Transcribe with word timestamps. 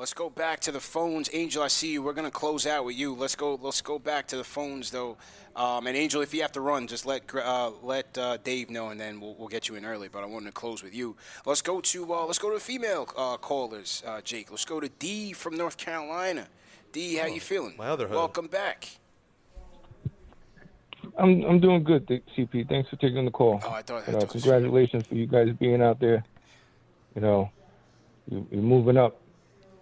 Let's 0.00 0.14
go 0.14 0.30
back 0.30 0.60
to 0.60 0.72
the 0.72 0.80
phones. 0.80 1.28
Angel, 1.30 1.62
I 1.62 1.68
see 1.68 1.92
you. 1.92 2.02
We're 2.02 2.14
gonna 2.14 2.30
close 2.30 2.66
out 2.66 2.86
with 2.86 2.96
you. 2.96 3.14
Let's 3.14 3.36
go. 3.36 3.58
Let's 3.60 3.82
go 3.82 3.98
back 3.98 4.26
to 4.28 4.38
the 4.38 4.44
phones 4.44 4.90
though. 4.90 5.18
Um, 5.54 5.86
and 5.86 5.94
Angel, 5.94 6.22
if 6.22 6.32
you 6.32 6.40
have 6.40 6.52
to 6.52 6.62
run, 6.62 6.86
just 6.86 7.04
let 7.04 7.22
uh, 7.34 7.72
let 7.82 8.16
uh, 8.16 8.38
Dave 8.38 8.70
know, 8.70 8.88
and 8.88 8.98
then 8.98 9.20
we'll, 9.20 9.34
we'll 9.34 9.48
get 9.48 9.68
you 9.68 9.74
in 9.74 9.84
early. 9.84 10.08
But 10.08 10.22
I 10.22 10.24
wanted 10.24 10.46
to 10.46 10.52
close 10.52 10.82
with 10.82 10.94
you. 10.94 11.16
Let's 11.44 11.60
go 11.60 11.82
to 11.82 12.14
uh, 12.14 12.24
let's 12.24 12.38
go 12.38 12.48
to 12.48 12.54
the 12.54 12.60
female 12.60 13.10
uh, 13.14 13.36
callers, 13.36 14.02
uh, 14.06 14.22
Jake. 14.22 14.50
Let's 14.50 14.64
go 14.64 14.80
to 14.80 14.88
D 14.88 15.34
from 15.34 15.58
North 15.58 15.76
Carolina. 15.76 16.48
D, 16.92 17.16
how 17.16 17.26
you 17.26 17.38
feeling? 17.38 17.74
my 17.76 17.88
other 17.88 18.08
hood. 18.08 18.16
Welcome 18.16 18.46
back. 18.46 18.88
I'm 21.18 21.44
I'm 21.44 21.60
doing 21.60 21.84
good, 21.84 22.06
CP. 22.06 22.70
Thanks 22.70 22.88
for 22.88 22.96
taking 22.96 23.26
the 23.26 23.30
call. 23.30 23.60
Oh, 23.62 23.70
I 23.70 23.82
thought- 23.82 24.04
I 24.04 24.06
you 24.06 24.12
know, 24.14 24.20
thought- 24.20 24.30
congratulations 24.30 25.06
for 25.06 25.14
you 25.14 25.26
guys 25.26 25.50
being 25.58 25.82
out 25.82 26.00
there. 26.00 26.24
You 27.14 27.20
know, 27.20 27.50
you're 28.30 28.62
moving 28.62 28.96
up. 28.96 29.20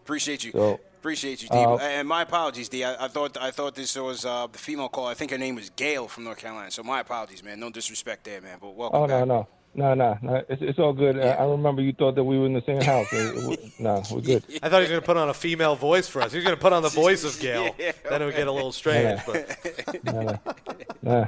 Appreciate 0.08 0.42
you. 0.42 0.52
So, 0.52 0.80
Appreciate 1.00 1.42
you, 1.42 1.50
D. 1.50 1.54
uh, 1.54 1.76
and 1.76 2.08
my 2.08 2.22
apologies, 2.22 2.70
D. 2.70 2.82
I, 2.82 3.04
I 3.04 3.08
thought 3.08 3.36
I 3.36 3.50
thought 3.50 3.74
this 3.74 3.94
was 3.94 4.24
uh, 4.24 4.46
the 4.50 4.56
female 4.58 4.88
call. 4.88 5.06
I 5.06 5.12
think 5.12 5.30
her 5.32 5.36
name 5.36 5.54
was 5.54 5.68
Gail 5.68 6.08
from 6.08 6.24
North 6.24 6.38
Carolina. 6.38 6.70
So 6.70 6.82
my 6.82 7.00
apologies, 7.00 7.44
man. 7.44 7.60
No 7.60 7.68
disrespect 7.68 8.24
there, 8.24 8.40
man. 8.40 8.56
But 8.58 8.74
welcome 8.74 9.02
Oh 9.02 9.06
back. 9.06 9.26
no 9.28 9.46
no 9.74 9.94
no 9.94 9.94
no 9.94 10.18
no. 10.22 10.42
It's 10.48 10.62
it's 10.62 10.78
all 10.78 10.94
good. 10.94 11.18
I, 11.20 11.32
I 11.32 11.44
remember 11.44 11.82
you 11.82 11.92
thought 11.92 12.14
that 12.14 12.24
we 12.24 12.38
were 12.38 12.46
in 12.46 12.54
the 12.54 12.62
same 12.62 12.80
house. 12.80 13.06
It- 13.12 13.36
it- 13.60 13.72
no, 13.80 14.02
we're 14.10 14.22
good. 14.22 14.44
I 14.62 14.70
thought 14.70 14.76
he 14.78 14.80
was 14.84 14.88
going 14.88 15.00
to 15.02 15.06
put 15.06 15.18
on 15.18 15.28
a 15.28 15.34
female 15.34 15.76
voice 15.76 16.08
for 16.08 16.22
us. 16.22 16.32
He 16.32 16.38
was 16.38 16.44
going 16.44 16.56
to 16.56 16.60
put 16.62 16.72
on 16.72 16.82
the 16.82 16.88
voice 16.88 17.22
of 17.24 17.38
Gail. 17.38 17.74
Yeah, 17.78 17.92
then 18.08 18.22
it 18.22 18.24
would 18.24 18.34
get 18.34 18.46
a 18.48 18.52
little 18.52 18.72
strange. 18.72 19.20
But 19.26 20.04
No, 20.04 20.22
no, 20.22 20.38
nah, 21.02 21.26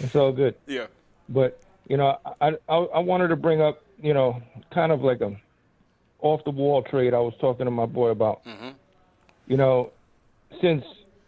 it's 0.00 0.16
all 0.16 0.32
good. 0.32 0.54
Yeah. 0.66 0.86
But 1.28 1.60
you 1.86 1.98
know, 1.98 2.16
I, 2.40 2.56
I 2.66 2.74
I 2.76 2.98
wanted 3.00 3.28
to 3.28 3.36
bring 3.36 3.60
up 3.60 3.82
you 4.02 4.14
know 4.14 4.42
kind 4.70 4.90
of 4.90 5.02
like 5.02 5.20
a 5.20 5.36
off 6.22 6.42
the 6.44 6.50
wall 6.50 6.82
trade 6.82 7.14
I 7.14 7.18
was 7.18 7.34
talking 7.40 7.66
to 7.66 7.70
my 7.70 7.86
boy 7.86 8.08
about. 8.08 8.44
Mm-hmm. 8.44 8.70
You 9.46 9.56
know, 9.56 9.90
since 10.60 10.84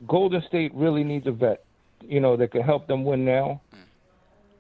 Golden 0.06 0.43
State 0.49 0.72
really 0.75 1.05
needs 1.05 1.27
a 1.27 1.32
vet, 1.32 1.65
you 2.00 2.21
know, 2.21 2.37
that 2.37 2.53
can 2.53 2.62
help 2.62 2.87
them 2.87 3.04
win 3.04 3.25
now, 3.25 3.60
mm. 3.75 3.78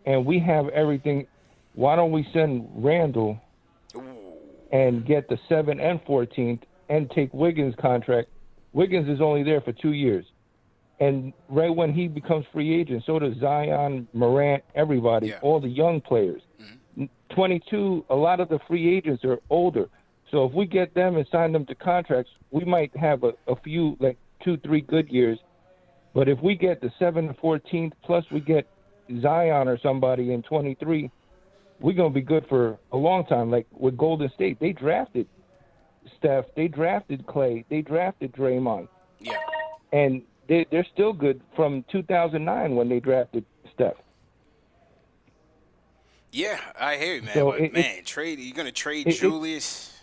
and 0.06 0.26
we 0.26 0.38
have 0.40 0.68
everything. 0.68 1.26
Why 1.74 1.96
don't 1.96 2.12
we 2.12 2.26
send 2.32 2.68
Randle 2.74 3.40
and 4.72 5.04
get 5.06 5.28
the 5.28 5.38
seven 5.48 5.80
and 5.80 6.00
fourteenth 6.06 6.62
and 6.88 7.10
take 7.10 7.32
Wiggins' 7.32 7.74
contract? 7.80 8.28
Wiggins 8.72 9.08
is 9.08 9.20
only 9.20 9.42
there 9.42 9.60
for 9.60 9.72
two 9.72 9.92
years. 9.92 10.24
And 11.00 11.32
right 11.48 11.74
when 11.74 11.92
he 11.92 12.06
becomes 12.08 12.46
free 12.52 12.80
agent, 12.80 13.02
so 13.04 13.18
does 13.18 13.36
Zion, 13.40 14.06
Morant, 14.12 14.62
everybody, 14.74 15.28
Yeah. 15.28 15.38
all 15.42 15.60
the 15.60 15.68
young 15.68 16.00
players. 16.00 16.42
Mm-hmm. 16.60 17.04
22, 17.34 18.04
a 18.10 18.14
lot 18.14 18.40
of 18.40 18.48
the 18.48 18.60
free 18.68 18.96
agents 18.96 19.24
are 19.24 19.40
older. 19.50 19.88
So 20.34 20.44
if 20.46 20.52
we 20.52 20.66
get 20.66 20.92
them 20.94 21.14
and 21.16 21.24
sign 21.30 21.52
them 21.52 21.64
to 21.66 21.76
contracts, 21.76 22.32
we 22.50 22.64
might 22.64 22.90
have 22.96 23.22
a, 23.22 23.34
a 23.46 23.54
few, 23.62 23.96
like 24.00 24.18
two, 24.42 24.56
three 24.56 24.80
good 24.80 25.08
years. 25.08 25.38
But 26.12 26.28
if 26.28 26.40
we 26.42 26.56
get 26.56 26.80
the 26.80 26.90
7 26.98 27.28
and 27.28 27.38
14th, 27.38 27.92
plus 28.02 28.24
we 28.32 28.40
get 28.40 28.66
Zion 29.20 29.68
or 29.68 29.78
somebody 29.78 30.32
in 30.32 30.42
23, 30.42 31.08
we're 31.78 31.92
going 31.92 32.10
to 32.10 32.14
be 32.14 32.20
good 32.20 32.46
for 32.48 32.76
a 32.90 32.96
long 32.96 33.24
time. 33.26 33.48
Like 33.52 33.68
with 33.70 33.96
Golden 33.96 34.28
State, 34.34 34.58
they 34.58 34.72
drafted 34.72 35.28
Steph, 36.18 36.46
they 36.56 36.66
drafted 36.66 37.28
Clay, 37.28 37.64
they 37.70 37.80
drafted 37.82 38.32
Draymond 38.32 38.88
Yeah. 39.20 39.34
and 39.92 40.20
they, 40.48 40.66
they're 40.68 40.86
still 40.92 41.12
good 41.12 41.42
from 41.54 41.84
2009 41.92 42.74
when 42.74 42.88
they 42.88 42.98
drafted 42.98 43.44
Steph. 43.72 43.94
Yeah, 46.32 46.58
I 46.78 46.96
hear 46.96 47.14
you, 47.14 47.22
man. 47.22 47.34
So 47.34 47.52
but 47.52 47.60
it- 47.60 47.72
man, 47.72 48.02
trade. 48.04 48.40
You're 48.40 48.56
gonna 48.56 48.72
trade 48.72 49.06
it- 49.06 49.10
it- 49.14 49.20
Julius? 49.20 49.93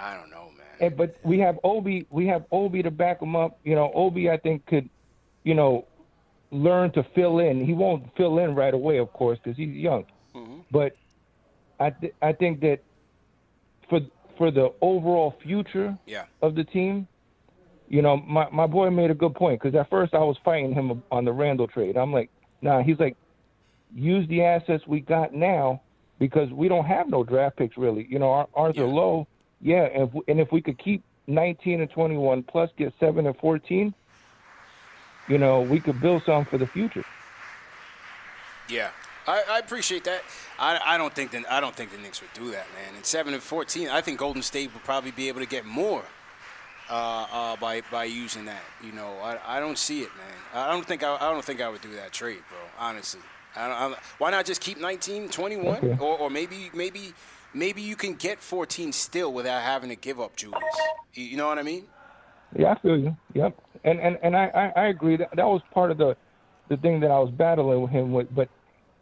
I 0.00 0.16
don't 0.16 0.30
know, 0.30 0.46
man. 0.56 0.66
And, 0.80 0.96
but 0.96 1.16
we 1.22 1.38
have 1.40 1.58
Obi, 1.62 2.06
we 2.10 2.26
have 2.28 2.44
Obi 2.52 2.82
to 2.82 2.90
back 2.90 3.20
him 3.20 3.36
up. 3.36 3.58
You 3.64 3.74
know, 3.74 3.92
Obi, 3.94 4.30
I 4.30 4.36
think 4.38 4.64
could, 4.66 4.88
you 5.44 5.54
know, 5.54 5.84
learn 6.50 6.90
to 6.92 7.02
fill 7.14 7.38
in. 7.38 7.64
He 7.64 7.72
won't 7.74 8.04
fill 8.16 8.38
in 8.38 8.54
right 8.54 8.72
away, 8.74 8.98
of 8.98 9.12
course, 9.12 9.38
because 9.42 9.56
he's 9.56 9.68
young. 9.74 10.06
Mm-hmm. 10.34 10.60
But 10.70 10.96
I, 11.78 11.90
th- 11.90 12.14
I 12.22 12.32
think 12.32 12.60
that 12.60 12.80
for 13.88 14.00
for 14.38 14.50
the 14.50 14.72
overall 14.80 15.36
future 15.42 15.98
Yeah. 16.06 16.24
of 16.40 16.54
the 16.54 16.64
team, 16.64 17.06
you 17.88 18.00
know, 18.00 18.16
my 18.16 18.48
my 18.50 18.66
boy 18.66 18.88
made 18.90 19.10
a 19.10 19.14
good 19.14 19.34
point 19.34 19.60
because 19.60 19.78
at 19.78 19.90
first 19.90 20.14
I 20.14 20.18
was 20.20 20.36
fighting 20.44 20.72
him 20.72 21.02
on 21.10 21.24
the 21.26 21.32
Randle 21.32 21.66
trade. 21.68 21.96
I'm 21.96 22.12
like, 22.12 22.30
nah. 22.62 22.82
He's 22.82 22.98
like, 22.98 23.16
use 23.94 24.26
the 24.28 24.42
assets 24.44 24.86
we 24.86 25.00
got 25.00 25.34
now 25.34 25.82
because 26.18 26.50
we 26.52 26.68
don't 26.68 26.84
have 26.86 27.08
no 27.08 27.22
draft 27.24 27.56
picks 27.56 27.76
really. 27.76 28.06
You 28.08 28.18
know, 28.18 28.30
our, 28.30 28.48
ours 28.54 28.74
Yeah. 28.76 28.84
are 28.84 28.86
low. 28.86 29.26
Yeah, 29.60 29.84
and 29.84 30.08
if, 30.08 30.14
we, 30.14 30.20
and 30.28 30.40
if 30.40 30.52
we 30.52 30.62
could 30.62 30.78
keep 30.78 31.02
19 31.26 31.80
and 31.80 31.90
21 31.90 32.42
plus 32.44 32.70
get 32.76 32.92
seven 32.98 33.26
and 33.26 33.36
14, 33.38 33.94
you 35.28 35.38
know, 35.38 35.60
we 35.60 35.80
could 35.80 36.00
build 36.00 36.22
something 36.24 36.50
for 36.50 36.58
the 36.58 36.66
future. 36.66 37.04
Yeah, 38.68 38.90
I, 39.26 39.42
I 39.50 39.58
appreciate 39.58 40.04
that. 40.04 40.22
I, 40.58 40.78
I 40.84 40.98
don't 40.98 41.14
think 41.14 41.32
the, 41.32 41.44
I 41.52 41.60
don't 41.60 41.74
think 41.74 41.90
the 41.92 41.98
Knicks 41.98 42.20
would 42.20 42.32
do 42.32 42.50
that, 42.52 42.66
man. 42.74 42.96
In 42.96 43.04
seven 43.04 43.34
and 43.34 43.42
fourteen, 43.42 43.88
I 43.88 44.00
think 44.00 44.18
Golden 44.18 44.42
State 44.42 44.72
would 44.74 44.84
probably 44.84 45.10
be 45.10 45.28
able 45.28 45.40
to 45.40 45.46
get 45.46 45.64
more 45.64 46.04
uh, 46.88 47.26
uh, 47.32 47.56
by 47.56 47.82
by 47.90 48.04
using 48.04 48.44
that. 48.46 48.62
You 48.84 48.92
know, 48.92 49.16
I, 49.22 49.56
I 49.56 49.60
don't 49.60 49.76
see 49.78 50.02
it, 50.02 50.10
man. 50.16 50.64
I 50.66 50.70
don't 50.70 50.86
think 50.86 51.02
I, 51.02 51.16
I 51.16 51.32
don't 51.32 51.44
think 51.44 51.60
I 51.60 51.68
would 51.68 51.80
do 51.80 51.94
that 51.96 52.12
trade, 52.12 52.38
bro. 52.48 52.58
Honestly, 52.78 53.20
I 53.56 53.66
don't, 53.68 53.76
I 53.76 53.80
don't- 53.88 53.98
why 54.18 54.30
not 54.30 54.44
just 54.46 54.60
keep 54.60 54.78
19, 54.80 55.28
21? 55.30 55.76
Okay. 55.76 55.96
or 56.00 56.18
or 56.18 56.30
maybe 56.30 56.70
maybe 56.72 57.12
maybe 57.54 57.82
you 57.82 57.96
can 57.96 58.14
get 58.14 58.40
fourteen 58.40 58.92
still 58.92 59.32
without 59.32 59.62
having 59.62 59.90
to 59.90 59.96
give 59.96 60.20
up 60.20 60.36
Julius. 60.36 60.62
You, 61.14 61.36
know 61.36 61.48
what 61.48 61.58
I 61.58 61.62
mean? 61.62 61.84
Yeah, 62.56 62.72
I 62.72 62.78
feel 62.80 62.98
you. 62.98 63.16
Yep. 63.34 63.58
And 63.84 64.00
and 64.00 64.18
and 64.22 64.36
I 64.36 64.46
I, 64.54 64.82
I 64.82 64.86
agree 64.88 65.16
that 65.16 65.30
that 65.36 65.46
was 65.46 65.62
part 65.72 65.90
of 65.90 65.98
the 65.98 66.16
the 66.68 66.76
thing 66.76 67.00
that 67.00 67.10
I 67.10 67.18
was 67.18 67.30
battling 67.30 67.82
with 67.82 67.90
him 67.90 68.12
with, 68.12 68.34
but 68.34 68.48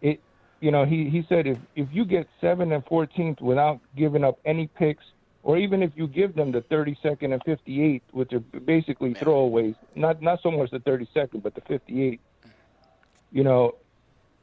it 0.00 0.20
you 0.60 0.70
know 0.70 0.84
he 0.84 1.08
he 1.08 1.24
said 1.28 1.46
if 1.46 1.58
if 1.76 1.88
you 1.92 2.04
get 2.04 2.28
seven 2.40 2.72
and 2.72 2.84
fourteenth 2.86 3.40
without 3.40 3.80
giving 3.96 4.24
up 4.24 4.38
any 4.44 4.66
picks 4.66 5.04
or 5.42 5.56
even 5.56 5.82
if 5.82 5.92
you 5.94 6.06
give 6.06 6.34
them 6.34 6.52
the 6.52 6.60
32nd 6.62 7.32
and 7.32 7.42
58, 7.44 8.02
which 8.10 8.32
are 8.32 8.40
basically 8.40 9.14
throwaways, 9.14 9.76
not 9.94 10.20
not 10.20 10.40
so 10.42 10.50
much 10.50 10.70
the 10.70 10.80
32nd, 10.80 11.42
but 11.42 11.54
the 11.54 11.62
58, 11.62 12.20
you 13.32 13.44
know, 13.44 13.76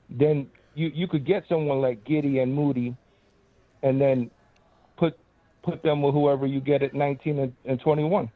then 0.09 0.47
you 0.73 0.91
you 0.93 1.07
could 1.07 1.25
get 1.25 1.43
someone 1.47 1.79
like 1.79 2.03
Giddey 2.03 2.41
and 2.41 2.53
Moody, 2.53 2.95
and 3.85 4.01
then 4.01 4.31
put 4.97 5.17
put 5.61 5.83
them 5.83 6.01
with 6.01 6.13
whoever 6.13 6.45
you 6.45 6.59
get 6.59 6.83
at 6.83 6.93
19 6.93 7.39
and, 7.39 7.53
and 7.65 7.79
21. 7.79 8.29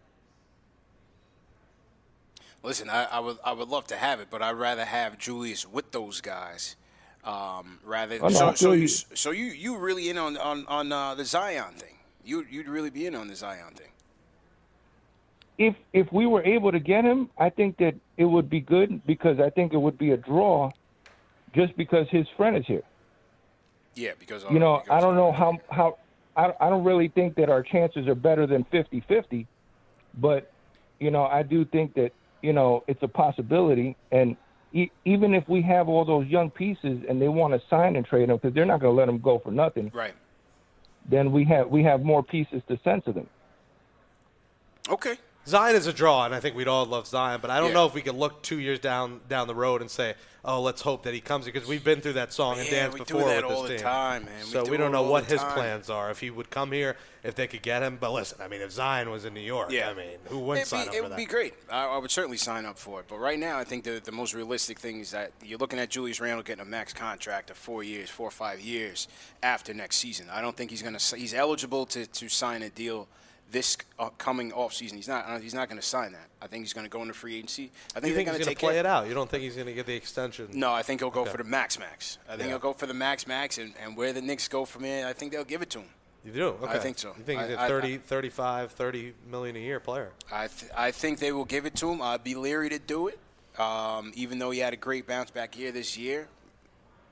Listen, 2.63 2.89
I, 2.89 3.05
I 3.05 3.19
would 3.19 3.37
I 3.43 3.51
would 3.53 3.67
love 3.67 3.87
to 3.87 3.95
have 3.97 4.19
it, 4.19 4.27
but 4.29 4.41
I'd 4.41 4.51
rather 4.51 4.85
have 4.85 5.17
Julius 5.17 5.67
with 5.67 5.91
those 5.91 6.21
guys. 6.21 6.75
Um, 7.23 7.79
rather, 7.83 8.17
Oh, 8.21 8.27
no, 8.29 8.29
so, 8.29 8.53
so 8.53 8.71
you 8.71 8.81
you. 8.83 8.87
so 8.87 9.31
you 9.31 9.45
you 9.45 9.77
really 9.77 10.09
in 10.09 10.17
on 10.17 10.37
on 10.37 10.65
on 10.67 10.91
uh, 10.91 11.15
the 11.15 11.25
Zion 11.25 11.73
thing? 11.73 11.95
You 12.23 12.45
you'd 12.49 12.67
really 12.67 12.89
be 12.89 13.05
in 13.07 13.15
on 13.15 13.27
the 13.27 13.35
Zion 13.35 13.73
thing? 13.73 13.87
If 15.57 15.75
if 15.93 16.11
we 16.13 16.25
were 16.27 16.43
able 16.43 16.71
to 16.71 16.79
get 16.79 17.03
him, 17.05 17.29
I 17.37 17.49
think 17.49 17.77
that 17.77 17.95
it 18.17 18.25
would 18.25 18.49
be 18.49 18.59
good 18.59 19.05
because 19.05 19.39
I 19.39 19.49
think 19.49 19.73
it 19.73 19.77
would 19.77 19.97
be 19.97 20.11
a 20.11 20.17
draw, 20.17 20.69
just 21.55 21.75
because 21.75 22.07
his 22.09 22.27
friend 22.37 22.55
is 22.57 22.65
here. 22.65 22.83
Yeah, 23.95 24.11
because 24.19 24.43
you 24.49 24.59
know, 24.59 24.81
because 24.83 24.97
I 24.97 25.01
don't 25.01 25.15
know 25.15 25.31
how 25.31 25.57
how 25.69 25.97
I, 26.35 26.53
I 26.59 26.69
don't 26.69 26.83
really 26.83 27.09
think 27.09 27.35
that 27.35 27.49
our 27.49 27.63
chances 27.63 28.07
are 28.07 28.15
better 28.15 28.47
than 28.47 28.63
50-50, 28.65 29.45
but 30.19 30.51
you 30.99 31.11
know, 31.11 31.25
I 31.25 31.43
do 31.43 31.65
think 31.65 31.93
that 31.95 32.11
you 32.41 32.53
know 32.53 32.83
it's 32.87 33.01
a 33.03 33.07
possibility, 33.07 33.97
and 34.11 34.37
e- 34.71 34.91
even 35.05 35.33
if 35.33 35.47
we 35.47 35.61
have 35.63 35.89
all 35.89 36.05
those 36.05 36.27
young 36.27 36.49
pieces 36.51 37.03
and 37.07 37.21
they 37.21 37.27
want 37.27 37.53
to 37.53 37.61
sign 37.69 37.95
and 37.95 38.05
trade 38.05 38.29
them 38.29 38.37
because 38.37 38.53
they're 38.53 38.65
not 38.65 38.79
going 38.79 38.93
to 38.93 38.97
let 38.99 39.07
them 39.07 39.19
go 39.19 39.39
for 39.39 39.51
nothing, 39.51 39.91
Right. 39.93 40.15
then 41.07 41.31
we 41.31 41.43
have 41.45 41.67
we 41.69 41.83
have 41.83 42.01
more 42.01 42.23
pieces 42.23 42.61
to 42.69 42.79
send 42.83 43.03
to 43.05 43.13
them. 43.13 43.27
Okay. 44.89 45.15
Zion 45.47 45.75
is 45.75 45.87
a 45.87 45.93
draw, 45.93 46.25
and 46.25 46.35
I 46.35 46.39
think 46.39 46.55
we'd 46.55 46.67
all 46.67 46.85
love 46.85 47.07
Zion. 47.07 47.39
But 47.41 47.49
I 47.49 47.57
don't 47.59 47.69
Yeah. 47.69 47.73
know 47.75 47.85
if 47.87 47.93
we 47.95 48.01
could 48.01 48.15
look 48.15 48.43
two 48.43 48.59
years 48.59 48.77
down 48.79 49.21
down 49.27 49.47
the 49.47 49.55
road 49.55 49.81
and 49.81 49.89
say, 49.89 50.13
"Oh, 50.45 50.61
let's 50.61 50.81
hope 50.81 51.03
that 51.03 51.13
he 51.15 51.21
comes," 51.21 51.45
because 51.45 51.67
we've 51.67 51.83
been 51.83 52.01
through 52.01 52.13
that 52.13 52.33
song 52.33 52.59
and 52.59 52.69
dance 52.69 52.93
before 52.93 53.23
with 53.23 53.47
this 53.47 53.61
the 53.63 53.67
team. 53.69 53.77
time, 53.79 54.25
man. 54.25 54.43
We 54.45 54.51
So 54.51 54.65
do 54.65 54.71
we 54.71 54.77
don't 54.77 54.91
know 54.91 55.01
what 55.03 55.25
his 55.25 55.39
time. 55.41 55.53
plans 55.53 55.89
are. 55.89 56.11
If 56.11 56.19
he 56.19 56.29
would 56.29 56.51
come 56.51 56.71
here, 56.71 56.97
if 57.23 57.33
they 57.33 57.47
could 57.47 57.63
get 57.63 57.81
him. 57.81 57.97
But 57.99 58.11
listen, 58.11 58.39
I 58.41 58.47
mean, 58.47 58.61
if 58.61 58.71
Zion 58.71 59.09
was 59.09 59.25
in 59.25 59.33
New 59.33 59.39
York, 59.39 59.71
Yeah. 59.71 59.89
I 59.89 59.93
mean, 59.95 60.17
who 60.25 60.37
wouldn't 60.39 60.67
It'd 60.67 60.69
sign 60.69 60.83
be, 60.83 60.89
up 60.89 60.95
it 60.95 61.01
would 61.01 61.11
that? 61.13 61.17
be 61.17 61.25
great. 61.25 61.55
I, 61.69 61.85
I 61.85 61.97
would 61.97 62.11
certainly 62.11 62.37
sign 62.37 62.65
up 62.65 62.77
for 62.77 62.99
it. 62.99 63.07
But 63.07 63.17
right 63.17 63.39
now, 63.39 63.57
I 63.57 63.63
think 63.63 63.85
that 63.85 64.03
the 64.03 64.11
most 64.11 64.35
realistic 64.35 64.77
thing 64.77 64.99
is 64.99 65.09
that 65.11 65.31
you're 65.41 65.57
looking 65.57 65.79
at 65.79 65.89
Julius 65.89 66.19
Randle 66.19 66.43
getting 66.43 66.61
a 66.61 66.65
max 66.69 66.93
contract 66.93 67.49
of 67.49 67.57
four 67.57 67.81
years, 67.81 68.09
four 68.11 68.27
or 68.27 68.31
five 68.31 68.59
years 68.59 69.07
after 69.41 69.73
next 69.73 69.95
season. 69.97 70.29
I 70.29 70.41
don't 70.41 70.55
think 70.55 70.69
he's 70.69 70.83
going 70.83 70.95
to. 70.97 71.15
He's 71.15 71.33
eligible 71.33 71.85
to, 71.87 72.05
to 72.05 72.29
sign 72.29 72.61
a 72.61 72.69
deal 72.69 73.07
this 73.51 73.77
uh, 73.97 74.09
coming 74.17 74.51
off 74.53 74.73
season. 74.73 74.97
He's 74.97 75.07
not. 75.07 75.41
He's 75.41 75.53
not 75.53 75.69
going 75.69 75.79
to 75.81 75.85
sign 75.85 76.11
that. 76.11 76.27
I 76.41 76.47
think 76.47 76.63
he's 76.63 76.73
going 76.73 76.85
to 76.85 76.89
go 76.89 77.01
into 77.01 77.13
free 77.13 77.35
agency. 77.37 77.71
I 77.95 77.99
think 77.99 78.03
think 78.03 78.05
he's 78.05 78.13
going 78.15 78.25
going 78.25 78.39
to 78.39 78.49
to 78.49 78.55
play 78.59 78.71
care- 78.73 78.79
it 78.79 78.85
out? 78.85 79.07
You 79.07 79.13
don't 79.13 79.29
think 79.29 79.43
he's 79.43 79.55
going 79.55 79.67
to 79.67 79.73
get 79.73 79.85
the 79.85 79.95
extension? 79.95 80.49
No, 80.53 80.71
I 80.71 80.83
think 80.83 81.01
he'll 81.01 81.09
go 81.09 81.21
Okay. 81.21 81.31
for 81.31 81.37
the 81.37 81.43
max 81.43 81.79
max. 81.79 82.17
I 82.27 82.31
think 82.31 82.41
Yeah. 82.43 82.47
he'll 82.49 82.59
go 82.59 82.73
for 82.73 82.85
the 82.85 82.93
max 82.93 83.25
max, 83.27 83.57
and, 83.57 83.73
and 83.83 83.97
where 83.97 84.13
the 84.13 84.21
Knicks 84.21 84.47
go 84.47 84.65
from 84.65 84.83
here, 84.83 85.07
I 85.07 85.13
think 85.13 85.31
they'll 85.31 85.43
give 85.43 85.61
it 85.61 85.69
to 85.71 85.79
him. 85.79 85.87
You 86.25 86.31
do? 86.33 86.47
Okay. 86.61 86.73
I 86.73 86.79
think 86.79 86.99
so. 86.99 87.13
You 87.17 87.23
think 87.23 87.41
he's 87.41 87.51
I- 87.51 87.53
a 87.53 87.65
I- 87.65 87.67
30, 87.67 87.97
35, 87.97 88.71
30 88.73 89.13
million 89.31 89.55
a 89.55 89.59
year 89.59 89.79
player? 89.79 90.11
I 90.31 90.47
th- 90.47 90.71
I 90.75 90.91
think 90.91 91.19
they 91.19 91.31
will 91.31 91.45
give 91.45 91.65
it 91.65 91.75
to 91.77 91.89
him. 91.89 92.01
I'd 92.01 92.23
be 92.23 92.35
leery 92.35 92.69
to 92.69 92.77
do 92.79 93.07
it, 93.07 93.17
um, 93.59 94.11
even 94.15 94.37
though 94.37 94.51
he 94.51 94.59
had 94.59 94.73
a 94.73 94.77
great 94.77 95.07
bounce 95.07 95.31
back 95.31 95.57
year 95.57 95.71
this 95.71 95.97
year. 95.97 96.27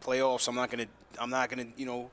Playoffs, 0.03 0.47
I'm 0.47 0.55
not 0.55 0.69
gonna 0.69 0.85
I'm 1.19 1.29
not 1.31 1.49
gonna 1.49 1.65
you 1.77 1.85
know 1.87 2.11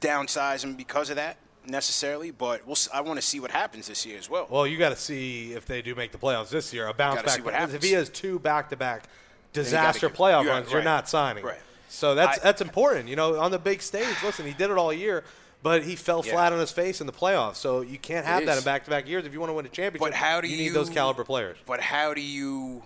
downsize 0.00 0.62
him 0.64 0.74
because 0.76 1.10
of 1.10 1.16
that 1.16 1.36
necessarily, 1.66 2.30
but 2.30 2.66
we'll, 2.66 2.76
I 2.92 3.00
want 3.00 3.20
to 3.20 3.26
see 3.26 3.40
what 3.40 3.50
happens 3.50 3.86
this 3.86 4.04
year 4.06 4.18
as 4.18 4.28
well. 4.28 4.46
Well, 4.50 4.66
you 4.66 4.78
got 4.78 4.90
to 4.90 4.96
see 4.96 5.52
if 5.52 5.66
they 5.66 5.82
do 5.82 5.94
make 5.94 6.12
the 6.12 6.18
playoffs 6.18 6.50
this 6.50 6.72
year. 6.72 6.86
A 6.86 6.94
bounce 6.94 7.16
Gotta 7.22 7.26
back. 7.38 7.44
what 7.44 7.54
because 7.54 7.74
If 7.74 7.82
he 7.82 7.92
has 7.92 8.08
two 8.08 8.38
back-to-back 8.38 9.04
disaster 9.52 10.08
playoff 10.08 10.44
yeah, 10.44 10.50
runs, 10.50 10.70
you're 10.72 10.82
not 10.82 11.08
signing. 11.08 11.44
Right. 11.44 11.58
So 11.88 12.14
that's 12.14 12.38
I- 12.38 12.42
that's 12.42 12.60
important. 12.60 13.08
You 13.08 13.16
know, 13.16 13.38
on 13.38 13.50
the 13.50 13.58
big 13.58 13.82
stage. 13.82 14.06
Listen, 14.22 14.46
he 14.46 14.52
did 14.52 14.70
it 14.70 14.78
all 14.78 14.92
year, 14.92 15.24
but 15.62 15.82
he 15.82 15.96
fell 15.96 16.22
Yeah. 16.24 16.32
flat 16.32 16.52
on 16.52 16.60
his 16.60 16.70
face 16.70 17.00
in 17.00 17.06
the 17.06 17.12
playoffs. 17.12 17.56
So 17.56 17.80
you 17.80 17.98
can't 17.98 18.24
have 18.24 18.46
that 18.46 18.58
in 18.58 18.64
back-to-back 18.64 19.08
years 19.08 19.26
if 19.26 19.32
you 19.32 19.40
want 19.40 19.50
to 19.50 19.54
win 19.54 19.66
a 19.66 19.68
championship. 19.68 20.00
But 20.00 20.14
how 20.14 20.40
do 20.40 20.48
you 20.48 20.56
you, 20.56 20.64
need 20.64 20.74
those 20.74 20.88
caliber 20.88 21.24
players? 21.24 21.58
But 21.66 21.80
how 21.80 22.14
do 22.14 22.20
you? 22.20 22.82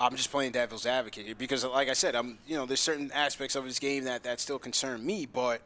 I'm 0.00 0.14
just 0.14 0.30
playing 0.30 0.52
devil's 0.52 0.86
advocate 0.86 1.26
here 1.26 1.34
because, 1.34 1.64
like 1.64 1.88
I 1.88 1.92
said, 1.92 2.14
I'm 2.14 2.38
you 2.46 2.56
know 2.56 2.66
there's 2.66 2.80
certain 2.80 3.10
aspects 3.12 3.56
of 3.56 3.64
his 3.64 3.78
game 3.78 4.04
that 4.04 4.22
that 4.24 4.40
still 4.40 4.58
concern 4.58 5.04
me. 5.04 5.26
But 5.26 5.60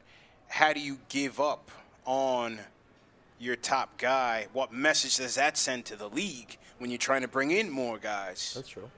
how 0.49 0.73
do 0.73 0.81
you 0.81 0.99
give 1.09 1.41
up 1.41 1.71
on 2.05 2.61
your 3.39 3.57
top 3.57 3.99
guy? 3.99 4.47
What 4.53 4.73
message 4.73 5.17
does 5.17 5.35
that 5.37 5.57
send 5.57 5.85
to 5.87 5.97
the 5.97 6.09
league 6.09 6.57
when 6.79 6.91
you're 6.91 6.99
trying 6.99 7.23
to 7.23 7.29
bring 7.29 7.51
in 7.51 7.71
more 7.71 7.99
guys? 7.99 8.53
That's 8.55 8.69
true. 8.69 8.91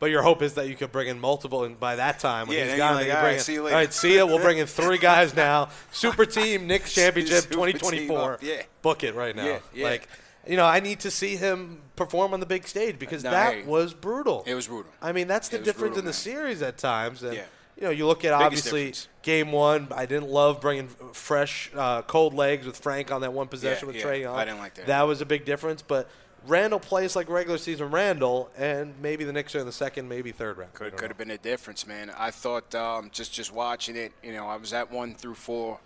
But 0.00 0.10
your 0.10 0.22
hope 0.22 0.42
is 0.42 0.54
that 0.54 0.68
you 0.68 0.76
could 0.76 0.92
bring 0.92 1.08
in 1.08 1.18
multiple, 1.18 1.64
and 1.64 1.78
by 1.80 1.96
that 1.96 2.20
time, 2.20 2.46
when 2.46 2.56
Yeah, 2.56 2.66
he's 2.66 2.76
gone, 2.76 2.94
like, 2.94 3.06
you 3.06 3.12
bring 3.14 3.24
right, 3.24 3.34
in, 3.34 3.40
see 3.40 3.52
you 3.54 3.58
all 3.60 3.64
later." 3.64 3.76
right, 3.76 3.92
see 3.92 4.16
ya. 4.16 4.26
We'll 4.26 4.38
bring 4.38 4.58
in 4.58 4.66
three 4.68 4.98
guys 5.10 5.34
now. 5.34 5.70
Super 5.90 6.24
team, 6.24 6.68
Knicks 6.68 6.94
championship, 6.94 7.42
Super 7.42 7.54
2024. 7.54 8.38
yeah. 8.42 8.62
Book 8.82 9.02
it 9.02 9.16
right 9.16 9.34
now. 9.34 9.44
Yeah, 9.44 9.58
yeah. 9.74 9.84
Like, 9.84 10.08
you 10.46 10.56
know, 10.56 10.66
I 10.66 10.78
need 10.78 11.00
to 11.00 11.10
see 11.10 11.34
him 11.34 11.80
perform 11.96 12.32
on 12.32 12.38
the 12.38 12.46
big 12.46 12.68
stage 12.68 12.96
because 13.00 13.24
No, 13.24 13.32
that 13.32 13.58
you. 13.58 13.64
was 13.64 13.92
brutal. 13.92 14.44
It 14.46 14.54
was 14.54 14.68
brutal. 14.68 14.92
I 15.02 15.10
mean, 15.10 15.26
that's 15.26 15.48
the 15.48 15.58
difference 15.58 15.94
brutal, 15.96 15.98
in 15.98 16.04
the 16.04 16.10
man. 16.10 16.12
series 16.12 16.62
at 16.62 16.78
times. 16.78 17.24
And, 17.24 17.34
Yeah. 17.34 17.42
You 17.78 17.84
know, 17.84 17.90
you 17.90 18.06
look 18.06 18.24
at 18.24 18.32
obviously 18.32 18.86
difference. 18.86 19.08
game 19.22 19.52
one. 19.52 19.88
I 19.94 20.06
didn't 20.06 20.28
love 20.28 20.60
bringing 20.60 20.88
fresh, 21.12 21.70
uh, 21.76 22.02
cold 22.02 22.34
legs 22.34 22.66
with 22.66 22.76
Frank 22.76 23.12
on 23.12 23.20
that 23.20 23.32
one 23.32 23.46
possession 23.46 23.88
Yeah, 23.88 23.94
with 23.94 23.96
yeah. 24.04 24.10
Trae 24.10 24.20
Young. 24.22 24.36
I 24.36 24.44
didn't 24.44 24.58
like 24.58 24.74
that. 24.74 24.86
That 24.88 25.02
was 25.02 25.20
a 25.20 25.26
big 25.26 25.44
difference. 25.44 25.80
But 25.80 26.08
Randle 26.46 26.80
plays 26.80 27.14
like 27.14 27.28
regular 27.28 27.58
season 27.58 27.90
Randle, 27.90 28.50
and 28.56 28.94
maybe 29.00 29.22
the 29.24 29.32
Knicks 29.32 29.54
are 29.54 29.60
in 29.60 29.66
the 29.66 29.72
second, 29.72 30.08
maybe 30.08 30.32
third 30.32 30.58
round. 30.58 30.72
Could 30.74 30.92
could 30.92 31.02
know. 31.02 31.08
have 31.08 31.18
been 31.18 31.30
a 31.30 31.38
difference, 31.38 31.86
man. 31.86 32.10
I 32.16 32.32
thought 32.32 32.74
um, 32.74 33.10
just 33.12 33.32
just 33.32 33.52
watching 33.52 33.94
it, 33.96 34.12
you 34.24 34.32
know, 34.32 34.46
I 34.46 34.56
was 34.56 34.72
at 34.72 34.90
one 34.90 35.14
through 35.14 35.34
four, 35.34 35.78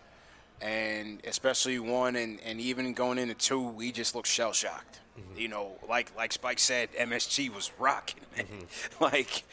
and 0.62 1.20
especially 1.26 1.78
one, 1.78 2.16
and, 2.16 2.38
and 2.44 2.60
even 2.60 2.94
going 2.94 3.18
into 3.18 3.34
two, 3.34 3.60
we 3.60 3.92
just 3.92 4.14
looked 4.14 4.28
shell 4.28 4.52
shocked. 4.52 5.00
Mm-hmm. 5.18 5.40
You 5.40 5.48
know, 5.48 5.72
like 5.88 6.10
like 6.16 6.32
Spike 6.32 6.58
said, 6.58 6.88
MSG 6.98 7.54
was 7.54 7.70
rocking, 7.78 8.22
man. 8.36 8.46
Mm-hmm. 8.46 9.04
like 9.04 9.44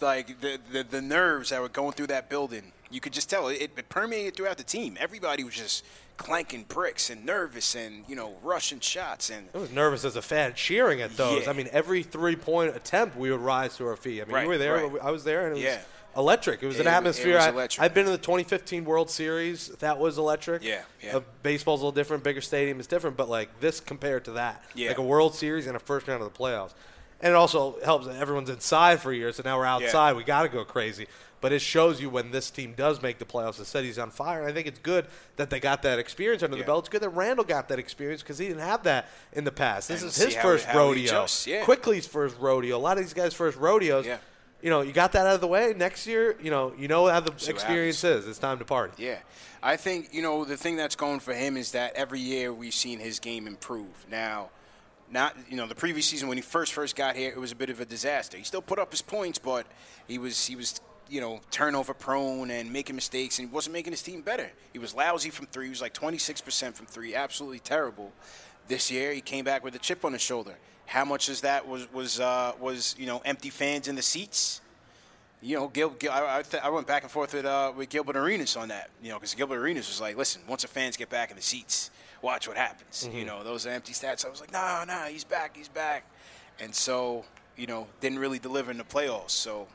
like 0.00 0.40
the, 0.40 0.58
the 0.72 0.82
the 0.82 1.00
nerves 1.02 1.50
that 1.50 1.60
were 1.60 1.68
going 1.68 1.92
through 1.92 2.08
that 2.08 2.28
building, 2.28 2.72
you 2.90 3.00
could 3.00 3.12
just 3.12 3.30
tell 3.30 3.48
it, 3.48 3.60
it 3.60 3.88
permeated 3.88 4.34
throughout 4.34 4.56
the 4.56 4.64
team. 4.64 4.96
Everybody 4.98 5.44
was 5.44 5.54
just 5.54 5.84
clanking 6.16 6.64
bricks 6.68 7.08
and 7.08 7.24
nervous, 7.24 7.74
and 7.76 8.04
you 8.08 8.16
know, 8.16 8.36
rushing 8.42 8.80
shots, 8.80 9.30
and 9.30 9.48
I 9.54 9.58
was 9.58 9.70
nervous 9.70 10.04
as 10.04 10.16
a 10.16 10.22
fan 10.22 10.54
cheering 10.54 11.00
at 11.00 11.16
those. 11.16 11.44
Yeah. 11.44 11.50
I 11.50 11.52
mean, 11.52 11.68
every 11.70 12.02
three 12.02 12.36
point 12.36 12.74
attempt, 12.74 13.16
we 13.16 13.30
would 13.30 13.40
rise 13.40 13.76
to 13.76 13.86
our 13.86 13.96
feet. 13.96 14.22
I 14.22 14.24
mean, 14.24 14.34
Right, 14.34 14.42
you 14.42 14.48
were 14.48 14.58
there. 14.58 14.86
right. 14.88 15.02
I 15.02 15.10
was 15.12 15.22
there, 15.22 15.42
and 15.46 15.52
it 15.52 15.54
was 15.54 15.62
Yeah. 15.62 15.80
Electric. 16.16 16.62
It 16.62 16.66
was 16.66 16.78
an 16.80 16.86
wa- 16.86 16.90
it 16.92 16.94
atmosphere. 16.94 17.36
was 17.36 17.44
I, 17.44 17.48
electric. 17.50 17.82
I've 17.84 17.94
been 17.94 18.04
to 18.06 18.10
the 18.10 18.18
2015 18.18 18.84
World 18.84 19.10
Series. 19.10 19.68
That 19.78 19.98
was 19.98 20.18
electric. 20.18 20.62
Yeah, 20.64 20.82
yeah. 21.02 21.18
Uh, 21.18 21.20
baseball's 21.42 21.80
a 21.80 21.84
little 21.84 21.92
different. 21.92 22.24
Bigger 22.24 22.40
stadium 22.40 22.80
is 22.80 22.86
different, 22.86 23.16
but 23.16 23.28
like 23.28 23.60
this 23.60 23.80
compared 23.80 24.24
to 24.24 24.32
that, 24.32 24.62
Yeah. 24.74 24.88
like 24.88 24.98
a 24.98 25.02
World 25.02 25.34
Series 25.34 25.66
and 25.66 25.76
a 25.76 25.80
first 25.80 26.08
round 26.08 26.22
of 26.22 26.32
the 26.32 26.38
playoffs. 26.38 26.72
And 27.22 27.30
it 27.32 27.36
also 27.36 27.76
helps 27.84 28.06
that 28.06 28.16
everyone's 28.16 28.48
inside 28.50 29.00
for 29.00 29.12
a 29.12 29.16
year, 29.16 29.30
so 29.32 29.42
now 29.44 29.58
we're 29.58 29.66
outside. 29.66 30.16
We 30.16 30.24
got 30.24 30.42
to 30.42 30.48
go 30.48 30.64
crazy. 30.64 31.06
But 31.42 31.52
it 31.52 31.60
shows 31.60 32.02
you 32.02 32.10
when 32.10 32.32
this 32.32 32.50
team 32.50 32.74
does 32.76 33.00
make 33.00 33.18
the 33.18 33.24
playoffs. 33.24 33.56
The 33.56 33.64
city's 33.64 33.98
on 33.98 34.10
fire. 34.10 34.40
And 34.40 34.50
I 34.50 34.52
think 34.52 34.66
it's 34.66 34.78
good 34.78 35.06
that 35.36 35.48
they 35.48 35.58
got 35.58 35.80
that 35.84 35.98
experience 35.98 36.42
under 36.42 36.56
Yeah. 36.56 36.64
the 36.64 36.66
belt. 36.66 36.80
It's 36.84 36.88
good 36.90 37.00
that 37.00 37.08
Randle 37.10 37.46
got 37.46 37.68
that 37.68 37.78
experience 37.78 38.20
because 38.22 38.36
he 38.36 38.46
didn't 38.48 38.60
have 38.62 38.82
that 38.82 39.08
in 39.32 39.44
the 39.44 39.52
past. 39.52 39.88
This 39.88 40.02
And 40.02 40.10
is 40.10 40.16
his 40.16 40.34
first 40.36 40.66
how 40.66 40.78
rodeo. 40.78 41.04
adjusts, 41.04 41.46
yeah. 41.46 41.64
Quickley's 41.64 42.06
first 42.06 42.36
rodeo. 42.38 42.76
A 42.76 42.78
lot 42.78 42.98
of 42.98 43.04
these 43.04 43.14
guys' 43.14 43.32
first 43.32 43.56
rodeos. 43.56 44.04
Yeah. 44.04 44.18
You 44.62 44.68
know, 44.70 44.82
you 44.82 44.92
got 44.92 45.12
that 45.12 45.26
out 45.26 45.34
of 45.34 45.40
the 45.40 45.46
way. 45.46 45.74
Next 45.76 46.06
year, 46.06 46.36
you 46.42 46.50
know, 46.50 46.74
you 46.76 46.86
know 46.86 47.06
how 47.06 47.20
the 47.20 47.32
experience 47.50 48.04
is. 48.04 48.28
It's 48.28 48.38
time 48.38 48.58
to 48.58 48.64
party. 48.64 49.02
Yeah. 49.02 49.18
I 49.62 49.76
think, 49.76 50.12
you 50.12 50.22
know, 50.22 50.44
the 50.44 50.56
thing 50.56 50.76
that's 50.76 50.96
going 50.96 51.20
for 51.20 51.32
him 51.32 51.56
is 51.56 51.72
that 51.72 51.94
every 51.94 52.20
year 52.20 52.52
we've 52.52 52.74
seen 52.74 52.98
his 52.98 53.18
game 53.18 53.46
improve. 53.46 54.06
Now, 54.10 54.50
not, 55.10 55.34
you 55.48 55.56
know, 55.56 55.66
the 55.66 55.74
previous 55.74 56.06
season 56.06 56.28
when 56.28 56.38
he 56.38 56.42
first 56.42 56.72
first 56.72 56.94
got 56.94 57.16
here, 57.16 57.30
it 57.30 57.38
was 57.38 57.52
a 57.52 57.56
bit 57.56 57.70
of 57.70 57.80
a 57.80 57.84
disaster. 57.84 58.36
He 58.36 58.44
still 58.44 58.62
put 58.62 58.78
up 58.78 58.90
his 58.90 59.02
points, 59.02 59.38
but 59.38 59.66
he 60.06 60.18
was 60.18 60.46
he 60.46 60.56
was, 60.56 60.80
you 61.08 61.20
know, 61.20 61.40
turnover 61.50 61.94
prone 61.94 62.50
and 62.50 62.72
making 62.72 62.96
mistakes 62.96 63.38
and 63.38 63.48
he 63.48 63.54
wasn't 63.54 63.72
making 63.72 63.92
his 63.92 64.02
team 64.02 64.20
better. 64.20 64.50
He 64.72 64.78
was 64.78 64.94
lousy 64.94 65.30
from 65.30 65.46
3. 65.46 65.66
He 65.66 65.70
was 65.70 65.80
like 65.80 65.94
26% 65.94 66.74
from 66.74 66.86
3, 66.86 67.14
absolutely 67.14 67.58
terrible. 67.58 68.12
This 68.68 68.90
year 68.90 69.12
he 69.12 69.20
came 69.20 69.44
back 69.44 69.64
with 69.64 69.74
a 69.74 69.78
chip 69.78 70.04
on 70.04 70.12
his 70.12 70.22
shoulder. 70.22 70.56
How 70.90 71.04
much 71.04 71.28
of 71.28 71.40
that 71.42 71.66
was 71.68 71.90
was 71.92 72.18
uh, 72.20 72.52
was, 72.60 72.96
you 72.98 73.06
know, 73.06 73.22
empty 73.24 73.50
fans 73.50 73.86
in 73.88 73.94
the 73.96 74.02
seats? 74.02 74.60
you 75.42 75.56
know, 75.56 75.68
Gil, 75.68 75.90
Gil 75.90 76.12
I, 76.12 76.38
I, 76.38 76.42
th- 76.42 76.62
I 76.62 76.68
went 76.68 76.86
back 76.86 77.02
and 77.02 77.10
forth 77.10 77.32
with 77.32 77.46
uh, 77.46 77.72
with 77.74 77.88
Gilbert 77.88 78.16
Arenas 78.16 78.56
on 78.56 78.68
that. 78.68 78.90
You 79.02 79.10
know, 79.10 79.16
because 79.16 79.34
Gilbert 79.34 79.56
Arenas 79.58 79.88
was 79.88 80.00
like, 80.00 80.16
"Listen, 80.16 80.42
once 80.46 80.62
the 80.62 80.68
fans 80.68 80.96
get 80.96 81.08
back 81.08 81.30
in 81.30 81.36
the 81.36 81.42
seats, 81.42 81.90
watch 82.22 82.46
what 82.46 82.56
happens." 82.56 83.08
You 83.12 83.24
know, 83.24 83.42
those 83.42 83.66
empty 83.66 83.92
stats. 83.92 84.26
I 84.26 84.28
was 84.28 84.40
like, 84.40 84.52
"No, 84.52 84.84
no, 84.86 85.04
he's 85.08 85.24
back, 85.24 85.56
he's 85.56 85.68
back," 85.68 86.04
and 86.60 86.74
so 86.74 87.24
you 87.56 87.66
know, 87.66 87.86
didn't 88.00 88.18
really 88.18 88.38
deliver 88.38 88.70
in 88.70 88.78
the 88.78 88.84
playoffs. 88.84 89.30
So 89.30 89.66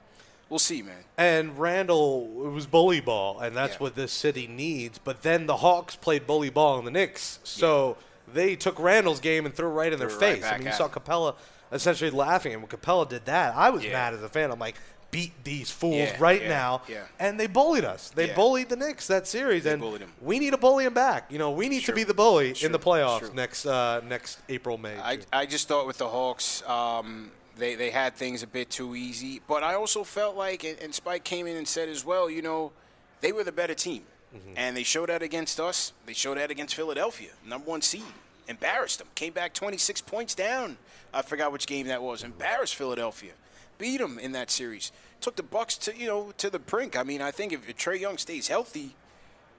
We'll 0.48 0.60
see, 0.60 0.84
man. 0.84 1.04
And 1.18 1.58
Randle, 1.58 2.30
it 2.46 2.50
was 2.52 2.68
bully 2.68 3.02
ball, 3.02 3.40
and 3.40 3.58
that's 3.58 3.74
Yeah. 3.74 3.80
what 3.80 3.96
this 3.96 4.12
city 4.12 4.46
needs. 4.46 5.00
But 5.00 5.24
then 5.24 5.48
the 5.48 5.58
Hawks 5.58 5.96
played 5.96 6.28
bully 6.28 6.52
ball 6.52 6.78
in 6.78 6.86
the 6.86 6.92
Knicks, 6.92 7.40
so 7.44 7.98
they 8.34 8.56
took 8.56 8.80
Randle's 8.80 9.20
game 9.20 9.46
and 9.46 9.54
threw 9.56 9.68
it 9.68 9.74
right 9.74 9.94
in 9.94 10.00
their 10.00 10.10
Threw 10.10 10.20
right 10.20 10.36
face. 10.36 10.46
I 10.46 10.58
mean, 10.58 10.68
you 10.68 10.74
saw. 10.74 10.88
Capela 10.88 11.36
essentially 11.72 12.12
laughing, 12.12 12.54
and 12.54 12.62
when 12.62 12.70
Capela 12.70 13.08
did 13.08 13.26
that, 13.26 13.56
I 13.56 13.70
was 13.70 13.84
Yeah. 13.84 13.94
mad 13.94 14.14
as 14.14 14.22
a 14.24 14.30
fan. 14.30 14.52
I'm 14.52 14.60
like, 14.60 14.76
beat 15.12 15.32
these 15.44 15.72
fools 15.72 15.96
Yeah, 15.96 16.18
right 16.20 16.42
yeah, 16.42 16.50
now, 16.50 16.82
yeah. 16.90 17.04
and 17.20 17.40
they 17.40 17.48
bullied 17.48 17.86
us. 17.86 18.10
They 18.14 18.28
bullied 18.34 18.68
the 18.70 18.76
Knicks 18.76 19.08
that 19.08 19.28
series, 19.28 19.64
They 19.64 19.72
and 19.74 20.06
we 20.22 20.40
need 20.40 20.52
to 20.52 20.58
bully 20.58 20.84
them 20.84 20.94
back. 20.94 21.32
You 21.32 21.38
know, 21.40 21.52
we 21.52 21.70
need 21.70 21.84
True. 21.84 21.94
to 21.94 21.96
be 21.96 22.04
the 22.04 22.14
bully 22.14 22.52
True. 22.54 22.66
in 22.66 22.72
the 22.74 22.80
playoffs 22.80 23.20
True. 23.20 23.34
next 23.34 23.66
uh, 23.66 24.02
next 24.08 24.40
April 24.50 24.78
May. 24.78 24.98
I, 24.98 25.20
I 25.32 25.46
just 25.46 25.68
thought 25.68 25.88
with 25.88 25.98
the 25.98 26.10
Hawks, 26.10 26.64
um, 26.68 27.32
they, 27.58 27.76
they 27.76 27.90
had 27.92 28.16
things 28.16 28.44
a 28.44 28.48
bit 28.48 28.70
too 28.70 28.96
easy. 28.96 29.42
But 29.48 29.64
I 29.64 29.76
also 29.76 30.04
felt 30.04 30.36
like, 30.36 30.64
and 30.66 30.94
Spike 30.94 31.24
came 31.24 31.48
in 31.48 31.56
and 31.56 31.68
said 31.68 31.88
as 31.88 32.04
well, 32.04 32.30
you 32.30 32.42
know, 32.42 32.74
they 33.22 33.32
were 33.32 33.44
the 33.46 33.54
better 33.54 33.74
team. 33.74 34.04
Mm-hmm. 34.34 34.54
And 34.56 34.78
they 34.78 34.84
showed 34.84 35.10
that 35.10 35.22
against 35.22 35.60
us. 35.60 35.92
They 36.06 36.14
showed 36.14 36.38
that 36.38 36.52
against 36.52 36.76
Philadelphia, 36.76 37.30
number 37.46 37.70
one 37.70 37.82
seed. 37.82 38.04
Embarrassed 38.48 39.00
them. 39.00 39.08
Came 39.16 39.34
back 39.34 39.54
26 39.54 40.02
points 40.02 40.36
down. 40.36 40.78
I 41.14 41.22
forgot 41.24 41.52
which 41.52 41.66
game 41.68 41.88
that 41.88 42.02
was. 42.02 42.24
Embarrassed 42.24 42.76
Philadelphia. 42.76 43.32
Beat 43.78 43.98
them 43.98 44.20
in 44.20 44.34
that 44.34 44.52
series. 44.52 44.92
Took 45.20 45.36
the 45.36 45.44
Bucks 45.44 45.78
to 45.80 45.98
you 45.98 46.08
know 46.08 46.34
to 46.38 46.50
the 46.50 46.60
brink. 46.60 46.98
I 46.98 47.04
mean, 47.04 47.22
I 47.22 47.32
think 47.32 47.52
if 47.54 47.66
Trae 47.78 48.00
Young 48.00 48.18
stays 48.18 48.48
healthy, 48.48 48.96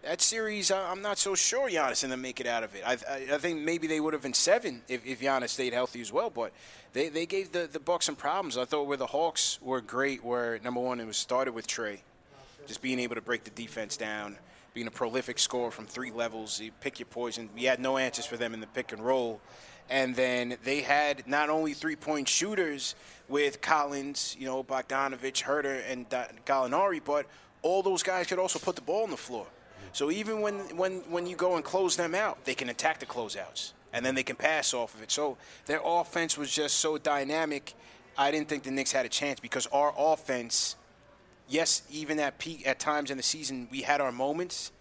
that 0.02 0.20
series, 0.20 0.70
I- 0.70 0.90
I'm 0.90 1.02
not 1.02 1.18
so 1.18 1.34
sure 1.34 1.68
Giannis 1.68 2.02
going 2.02 2.12
to 2.12 2.16
make 2.16 2.38
it 2.40 2.46
out 2.46 2.62
of 2.62 2.74
it. 2.76 2.82
I, 2.86 2.92
I, 3.10 3.34
I 3.34 3.38
think 3.38 3.60
maybe 3.60 3.86
they 3.88 3.98
would 3.98 4.12
have 4.12 4.22
been 4.22 4.34
seven 4.34 4.82
if, 4.88 5.04
if 5.04 5.20
Giannis 5.20 5.48
stayed 5.48 5.72
healthy 5.72 6.00
as 6.00 6.12
well. 6.12 6.30
But 6.30 6.52
they, 6.92 7.08
they 7.08 7.26
gave 7.26 7.50
the, 7.50 7.68
the 7.70 7.80
Bucks 7.80 8.06
some 8.06 8.14
problems. 8.14 8.56
I 8.56 8.64
thought 8.66 8.86
where 8.86 8.96
the 8.96 9.06
Hawks 9.06 9.58
were 9.60 9.80
great, 9.80 10.22
where 10.24 10.60
number 10.62 10.80
one, 10.80 11.00
it 11.00 11.06
was 11.06 11.16
started 11.16 11.52
with 11.54 11.66
Trey, 11.66 12.02
just 12.68 12.80
being 12.80 13.00
able 13.00 13.16
to 13.16 13.20
break 13.20 13.42
the 13.44 13.50
defense 13.50 13.96
down, 13.96 14.36
being 14.76 14.86
a 14.86 14.90
prolific 14.90 15.38
scorer 15.38 15.70
from 15.70 15.86
three 15.86 16.10
levels. 16.10 16.60
You 16.60 16.70
pick 16.82 16.98
your 16.98 17.06
poison. 17.06 17.48
We 17.54 17.64
had 17.64 17.80
no 17.80 17.96
answers 17.96 18.26
for 18.26 18.36
them 18.36 18.52
in 18.52 18.60
the 18.60 18.66
pick 18.66 18.92
and 18.92 19.02
roll. 19.02 19.40
And 19.88 20.14
then 20.14 20.58
they 20.64 20.82
had 20.82 21.26
not 21.26 21.48
only 21.48 21.72
three 21.72 21.96
point 21.96 22.28
shooters 22.28 22.94
with 23.26 23.62
Collins, 23.62 24.36
you 24.38 24.44
know, 24.44 24.62
Bogdanovich, 24.62 25.42
Huerter, 25.44 25.80
and 25.90 26.06
Gallinari, 26.44 27.00
but 27.02 27.24
all 27.62 27.82
those 27.82 28.02
guys 28.02 28.26
could 28.26 28.38
also 28.38 28.58
put 28.58 28.76
the 28.76 28.82
ball 28.82 29.04
on 29.04 29.10
the 29.10 29.16
floor. 29.16 29.46
So 29.92 30.10
even 30.10 30.42
when, 30.42 30.54
when, 30.76 30.98
when 31.08 31.26
you 31.26 31.36
go 31.36 31.56
and 31.56 31.64
close 31.64 31.96
them 31.96 32.14
out, 32.14 32.44
they 32.44 32.54
can 32.54 32.68
attack 32.68 33.00
the 33.00 33.06
closeouts, 33.06 33.72
and 33.94 34.04
then 34.04 34.14
they 34.14 34.24
can 34.24 34.36
pass 34.36 34.74
off 34.74 34.94
of 34.94 35.00
it. 35.00 35.10
So 35.10 35.38
their 35.64 35.80
offense 35.82 36.36
was 36.36 36.50
just 36.52 36.76
so 36.76 36.98
dynamic. 36.98 37.72
I 38.18 38.30
didn't 38.30 38.50
think 38.50 38.64
the 38.64 38.72
Knicks 38.72 38.92
had 38.92 39.06
a 39.06 39.08
chance 39.08 39.40
because 39.40 39.66
our 39.68 39.94
offense, 39.96 40.76
yes, 41.48 41.82
even 41.90 42.18
at 42.18 42.38
peak 42.38 42.66
at 42.66 42.78
times 42.78 43.10
in 43.10 43.16
the 43.16 43.22
season, 43.22 43.68
we 43.70 43.82
had 43.82 44.00
our 44.00 44.12
moments. 44.12 44.72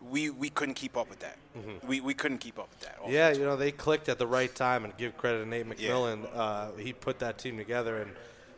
We 0.00 0.30
we 0.30 0.48
couldn't 0.48 0.74
keep 0.76 0.96
up 0.96 1.08
with 1.10 1.18
that. 1.20 1.36
We, 1.84 2.00
we 2.00 2.14
couldn't 2.14 2.38
keep 2.38 2.56
up 2.58 2.68
with 2.70 2.80
that. 2.80 3.00
Mm-hmm. 3.00 3.10
Yeah, 3.12 3.30
you 3.32 3.40
know 3.44 3.56
they 3.56 3.72
clicked 3.72 4.08
at 4.08 4.18
the 4.18 4.28
right 4.28 4.54
time, 4.54 4.84
and 4.84 4.96
give 4.96 5.16
credit 5.16 5.40
to 5.42 5.46
Nate 5.48 5.66
Yeah. 5.76 5.90
McMillan. 5.90 6.28
Uh, 6.32 6.70
he 6.78 6.92
put 6.92 7.18
that 7.18 7.38
team 7.38 7.56
together, 7.56 7.96
and 8.00 8.12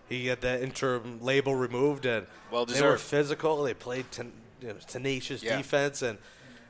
he 0.06 0.26
had 0.26 0.42
that 0.42 0.60
interim 0.62 1.18
label 1.22 1.54
removed, 1.54 2.04
and 2.04 2.26
Well 2.50 2.66
they 2.66 2.82
were 2.82 2.98
physical. 2.98 3.62
They 3.62 3.72
played 3.72 4.10
ten, 4.10 4.32
you 4.60 4.68
know, 4.68 4.74
tenacious 4.86 5.42
Yeah. 5.42 5.56
defense, 5.56 6.02
and 6.02 6.18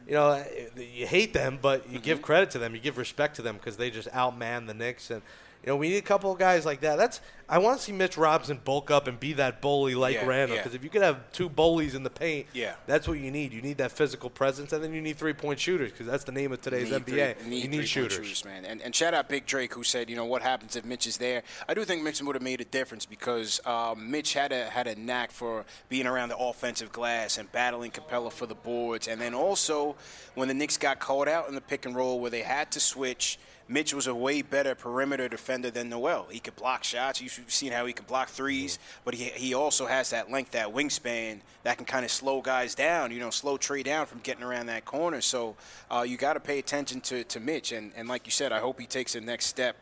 you 0.06 0.14
know 0.14 0.44
you 0.76 1.06
hate 1.06 1.32
them, 1.32 1.59
but 1.61 1.87
you 1.88 1.94
Mm-hmm. 1.94 2.04
give 2.04 2.23
credit 2.23 2.52
to 2.52 2.59
them. 2.61 2.73
You 2.73 2.80
give 2.80 2.97
respect 2.97 3.35
to 3.37 3.42
them 3.42 3.56
because 3.56 3.76
they 3.76 3.90
just 3.90 4.09
outman 4.11 4.68
the 4.68 4.75
Knicks, 4.75 5.11
and 5.11 5.23
you 5.62 5.69
know 5.69 5.76
we 5.76 5.88
need 5.90 5.97
a 5.99 6.02
couple 6.02 6.33
of 6.33 6.38
guys 6.38 6.64
like 6.64 6.81
that. 6.81 6.97
That's 6.97 7.21
I 7.49 7.59
want 7.59 7.79
to 7.79 7.85
see 7.85 7.90
Mitch 7.90 8.17
Robinson 8.17 8.61
bulk 8.64 8.93
up 8.93 9.09
and 9.09 9.19
be 9.19 9.33
that 9.33 9.61
bully 9.61 9.97
like 9.97 10.14
Yeah, 10.14 10.25
Randle, 10.26 10.57
yeah. 10.57 10.62
because 10.62 10.76
if 10.76 10.85
you 10.85 10.88
could 10.90 11.02
have 11.02 11.33
two 11.33 11.49
bullies 11.49 11.97
in 11.97 12.05
the 12.05 12.11
paint, 12.11 12.47
Yeah. 12.52 12.75
that's 12.87 13.09
what 13.09 13.19
you 13.19 13.33
need. 13.33 13.52
You 13.52 13.61
need 13.61 13.79
that 13.79 13.90
physical 13.90 14.31
presence, 14.31 14.73
and 14.73 14.85
then 14.85 14.95
you 14.95 15.00
need 15.02 15.17
three 15.19 15.33
point 15.33 15.59
shooters 15.59 15.90
because 15.90 16.07
that's 16.07 16.23
the 16.23 16.31
name 16.31 16.52
of 16.52 16.61
today's 16.62 16.90
Need 16.93 17.05
NBA. 17.07 17.35
three- 17.38 17.57
you 17.57 17.67
need 17.69 17.79
three-point 17.88 17.88
shooters. 17.88 18.45
man. 18.45 18.64
And, 18.64 18.81
and 18.81 18.95
shout 18.95 19.14
out 19.14 19.29
Big 19.29 19.47
Drake 19.47 19.75
who 19.75 19.83
said, 19.83 20.09
you 20.09 20.14
know, 20.14 20.26
what 20.26 20.43
happens 20.43 20.76
if 20.76 20.85
Mitch 20.85 21.09
is 21.09 21.17
there? 21.17 21.43
I 21.69 21.75
do 21.75 21.85
think 21.85 22.05
Mitch 22.05 22.23
would 22.23 22.37
have 22.37 22.43
made 22.43 22.61
a 22.61 22.64
difference 22.64 23.05
because 23.05 23.61
um, 23.67 24.11
Mitch 24.12 24.33
had 24.35 24.52
a 24.52 24.67
had 24.71 24.87
a 24.87 24.95
knack 24.95 25.33
for 25.33 25.64
being 25.88 26.07
around 26.07 26.29
the 26.29 26.38
offensive 26.38 26.93
glass 26.93 27.37
and 27.37 27.50
battling 27.50 27.90
Capela 27.90 28.33
for 28.33 28.47
the 28.47 28.55
boards. 28.55 29.09
And 29.09 29.21
then 29.21 29.35
also 29.35 29.97
when 30.37 30.47
the 30.47 30.55
Knicks 30.55 30.76
got 30.76 31.00
caught 31.00 31.26
out 31.26 31.49
in 31.49 31.57
the 31.57 31.61
pick 31.61 31.85
and 31.85 31.97
roll 31.97 32.21
where 32.21 32.31
they 32.31 32.43
had 32.43 32.71
to 32.71 32.81
switch. 32.81 33.40
Mitch 33.70 33.94
was 33.94 34.08
a 34.08 34.14
way 34.14 34.42
better 34.42 34.74
perimeter 34.74 35.28
defender 35.28 35.70
than 35.70 35.88
Noel. 35.88 36.26
He 36.28 36.40
could 36.40 36.56
block 36.56 36.82
shots. 36.82 37.20
You've 37.22 37.32
seen 37.46 37.70
how 37.70 37.86
he 37.86 37.92
can 37.92 38.04
block 38.04 38.28
3s 38.28 38.78
but 39.04 39.14
he, 39.14 39.24
he 39.26 39.54
also 39.54 39.86
has 39.86 40.10
that 40.10 40.30
length, 40.30 40.50
that 40.50 40.74
wingspan 40.74 41.38
that 41.62 41.76
can 41.76 41.86
kind 41.86 42.04
of 42.04 42.10
slow 42.10 42.40
guys 42.40 42.74
down, 42.74 43.12
you 43.12 43.20
know, 43.20 43.30
slow 43.30 43.56
Trae 43.56 43.84
down 43.84 44.06
from 44.06 44.18
getting 44.20 44.42
around 44.42 44.66
that 44.66 44.84
corner. 44.84 45.20
So 45.20 45.54
uh, 45.90 46.04
you 46.06 46.16
got 46.16 46.32
to 46.34 46.40
pay 46.40 46.58
attention 46.58 47.00
to, 47.02 47.22
to 47.24 47.38
Mitch. 47.38 47.70
And, 47.70 47.92
and 47.96 48.08
like 48.08 48.26
you 48.26 48.32
said, 48.32 48.50
I 48.52 48.58
hope 48.58 48.80
he 48.80 48.86
takes 48.86 49.12
the 49.12 49.20
next 49.20 49.46
step 49.46 49.76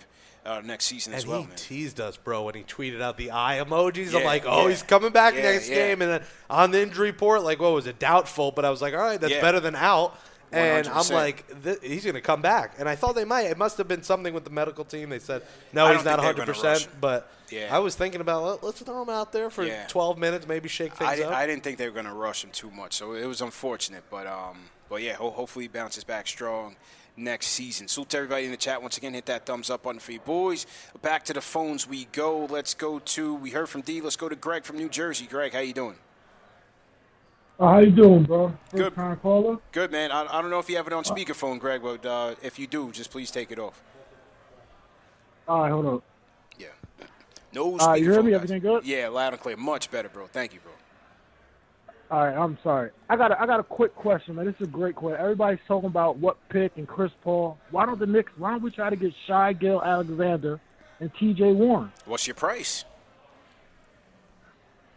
uh, 0.47 0.63
next 0.65 0.87
season 0.87 1.13
And 1.13 1.19
as 1.19 1.27
well, 1.27 1.43
he 1.43 1.47
man. 1.49 1.57
teased 1.57 2.01
us, 2.01 2.17
bro, 2.17 2.45
when 2.45 2.55
he 2.55 2.63
tweeted 2.63 3.03
out 3.03 3.17
the 3.19 3.33
eye 3.33 3.63
emojis. 3.63 4.15
I'm 4.15 4.25
like, 4.25 4.45
oh, 4.47 4.63
yeah. 4.65 4.69
he's 4.71 4.83
coming 4.83 5.11
back 5.11 5.35
Yeah, 5.35 5.43
next 5.43 5.69
yeah. 5.69 5.75
game. 5.75 6.03
And 6.03 6.11
then 6.11 6.23
on 6.49 6.71
the 6.71 6.81
injury 6.83 7.11
report, 7.11 7.43
like, 7.43 7.59
what 7.61 7.73
was 7.73 7.87
it, 7.87 7.99
doubtful? 7.99 8.51
But 8.53 8.65
I 8.65 8.71
was 8.71 8.81
like, 8.81 8.95
all 8.95 9.01
right, 9.01 9.21
that's 9.21 9.33
Yeah. 9.35 9.41
better 9.43 9.61
than 9.61 9.75
out. 9.75 10.19
And 10.53 10.87
I'm 10.89 11.07
like, 11.09 11.63
th- 11.63 11.79
he's 11.83 12.05
going 12.05 12.15
to 12.15 12.21
come 12.21 12.41
back. 12.43 12.75
And 12.79 12.89
I 12.89 12.95
thought 12.97 13.15
they 13.15 13.25
might. 13.25 13.43
It 13.47 13.59
must 13.59 13.77
have 13.79 13.87
been 13.89 14.03
something 14.03 14.33
with 14.33 14.45
the 14.45 14.51
medical 14.51 14.85
team. 14.85 15.11
They 15.11 15.19
said, 15.19 15.43
no, 15.73 15.87
I 15.87 15.95
he's 15.95 16.05
not 16.05 16.21
think 16.21 16.37
they're 16.37 16.47
100%. 16.47 16.63
rush. 16.65 16.87
But 17.01 17.31
Yeah. 17.51 17.75
I 17.75 17.79
was 17.81 17.95
thinking 17.95 18.21
about, 18.21 18.45
Let, 18.45 18.63
let's 18.65 18.81
throw 18.81 19.03
him 19.03 19.11
out 19.11 19.33
there 19.33 19.51
for 19.51 19.65
Yeah. 19.65 19.87
12 19.89 20.19
minutes, 20.19 20.47
maybe 20.49 20.69
shake 20.69 20.95
things 20.95 21.21
I, 21.21 21.23
up. 21.25 21.33
I 21.33 21.47
didn't 21.47 21.65
think 21.65 21.77
they 21.79 21.87
were 21.87 21.93
going 21.95 22.07
to 22.07 22.13
rush 22.13 22.43
him 22.45 22.51
too 22.51 22.71
much, 22.71 22.95
so 22.95 23.13
it 23.15 23.27
was 23.27 23.41
unfortunate. 23.43 24.05
But 24.11 24.27
um, 24.27 24.59
but 24.89 25.03
yeah, 25.03 25.15
ho- 25.15 25.31
hopefully 25.31 25.65
he 25.65 25.69
bounces 25.69 26.05
back 26.05 26.27
strong 26.27 26.77
next 27.17 27.49
season. 27.49 27.89
Salute 27.89 28.09
to 28.11 28.17
everybody 28.19 28.45
in 28.47 28.51
the 28.51 28.57
chat 28.57 28.81
once 28.81 28.97
again. 28.97 29.13
Hit 29.13 29.27
that 29.27 29.45
thumbs 29.45 29.69
up 29.71 29.83
button 29.83 29.99
for 30.01 30.13
you 30.13 30.21
boys. 30.21 30.67
Back 31.03 31.25
to 31.27 31.33
the 31.35 31.41
phones 31.43 31.87
we 31.87 32.07
go. 32.07 32.47
Let's 32.47 32.73
go 32.75 33.01
to 33.01 33.35
we 33.35 33.51
heard 33.51 33.69
from 33.69 33.83
D. 33.83 34.01
Let's 34.01 34.17
go 34.17 34.29
to 34.29 34.37
Greg 34.37 34.65
from 34.65 34.77
New 34.79 34.89
Jersey. 34.89 35.27
Greg, 35.27 35.53
how 35.53 35.61
you 35.61 35.75
doing? 35.75 35.97
Uh, 37.59 37.67
how 37.67 37.79
you 37.81 37.91
doing, 37.91 38.23
bro? 38.23 38.49
First 38.71 38.83
Good. 38.83 38.95
time 38.95 39.17
caller. 39.17 39.57
Good 39.73 39.91
man. 39.91 40.13
I, 40.13 40.25
I 40.39 40.41
don't 40.41 40.51
know 40.51 40.61
if 40.61 40.69
you 40.71 40.77
have 40.77 40.87
it 40.87 40.93
on 40.93 41.03
speakerphone, 41.03 41.59
Greg, 41.59 41.83
but 41.83 42.07
uh, 42.07 42.35
if 42.41 42.59
you 42.59 42.67
do, 42.69 42.93
just 42.93 43.11
please 43.11 43.31
take 43.31 43.51
it 43.51 43.59
off. 43.59 43.83
All 45.49 45.63
right, 45.63 45.71
hold 45.73 45.87
on. 45.87 46.03
Yeah. 46.59 46.67
No 47.53 47.77
Uh, 47.79 47.95
you 47.95 48.13
hear 48.13 48.23
me? 48.23 48.31
guys. 48.31 48.37
Everything 48.43 48.61
good? 48.61 48.85
Yeah, 48.85 49.09
loud 49.09 49.33
and 49.33 49.43
clear. 49.43 49.57
Much 49.57 49.91
better, 49.91 50.09
bro. 50.09 50.27
Thank 50.29 50.55
you, 50.55 50.61
bro. 50.61 50.73
All 52.11 52.25
right, 52.27 52.37
I'm 52.37 52.57
sorry. 52.63 52.91
I 53.11 53.17
got 53.17 53.33
a, 53.33 53.41
I 53.43 53.47
got 53.47 53.59
a 53.59 53.65
quick 53.65 53.95
question, 53.95 54.37
man. 54.37 54.47
This 54.47 54.55
is 54.61 54.69
a 54.69 54.71
great 54.71 54.95
question. 54.95 55.21
Everybody's 55.21 55.59
talking 55.67 55.89
about 55.89 56.17
what 56.19 56.37
pick 56.51 56.73
and 56.77 56.87
Chris 56.87 57.11
Paul. 57.23 57.59
Why 57.71 57.87
don't 57.87 57.99
the 57.99 58.07
Knicks? 58.07 58.31
Why 58.39 58.53
don't 58.53 58.63
we 58.63 58.71
try 58.71 58.89
to 58.89 58.97
get 58.97 59.13
Shai 59.27 59.53
Gilgeous-Alexander 59.55 60.61
and 61.01 61.11
T.J. 61.19 61.53
Warren? 61.53 61.91
What's 62.07 62.27
your 62.27 62.35
price? 62.35 62.85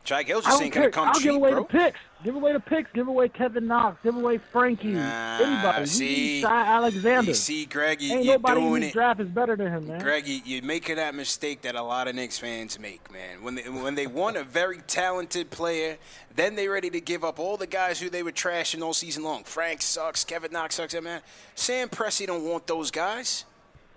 Gil's 0.03 0.45
I 0.45 0.49
just 0.49 0.61
ain't 0.63 0.73
gonna 0.73 0.85
care. 0.85 0.91
come 0.91 1.07
I'll 1.09 1.13
cheap, 1.13 1.23
give 1.23 1.35
away 1.35 1.51
bro. 1.51 1.61
the 1.61 1.67
picks. 1.67 1.99
Give 2.23 2.35
away 2.35 2.53
the 2.53 2.59
picks. 2.59 2.91
Give 2.93 3.07
away 3.07 3.29
Kevin 3.29 3.67
Knox. 3.67 3.97
Give 4.03 4.15
away 4.15 4.39
Frankie. 4.51 4.89
Nah, 4.89 5.37
Anybody. 5.39 5.85
See, 5.87 6.41
Shai 6.41 6.65
Alexander. 6.65 7.29
You 7.29 7.33
see, 7.35 7.65
Greg, 7.65 8.01
you, 8.01 8.13
Ain't 8.13 8.25
you're 8.25 8.33
nobody 8.35 8.61
in 8.61 8.67
doing 8.67 8.83
it. 8.83 8.93
draft 8.93 9.19
is 9.21 9.27
better 9.29 9.55
than 9.55 9.67
him, 9.71 9.87
man. 9.87 9.99
Greg, 10.01 10.27
you, 10.27 10.41
you're 10.43 10.63
making 10.63 10.97
that 10.97 11.15
mistake 11.15 11.61
that 11.63 11.75
a 11.75 11.81
lot 11.81 12.07
of 12.07 12.15
Knicks 12.15 12.37
fans 12.37 12.77
make, 12.79 13.11
man. 13.11 13.41
When 13.43 13.55
they 13.55 13.63
when 13.69 13.95
they 13.95 14.05
want 14.07 14.37
a 14.37 14.43
very 14.43 14.79
talented 14.87 15.49
player, 15.49 15.97
then 16.35 16.55
they're 16.55 16.71
ready 16.71 16.89
to 16.91 17.01
give 17.01 17.23
up 17.23 17.39
all 17.39 17.57
the 17.57 17.67
guys 17.67 17.99
who 17.99 18.09
they 18.09 18.21
were 18.23 18.31
trashing 18.31 18.81
all 18.83 18.93
season 18.93 19.23
long. 19.23 19.43
Frank 19.43 19.81
sucks, 19.81 20.23
Kevin 20.23 20.51
Knox 20.51 20.75
sucks, 20.75 20.99
man. 21.01 21.21
Sam 21.55 21.89
Presti 21.89 22.27
don't 22.27 22.43
want 22.43 22.67
those 22.67 22.91
guys. 22.91 23.45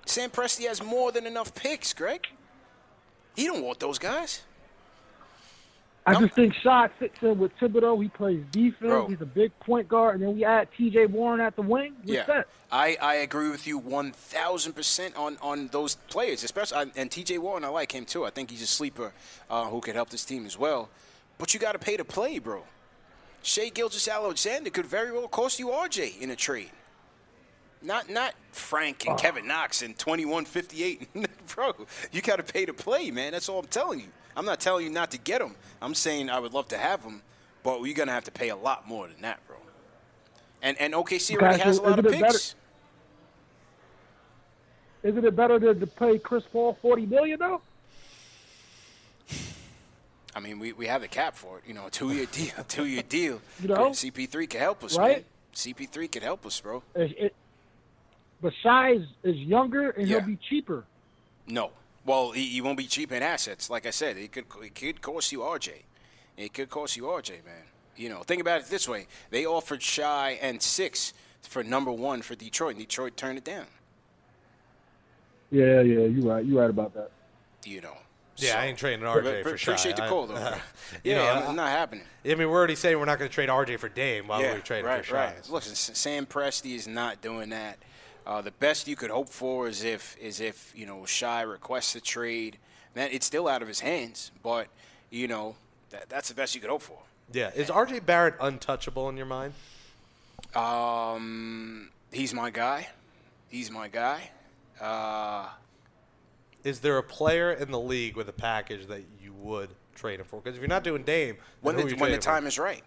Sam 0.06 0.30
Presti 0.30 0.66
has 0.68 0.82
more 0.82 1.12
than 1.12 1.26
enough 1.26 1.54
picks, 1.54 1.92
Greg. 1.94 2.26
He 3.36 3.46
don't 3.46 3.62
want 3.64 3.80
those 3.80 3.98
guys. 3.98 4.42
I 6.06 6.12
Nope. 6.12 6.22
just 6.22 6.34
think 6.34 6.52
Shai 6.54 6.88
fits 6.98 7.16
in 7.22 7.38
with 7.38 7.56
Thibodeau. 7.58 8.02
He 8.02 8.08
plays 8.10 8.44
defense. 8.50 8.76
Bro. 8.80 9.06
He's 9.08 9.22
a 9.22 9.26
big 9.26 9.58
point 9.60 9.88
guard, 9.88 10.16
and 10.16 10.22
then 10.28 10.36
we 10.36 10.44
add 10.44 10.68
T.J. 10.76 11.06
Warren 11.06 11.40
at 11.40 11.56
the 11.56 11.62
wing. 11.62 11.94
We're 12.04 12.24
Yeah. 12.28 12.42
I, 12.70 12.98
I 13.00 13.14
agree 13.16 13.48
with 13.48 13.66
you 13.66 13.78
one 13.78 14.12
thousand 14.12 14.74
percent 14.74 15.16
on 15.16 15.38
on 15.40 15.68
those 15.68 15.94
players, 15.94 16.44
especially 16.44 16.92
and 16.94 17.10
T.J. 17.10 17.38
Warren. 17.38 17.64
I 17.64 17.68
like 17.68 17.92
him 17.92 18.04
too. 18.04 18.24
I 18.26 18.30
think 18.30 18.50
he's 18.50 18.60
a 18.62 18.66
sleeper 18.66 19.12
uh, 19.48 19.64
who 19.66 19.80
could 19.80 19.94
help 19.94 20.10
this 20.10 20.24
team 20.26 20.44
as 20.44 20.58
well. 20.58 20.90
But 21.38 21.54
you 21.54 21.60
got 21.60 21.72
to 21.72 21.78
pay 21.78 21.96
to 21.96 22.04
play, 22.04 22.38
bro. 22.38 22.64
Shai 23.42 23.68
Gilgeous-Alexander 23.70 24.70
could 24.70 24.86
very 24.86 25.10
well 25.12 25.28
cost 25.28 25.58
you 25.58 25.68
RJ 25.68 26.20
in 26.20 26.30
a 26.30 26.36
trade. 26.36 26.70
Not 27.82 28.08
not 28.10 28.34
Frank 28.52 29.06
and 29.06 29.18
Kevin 29.18 29.46
Knox 29.46 29.80
and 29.82 29.98
twenty 29.98 30.24
one 30.26 30.44
fifty 30.44 30.82
eight, 30.84 31.08
bro. 31.54 31.72
You 32.12 32.20
got 32.20 32.36
to 32.36 32.42
pay 32.42 32.66
to 32.66 32.74
play, 32.74 33.10
man. 33.10 33.32
That's 33.32 33.48
all 33.48 33.60
I'm 33.60 33.66
telling 33.66 34.00
you. 34.00 34.06
I'm 34.36 34.44
not 34.44 34.60
telling 34.60 34.84
you 34.84 34.90
not 34.90 35.10
to 35.12 35.18
get 35.18 35.40
them. 35.40 35.54
I'm 35.80 35.94
saying 35.94 36.30
I 36.30 36.38
would 36.40 36.52
love 36.52 36.68
to 36.68 36.78
have 36.78 37.02
them, 37.02 37.22
but 37.62 37.82
you're 37.82 37.94
gonna 37.94 38.12
have 38.12 38.24
to 38.24 38.32
pay 38.32 38.48
a 38.48 38.56
lot 38.56 38.86
more 38.88 39.06
than 39.08 39.20
that, 39.22 39.38
bro. 39.46 39.56
And 40.62 40.80
and 40.80 40.94
OKC 40.94 41.36
already 41.36 41.60
has 41.62 41.78
a 41.78 41.82
lot 41.82 41.98
of 41.98 42.06
isn't 42.06 42.20
better- 42.20 42.32
picks. 42.32 42.54
Isn't 45.02 45.24
it 45.24 45.36
better 45.36 45.60
to, 45.60 45.74
to 45.74 45.86
pay 45.86 46.18
Chris 46.18 46.44
Paul 46.50 46.78
forty 46.80 47.06
million 47.06 47.38
though? 47.38 47.60
I 50.36 50.40
mean, 50.40 50.58
we, 50.58 50.72
we 50.72 50.86
have 50.88 51.00
the 51.02 51.06
cap 51.08 51.36
for 51.36 51.58
it. 51.58 51.64
You 51.66 51.74
know, 51.74 51.86
a 51.86 51.90
two 51.90 52.12
year 52.12 52.26
deal, 52.26 52.52
two 52.66 52.86
year 52.86 53.02
deal. 53.08 53.40
You 53.62 53.68
know? 53.68 53.90
CP3 53.90 54.50
can 54.50 54.60
help 54.60 54.82
us, 54.82 54.98
Right? 54.98 55.18
man. 55.18 55.24
CP3 55.54 56.10
can 56.10 56.22
help 56.22 56.44
us, 56.44 56.60
bro. 56.60 56.82
It, 56.96 57.16
it, 57.16 57.34
is, 58.42 59.06
is 59.22 59.36
younger 59.36 59.90
and 59.90 60.08
Yeah. 60.08 60.18
he'll 60.18 60.26
be 60.26 60.38
cheaper. 60.48 60.84
No. 61.46 61.70
Well, 62.04 62.32
he, 62.32 62.46
he 62.46 62.60
won't 62.60 62.76
be 62.76 62.86
cheap 62.86 63.12
in 63.12 63.22
assets. 63.22 63.70
Like 63.70 63.86
I 63.86 63.90
said, 63.90 64.16
it 64.16 64.32
could 64.32 64.44
it 64.62 64.74
could 64.74 65.00
cost 65.00 65.32
you 65.32 65.40
RJ. 65.40 65.70
It 66.36 66.52
could 66.52 66.68
cost 66.68 66.96
you 66.96 67.04
RJ, 67.04 67.44
man. 67.44 67.64
You 67.96 68.08
know, 68.08 68.22
think 68.22 68.40
about 68.40 68.60
it 68.60 68.66
this 68.66 68.88
way: 68.88 69.06
they 69.30 69.46
offered 69.46 69.82
Shai 69.82 70.38
and 70.42 70.60
six 70.60 71.14
for 71.42 71.62
number 71.62 71.92
one 71.92 72.22
for 72.22 72.34
Detroit, 72.34 72.72
and 72.76 72.80
Detroit 72.80 73.16
turned 73.16 73.38
it 73.38 73.44
down. 73.44 73.66
Yeah, 75.50 75.80
yeah, 75.82 76.00
you're 76.06 76.26
right. 76.26 76.44
You're 76.44 76.60
right 76.60 76.70
about 76.70 76.94
that. 76.94 77.10
You 77.64 77.80
know. 77.80 77.96
Yeah, 78.36 78.52
So- 78.52 78.58
I 78.58 78.64
ain't 78.66 78.78
trading 78.78 79.04
RJ 79.06 79.22
but 79.22 79.42
for 79.44 79.56
Shai. 79.56 79.72
Appreciate 79.72 79.96
the 79.96 80.08
call, 80.08 80.26
though. 80.26 80.34
man. 80.40 80.60
you 81.04 81.12
yeah, 81.12 81.18
know, 81.18 81.38
it's 81.40 81.48
I- 81.50 81.54
not 81.54 81.70
happening. 81.70 82.04
I 82.24 82.28
mean, 82.28 82.38
we're 82.50 82.56
already 82.56 82.74
saying 82.74 82.98
we're 82.98 83.04
not 83.04 83.18
going 83.18 83.30
to 83.30 83.34
trade 83.34 83.48
RJ 83.48 83.78
for 83.78 83.88
Dame. 83.88 84.26
Why 84.26 84.40
yeah, 84.40 84.48
would 84.48 84.56
we 84.56 84.62
trade 84.62 84.84
right, 84.84 85.04
for 85.04 85.14
right. 85.14 85.34
Shai? 85.44 85.52
Look, 85.52 85.62
S- 85.62 85.90
Sam 85.94 86.26
Presti 86.26 86.74
is 86.74 86.88
not 86.88 87.20
doing 87.22 87.50
that. 87.50 87.78
Uh, 88.26 88.40
the 88.40 88.50
best 88.52 88.88
you 88.88 88.96
could 88.96 89.10
hope 89.10 89.28
for 89.28 89.68
is 89.68 89.84
if 89.84 90.16
is 90.18 90.40
if 90.40 90.72
you 90.74 90.86
know 90.86 91.04
Shai 91.04 91.42
requests 91.42 91.94
a 91.94 92.00
trade. 92.00 92.58
That 92.94 93.12
it's 93.12 93.26
still 93.26 93.48
out 93.48 93.60
of 93.60 93.68
his 93.68 93.80
hands, 93.80 94.30
but 94.42 94.68
you 95.10 95.26
know 95.26 95.56
that, 95.90 96.08
that's 96.08 96.28
the 96.28 96.34
best 96.34 96.54
you 96.54 96.60
could 96.60 96.70
hope 96.70 96.82
for. 96.82 96.98
Yeah, 97.32 97.50
is 97.54 97.68
RJ 97.68 98.06
Barrett 98.06 98.34
untouchable 98.40 99.08
in 99.08 99.16
your 99.16 99.26
mind? 99.26 99.52
Um, 100.54 101.90
he's 102.12 102.32
my 102.32 102.50
guy. 102.50 102.88
He's 103.48 103.70
my 103.70 103.88
guy. 103.88 104.30
Uh, 104.80 105.48
Is 106.62 106.80
there 106.80 106.98
a 106.98 107.02
player 107.02 107.52
in 107.52 107.70
the 107.70 107.80
league 107.80 108.16
with 108.16 108.28
a 108.28 108.32
package 108.32 108.86
that 108.86 109.02
you 109.22 109.32
would 109.40 109.70
trade 109.94 110.20
him 110.20 110.26
for? 110.26 110.40
Because 110.40 110.56
if 110.56 110.60
you're 110.60 110.68
not 110.68 110.84
doing 110.84 111.02
Dame, 111.02 111.36
when 111.60 111.76
the 111.76 111.82
when 111.82 111.90
the 111.90 111.96
trading 111.96 112.16
for? 112.16 112.22
time 112.22 112.46
is 112.46 112.58
right, 112.58 112.82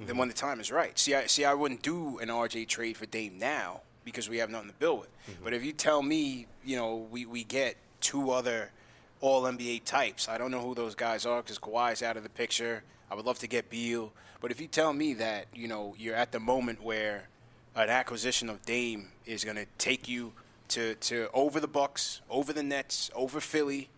then 0.00 0.16
when 0.16 0.28
the 0.28 0.34
time 0.34 0.60
is 0.60 0.70
right. 0.72 0.98
See, 0.98 1.14
I 1.14 1.26
see. 1.26 1.44
I 1.44 1.54
wouldn't 1.54 1.82
do 1.82 2.18
an 2.18 2.28
RJ 2.28 2.68
trade 2.68 2.96
for 2.96 3.06
Dame 3.06 3.38
now 3.38 3.82
because 4.04 4.28
we 4.28 4.38
have 4.38 4.50
nothing 4.50 4.68
to 4.68 4.74
build 4.74 5.00
with. 5.00 5.08
Mm-hmm. 5.08 5.44
But 5.44 5.54
if 5.54 5.64
you 5.64 5.72
tell 5.72 6.02
me, 6.02 6.46
you 6.64 6.76
know, 6.76 7.06
we 7.10 7.26
we 7.26 7.44
get 7.44 7.76
two 8.00 8.30
other 8.30 8.70
All 9.20 9.42
NBA 9.42 9.84
types. 9.84 10.28
I 10.28 10.38
don't 10.38 10.50
know 10.50 10.60
who 10.60 10.74
those 10.74 10.94
guys 10.94 11.24
are 11.26 11.42
because 11.42 11.58
Kawhi's 11.58 12.02
out 12.02 12.16
of 12.16 12.22
the 12.22 12.28
picture. 12.28 12.82
I 13.10 13.14
would 13.14 13.24
love 13.24 13.38
to 13.40 13.46
get 13.46 13.70
Beal. 13.70 14.12
But 14.40 14.50
if 14.50 14.60
you 14.60 14.66
tell 14.66 14.92
me 14.92 15.14
that, 15.14 15.46
you 15.54 15.68
know, 15.68 15.94
you're 15.98 16.14
at 16.14 16.32
the 16.32 16.40
moment 16.40 16.82
where 16.82 17.28
an 17.74 17.88
acquisition 17.88 18.50
of 18.50 18.62
Dame 18.62 19.08
is 19.24 19.44
going 19.44 19.56
to 19.56 19.66
take 19.78 20.08
you 20.08 20.32
to, 20.68 20.94
to 20.96 21.28
over 21.32 21.60
the 21.60 21.68
Bucks, 21.68 22.20
over 22.28 22.52
the 22.52 22.62
Nets, 22.62 23.10
over 23.14 23.40
Philly, 23.40 23.88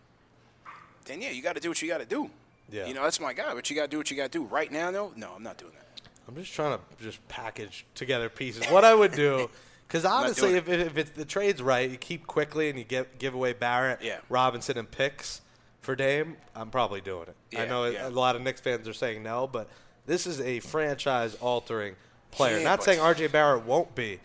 then 1.05 1.21
yeah, 1.21 1.31
you 1.31 1.41
got 1.41 1.55
to 1.55 1.61
do 1.61 1.69
what 1.69 1.81
you 1.81 1.87
got 1.87 1.99
to 1.99 2.05
do. 2.05 2.29
Yeah. 2.71 2.85
You 2.85 2.93
know, 2.93 3.03
that's 3.03 3.19
my 3.19 3.33
guy. 3.33 3.53
But 3.53 3.69
you 3.69 3.75
got 3.75 3.83
to 3.83 3.87
do 3.87 3.97
what 3.97 4.11
you 4.11 4.17
got 4.17 4.31
to 4.31 4.39
do. 4.39 4.43
Right 4.45 4.71
now, 4.71 4.91
though, 4.91 5.13
no, 5.15 5.33
I'm 5.35 5.43
not 5.43 5.57
doing 5.57 5.73
that. 5.73 6.01
I'm 6.27 6.35
just 6.35 6.53
trying 6.53 6.77
to 6.77 7.03
just 7.03 7.25
package 7.27 7.85
together 7.95 8.29
pieces. 8.29 8.65
What 8.67 8.83
I 8.83 8.93
would 8.93 9.13
do, 9.13 9.49
because 9.87 10.05
honestly, 10.05 10.55
if, 10.55 10.67
if 10.67 10.97
it's 10.97 11.11
the 11.11 11.25
trade's 11.25 11.61
right, 11.61 11.89
you 11.89 11.97
keep 11.97 12.27
Quickley 12.27 12.69
and 12.69 12.77
you 12.77 12.85
get 12.85 13.19
give 13.19 13.33
away 13.33 13.53
Barrett, 13.53 13.99
Yeah. 14.01 14.17
Robinson, 14.29 14.77
and 14.77 14.89
picks 14.89 15.41
for 15.81 15.95
Dame. 15.95 16.37
I'm 16.55 16.69
probably 16.69 17.01
doing 17.01 17.27
it. 17.29 17.57
I 17.59 17.65
know 17.65 17.85
yeah. 17.85 18.07
a 18.07 18.09
lot 18.09 18.35
of 18.35 18.41
Knicks 18.41 18.61
fans 18.61 18.87
are 18.87 18.93
saying 18.93 19.23
no, 19.23 19.47
but 19.47 19.69
this 20.05 20.27
is 20.27 20.39
a 20.41 20.59
franchise-altering 20.59 21.95
player. 22.31 22.57
Yeah, 22.57 22.63
Not 22.63 22.83
saying 22.83 22.99
RJ 22.99 23.31
Barrett 23.31 23.65
won't 23.65 23.95
be, 23.95 24.19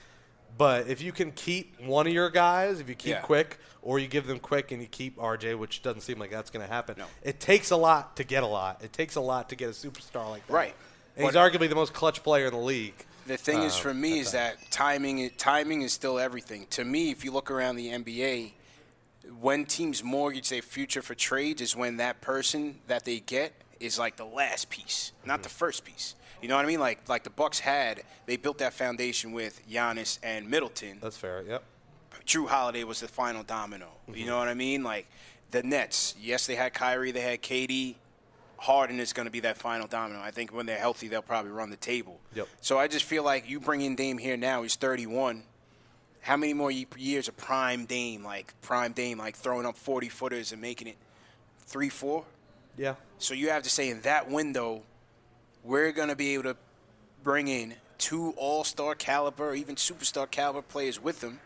but 0.59 0.89
if 0.89 1.01
you 1.03 1.13
can 1.13 1.33
keep 1.33 1.81
one 1.81 2.07
of 2.07 2.13
your 2.13 2.31
guys, 2.31 2.81
if 2.81 2.89
you 2.89 2.95
keep 2.95 3.13
Yeah. 3.15 3.21
quick, 3.21 3.59
or 3.83 3.99
you 3.99 4.07
give 4.07 4.27
them 4.27 4.39
quick 4.39 4.71
and 4.71 4.81
you 4.81 4.87
keep 4.89 5.17
RJ, 5.19 5.59
which 5.59 5.83
doesn't 5.83 6.03
seem 6.03 6.19
like 6.19 6.31
that's 6.31 6.51
going 6.51 6.65
to 6.65 6.73
happen. 6.73 6.95
No. 6.99 7.07
It 7.23 7.41
takes 7.41 7.71
a 7.73 7.77
lot 7.77 8.17
to 8.17 8.25
get 8.25 8.43
a 8.45 8.47
lot. 8.47 8.81
It 8.83 8.93
takes 8.93 9.17
a 9.17 9.21
lot 9.21 9.49
to 9.49 9.57
get 9.57 9.69
a 9.69 9.73
superstar 9.73 10.31
like 10.31 10.47
that. 10.47 10.53
Right. 10.53 10.75
And 11.17 11.27
he's 11.27 11.35
arguably 11.35 11.69
the 11.69 11.75
most 11.75 11.93
clutch 11.93 12.23
player 12.23 12.47
in 12.47 12.53
the 12.53 12.61
league. 12.61 12.95
The 13.27 13.37
thing 13.37 13.63
is, 13.63 13.75
Um, 13.77 13.81
for 13.83 13.95
me, 13.95 14.19
is 14.19 14.33
that 14.33 14.71
timing. 14.71 15.31
Timing 15.39 15.83
is 15.83 15.93
still 15.93 16.19
everything. 16.19 16.67
To 16.71 16.85
me, 16.85 17.11
if 17.11 17.25
you 17.25 17.31
look 17.31 17.51
around 17.51 17.77
the 17.77 17.89
NBA, 17.91 18.55
when 19.41 19.65
teams 19.65 20.03
mortgage 20.03 20.49
their 20.49 20.63
future 20.63 21.03
for 21.03 21.15
trades, 21.15 21.61
is 21.61 21.77
when 21.77 21.97
that 21.99 22.21
person 22.21 22.81
that 22.89 23.05
they 23.05 23.21
get 23.21 23.53
is 23.81 23.99
like 23.99 24.17
the 24.17 24.25
last 24.25 24.71
piece, 24.71 25.13
not 25.25 25.43
the 25.43 25.49
first 25.49 25.85
piece. 25.85 26.15
You 26.41 26.49
know 26.49 26.57
what 26.57 26.65
I 26.65 26.69
mean? 26.69 26.81
Like 26.81 27.09
like 27.09 27.23
the 27.23 27.31
Bucks 27.31 27.61
had, 27.61 28.03
they 28.27 28.37
built 28.37 28.59
that 28.59 28.75
foundation 28.75 29.33
with 29.33 29.61
Giannis 29.69 30.19
and 30.23 30.49
Middleton. 30.51 30.99
That's 31.01 31.17
fair. 31.17 31.43
Yep. 31.43 31.63
Jrue 32.27 32.49
Holiday 32.49 32.85
was 32.85 33.01
the 33.01 33.09
final 33.09 33.43
domino. 33.43 33.89
You 34.13 34.27
know 34.27 34.39
what 34.39 34.49
I 34.49 34.55
mean? 34.55 34.83
Like 34.83 35.07
the 35.51 35.63
Nets. 35.63 36.15
Yes, 36.21 36.47
they 36.47 36.57
had 36.57 36.75
Kyrie, 36.75 37.13
they 37.13 37.21
had 37.21 37.43
KD. 37.43 37.97
Harden 38.63 39.01
is 39.01 39.13
going 39.13 39.27
to 39.27 39.33
be 39.33 39.41
that 39.41 39.59
final 39.59 39.89
domino. 39.89 40.21
I 40.21 40.31
think 40.31 40.55
when 40.55 40.67
they're 40.67 40.79
healthy, 40.79 41.09
they'll 41.09 41.21
probably 41.21 41.51
run 41.51 41.71
the 41.71 41.77
table. 41.77 42.21
Yep. 42.37 42.47
So 42.61 42.79
I 42.79 42.87
just 42.87 43.05
feel 43.05 43.25
like 43.25 43.51
you 43.51 43.59
bring 43.59 43.81
in 43.81 43.97
Dame 43.97 44.19
here 44.19 44.37
now. 44.37 44.63
He's 44.63 44.77
31. 44.77 45.43
How 46.21 46.37
many 46.37 46.55
more 46.55 46.71
years 46.71 47.27
of 47.27 47.37
prime 47.37 47.87
Dame, 47.87 48.23
like 48.23 48.55
prime 48.63 48.93
Dame, 48.93 49.19
like 49.19 49.35
throwing 49.35 49.67
up 49.67 49.77
40 49.77 50.09
footers 50.09 50.53
and 50.53 50.63
making 50.63 50.87
it 50.87 50.97
three, 51.59 51.89
four? 51.89 52.25
Yeah. 52.79 52.95
So 53.19 53.35
you 53.35 53.51
have 53.51 53.65
to 53.65 53.71
say 53.71 53.91
in 53.91 54.01
that 54.03 54.31
window, 54.31 54.83
we're 55.65 55.91
going 55.91 56.09
to 56.09 56.17
be 56.17 56.35
able 56.35 56.45
to 56.45 56.57
bring 57.25 57.49
in 57.49 57.75
two 57.99 58.33
all-star 58.37 58.95
caliber, 58.95 59.51
or 59.51 59.55
even 59.57 59.75
superstar 59.75 60.31
caliber 60.31 60.63
players 60.63 61.03
with 61.03 61.21
them 61.21 61.41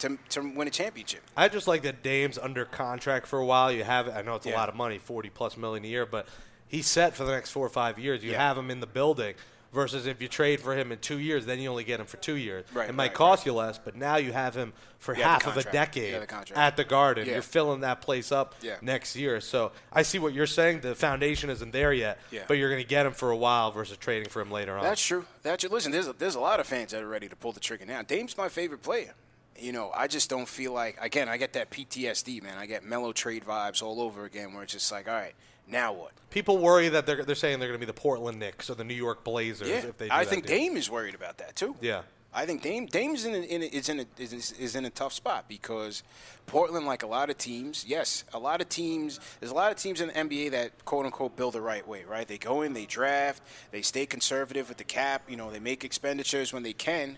to, 0.00 0.18
to 0.30 0.40
win 0.54 0.68
a 0.68 0.70
championship. 0.70 1.22
I 1.36 1.48
just 1.48 1.66
like 1.68 1.82
that 1.82 2.02
Dame's 2.02 2.38
under 2.38 2.64
contract 2.64 3.26
for 3.26 3.38
a 3.38 3.44
while. 3.46 3.70
You 3.72 3.84
have 3.84 4.08
I 4.08 4.22
know 4.22 4.34
it's 4.36 4.46
a 4.46 4.50
Yeah. 4.50 4.56
lot 4.56 4.68
of 4.68 4.74
money, 4.74 4.98
forty 4.98 5.30
plus 5.30 5.56
million 5.56 5.84
a 5.84 5.88
year, 5.88 6.06
but 6.06 6.26
he's 6.68 6.86
set 6.86 7.14
for 7.14 7.24
the 7.24 7.32
next 7.32 7.50
four 7.50 7.66
or 7.66 7.70
five 7.70 7.98
years. 7.98 8.22
You 8.24 8.32
Yeah. 8.32 8.46
have 8.46 8.58
him 8.58 8.70
in 8.70 8.80
the 8.80 8.86
building. 8.86 9.34
Versus 9.72 10.06
if 10.06 10.22
you 10.22 10.28
trade 10.28 10.60
for 10.60 10.74
him 10.74 10.90
in 10.90 10.98
two 11.00 11.18
years, 11.18 11.44
then 11.44 11.58
you 11.58 11.68
only 11.68 11.84
get 11.84 12.00
him 12.00 12.06
for 12.06 12.16
two 12.16 12.36
years. 12.36 12.64
Right, 12.72 12.88
it 12.88 12.94
might 12.94 13.08
right, 13.08 13.14
cost 13.14 13.44
you 13.44 13.52
less, 13.52 13.78
but 13.78 13.94
now 13.94 14.16
you 14.16 14.32
have 14.32 14.54
him 14.54 14.72
for 15.00 15.14
You 15.14 15.22
half 15.24 15.46
of 15.46 15.58
a 15.58 15.64
decade 15.64 16.14
the 16.14 16.56
at 16.58 16.76
the 16.78 16.84
Garden. 16.84 17.26
Yeah. 17.26 17.34
You're 17.34 17.42
filling 17.42 17.80
that 17.80 18.00
place 18.00 18.32
up 18.32 18.54
Yeah. 18.62 18.76
next 18.80 19.16
year. 19.16 19.38
So 19.42 19.72
I 19.92 20.00
see 20.02 20.18
what 20.18 20.32
you're 20.32 20.46
saying. 20.46 20.80
The 20.80 20.94
foundation 20.94 21.50
isn't 21.50 21.72
there 21.72 21.92
yet, 21.92 22.20
Yeah. 22.30 22.44
but 22.48 22.54
you're 22.56 22.70
going 22.70 22.80
to 22.82 22.88
get 22.88 23.04
him 23.04 23.12
for 23.12 23.30
a 23.32 23.36
while 23.36 23.70
versus 23.70 23.98
trading 23.98 24.30
for 24.30 24.40
him 24.40 24.50
later 24.50 24.78
on. 24.78 24.84
That's 24.84 25.04
true. 25.04 25.26
That's 25.42 25.60
true. 25.60 25.68
Listen, 25.68 25.92
there's 25.92 26.06
a, 26.08 26.14
there's 26.14 26.36
a 26.36 26.40
lot 26.40 26.58
of 26.58 26.66
fans 26.66 26.92
that 26.92 27.02
are 27.02 27.08
ready 27.08 27.28
to 27.28 27.36
pull 27.36 27.52
the 27.52 27.60
trigger 27.60 27.84
now. 27.84 28.00
Dame's 28.00 28.38
my 28.38 28.48
favorite 28.48 28.82
player. 28.82 29.12
You 29.58 29.72
know, 29.72 29.90
I 29.94 30.06
just 30.06 30.30
don't 30.30 30.48
feel 30.48 30.72
like 30.72 30.98
again. 31.00 31.28
I 31.28 31.36
get 31.36 31.54
that 31.54 31.70
PTSD, 31.70 32.42
man. 32.42 32.58
I 32.58 32.66
get 32.66 32.84
Melo 32.84 33.12
trade 33.12 33.44
vibes 33.44 33.82
all 33.82 34.00
over 34.00 34.24
again, 34.24 34.52
where 34.52 34.62
it's 34.62 34.72
just 34.72 34.90
like, 34.92 35.08
all 35.08 35.14
right, 35.14 35.34
now 35.68 35.92
what? 35.92 36.12
People 36.30 36.58
worry 36.58 36.88
that 36.90 37.06
they're, 37.06 37.24
they're 37.24 37.34
saying 37.34 37.58
they're 37.60 37.68
going 37.68 37.80
to 37.80 37.86
be 37.86 37.90
the 37.90 37.98
Portland 37.98 38.38
Knicks 38.38 38.68
or 38.68 38.74
the 38.74 38.84
New 38.84 38.94
York 38.94 39.24
Blazers 39.24 39.68
Yeah, 39.68 39.76
if 39.76 39.98
they 39.98 40.06
do 40.06 40.14
I 40.14 40.24
think 40.24 40.46
deal. 40.46 40.56
Dame 40.56 40.76
is 40.76 40.90
worried 40.90 41.14
about 41.14 41.38
that 41.38 41.56
too. 41.56 41.76
Yeah. 41.80 42.02
I 42.34 42.44
think 42.44 42.60
Dame 42.60 42.84
Dame's 42.84 43.24
in 43.24 43.34
a, 43.34 43.38
in 43.38 43.62
a, 43.62 43.64
is 43.64 43.88
in 43.88 44.00
a, 44.00 44.06
is, 44.18 44.52
is 44.52 44.76
in 44.76 44.84
a 44.84 44.90
tough 44.90 45.14
spot 45.14 45.46
because 45.48 46.02
Portland, 46.44 46.84
like 46.84 47.02
a 47.02 47.06
lot 47.06 47.30
of 47.30 47.38
teams, 47.38 47.86
yes, 47.88 48.24
a 48.34 48.38
lot 48.38 48.60
of 48.60 48.68
teams. 48.68 49.18
There's 49.40 49.50
a 49.50 49.54
lot 49.54 49.72
of 49.72 49.78
teams 49.78 50.02
in 50.02 50.08
the 50.08 50.12
NBA 50.12 50.50
that 50.50 50.84
quote 50.84 51.06
unquote 51.06 51.34
build 51.34 51.54
the 51.54 51.62
right 51.62 51.86
way, 51.88 52.04
right? 52.04 52.28
They 52.28 52.36
go 52.36 52.60
in, 52.60 52.74
they 52.74 52.84
draft, 52.84 53.42
they 53.70 53.80
stay 53.80 54.04
conservative 54.04 54.68
with 54.68 54.76
the 54.76 54.84
cap. 54.84 55.22
You 55.30 55.36
know, 55.38 55.50
they 55.50 55.60
make 55.60 55.82
expenditures 55.82 56.52
when 56.52 56.62
they 56.62 56.74
can, 56.74 57.16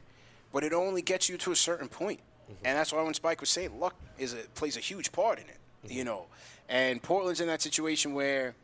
but 0.53 0.63
it 0.63 0.73
only 0.73 1.03
gets 1.03 1.29
you 1.29 1.37
to 1.39 1.51
a 1.51 1.57
certain 1.57 1.89
point, 1.89 2.21
Mm-hmm. 2.51 2.67
and 2.67 2.79
that's 2.79 2.93
why 2.93 3.03
when 3.03 3.13
Spike 3.13 3.41
was 3.41 3.51
saying 3.51 3.79
luck 3.79 3.95
is 4.19 4.33
a, 4.33 4.39
plays 4.55 4.77
a 4.77 4.81
huge 4.81 5.13
part 5.13 5.39
in 5.39 5.45
it. 5.45 5.59
Mm-hmm. 5.85 5.99
You 5.99 6.05
know, 6.05 6.27
and 6.69 7.03
Portland's 7.03 7.41
in 7.41 7.47
that 7.49 7.63
situation 7.63 8.15
where 8.15 8.55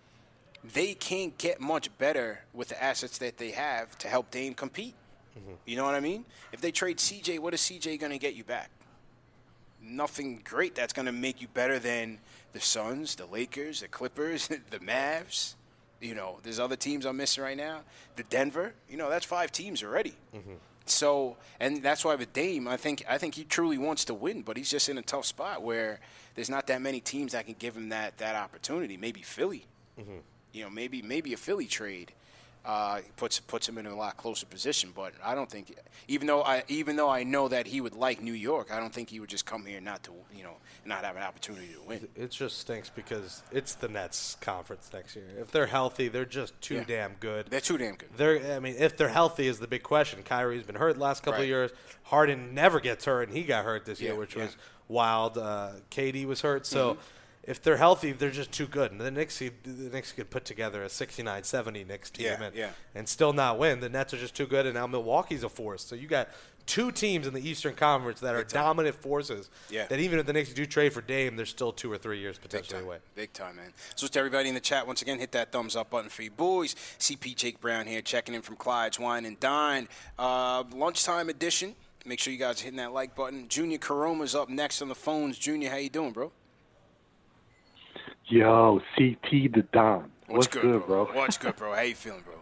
they 0.72 0.94
can't 0.94 1.36
get 1.36 1.60
much 1.60 1.96
better 1.98 2.40
with 2.54 2.68
the 2.68 2.82
assets 2.82 3.18
that 3.18 3.36
they 3.36 3.50
have 3.50 3.96
to 3.98 4.08
help 4.08 4.30
Dame 4.30 4.54
compete. 4.54 4.94
Mm-hmm. 5.38 5.52
You 5.66 5.76
know 5.76 5.84
what 5.84 5.94
I 5.94 6.00
mean? 6.00 6.24
If 6.52 6.60
they 6.60 6.70
trade 6.70 6.98
CJ, 6.98 7.38
what 7.40 7.52
is 7.54 7.60
CJ 7.60 8.00
going 8.00 8.12
to 8.12 8.18
get 8.18 8.34
you 8.34 8.44
back? 8.44 8.70
Nothing 9.82 10.40
great 10.44 10.74
that's 10.74 10.92
going 10.92 11.06
to 11.06 11.12
make 11.12 11.42
you 11.42 11.48
better 11.48 11.78
than 11.78 12.18
the 12.52 12.60
Suns, 12.60 13.16
the 13.16 13.26
Lakers, 13.26 13.80
the 13.80 13.88
Clippers, 13.88 14.48
the 14.70 14.78
Mavs. 14.78 15.54
You 16.00 16.14
know, 16.14 16.38
there's 16.42 16.58
other 16.58 16.76
teams 16.76 17.04
I'm 17.04 17.16
missing 17.16 17.42
right 17.42 17.56
now. 17.56 17.80
The 18.16 18.22
Denver, 18.24 18.72
you 18.88 18.96
know, 18.96 19.10
that's 19.10 19.24
five 19.26 19.52
teams 19.52 19.82
already. 19.82 20.14
So, 20.86 21.36
and 21.60 21.82
that's 21.82 22.04
why 22.04 22.14
with 22.14 22.32
Dame, 22.32 22.68
I 22.68 22.76
think 22.76 23.04
I 23.08 23.18
think 23.18 23.34
he 23.34 23.44
truly 23.44 23.78
wants 23.78 24.04
to 24.06 24.14
win, 24.14 24.42
but 24.42 24.56
he's 24.56 24.70
just 24.70 24.88
in 24.88 24.98
a 24.98 25.02
tough 25.02 25.24
spot 25.24 25.62
where 25.62 26.00
there's 26.34 26.50
not 26.50 26.66
that 26.66 26.82
many 26.82 27.00
teams 27.00 27.32
that 27.32 27.46
can 27.46 27.56
give 27.58 27.76
him 27.76 27.88
that 27.88 28.18
that 28.18 28.36
opportunity. 28.36 28.96
Maybe 28.96 29.22
Philly, 29.22 29.64
mm-hmm. 29.98 30.18
you 30.52 30.64
know, 30.64 30.70
maybe 30.70 31.00
maybe 31.00 31.32
a 31.32 31.36
Philly 31.38 31.66
trade 31.66 32.12
uh, 32.64 33.00
puts 33.16 33.40
puts 33.40 33.68
him 33.68 33.78
in 33.78 33.86
a 33.86 33.94
lot 33.94 34.16
closer 34.16 34.46
position. 34.46 34.90
But 34.94 35.12
I 35.22 35.34
don't 35.34 35.50
think, 35.50 35.76
even 36.08 36.26
though 36.26 36.42
I 36.42 36.64
even 36.68 36.96
though 36.96 37.10
I 37.10 37.22
know 37.22 37.48
that 37.48 37.66
he 37.66 37.80
would 37.80 37.94
like 37.94 38.22
New 38.22 38.32
York, 38.32 38.72
I 38.72 38.80
don't 38.80 38.92
think 38.92 39.10
he 39.10 39.20
would 39.20 39.28
just 39.28 39.46
come 39.46 39.66
here 39.66 39.80
not 39.80 40.02
to 40.04 40.12
you 40.34 40.42
know 40.44 40.56
not 40.84 41.04
have 41.04 41.16
an 41.16 41.22
opportunity 41.22 41.68
to 41.68 41.82
win. 41.86 42.08
It 42.14 42.30
just 42.30 42.58
stinks 42.58 42.90
because 42.90 43.42
it's 43.52 43.74
the 43.74 43.88
Nets 43.88 44.36
conference 44.40 44.90
next 44.92 45.16
year. 45.16 45.26
If 45.40 45.50
they're 45.50 45.66
healthy, 45.66 46.08
they're 46.08 46.24
just 46.24 46.58
too 46.60 46.76
Yeah. 46.76 46.84
damn 46.86 47.14
good. 47.14 47.46
They're 47.50 47.60
too 47.60 47.78
damn 47.78 47.96
good. 47.96 48.10
They're, 48.16 48.56
I 48.56 48.60
mean, 48.60 48.76
if 48.78 48.96
they're 48.96 49.08
healthy 49.08 49.46
is 49.46 49.58
the 49.58 49.66
big 49.66 49.82
question. 49.82 50.22
Kyrie's 50.22 50.64
been 50.64 50.74
hurt 50.76 50.94
the 50.94 51.02
last 51.02 51.22
couple 51.22 51.42
of 51.42 51.48
years. 51.48 51.70
Harden 52.04 52.54
never 52.54 52.80
gets 52.80 53.04
hurt, 53.04 53.28
and 53.28 53.36
he 53.36 53.44
got 53.44 53.64
hurt 53.64 53.84
this 53.84 54.00
year, 54.00 54.14
which 54.14 54.36
yeah. 54.36 54.44
was 54.44 54.56
wild. 54.88 55.38
Uh, 55.38 55.72
KD 55.90 56.26
was 56.26 56.40
hurt, 56.40 56.66
so 56.66 56.98
if 57.46 57.62
they're 57.62 57.76
healthy, 57.76 58.12
they're 58.12 58.30
just 58.30 58.52
too 58.52 58.66
good. 58.66 58.90
And 58.92 59.00
the 59.00 59.10
Knicks, 59.10 59.38
the 59.38 59.50
Knicks 59.92 60.12
could 60.12 60.30
put 60.30 60.44
together 60.44 60.82
a 60.82 60.88
69-70 60.88 61.86
Knicks 61.86 62.10
team 62.10 62.26
Yeah, 62.26 62.42
and, 62.42 62.54
yeah. 62.54 62.70
and 62.94 63.08
still 63.08 63.32
not 63.32 63.58
win. 63.58 63.80
The 63.80 63.88
Nets 63.88 64.14
are 64.14 64.18
just 64.18 64.34
too 64.34 64.46
good, 64.46 64.66
and 64.66 64.74
now 64.74 64.86
Milwaukee's 64.86 65.42
a 65.42 65.48
force. 65.48 65.84
So 65.84 65.94
you 65.94 66.08
got 66.08 66.28
two 66.66 66.90
teams 66.90 67.26
in 67.26 67.34
the 67.34 67.46
Eastern 67.46 67.74
Conference 67.74 68.20
that 68.20 68.34
are 68.34 68.38
Big 68.38 68.48
time. 68.48 68.62
dominant 68.64 68.94
forces. 68.96 69.50
Yeah. 69.68 69.86
That 69.86 70.00
even 70.00 70.18
if 70.18 70.24
the 70.26 70.32
Knicks 70.32 70.54
do 70.54 70.64
trade 70.64 70.92
for 70.94 71.02
Dame, 71.02 71.36
they're 71.36 71.44
still 71.44 71.72
two 71.72 71.92
or 71.92 71.98
three 71.98 72.18
years 72.20 72.38
potentially 72.38 72.78
time. 72.78 72.86
away. 72.86 72.98
Big 73.14 73.32
time, 73.34 73.56
man. 73.56 73.72
So 73.96 74.06
to 74.06 74.18
everybody 74.18 74.48
in 74.48 74.54
the 74.54 74.60
chat, 74.60 74.86
once 74.86 75.02
again, 75.02 75.18
hit 75.18 75.32
that 75.32 75.52
thumbs 75.52 75.76
up 75.76 75.90
button 75.90 76.08
for 76.08 76.22
you 76.22 76.30
boys. 76.30 76.74
CP 76.98 77.36
Jake 77.36 77.60
Brown 77.60 77.86
here, 77.86 78.00
checking 78.00 78.34
in 78.34 78.40
from 78.40 78.56
Clyde's 78.56 78.98
Wine 78.98 79.26
and 79.26 79.38
Dine. 79.38 79.88
Uh, 80.18 80.64
lunchtime 80.72 81.28
edition. 81.28 81.74
Make 82.06 82.20
sure 82.20 82.32
you 82.32 82.38
guys 82.38 82.60
are 82.60 82.64
hitting 82.64 82.78
that 82.78 82.92
like 82.92 83.14
button. 83.14 83.48
Junior 83.48 83.78
Karoma's 83.78 84.34
up 84.34 84.48
next 84.48 84.80
on 84.82 84.88
the 84.88 84.94
phones. 84.94 85.38
Junior, 85.38 85.70
how 85.70 85.76
you 85.76 85.88
doing, 85.90 86.12
bro? 86.12 86.32
Yo, 88.26 88.80
CT 88.96 89.30
the 89.52 89.64
Don. 89.72 90.10
What's, 90.26 90.28
What's, 90.28 90.46
good, 90.48 90.86
bro? 90.86 91.04
What's 91.12 91.38
good, 91.38 91.56
bro? 91.56 91.72
How 91.74 91.82
you 91.82 91.94
feeling, 91.94 92.22
bro? 92.22 92.34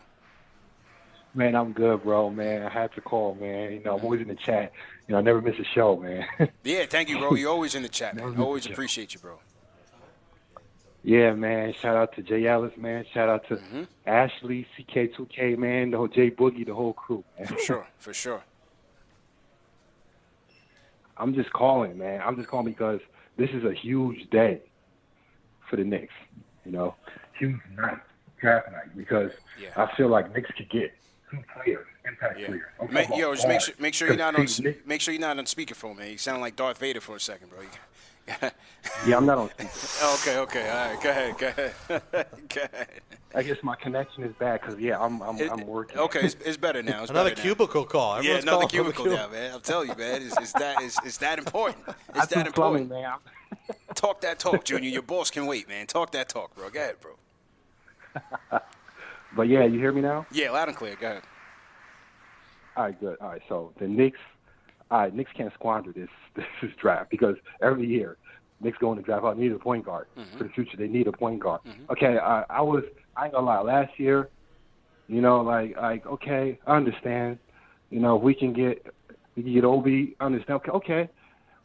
Man, 1.34 1.56
I'm 1.56 1.72
good, 1.72 2.02
bro. 2.04 2.30
Man, 2.30 2.62
I 2.62 2.68
had 2.68 2.94
to 2.94 3.00
call, 3.00 3.34
man. 3.34 3.72
You 3.72 3.82
know, 3.82 3.96
I'm 3.96 4.04
always 4.04 4.20
in 4.20 4.28
the 4.28 4.34
chat. 4.34 4.72
You 5.08 5.12
know, 5.12 5.18
I 5.18 5.22
never 5.22 5.40
miss 5.40 5.56
a 5.58 5.64
show, 5.74 5.96
man. 5.96 6.26
Yeah, 6.64 6.86
thank 6.86 7.08
you, 7.08 7.18
bro. 7.18 7.34
You're 7.34 7.50
always 7.50 7.74
in 7.74 7.82
the 7.82 7.88
chat, 7.88 8.14
man. 8.14 8.38
Always 8.38 8.66
appreciate 8.66 9.14
you, 9.14 9.20
bro. 9.20 9.38
yeah, 11.02 11.32
man. 11.32 11.74
Shout 11.80 11.96
out 11.96 12.14
to 12.16 12.22
Jay 12.22 12.46
Ellis, 12.46 12.72
man. 12.76 13.04
Shout 13.12 13.28
out 13.28 13.48
to 13.48 13.56
Mm-hmm. 13.56 13.82
Ashley, 14.06 14.66
CK2K, 14.78 15.58
man. 15.58 15.90
The 15.90 15.96
whole 15.96 16.08
Jay 16.08 16.30
Boogie, 16.30 16.66
the 16.66 16.74
whole 16.74 16.92
crew, 16.92 17.24
man. 17.38 17.48
For 17.48 17.58
sure, 17.58 17.88
for 17.98 18.14
sure. 18.14 18.44
I'm 21.16 21.34
just 21.34 21.52
calling, 21.52 21.98
man. 21.98 22.20
I'm 22.24 22.36
just 22.36 22.48
calling 22.48 22.66
because 22.66 23.00
this 23.36 23.50
is 23.50 23.64
a 23.64 23.72
huge 23.72 24.28
day 24.30 24.60
for 25.72 25.76
the 25.76 25.85
Knicks. 25.85 26.12
You 26.66 26.72
know, 26.72 26.94
huge 27.38 27.56
night, 27.76 27.96
draft 28.40 28.70
night, 28.70 28.94
because 28.96 29.32
Yeah. 29.61 29.70
I 29.74 29.96
feel 29.96 30.08
like 30.08 30.32
Knicks 30.35 30.50
could 30.54 30.68
get 30.70 30.92
two 31.30 31.38
players, 31.54 31.87
impact 32.06 32.38
Yeah. 32.38 32.46
players. 32.48 32.62
Ma- 33.11 33.16
yo, 33.16 33.28
about 33.28 33.37
just 33.37 33.48
make 33.48 33.61
sure 33.62 33.74
make 33.78 33.94
sure 33.94 34.06
you're 34.08 34.16
not 34.18 34.35
on 34.35 34.42
Because, 34.42 34.56
see, 34.56 34.62
Knicks- 34.64 34.87
make 34.87 35.00
sure 35.00 35.12
you're 35.14 35.20
not 35.20 35.38
on 35.38 35.46
speakerphone, 35.46 35.96
man. 35.96 36.11
You 36.11 36.18
sound 36.18 36.42
like 36.42 36.54
Darth 36.54 36.76
Vader 36.78 37.00
for 37.00 37.16
a 37.16 37.20
second, 37.20 37.48
bro. 37.48 37.61
Yeah, 39.06 39.16
I'm 39.16 39.26
not 39.26 39.38
on 39.38 39.50
speaker. 39.50 39.70
okay, 40.20 40.38
okay, 40.38 40.68
all 40.70 40.90
right. 40.92 41.02
Go 41.02 41.11
ahead, 41.11 41.38
go 41.38 41.46
ahead, 41.48 41.74
go 42.48 42.61
ahead. 42.62 42.88
I 43.35 43.42
guess 43.42 43.56
my 43.62 43.74
connection 43.74 44.22
is 44.22 44.32
bad 44.38 44.61
because 44.61 44.78
yeah, 44.78 45.00
I'm 45.00 45.20
I'm, 45.22 45.40
I'm 45.50 45.66
working. 45.66 45.98
Okay, 45.98 46.20
it's, 46.20 46.37
it's 46.44 46.56
better 46.56 46.82
now. 46.85 47.00
It's 47.02 47.11
Another 47.11 47.30
better 47.30 47.40
now. 47.40 47.54
cubicle 47.54 47.85
call. 47.87 48.12
Yeah, 48.22 48.35
Everyone's 48.37 48.44
another 48.44 48.66
calling 48.68 48.68
from 48.68 48.92
cubicle 48.92 49.06
now, 49.16 49.28
man. 49.28 49.54
I'm 49.54 49.61
telling 49.62 49.88
you, 49.88 49.96
man. 49.96 50.22
It's, 50.22 50.37
it's 50.38 50.52
that 50.52 50.80
it's, 50.82 50.96
it's 51.04 51.16
that 51.18 51.38
important. 51.38 51.82
I 51.88 51.94
It's 52.22 52.26
that 52.28 52.44
do 52.46 52.52
plumbing, 52.52 52.82
important. 52.82 52.90
man. 52.90 53.18
Talk 53.94 54.20
that 54.22 54.38
talk, 54.38 54.64
Junior. 54.64 54.88
Your 54.88 55.02
boss 55.02 55.30
can 55.30 55.46
wait, 55.46 55.68
man. 55.68 55.86
Talk 55.86 56.12
that 56.12 56.28
talk, 56.28 56.54
bro. 56.54 56.70
Go 56.70 56.80
ahead, 56.80 56.96
bro. 57.00 58.58
But 59.34 59.48
yeah, 59.48 59.64
you 59.64 59.78
hear 59.78 59.92
me 59.92 60.00
now? 60.00 60.26
Yeah, 60.30 60.50
loud 60.50 60.68
and 60.68 60.76
clear. 60.76 60.96
Go 61.00 61.06
ahead. 61.06 61.22
All 62.76 62.84
right, 62.84 63.00
good. 63.00 63.16
All 63.20 63.28
right, 63.28 63.42
so 63.48 63.72
the 63.78 63.88
Knicks, 63.88 64.18
all 64.90 65.00
right, 65.00 65.14
Knicks 65.14 65.30
can't 65.36 65.52
squander 65.54 65.92
this 65.92 66.08
this 66.34 66.70
draft 66.80 67.10
because 67.10 67.36
every 67.62 67.86
year 67.86 68.16
Knicks 68.60 68.78
go 68.78 68.92
in 68.92 68.96
the 68.96 69.02
draft. 69.02 69.24
I 69.24 69.34
need 69.34 69.52
a 69.52 69.58
point 69.58 69.84
guard 69.84 70.06
for 70.14 70.20
mm-hmm. 70.20 70.38
the 70.38 70.48
future. 70.50 70.76
They 70.76 70.88
need 70.88 71.06
a 71.06 71.12
point 71.12 71.40
guard. 71.40 71.60
Mm-hmm. 71.66 71.92
Okay, 71.92 72.18
I, 72.18 72.44
I 72.48 72.60
was 72.60 72.84
I 73.16 73.24
ain't 73.24 73.34
gonna 73.34 73.46
lie. 73.46 73.60
Last 73.60 73.98
year, 73.98 74.28
you 75.08 75.20
know, 75.20 75.40
like 75.40 75.76
like 75.76 76.06
okay, 76.06 76.58
I 76.66 76.76
understand. 76.76 77.38
You 77.90 78.00
know, 78.00 78.16
we 78.16 78.34
can 78.34 78.52
get 78.52 78.86
we 79.36 79.42
can 79.42 79.52
get 79.52 79.64
Obi. 79.64 80.16
I 80.20 80.26
understand. 80.26 80.60
Okay, 80.60 80.70
okay. 80.70 81.10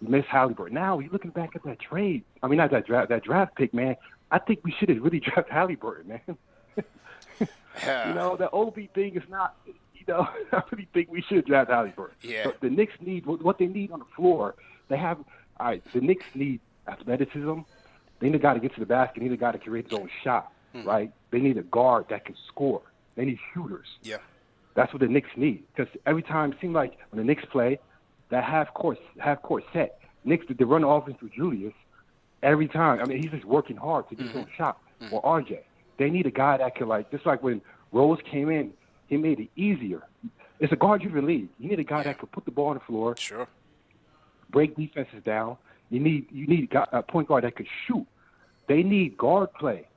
Miss 0.01 0.25
Halliburton. 0.25 0.75
Now 0.75 0.95
we 0.95 1.09
looking 1.09 1.31
back 1.31 1.55
at 1.55 1.63
that 1.63 1.79
trade. 1.79 2.23
I 2.43 2.47
mean, 2.47 2.57
not 2.57 2.71
that 2.71 2.85
draft 2.85 3.09
that 3.09 3.23
draft 3.23 3.55
pick, 3.55 3.73
man. 3.73 3.95
I 4.31 4.39
think 4.39 4.59
we 4.63 4.71
should 4.77 4.89
have 4.89 5.01
really 5.01 5.19
drafted 5.25 5.53
Halliburton, 5.53 6.07
man. 6.07 6.37
You 7.85 8.13
know, 8.15 8.35
the 8.35 8.49
Obi 8.49 8.89
thing 8.95 9.15
is 9.15 9.23
not. 9.29 9.55
You 9.65 10.03
know, 10.07 10.27
I 10.51 10.63
really 10.71 10.87
think 10.93 11.11
we 11.11 11.21
should 11.21 11.45
draft 11.45 11.69
Halliburton. 11.69 12.15
Yeah. 12.21 12.45
But 12.45 12.59
the 12.59 12.71
Knicks 12.71 12.93
need 12.99 13.25
what 13.27 13.59
they 13.59 13.67
need 13.67 13.91
on 13.91 13.99
the 13.99 14.05
floor. 14.15 14.55
They 14.89 14.97
have. 14.97 15.19
All 15.59 15.67
right, 15.67 15.83
the 15.93 16.01
Knicks 16.01 16.25
need 16.33 16.59
athleticism. 16.87 17.59
They 18.19 18.29
need 18.29 18.35
a 18.35 18.39
guy 18.39 18.53
to 18.53 18.59
get 18.59 18.73
to 18.73 18.79
the 18.79 18.85
basket. 18.85 19.19
They 19.19 19.25
need 19.25 19.33
a 19.33 19.37
guy 19.37 19.51
to 19.51 19.59
create 19.59 19.89
his 19.89 19.99
own 19.99 20.09
shot. 20.23 20.51
Hmm. 20.73 20.87
Right. 20.87 21.11
They 21.31 21.39
need 21.39 21.57
a 21.57 21.63
guard 21.63 22.05
that 22.09 22.25
can 22.25 22.35
score. 22.47 22.81
They 23.15 23.25
need 23.25 23.39
shooters. 23.53 23.87
Yeah. 24.01 24.17
That's 24.75 24.93
what 24.93 25.01
the 25.01 25.07
Knicks 25.07 25.29
need. 25.35 25.63
Because 25.75 25.93
every 26.05 26.23
time 26.23 26.53
it 26.53 26.57
seems 26.61 26.73
like 26.73 26.97
when 27.09 27.17
the 27.19 27.23
Knicks 27.23 27.45
play, 27.45 27.79
that 28.29 28.43
half 28.43 28.73
court 28.73 28.99
half 29.19 29.41
court 29.41 29.63
set, 29.73 29.99
Knicks 30.23 30.45
they 30.49 30.63
run 30.63 30.81
the 30.81 30.87
offense 30.87 31.17
with 31.21 31.33
Julius 31.33 31.73
every 32.43 32.67
time. 32.67 32.99
I 32.99 33.05
mean, 33.05 33.21
he's 33.21 33.31
just 33.31 33.45
working 33.45 33.77
hard 33.77 34.09
to 34.09 34.15
get 34.15 34.27
mm-hmm. 34.27 34.37
his 34.37 34.45
own 34.45 34.51
shot. 34.57 34.79
Mm-hmm. 35.01 35.15
Or 35.15 35.21
RJ, 35.23 35.59
they 35.97 36.09
need 36.09 36.25
a 36.25 36.31
guy 36.31 36.57
that 36.57 36.75
can 36.75 36.87
like 36.87 37.11
just 37.11 37.25
like 37.25 37.43
when 37.43 37.61
Rose 37.91 38.19
came 38.29 38.49
in, 38.49 38.73
he 39.07 39.17
made 39.17 39.39
it 39.39 39.49
easier. 39.55 40.03
It's 40.59 40.73
a 40.73 40.75
guard-driven 40.75 41.25
league. 41.25 41.49
You 41.59 41.69
need 41.69 41.79
a 41.79 41.83
guy 41.83 42.03
that 42.03 42.17
can 42.17 42.27
put 42.29 42.45
the 42.45 42.51
ball 42.51 42.69
on 42.69 42.73
the 42.75 42.79
floor, 42.81 43.15
Sure. 43.17 43.47
break 44.49 44.75
defenses 44.75 45.23
down. 45.23 45.57
You 45.89 45.99
need 45.99 46.27
you 46.31 46.47
need 46.47 46.73
a 46.73 47.03
point 47.03 47.27
guard 47.27 47.43
that 47.43 47.55
could 47.55 47.67
shoot. 47.85 48.05
They 48.67 48.83
need 48.83 49.17
guard 49.17 49.53
play. 49.53 49.87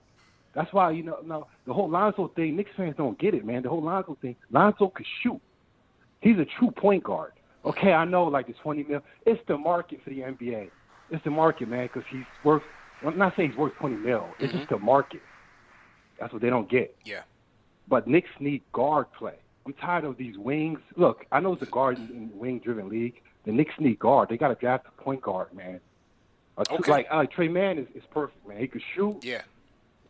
That's 0.52 0.72
why 0.72 0.90
you 0.90 1.02
know 1.02 1.18
no 1.24 1.46
the 1.66 1.72
whole 1.72 1.88
Lonzo 1.88 2.28
thing. 2.28 2.56
Knicks 2.56 2.70
fans 2.76 2.94
don't 2.96 3.18
get 3.18 3.34
it, 3.34 3.44
man. 3.44 3.62
The 3.62 3.68
whole 3.68 3.82
Lonzo 3.82 4.16
thing. 4.20 4.36
Lonzo 4.50 4.88
could 4.88 5.06
shoot. 5.22 5.40
He's 6.20 6.38
a 6.38 6.44
true 6.44 6.70
point 6.70 7.04
guard. 7.04 7.32
Okay, 7.64 7.92
I 7.92 8.04
know 8.04 8.24
like 8.24 8.46
the 8.46 8.54
twenty 8.54 8.84
mil. 8.84 9.02
It's 9.26 9.40
the 9.46 9.56
market 9.58 10.00
for 10.02 10.10
the 10.10 10.20
NBA. 10.20 10.70
It's 11.10 11.22
the 11.24 11.30
market, 11.30 11.68
man, 11.68 11.86
because 11.92 12.04
he's 12.10 12.24
worth. 12.44 12.62
I'm 13.06 13.18
not 13.18 13.34
saying 13.36 13.50
he's 13.50 13.58
worth 13.58 13.74
twenty 13.74 13.96
mil. 13.96 14.26
It's 14.38 14.52
just 14.52 14.68
the 14.70 14.78
market. 14.78 15.20
That's 16.18 16.32
what 16.32 16.42
they 16.42 16.50
don't 16.50 16.68
get. 16.70 16.96
Yeah. 17.04 17.22
But 17.88 18.06
Knicks 18.06 18.30
need 18.38 18.62
guard 18.72 19.06
play. 19.18 19.34
I'm 19.66 19.72
tired 19.74 20.04
of 20.04 20.16
these 20.16 20.38
wings. 20.38 20.78
Look, 20.96 21.26
I 21.32 21.40
know 21.40 21.52
it's 21.54 21.62
a 21.62 21.66
guard 21.66 21.98
and 21.98 22.32
wing-driven 22.34 22.88
league. 22.88 23.20
The 23.44 23.52
Knicks 23.52 23.74
need 23.78 23.98
guard. 23.98 24.28
They 24.28 24.36
got 24.36 24.48
to 24.48 24.54
draft 24.54 24.86
a 24.86 25.02
point 25.02 25.22
guard, 25.22 25.52
man. 25.54 25.80
A 26.58 26.64
two- 26.64 26.74
Okay. 26.76 26.90
Like 26.90 27.06
uh, 27.10 27.24
Tre 27.26 27.48
Mann 27.48 27.78
is, 27.78 27.86
is 27.94 28.02
perfect, 28.10 28.46
man. 28.46 28.58
He 28.58 28.66
could 28.68 28.82
shoot. 28.94 29.18
Yeah. 29.22 29.42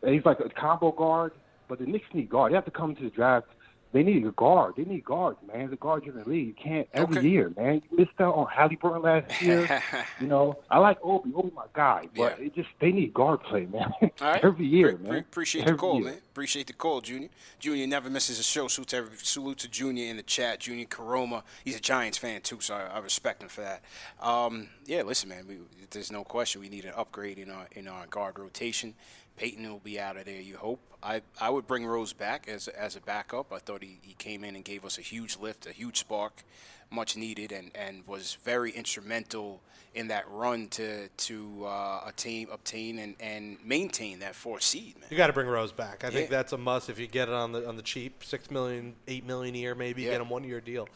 And 0.03 0.13
He's 0.13 0.25
like 0.25 0.39
a 0.39 0.49
combo 0.49 0.91
guard. 0.91 1.33
But 1.67 1.79
the 1.79 1.85
Knicks 1.85 2.05
need 2.13 2.29
guard. 2.29 2.51
They 2.51 2.55
have 2.55 2.65
to 2.65 2.71
come 2.71 2.93
to 2.95 3.03
the 3.03 3.09
draft. 3.09 3.47
They 3.93 4.03
need 4.03 4.25
a 4.25 4.31
guard. 4.31 4.75
They 4.77 4.85
need 4.85 5.03
guards, 5.03 5.37
man. 5.45 5.61
It's 5.65 5.73
a 5.73 5.75
guard-driven 5.75 6.23
league. 6.25 6.47
You 6.47 6.53
can't 6.53 6.87
every 6.93 7.17
Okay. 7.17 7.27
year, 7.27 7.51
man. 7.57 7.81
You 7.91 7.97
missed 7.97 8.11
out 8.21 8.35
on 8.35 8.47
Halliburton 8.47 9.01
last 9.01 9.41
year. 9.41 9.81
you 10.21 10.27
know, 10.27 10.57
I 10.69 10.77
like 10.79 10.97
Obi. 11.03 11.31
Obi, 11.35 11.51
my 11.53 11.65
guy. 11.73 12.07
But 12.15 12.39
Yeah. 12.39 12.45
it 12.45 12.55
just 12.55 12.69
they 12.79 12.93
need 12.93 13.13
guard 13.13 13.41
play, 13.43 13.65
man. 13.65 13.91
All 14.01 14.09
right. 14.21 14.43
every 14.43 14.65
year, 14.65 14.93
Pre- 14.93 14.97
man. 15.03 15.09
pre- 15.11 15.19
appreciate 15.19 15.61
every 15.63 15.73
the 15.73 15.77
call, 15.77 15.95
year. 15.95 16.05
man. 16.05 16.17
Appreciate 16.31 16.67
the 16.67 16.73
call, 16.73 17.01
Junior. 17.01 17.27
Junior 17.59 17.85
never 17.87 18.09
misses 18.09 18.39
a 18.39 18.43
show. 18.43 18.69
Salute 18.69 18.87
to, 18.89 18.97
every, 18.97 19.17
salute 19.17 19.57
to 19.59 19.67
Junior 19.69 20.05
in 20.09 20.15
the 20.15 20.23
chat. 20.23 20.59
Junior 20.61 20.85
Karoma. 20.85 21.43
He's 21.65 21.75
a 21.75 21.81
Giants 21.81 22.17
fan, 22.17 22.39
too, 22.41 22.61
so 22.61 22.75
I, 22.75 22.83
I 22.83 22.99
respect 22.99 23.43
him 23.43 23.49
for 23.49 23.59
that. 23.61 23.81
Um, 24.21 24.69
yeah, 24.85 25.01
listen, 25.03 25.27
man. 25.27 25.45
We, 25.47 25.57
there's 25.89 26.11
no 26.13 26.23
question 26.23 26.61
we 26.61 26.69
need 26.69 26.85
an 26.85 26.93
upgrade 26.95 27.37
in 27.37 27.49
our, 27.51 27.67
in 27.73 27.89
our 27.89 28.07
guard 28.07 28.39
rotation. 28.39 28.93
Payton 29.37 29.69
will 29.69 29.79
be 29.79 29.99
out 29.99 30.17
of 30.17 30.25
there, 30.25 30.39
you 30.41 30.57
hope. 30.57 30.79
I, 31.03 31.21
I 31.39 31.49
would 31.49 31.65
bring 31.65 31.85
Rose 31.85 32.13
back 32.13 32.47
as, 32.47 32.67
as 32.67 32.95
a 32.95 33.01
backup. 33.01 33.51
I 33.51 33.57
thought 33.59 33.81
he, 33.81 33.97
he 34.01 34.13
came 34.13 34.43
in 34.43 34.55
and 34.55 34.63
gave 34.63 34.85
us 34.85 34.97
a 34.97 35.01
huge 35.01 35.37
lift, 35.39 35.65
a 35.65 35.71
huge 35.71 35.97
spark, 35.99 36.43
much 36.91 37.17
needed, 37.17 37.51
and, 37.51 37.71
and 37.73 38.05
was 38.05 38.37
very 38.43 38.71
instrumental 38.71 39.61
in 39.93 40.07
that 40.07 40.23
run 40.29 40.67
to 40.69 41.09
to 41.09 41.65
uh, 41.65 42.01
attain, 42.07 42.47
obtain 42.51 42.97
and, 42.99 43.15
and 43.19 43.57
maintain 43.65 44.19
that 44.19 44.35
fourth 44.35 44.61
seed, 44.63 44.97
man. 44.99 45.07
You 45.09 45.17
got 45.17 45.27
to 45.27 45.33
bring 45.33 45.47
Rose 45.47 45.73
back. 45.73 46.03
I 46.05 46.09
think 46.09 46.29
that's 46.29 46.53
a 46.53 46.57
must 46.57 46.89
if 46.89 46.97
you 46.99 47.07
get 47.07 47.27
it 47.27 47.33
on 47.33 47.51
the 47.51 47.67
on 47.67 47.75
the 47.75 47.81
cheap, 47.81 48.23
six 48.23 48.49
million, 48.51 48.95
eight 49.07 49.25
million 49.25 49.53
a 49.55 49.57
year, 49.57 49.75
maybe 49.75 50.03
Yeah. 50.03 50.11
get 50.11 50.21
him 50.21 50.29
one 50.29 50.43
year 50.45 50.61
deal. 50.61 50.87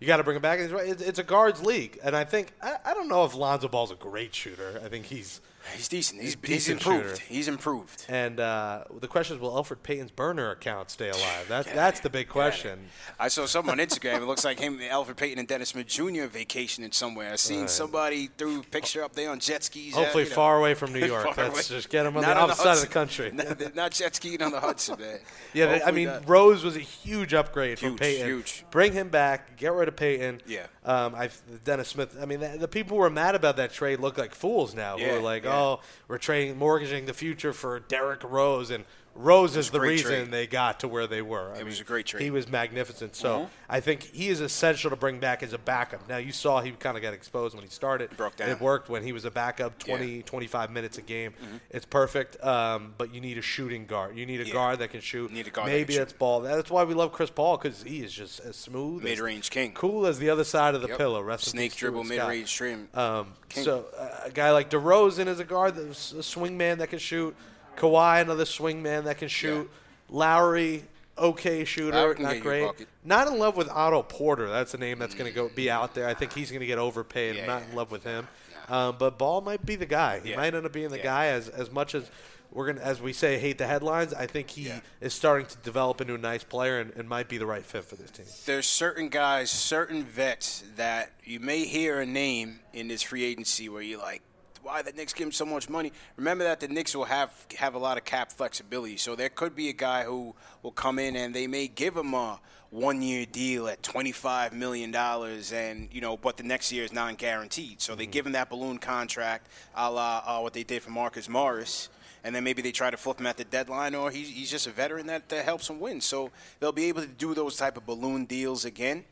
You 0.00 0.06
got 0.08 0.16
to 0.16 0.24
bring 0.24 0.34
him 0.36 0.42
back. 0.42 0.58
It's, 0.58 0.72
it's, 0.74 1.00
it's 1.02 1.18
a 1.20 1.22
guards 1.22 1.62
league, 1.64 1.98
and 2.02 2.16
I 2.16 2.24
think 2.24 2.52
I, 2.60 2.76
I 2.84 2.92
don't 2.94 3.08
know 3.08 3.24
if 3.24 3.34
Lonzo 3.36 3.68
Ball's 3.68 3.92
a 3.92 3.94
great 3.94 4.34
shooter. 4.34 4.80
I 4.84 4.88
think 4.88 5.06
he's 5.06 5.40
He's 5.76 5.88
decent. 5.88 6.20
He's, 6.20 6.36
He's 6.42 6.48
he's, 6.66 6.68
improved. 6.68 7.18
shooter. 7.18 7.22
He's 7.28 7.48
improved. 7.48 8.04
and 8.08 8.40
uh, 8.40 8.84
the 9.00 9.08
question 9.08 9.36
is, 9.36 9.40
will 9.42 9.52
Elfrid 9.52 9.82
Payton's 9.82 10.10
burner 10.10 10.50
account 10.50 10.90
stay 10.90 11.08
alive? 11.08 11.46
That's 11.48 11.70
that's 11.72 12.00
the 12.00 12.10
big 12.10 12.28
question. 12.28 12.80
I 13.18 13.28
saw 13.28 13.46
something 13.46 13.70
on 13.70 13.78
Instagram. 13.78 14.16
It 14.22 14.26
looks 14.26 14.44
like 14.44 14.58
him, 14.58 14.80
Alfred 14.82 15.16
Payton, 15.16 15.38
and 15.38 15.46
Dennis 15.48 15.70
Smith 15.70 15.86
Jr. 15.86 16.24
vacationing 16.26 16.92
somewhere. 16.92 17.32
I 17.32 17.36
seen 17.36 17.68
somebody 17.68 18.28
threw 18.36 18.60
a 18.60 18.62
picture 18.64 19.02
up 19.04 19.12
there 19.14 19.30
on 19.30 19.38
jet 19.38 19.62
skis. 19.64 19.94
uh, 19.94 19.98
Hopefully, 19.98 20.24
you 20.24 20.30
know. 20.30 20.34
far 20.36 20.58
away 20.58 20.74
from 20.74 20.92
New 20.92 21.06
York. 21.06 21.36
Away. 21.36 21.50
just 21.62 21.88
get 21.90 22.06
him 22.06 22.16
on 22.16 22.22
Not 22.22 22.34
the 22.34 22.40
opposite 22.40 22.62
side 22.62 22.74
of 22.76 22.80
the 22.82 22.86
country. 22.88 23.30
Not, 23.34 23.74
not 23.74 23.92
jet 23.92 24.14
skiing 24.16 24.42
on 24.42 24.50
the 24.52 24.60
Hudson, 24.60 24.98
man. 25.00 25.18
Yeah, 25.54 25.80
I 25.84 25.90
mean, 25.90 26.06
not. 26.08 26.26
Rose 26.26 26.64
was 26.64 26.76
a 26.76 26.80
huge 26.80 27.34
upgrade 27.34 27.78
from 27.78 27.90
Huge, 27.90 28.00
Payton. 28.00 28.26
huge. 28.26 28.64
Bring 28.70 28.94
him 28.94 29.10
back. 29.10 29.58
Get 29.58 29.72
rid 29.74 29.86
of 29.86 29.96
Payton. 29.96 30.40
Yeah. 30.46 30.66
Um, 30.84 31.14
I 31.14 31.28
Dennis 31.64 31.88
Smith. 31.88 32.16
I 32.20 32.24
mean, 32.24 32.40
the, 32.40 32.56
the 32.58 32.68
people 32.68 32.96
who 32.96 33.02
were 33.02 33.10
mad 33.10 33.34
about 33.34 33.56
that 33.58 33.70
trade 33.72 34.00
look 34.00 34.16
like 34.16 34.34
fools 34.34 34.74
now. 34.74 34.96
Who 34.96 35.04
are 35.04 35.20
like, 35.20 35.44
yeah. 35.44 35.51
Oh, 35.52 35.80
we're 36.08 36.18
trading, 36.18 36.58
mortgaging 36.58 37.06
the 37.06 37.14
future 37.14 37.52
for 37.52 37.80
Derrick 37.80 38.22
Rose, 38.24 38.70
and 38.70 38.84
Rose 39.14 39.56
is 39.56 39.70
the 39.70 39.78
reason 39.80 40.06
trade. 40.10 40.30
they 40.30 40.46
got 40.46 40.80
to 40.80 40.88
where 40.88 41.06
they 41.06 41.20
were. 41.20 41.52
I 41.54 41.58
It 41.60 41.64
was 41.64 41.74
mean, 41.74 41.82
a 41.82 41.84
great 41.84 42.06
trade. 42.06 42.22
He 42.22 42.30
was 42.30 42.48
magnificent. 42.48 43.14
So 43.14 43.40
Mhm. 43.40 43.48
I 43.68 43.80
think 43.80 44.04
he 44.04 44.28
is 44.28 44.40
essential 44.40 44.88
to 44.90 44.96
bring 44.96 45.18
back 45.18 45.42
as 45.42 45.52
a 45.52 45.58
backup. 45.58 46.08
Now 46.08 46.16
you 46.16 46.32
saw 46.32 46.60
he 46.62 46.70
kind 46.72 46.96
of 46.96 47.02
got 47.02 47.12
exposed 47.12 47.54
when 47.54 47.62
he 47.62 47.68
started. 47.70 48.16
Broke 48.16 48.36
down. 48.36 48.48
It 48.48 48.60
worked 48.60 48.88
when 48.88 49.02
he 49.02 49.12
was 49.12 49.24
a 49.26 49.30
backup, 49.30 49.78
20, 49.78 50.22
25 50.22 50.70
minutes 50.70 50.96
a 50.96 51.02
game. 51.02 51.34
It's 51.70 51.84
perfect. 51.84 52.42
Um, 52.42 52.94
but 52.96 53.12
you 53.14 53.20
need 53.20 53.36
a 53.36 53.42
shooting 53.42 53.84
guard. 53.86 54.16
You 54.16 54.24
need 54.24 54.40
a 54.40 54.44
Mm-hmm. 54.44 54.48
Yeah. 54.48 54.52
guard 54.54 54.78
that 54.78 54.88
can 54.92 55.00
shoot. 55.02 55.30
Need 55.30 55.46
a 55.46 55.50
guard 55.50 55.68
Maybe 55.68 55.96
that's 55.96 56.12
ball. 56.14 56.40
That's 56.40 56.70
why 56.70 56.84
we 56.84 56.94
love 56.94 57.12
Chris 57.12 57.28
Paul 57.30 57.58
because 57.58 57.82
he 57.82 58.02
is 58.02 58.12
just 58.12 58.40
as 58.40 58.56
smooth, 58.56 59.02
Mid-range 59.04 59.50
king. 59.50 59.72
cool 59.72 60.06
as 60.06 60.18
the 60.18 60.30
other 60.30 60.44
side 60.44 60.74
of 60.74 60.80
the 60.82 60.88
Yep. 60.88 60.98
pillow. 60.98 61.20
Rest 61.20 61.44
Snake 61.44 61.76
dribble, 61.76 62.04
mid-range 62.04 62.48
stream. 62.48 62.88
Um, 62.94 63.34
King. 63.50 63.64
so 63.64 63.86
uh, 63.96 64.08
a 64.24 64.30
guy 64.30 64.50
like 64.52 64.70
DeRozan 64.70 65.26
is 65.28 65.38
a 65.38 65.44
guard, 65.44 65.76
a 65.76 65.94
swing 65.94 66.56
man 66.56 66.78
that 66.78 66.88
can 66.88 66.98
shoot. 66.98 67.36
Kawhi, 67.76 68.22
another 68.22 68.44
swing 68.44 68.82
man 68.82 69.04
that 69.04 69.18
can 69.18 69.28
shoot. 69.28 69.70
Lowry, 70.08 70.84
okay 71.16 71.64
shooter, 71.64 71.92
not 71.92 72.18
get 72.18 72.34
you 72.34 72.38
a 72.38 72.40
great. 72.40 72.86
Not 73.04 73.28
in 73.28 73.38
love 73.38 73.56
with 73.56 73.68
Otto 73.68 74.02
Porter. 74.02 74.48
That's 74.48 74.74
a 74.74 74.78
name 74.78 74.98
that's 74.98 75.14
going 75.14 75.30
to 75.30 75.34
go 75.34 75.48
be 75.54 75.70
out 75.70 75.94
there. 75.94 76.06
I 76.06 76.14
think 76.14 76.32
he's 76.32 76.50
going 76.50 76.60
to 76.60 76.66
get 76.66 76.78
overpaid. 76.78 77.36
Yeah, 77.36 77.42
I'm 77.42 77.46
not 77.48 77.62
yeah. 77.62 77.70
in 77.70 77.76
love 77.76 77.90
with 77.90 78.04
him. 78.04 78.28
Um, 78.68 78.96
but 78.98 79.18
Ball 79.18 79.40
might 79.40 79.64
be 79.66 79.76
the 79.76 79.86
guy. 79.86 80.20
He 80.20 80.30
Yeah. 80.30 80.36
might 80.36 80.54
end 80.54 80.64
up 80.66 80.72
being 80.72 80.88
the 80.90 80.98
Yeah. 80.98 81.02
guy 81.02 81.26
as 81.26 81.48
as 81.48 81.70
much 81.70 81.94
as 81.94 82.08
we're 82.52 82.66
gonna 82.66 82.80
as 82.80 83.00
we 83.00 83.12
say 83.12 83.38
hate 83.38 83.58
the 83.58 83.66
headlines. 83.66 84.14
I 84.14 84.26
think 84.26 84.50
he 84.50 84.68
Yeah. 84.68 84.80
is 85.00 85.14
starting 85.14 85.46
to 85.46 85.56
develop 85.58 86.00
into 86.00 86.14
a 86.14 86.18
nice 86.18 86.44
player 86.44 86.78
and, 86.78 86.92
and 86.94 87.08
might 87.08 87.28
be 87.28 87.38
the 87.38 87.46
right 87.46 87.64
fit 87.64 87.84
for 87.84 87.96
this 87.96 88.10
team. 88.10 88.26
there's 88.46 88.66
certain 88.66 89.08
guys, 89.08 89.50
certain 89.50 90.04
vets 90.04 90.62
that 90.76 91.10
you 91.24 91.40
may 91.40 91.64
hear 91.64 92.00
a 92.00 92.06
name 92.06 92.60
in 92.72 92.88
this 92.88 93.02
free 93.02 93.24
agency 93.24 93.68
where 93.68 93.82
you're 93.82 93.98
like, 93.98 94.22
why 94.62 94.82
the 94.82 94.92
Knicks 94.92 95.12
give 95.12 95.26
him 95.26 95.32
so 95.32 95.44
much 95.44 95.68
money? 95.68 95.92
Remember 96.16 96.44
that 96.44 96.60
the 96.60 96.68
Knicks 96.68 96.94
will 96.94 97.04
have 97.04 97.32
have 97.58 97.74
a 97.74 97.78
lot 97.78 97.98
of 97.98 98.04
cap 98.04 98.32
flexibility, 98.32 98.96
so 98.96 99.16
there 99.16 99.28
could 99.28 99.54
be 99.54 99.68
a 99.68 99.72
guy 99.72 100.04
who 100.04 100.34
will 100.62 100.72
come 100.72 100.98
in 100.98 101.16
and 101.16 101.34
they 101.34 101.46
may 101.46 101.68
give 101.68 101.96
him 101.96 102.14
a 102.14 102.40
one 102.70 103.02
year 103.02 103.26
deal 103.26 103.68
at 103.68 103.82
twenty 103.82 104.12
five 104.12 104.52
million 104.52 104.90
dollars, 104.90 105.52
and 105.52 105.88
you 105.92 106.00
know, 106.00 106.16
but 106.16 106.36
the 106.36 106.42
next 106.42 106.70
year 106.72 106.84
is 106.84 106.92
non 106.92 107.16
guaranteed. 107.16 107.80
So 107.80 107.94
they 107.94 108.06
give 108.06 108.26
him 108.26 108.32
that 108.32 108.50
balloon 108.50 108.78
contract, 108.78 109.48
a 109.74 109.90
la 109.90 110.22
uh, 110.24 110.40
what 110.40 110.52
they 110.52 110.64
did 110.64 110.82
for 110.82 110.90
Marcus 110.90 111.28
Morris 111.28 111.88
and 112.24 112.34
then 112.34 112.44
maybe 112.44 112.62
they 112.62 112.72
try 112.72 112.90
to 112.90 112.96
flip 112.96 113.18
him 113.18 113.26
at 113.26 113.36
the 113.36 113.44
deadline, 113.44 113.94
or 113.94 114.10
he's, 114.10 114.28
he's 114.28 114.50
just 114.50 114.66
a 114.66 114.70
veteran 114.70 115.06
that, 115.08 115.28
that 115.28 115.44
helps 115.44 115.68
him 115.68 115.80
win. 115.80 116.00
So 116.00 116.30
they'll 116.60 116.72
be 116.72 116.84
able 116.84 117.02
to 117.02 117.08
do 117.08 117.34
those 117.34 117.56
type 117.56 117.76
of 117.76 117.84
balloon 117.86 118.26
deals 118.26 118.64
again. 118.64 119.04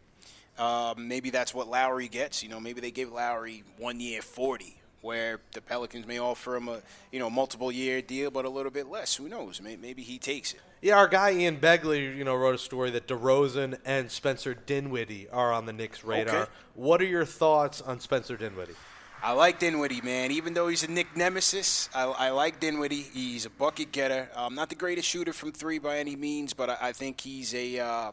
Um, 0.58 1.08
maybe 1.08 1.30
that's 1.30 1.54
what 1.54 1.68
Lowry 1.68 2.08
gets. 2.08 2.42
You 2.42 2.50
know, 2.50 2.60
maybe 2.60 2.80
they 2.80 2.90
give 2.90 3.10
Lowry 3.10 3.64
one 3.78 3.98
year 3.98 4.20
forty, 4.20 4.76
where 5.02 5.40
the 5.52 5.60
Pelicans 5.60 6.06
may 6.06 6.18
offer 6.18 6.56
him 6.56 6.68
a 6.68 6.80
you 7.10 7.18
know 7.18 7.30
multiple 7.30 7.72
year 7.72 8.02
deal, 8.02 8.30
but 8.30 8.44
a 8.44 8.50
little 8.50 8.72
bit 8.72 8.88
less. 8.88 9.16
Who 9.16 9.28
knows? 9.28 9.60
Maybe, 9.60 10.02
he 10.02 10.18
takes 10.18 10.52
it. 10.52 10.60
Yeah, 10.82 10.96
our 10.96 11.08
guy 11.08 11.32
Ian 11.32 11.58
Begley, 11.58 12.16
you 12.16 12.24
know, 12.24 12.34
wrote 12.34 12.54
a 12.54 12.58
story 12.58 12.90
that 12.90 13.06
DeRozan 13.06 13.78
and 13.84 14.10
Spencer 14.10 14.54
Dinwiddie 14.54 15.28
are 15.28 15.52
on 15.52 15.66
the 15.66 15.72
Knicks' 15.72 16.04
radar. 16.04 16.42
Okay. 16.42 16.50
What 16.74 17.02
are 17.02 17.06
your 17.06 17.26
thoughts 17.26 17.80
on 17.82 18.00
Spencer 18.00 18.36
Dinwiddie? 18.36 18.74
I 19.22 19.32
like 19.32 19.58
Dinwiddie, 19.58 20.00
man. 20.00 20.30
Even 20.30 20.54
though 20.54 20.68
he's 20.68 20.82
a 20.82 20.90
Nick 20.90 21.14
nemesis, 21.14 21.90
I, 21.94 22.04
I 22.04 22.30
like 22.30 22.58
Dinwiddie. 22.58 23.02
He's 23.02 23.44
a 23.44 23.50
bucket 23.50 23.92
getter. 23.92 24.30
Um, 24.34 24.54
not 24.54 24.70
the 24.70 24.74
greatest 24.74 25.06
shooter 25.08 25.34
from 25.34 25.52
three 25.52 25.78
by 25.78 25.98
any 25.98 26.16
means, 26.16 26.54
but 26.54 26.70
I, 26.70 26.78
I 26.80 26.92
think 26.92 27.20
he's 27.20 27.54
a 27.54 27.78
uh, 27.78 28.12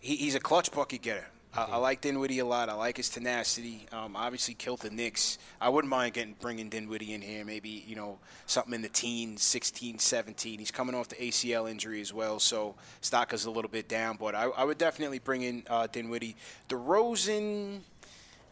he, 0.00 0.16
he's 0.16 0.34
a 0.34 0.40
clutch 0.40 0.72
bucket 0.72 1.02
getter. 1.02 1.26
I, 1.54 1.62
I 1.62 1.76
like 1.76 2.00
Dinwiddie 2.00 2.38
a 2.38 2.44
lot. 2.44 2.68
I 2.68 2.74
like 2.74 2.96
his 2.96 3.08
tenacity. 3.08 3.86
Um, 3.92 4.16
obviously, 4.16 4.54
killed 4.54 4.80
the 4.80 4.90
Knicks. 4.90 5.38
I 5.60 5.68
wouldn't 5.68 5.90
mind 5.90 6.14
getting 6.14 6.34
bringing 6.40 6.68
Dinwiddie 6.68 7.14
in 7.14 7.22
here. 7.22 7.44
Maybe 7.44 7.84
you 7.86 7.96
know 7.96 8.18
something 8.46 8.74
in 8.74 8.82
the 8.82 8.88
teens, 8.88 9.42
16, 9.42 9.98
17. 9.98 10.58
He's 10.58 10.70
coming 10.70 10.94
off 10.94 11.08
the 11.08 11.16
ACL 11.16 11.70
injury 11.70 12.00
as 12.00 12.12
well, 12.12 12.38
so 12.38 12.74
stock 13.00 13.32
is 13.32 13.44
a 13.44 13.50
little 13.50 13.70
bit 13.70 13.88
down. 13.88 14.16
But 14.18 14.34
I, 14.34 14.44
I 14.44 14.64
would 14.64 14.78
definitely 14.78 15.18
bring 15.18 15.42
in 15.42 15.64
uh, 15.68 15.86
Dinwiddie. 15.86 16.36
DeRozan 16.68 17.80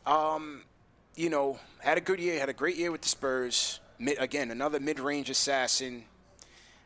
um, 0.07 0.63
you 1.17 1.29
know, 1.29 1.59
had 1.79 1.99
a 1.99 2.01
good 2.01 2.21
year, 2.21 2.39
had 2.39 2.49
a 2.49 2.55
great 2.55 2.77
year 2.77 2.93
with 2.93 3.03
the 3.03 3.09
Spurs. 3.09 3.81
Mid, 3.99 4.17
again, 4.19 4.51
another 4.51 4.79
mid-range 4.79 5.29
assassin. 5.31 6.05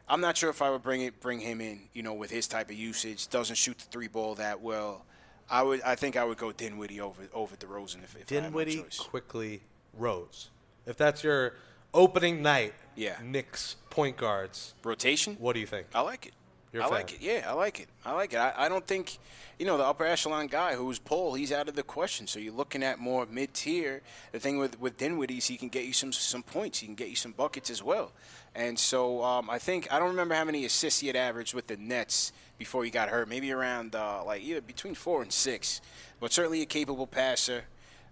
I'm 0.08 0.20
not 0.20 0.36
sure 0.36 0.50
if 0.50 0.62
I 0.62 0.70
would 0.70 0.82
bring 0.82 1.02
it, 1.02 1.20
bring 1.20 1.40
him 1.40 1.60
in. 1.60 1.82
You 1.92 2.02
know, 2.02 2.14
with 2.14 2.30
his 2.30 2.48
type 2.48 2.70
of 2.70 2.76
usage, 2.76 3.28
doesn't 3.28 3.56
shoot 3.56 3.78
the 3.78 3.84
three 3.84 4.08
ball 4.08 4.36
that 4.36 4.60
well. 4.60 5.04
I 5.50 5.62
would, 5.62 5.82
I 5.82 5.94
think 5.96 6.16
I 6.16 6.24
would 6.24 6.38
go 6.38 6.52
Dinwiddie 6.52 7.00
over 7.00 7.22
over 7.34 7.56
DeRozan 7.56 8.04
if, 8.04 8.16
if 8.16 8.30
I 8.30 8.34
had 8.36 8.44
Dinwiddie 8.44 8.76
choice. 8.82 8.98
Quickley 9.00 9.62
Rose. 9.94 10.50
If 10.86 10.96
that's 10.96 11.22
your 11.24 11.54
opening 11.92 12.42
night, 12.42 12.72
Yeah. 12.96 13.16
Knicks 13.22 13.76
point 13.90 14.16
guards. 14.16 14.74
Rotation. 14.84 15.36
What 15.40 15.54
do 15.54 15.60
you 15.60 15.66
think? 15.66 15.88
I 15.94 16.00
like 16.02 16.26
it. 16.26 16.32
You're 16.72 16.82
I 16.84 16.86
fan. 16.86 16.94
like 16.94 17.12
it. 17.14 17.20
Yeah, 17.20 17.46
I 17.48 17.52
like 17.54 17.80
it. 17.80 17.88
I 18.04 18.12
like 18.12 18.32
it. 18.32 18.36
I, 18.36 18.52
I 18.56 18.68
don't 18.68 18.86
think, 18.86 19.18
you 19.58 19.66
know, 19.66 19.76
the 19.76 19.84
upper 19.84 20.04
echelon 20.06 20.46
guy 20.46 20.76
who's 20.76 21.00
Paul, 21.00 21.34
he's 21.34 21.50
out 21.50 21.68
of 21.68 21.74
the 21.74 21.82
question. 21.82 22.28
So 22.28 22.38
you're 22.38 22.52
looking 22.54 22.84
at 22.84 23.00
more 23.00 23.26
mid 23.26 23.52
tier. 23.54 24.02
The 24.30 24.38
thing 24.38 24.56
with 24.58 24.78
with 24.80 24.96
Dinwiddie 24.96 25.38
is 25.38 25.46
he 25.48 25.56
can 25.56 25.68
get 25.68 25.84
you 25.84 25.92
some 25.92 26.12
some 26.12 26.44
points. 26.44 26.78
He 26.78 26.86
can 26.86 26.94
get 26.94 27.08
you 27.08 27.16
some 27.16 27.32
buckets 27.32 27.70
as 27.70 27.82
well. 27.82 28.12
And 28.54 28.78
so 28.78 29.22
um, 29.24 29.50
I 29.50 29.58
think 29.58 29.92
I 29.92 29.98
don't 29.98 30.10
remember 30.10 30.34
how 30.36 30.44
many 30.44 30.64
assists 30.64 31.00
he 31.00 31.08
had 31.08 31.16
averaged 31.16 31.54
with 31.54 31.66
the 31.66 31.76
Nets 31.76 32.32
before 32.60 32.84
he 32.84 32.90
got 32.90 33.08
hurt. 33.08 33.26
Maybe 33.28 33.50
around 33.50 33.96
uh, 33.96 34.22
like 34.24 34.42
either 34.42 34.60
between 34.60 34.94
four 34.94 35.22
and 35.22 35.32
six. 35.32 35.80
But 36.20 36.30
certainly 36.32 36.60
a 36.62 36.66
capable 36.66 37.08
passer. 37.08 37.64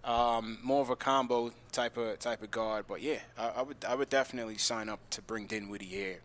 Um, 0.03 0.59
more 0.63 0.81
of 0.81 0.89
a 0.91 0.97
combo 0.97 1.53
type 1.71 1.97
of 1.99 2.19
type 2.19 2.43
of 2.43 2.51
guard, 2.51 2.87
but 2.89 3.03
yeah, 3.03 3.19
I, 3.37 3.49
I 3.57 3.63
would 3.63 3.77
I 3.87 3.95
would 3.95 4.09
definitely 4.09 4.57
sign 4.57 4.89
up 4.89 5.01
to 5.11 5.21
bring 5.23 5.47
Dinwiddie 5.47 5.85
here. 5.85 6.21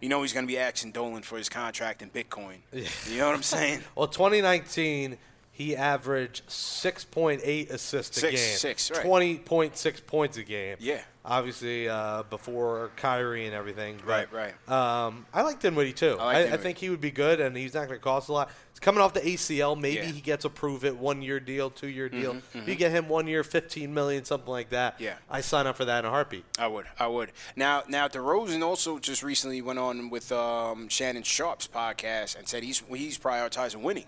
You 0.00 0.08
know 0.08 0.22
he's 0.22 0.32
going 0.32 0.46
to 0.46 0.52
be 0.52 0.58
asking 0.58 0.92
Dolan 0.92 1.22
for 1.22 1.38
his 1.38 1.48
contract 1.48 2.02
in 2.02 2.10
Bitcoin. 2.10 2.58
You 2.72 3.18
know 3.18 3.26
what 3.26 3.34
I'm 3.36 3.42
saying? 3.42 3.80
Well, 3.94 4.08
2019, 4.08 5.18
he 5.52 5.76
averaged 5.76 6.46
6.8 6.48 7.70
assists 7.70 8.16
a 8.16 8.20
Six, 8.20 8.32
game. 8.40 8.56
six, 8.56 8.90
right. 8.90 9.04
20.6 9.04 10.06
points 10.06 10.36
a 10.36 10.42
game. 10.42 10.76
Yeah. 10.80 11.00
Obviously, 11.28 11.88
uh, 11.90 12.22
before 12.30 12.90
Kyrie 12.96 13.44
and 13.44 13.54
everything. 13.54 13.98
But, 14.04 14.32
Right, 14.32 14.54
right. 14.68 15.06
Um, 15.06 15.26
I 15.34 15.42
like 15.42 15.60
Dinwiddie, 15.60 15.92
too. 15.92 16.16
I 16.18 16.24
like 16.24 16.50
I, 16.50 16.54
I 16.54 16.56
think 16.56 16.78
he 16.78 16.88
would 16.88 17.02
be 17.02 17.10
good, 17.10 17.38
and 17.40 17.54
he's 17.54 17.74
not 17.74 17.86
going 17.86 17.98
to 18.00 18.02
cost 18.02 18.30
a 18.30 18.32
lot. 18.32 18.50
He's 18.72 18.80
coming 18.80 19.02
off 19.02 19.12
the 19.12 19.20
ACL. 19.20 19.78
Maybe 19.78 19.96
Yeah. 19.96 20.04
he 20.06 20.20
gets 20.22 20.46
a 20.46 20.48
prove 20.50 20.86
it 20.86 20.96
one 20.96 21.20
year 21.20 21.38
deal, 21.38 21.68
two 21.68 21.88
year 21.88 22.08
deal. 22.08 22.34
Mhm, 22.36 22.42
If 22.54 22.68
you 22.68 22.74
get 22.76 22.92
him 22.92 23.10
one 23.10 23.26
year, 23.26 23.44
15 23.44 23.92
million, 23.92 24.24
something 24.24 24.50
like 24.50 24.70
that. 24.70 24.98
Yeah. 24.98 25.16
I 25.28 25.42
sign 25.42 25.66
up 25.66 25.76
for 25.76 25.84
that 25.84 25.98
in 25.98 26.04
a 26.06 26.10
heartbeat. 26.10 26.46
I 26.58 26.66
would, 26.66 26.86
I 26.98 27.06
would. 27.08 27.32
Now, 27.56 27.82
now 27.88 28.08
DeRozan 28.08 28.62
also 28.64 28.98
just 28.98 29.22
recently 29.22 29.60
went 29.60 29.78
on 29.78 30.08
with 30.08 30.32
um, 30.32 30.88
Shannon 30.88 31.24
Sharpe's 31.24 31.68
podcast 31.68 32.38
and 32.38 32.48
said 32.48 32.62
he's 32.62 32.82
he's 32.88 33.18
prioritizing 33.18 33.82
winning. 33.82 34.06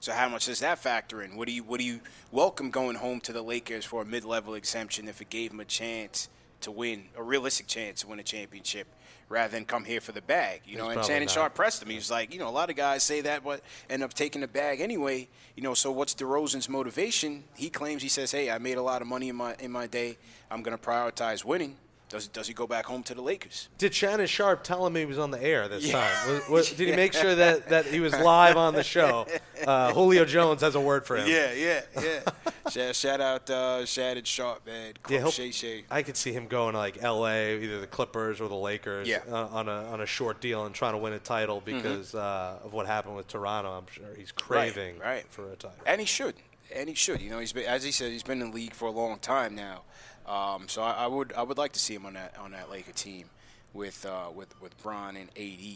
So 0.00 0.12
how 0.12 0.28
much 0.30 0.46
does 0.46 0.60
that 0.60 0.78
factor 0.78 1.22
in? 1.22 1.36
Would 1.36 1.48
he 1.48 1.60
would 1.60 1.80
he 1.80 2.00
welcome 2.32 2.70
going 2.70 2.96
home 2.96 3.20
to 3.20 3.32
the 3.32 3.42
Lakers 3.42 3.84
for 3.84 4.02
a 4.02 4.04
mid-level 4.04 4.54
exemption 4.54 5.06
if 5.08 5.20
it 5.20 5.28
gave 5.30 5.52
him 5.52 5.60
a 5.60 5.64
chance 5.64 6.28
to 6.62 6.70
win, 6.70 7.04
a 7.16 7.22
realistic 7.22 7.66
chance 7.66 8.00
to 8.02 8.08
win 8.08 8.18
a 8.18 8.22
championship, 8.22 8.86
rather 9.28 9.50
than 9.50 9.64
come 9.64 9.84
here 9.84 10.00
for 10.00 10.12
the 10.12 10.22
bag? 10.22 10.62
You 10.64 10.78
know, 10.78 10.88
and 10.90 11.04
Shannon 11.04 11.26
not. 11.26 11.30
Sharpe 11.30 11.54
pressed 11.54 11.82
him. 11.82 11.88
He 11.88 11.96
was 11.96 12.10
like, 12.10 12.32
you 12.32 12.38
know, 12.38 12.48
a 12.48 12.50
lot 12.50 12.70
of 12.70 12.76
guys 12.76 13.02
say 13.02 13.20
that, 13.22 13.44
but 13.44 13.62
end 13.88 14.02
up 14.02 14.14
taking 14.14 14.40
the 14.40 14.48
bag 14.48 14.80
anyway. 14.80 15.28
You 15.56 15.62
know, 15.62 15.74
so 15.74 15.90
what's 15.90 16.14
DeRozan's 16.14 16.68
motivation? 16.68 17.44
He 17.54 17.70
claims 17.70 18.02
he 18.02 18.08
says, 18.08 18.32
"Hey, 18.32 18.50
I 18.50 18.58
made 18.58 18.78
a 18.78 18.82
lot 18.82 19.02
of 19.02 19.08
money 19.08 19.28
in 19.28 19.36
my 19.36 19.54
in 19.58 19.70
my 19.70 19.86
day. 19.86 20.18
I'm 20.50 20.62
going 20.62 20.76
to 20.76 20.82
prioritize 20.82 21.44
winning." 21.44 21.76
Does 22.10 22.26
does 22.26 22.48
he 22.48 22.54
go 22.54 22.66
back 22.66 22.86
home 22.86 23.02
to 23.04 23.14
the 23.14 23.22
Lakers? 23.22 23.68
Did 23.78 23.94
Shannon 23.94 24.26
Sharpe 24.26 24.64
tell 24.64 24.84
him 24.84 24.96
he 24.96 25.04
was 25.06 25.18
on 25.18 25.30
the 25.30 25.40
air 25.42 25.68
this 25.68 25.84
Yeah. 25.86 25.92
time? 25.92 26.32
Was, 26.34 26.48
was, 26.48 26.72
did 26.72 26.88
he 26.88 26.96
make 26.96 27.12
sure 27.22 27.34
that, 27.36 27.68
that 27.68 27.86
he 27.86 28.00
was 28.00 28.12
live 28.18 28.56
on 28.56 28.74
the 28.74 28.82
show? 28.82 29.26
Uh, 29.64 29.92
Julio 29.94 30.24
Jones 30.24 30.60
has 30.62 30.74
a 30.74 30.80
word 30.80 31.06
for 31.06 31.16
him. 31.16 31.28
Yeah, 31.28 31.52
yeah, 31.52 31.80
yeah. 32.02 32.20
shout, 32.68 32.96
shout 32.96 33.20
out 33.20 33.48
uh, 33.48 33.86
Shannon 33.86 34.24
Sharpe, 34.24 34.66
man. 34.66 34.94
Yeah, 35.08 35.28
Shay 35.30 35.52
Shay. 35.52 35.84
I 35.88 36.02
could 36.02 36.16
see 36.16 36.32
him 36.32 36.48
going 36.48 36.72
to 36.72 36.78
like 36.78 37.00
L.A., 37.00 37.62
either 37.62 37.80
the 37.80 37.86
Clippers 37.86 38.40
or 38.40 38.48
the 38.48 38.56
Lakers, 38.56 39.06
Yeah. 39.06 39.20
uh, 39.30 39.46
on 39.52 39.68
a 39.68 39.84
on 39.92 40.00
a 40.00 40.06
short 40.06 40.40
deal 40.40 40.66
and 40.66 40.74
trying 40.74 40.94
to 40.94 40.98
win 40.98 41.12
a 41.12 41.18
title 41.20 41.62
because 41.64 42.14
uh, 42.14 42.58
of 42.64 42.72
what 42.72 42.86
happened 42.86 43.14
with 43.16 43.28
Toronto. 43.28 43.70
I'm 43.70 43.86
sure 43.90 44.04
he's 44.16 44.32
craving 44.32 44.94
Mm-hmm. 44.96 45.02
right. 45.02 45.24
for 45.30 45.44
a 45.52 45.54
title. 45.56 45.76
And 45.86 46.00
he 46.00 46.06
should. 46.06 46.34
And 46.74 46.88
he 46.88 46.94
should. 46.94 47.20
You 47.20 47.30
know, 47.30 47.38
he's 47.38 47.52
been, 47.52 47.66
as 47.66 47.82
he 47.84 47.92
said, 47.92 48.10
he's 48.12 48.22
been 48.22 48.40
in 48.42 48.50
the 48.50 48.54
league 48.56 48.74
for 48.74 48.86
a 48.88 48.90
long 48.92 49.18
time 49.20 49.54
now. 49.54 49.82
Um, 50.30 50.68
so 50.68 50.82
I, 50.82 50.92
I 50.92 51.06
would 51.08 51.32
I 51.32 51.42
would 51.42 51.58
like 51.58 51.72
to 51.72 51.80
see 51.80 51.94
him 51.94 52.06
on 52.06 52.14
that 52.14 52.34
on 52.38 52.52
that 52.52 52.70
Laker 52.70 52.92
team 52.92 53.26
with 53.74 54.06
uh, 54.06 54.30
with 54.34 54.60
with 54.62 54.80
Bron 54.82 55.16
and 55.16 55.28
AD. 55.36 55.74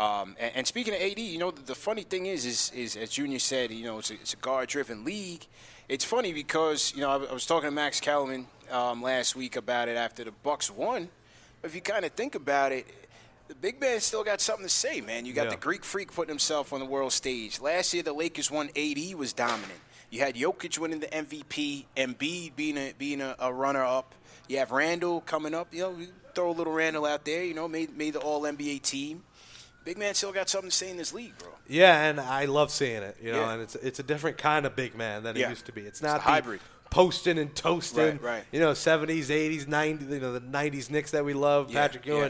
Um, 0.00 0.36
and, 0.38 0.52
and 0.56 0.66
speaking 0.66 0.94
of 0.94 1.00
AD, 1.00 1.18
you 1.18 1.38
know 1.38 1.50
the, 1.50 1.62
the 1.62 1.74
funny 1.74 2.02
thing 2.02 2.26
is, 2.26 2.46
is 2.46 2.70
is 2.74 2.96
as 2.96 3.10
Junior 3.10 3.38
said, 3.40 3.70
you 3.72 3.84
know 3.84 3.98
it's 3.98 4.10
a, 4.10 4.14
it's 4.14 4.34
a 4.34 4.36
guard 4.36 4.68
driven 4.68 5.04
league. 5.04 5.46
It's 5.88 6.04
funny 6.04 6.32
because 6.32 6.92
you 6.94 7.00
know 7.00 7.10
I, 7.10 7.16
I 7.30 7.32
was 7.32 7.46
talking 7.46 7.68
to 7.68 7.74
Max 7.74 7.98
Kellerman 7.98 8.46
um, 8.70 9.02
last 9.02 9.34
week 9.34 9.56
about 9.56 9.88
it 9.88 9.96
after 9.96 10.22
the 10.24 10.32
Bucks 10.32 10.70
won. 10.70 11.08
But 11.60 11.70
if 11.70 11.74
you 11.74 11.80
kind 11.80 12.04
of 12.04 12.12
think 12.12 12.36
about 12.36 12.70
it, 12.70 12.86
the 13.48 13.54
big 13.56 13.80
man 13.80 13.98
still 14.00 14.22
got 14.22 14.40
something 14.40 14.66
to 14.66 14.70
say, 14.72 15.00
man. 15.00 15.26
You 15.26 15.32
got 15.32 15.44
Yeah. 15.46 15.50
the 15.50 15.56
Greek 15.56 15.84
freak 15.84 16.12
putting 16.12 16.28
himself 16.28 16.72
on 16.72 16.78
the 16.78 16.86
world 16.86 17.12
stage. 17.12 17.60
Last 17.60 17.92
year, 17.94 18.02
the 18.04 18.12
Lakers 18.12 18.48
won 18.50 18.70
80, 18.76 19.14
was 19.16 19.32
dominant. 19.32 19.80
You 20.10 20.20
had 20.20 20.36
Jokic 20.36 20.78
winning 20.78 21.00
the 21.00 21.06
MVP, 21.08 21.84
Embiid 21.96 22.56
being 22.56 22.76
a 22.78 22.92
being 22.98 23.20
a, 23.20 23.36
a 23.38 23.52
runner 23.52 23.84
up. 23.84 24.14
You 24.48 24.58
have 24.58 24.70
Randle 24.70 25.20
coming 25.20 25.54
up. 25.54 25.68
You 25.72 25.80
know, 25.82 25.96
you 25.98 26.08
throw 26.34 26.50
a 26.50 26.52
little 26.52 26.72
Randle 26.72 27.04
out 27.04 27.24
there. 27.24 27.44
You 27.44 27.54
know, 27.54 27.68
made 27.68 27.96
made 27.96 28.14
the 28.14 28.20
All 28.20 28.42
NBA 28.42 28.82
team. 28.82 29.22
big 29.84 29.98
man 29.98 30.14
still 30.14 30.32
got 30.32 30.48
something 30.48 30.70
to 30.70 30.76
say 30.76 30.90
in 30.90 30.96
this 30.96 31.12
league, 31.12 31.36
bro. 31.38 31.48
Yeah, 31.68 32.04
and 32.08 32.18
I 32.20 32.46
love 32.46 32.70
seeing 32.70 33.02
it. 33.02 33.16
You 33.22 33.32
know, 33.32 33.40
Yeah. 33.40 33.52
and 33.52 33.62
it's 33.62 33.74
it's 33.76 33.98
a 33.98 34.02
different 34.02 34.38
kind 34.38 34.64
of 34.64 34.74
big 34.74 34.94
man 34.96 35.22
than 35.22 35.36
Yeah. 35.36 35.46
it 35.46 35.50
used 35.50 35.66
to 35.66 35.72
be. 35.72 35.82
It's 35.82 36.00
not 36.02 36.14
the 36.16 36.30
hybrid. 36.30 36.60
posting 36.90 37.38
and 37.38 37.54
toasting. 37.54 38.04
Right, 38.18 38.22
right. 38.22 38.44
You 38.50 38.60
know, 38.60 38.72
seventies, 38.72 39.30
eighties, 39.30 39.68
nineties. 39.68 40.08
You 40.08 40.20
know, 40.20 40.32
the 40.32 40.40
nineties 40.40 40.90
Knicks 40.90 41.10
that 41.10 41.24
we 41.26 41.34
love. 41.34 41.70
Yeah, 41.70 41.82
Patrick 41.82 42.06
Ewing, 42.06 42.22
yeah. 42.22 42.28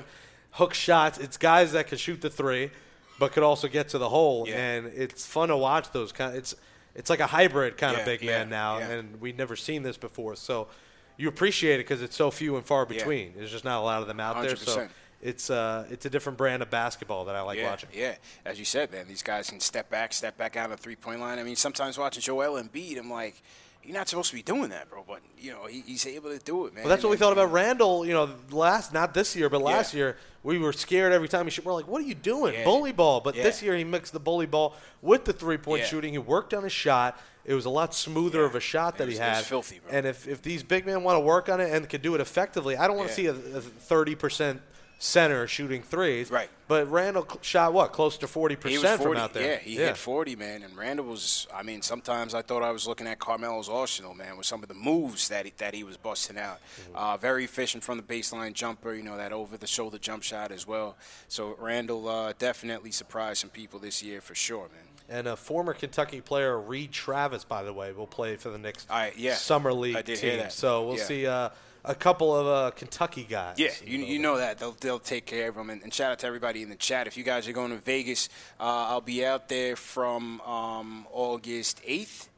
hook 0.53 0.75
shots. 0.75 1.19
It's 1.19 1.37
guys 1.37 1.71
that 1.73 1.87
can 1.87 1.99
shoot 1.99 2.21
the 2.21 2.31
three, 2.31 2.73
but 3.21 3.31
could 3.33 3.45
also 3.45 3.69
get 3.69 3.89
to 3.91 3.99
the 3.99 4.09
hole, 4.09 4.47
Yeah. 4.49 4.57
and 4.57 4.87
it's 4.89 5.25
fun 5.25 5.49
to 5.51 5.57
watch 5.57 5.93
those 5.93 6.11
kind. 6.11 6.37
It's 6.37 6.57
it's 6.99 7.09
like 7.09 7.21
a 7.21 7.27
hybrid 7.27 7.79
kind 7.79 7.95
Yeah, 7.95 8.01
of 8.01 8.05
big 8.07 8.23
yeah, 8.23 8.39
man 8.39 8.51
now, 8.51 8.79
yeah. 8.79 8.91
and 8.91 9.21
we've 9.21 9.37
never 9.39 9.57
seen 9.57 9.83
this 9.83 9.97
before. 9.97 10.37
So 10.37 10.69
you 11.17 11.29
appreciate 11.29 11.77
it 11.77 11.87
because 11.87 12.03
it's 12.03 12.17
so 12.17 12.31
few 12.31 12.57
and 12.57 12.67
far 12.67 12.85
between. 12.85 13.33
There's 13.37 13.51
just 13.51 13.65
not 13.65 13.81
a 13.81 13.85
lot 13.85 14.03
of 14.03 14.09
them 14.09 14.21
out 14.21 14.43
there. 14.43 14.57
So 14.57 14.89
it's 15.23 15.49
uh 15.51 15.87
it's 15.91 16.05
a 16.07 16.11
different 16.11 16.37
brand 16.39 16.63
of 16.63 16.71
basketball 16.71 17.25
that 17.25 17.35
I 17.35 17.41
like 17.41 17.59
yeah, 17.59 17.71
watching. 17.71 17.89
Yeah, 17.93 18.17
as 18.45 18.59
you 18.59 18.65
said, 18.65 18.93
man, 18.93 19.09
these 19.09 19.23
guys 19.23 19.49
can 19.51 19.61
step 19.61 19.89
back, 19.91 20.13
step 20.13 20.37
back 20.37 20.57
out 20.57 20.71
of 20.71 20.77
the 20.77 20.83
three 20.83 20.97
point 20.97 21.21
line. 21.21 21.39
I 21.39 21.45
mean, 21.45 21.57
sometimes 21.57 21.97
watching 21.97 22.21
Joel 22.23 22.61
Embiid, 22.63 22.99
I'm 22.99 23.11
like, 23.11 23.43
you're 23.89 23.97
not 23.97 24.07
supposed 24.09 24.29
to 24.29 24.37
be 24.37 24.43
doing 24.43 24.69
that, 24.69 24.91
bro. 24.91 25.03
But 25.07 25.21
you 25.39 25.51
know, 25.53 25.65
he, 25.67 25.81
he's 25.81 26.07
able 26.07 26.31
to 26.31 26.39
do 26.39 26.67
it, 26.67 26.75
man. 26.75 26.85
Well, 26.85 26.91
that's 26.91 27.03
what 27.03 27.09
we 27.11 27.17
thought 27.17 27.33
about 27.33 27.51
Randle. 27.51 28.05
You 28.05 28.13
know, 28.13 28.29
last 28.51 28.93
not 28.93 29.15
this 29.15 29.35
year, 29.35 29.49
but 29.49 29.63
last 29.63 29.95
Yeah. 29.95 29.99
year 29.99 30.17
we 30.43 30.59
were 30.59 30.73
scared 30.75 31.13
every 31.13 31.29
time 31.29 31.47
he 31.47 31.51
shot. 31.51 31.65
We're 31.65 31.73
like, 31.73 31.89
"What 31.89 32.03
are 32.03 32.05
you 32.07 32.15
doing, 32.15 32.53
Yeah. 32.55 32.65
bully 32.65 32.93
ball?" 32.93 33.21
But 33.21 33.35
Yeah. 33.35 33.45
this 33.45 33.63
year 33.63 33.75
he 33.77 33.85
mixed 33.85 34.13
the 34.13 34.21
bully 34.21 34.45
ball 34.47 34.75
with 35.01 35.25
the 35.25 35.33
three 35.33 35.57
point 35.57 35.87
shooting. 35.87 36.13
He 36.13 36.19
worked 36.19 36.53
on 36.53 36.63
his 36.65 36.73
shot. 36.73 37.19
It 37.47 37.55
was 37.55 37.65
a 37.65 37.71
lot 37.71 37.95
smoother 37.95 38.45
of 38.45 38.55
a 38.55 38.61
shot 38.61 38.99
that 38.99 39.07
was- 39.07 39.17
he 39.17 39.21
had. 39.23 39.43
filthy, 39.43 39.79
bro. 39.79 39.91
And 39.97 40.07
if, 40.07 40.29
if 40.29 40.43
these 40.43 40.63
big 40.63 40.85
men 40.85 41.03
want 41.03 41.17
to 41.17 41.21
work 41.21 41.49
on 41.49 41.63
it 41.63 41.73
and 41.73 41.89
can 41.89 42.03
do 42.03 42.15
it 42.15 42.21
effectively, 42.21 42.77
I 42.77 42.87
don't 42.87 42.99
want 42.99 43.09
to 43.09 43.15
see 43.15 43.25
a 43.27 43.33
thirty 43.33 44.15
percent 44.15 44.61
center 44.99 45.47
shooting 45.47 45.83
threes. 45.83 46.31
Right. 46.31 46.51
But 46.69 46.91
Randle 46.91 47.27
shot 47.41 47.73
what 47.73 47.93
close 47.95 48.19
to 48.19 48.29
forty 48.29 48.55
He 48.63 48.75
was 48.75 48.83
percent 48.83 49.01
40. 49.01 49.15
from 49.15 49.25
out 49.25 49.33
there. 49.33 49.53
Yeah, 49.55 49.59
he 49.59 49.75
hit 49.77 49.97
40, 49.97 50.37
man. 50.37 50.63
And 50.63 50.77
Randle 50.77 51.07
was, 51.07 51.47
I 51.53 51.63
mean, 51.63 51.81
sometimes 51.81 52.35
I 52.35 52.43
thought 52.43 52.63
I 52.63 52.71
was 52.73 52.87
looking 52.87 53.07
at 53.07 53.19
Carmelo's 53.19 53.71
arsenal, 53.71 54.13
man, 54.15 54.37
with 54.37 54.45
some 54.45 54.63
of 54.63 54.69
the 54.69 54.75
moves 54.75 55.29
that 55.31 55.47
he, 55.47 55.53
that 55.57 55.75
he 55.75 55.83
was 55.83 55.97
busting 55.97 56.37
out. 56.37 56.59
Mm-hmm. 56.83 56.97
Uh, 56.97 57.17
very 57.17 57.45
efficient 57.45 57.83
from 57.83 57.97
the 57.97 58.03
baseline 58.03 58.53
jumper, 58.53 58.93
you 58.95 59.03
know, 59.03 59.17
that 59.17 59.33
over 59.33 59.57
the 59.57 59.67
shoulder 59.67 59.97
jump 59.97 60.23
shot 60.23 60.53
as 60.53 60.67
well. 60.67 60.97
So 61.29 61.57
Randle 61.59 62.07
uh, 62.07 62.35
definitely 62.39 62.91
surprised 62.91 63.41
some 63.41 63.51
people 63.51 63.79
this 63.79 64.03
year 64.03 64.21
for 64.21 64.35
sure, 64.35 64.69
man. 64.69 64.85
And 65.11 65.27
a 65.27 65.37
former 65.37 65.73
Kentucky 65.73 66.21
player, 66.21 66.61
Reed 66.61 66.93
Travis, 66.93 67.43
by 67.45 67.63
the 67.63 67.73
way, 67.73 67.93
will 67.93 68.07
play 68.07 68.37
for 68.37 68.51
the 68.51 68.59
next 68.59 68.91
I- 68.91 69.15
yeah. 69.17 69.37
summer 69.37 69.73
league 69.73 69.97
I 69.97 70.03
did 70.03 70.19
team. 70.19 70.31
hear 70.33 70.39
that. 70.43 70.53
So 70.53 70.87
we'll 70.87 70.99
Yeah. 70.99 71.05
see 71.05 71.27
uh, 71.27 71.49
a 71.89 71.95
couple 71.95 72.37
of 72.37 72.47
uh, 72.47 72.71
Kentucky 72.73 73.25
guys. 73.29 73.59
Yeah, 73.59 73.71
you, 73.85 73.99
you 73.99 74.19
know 74.19 74.37
that 74.37 74.59
they'll 74.59 74.77
they'll 74.79 74.99
take 75.01 75.27
care 75.27 75.49
of 75.49 75.57
them. 75.57 75.71
And, 75.71 75.83
and 75.83 75.93
shout 75.93 76.13
out 76.13 76.19
to 76.21 76.27
everybody 76.27 76.63
in 76.63 76.69
the 76.69 76.77
chat. 76.77 77.07
If 77.07 77.17
you 77.17 77.25
guys 77.25 77.49
are 77.49 77.53
going 77.53 77.71
to 77.71 77.79
Vegas, 77.79 78.29
uh, 78.61 78.87
I'll 78.91 79.01
be 79.01 79.25
out 79.25 79.49
there 79.49 79.75
from 79.75 80.41
um, 80.43 81.07
August 81.11 81.81
eighth 81.85 82.29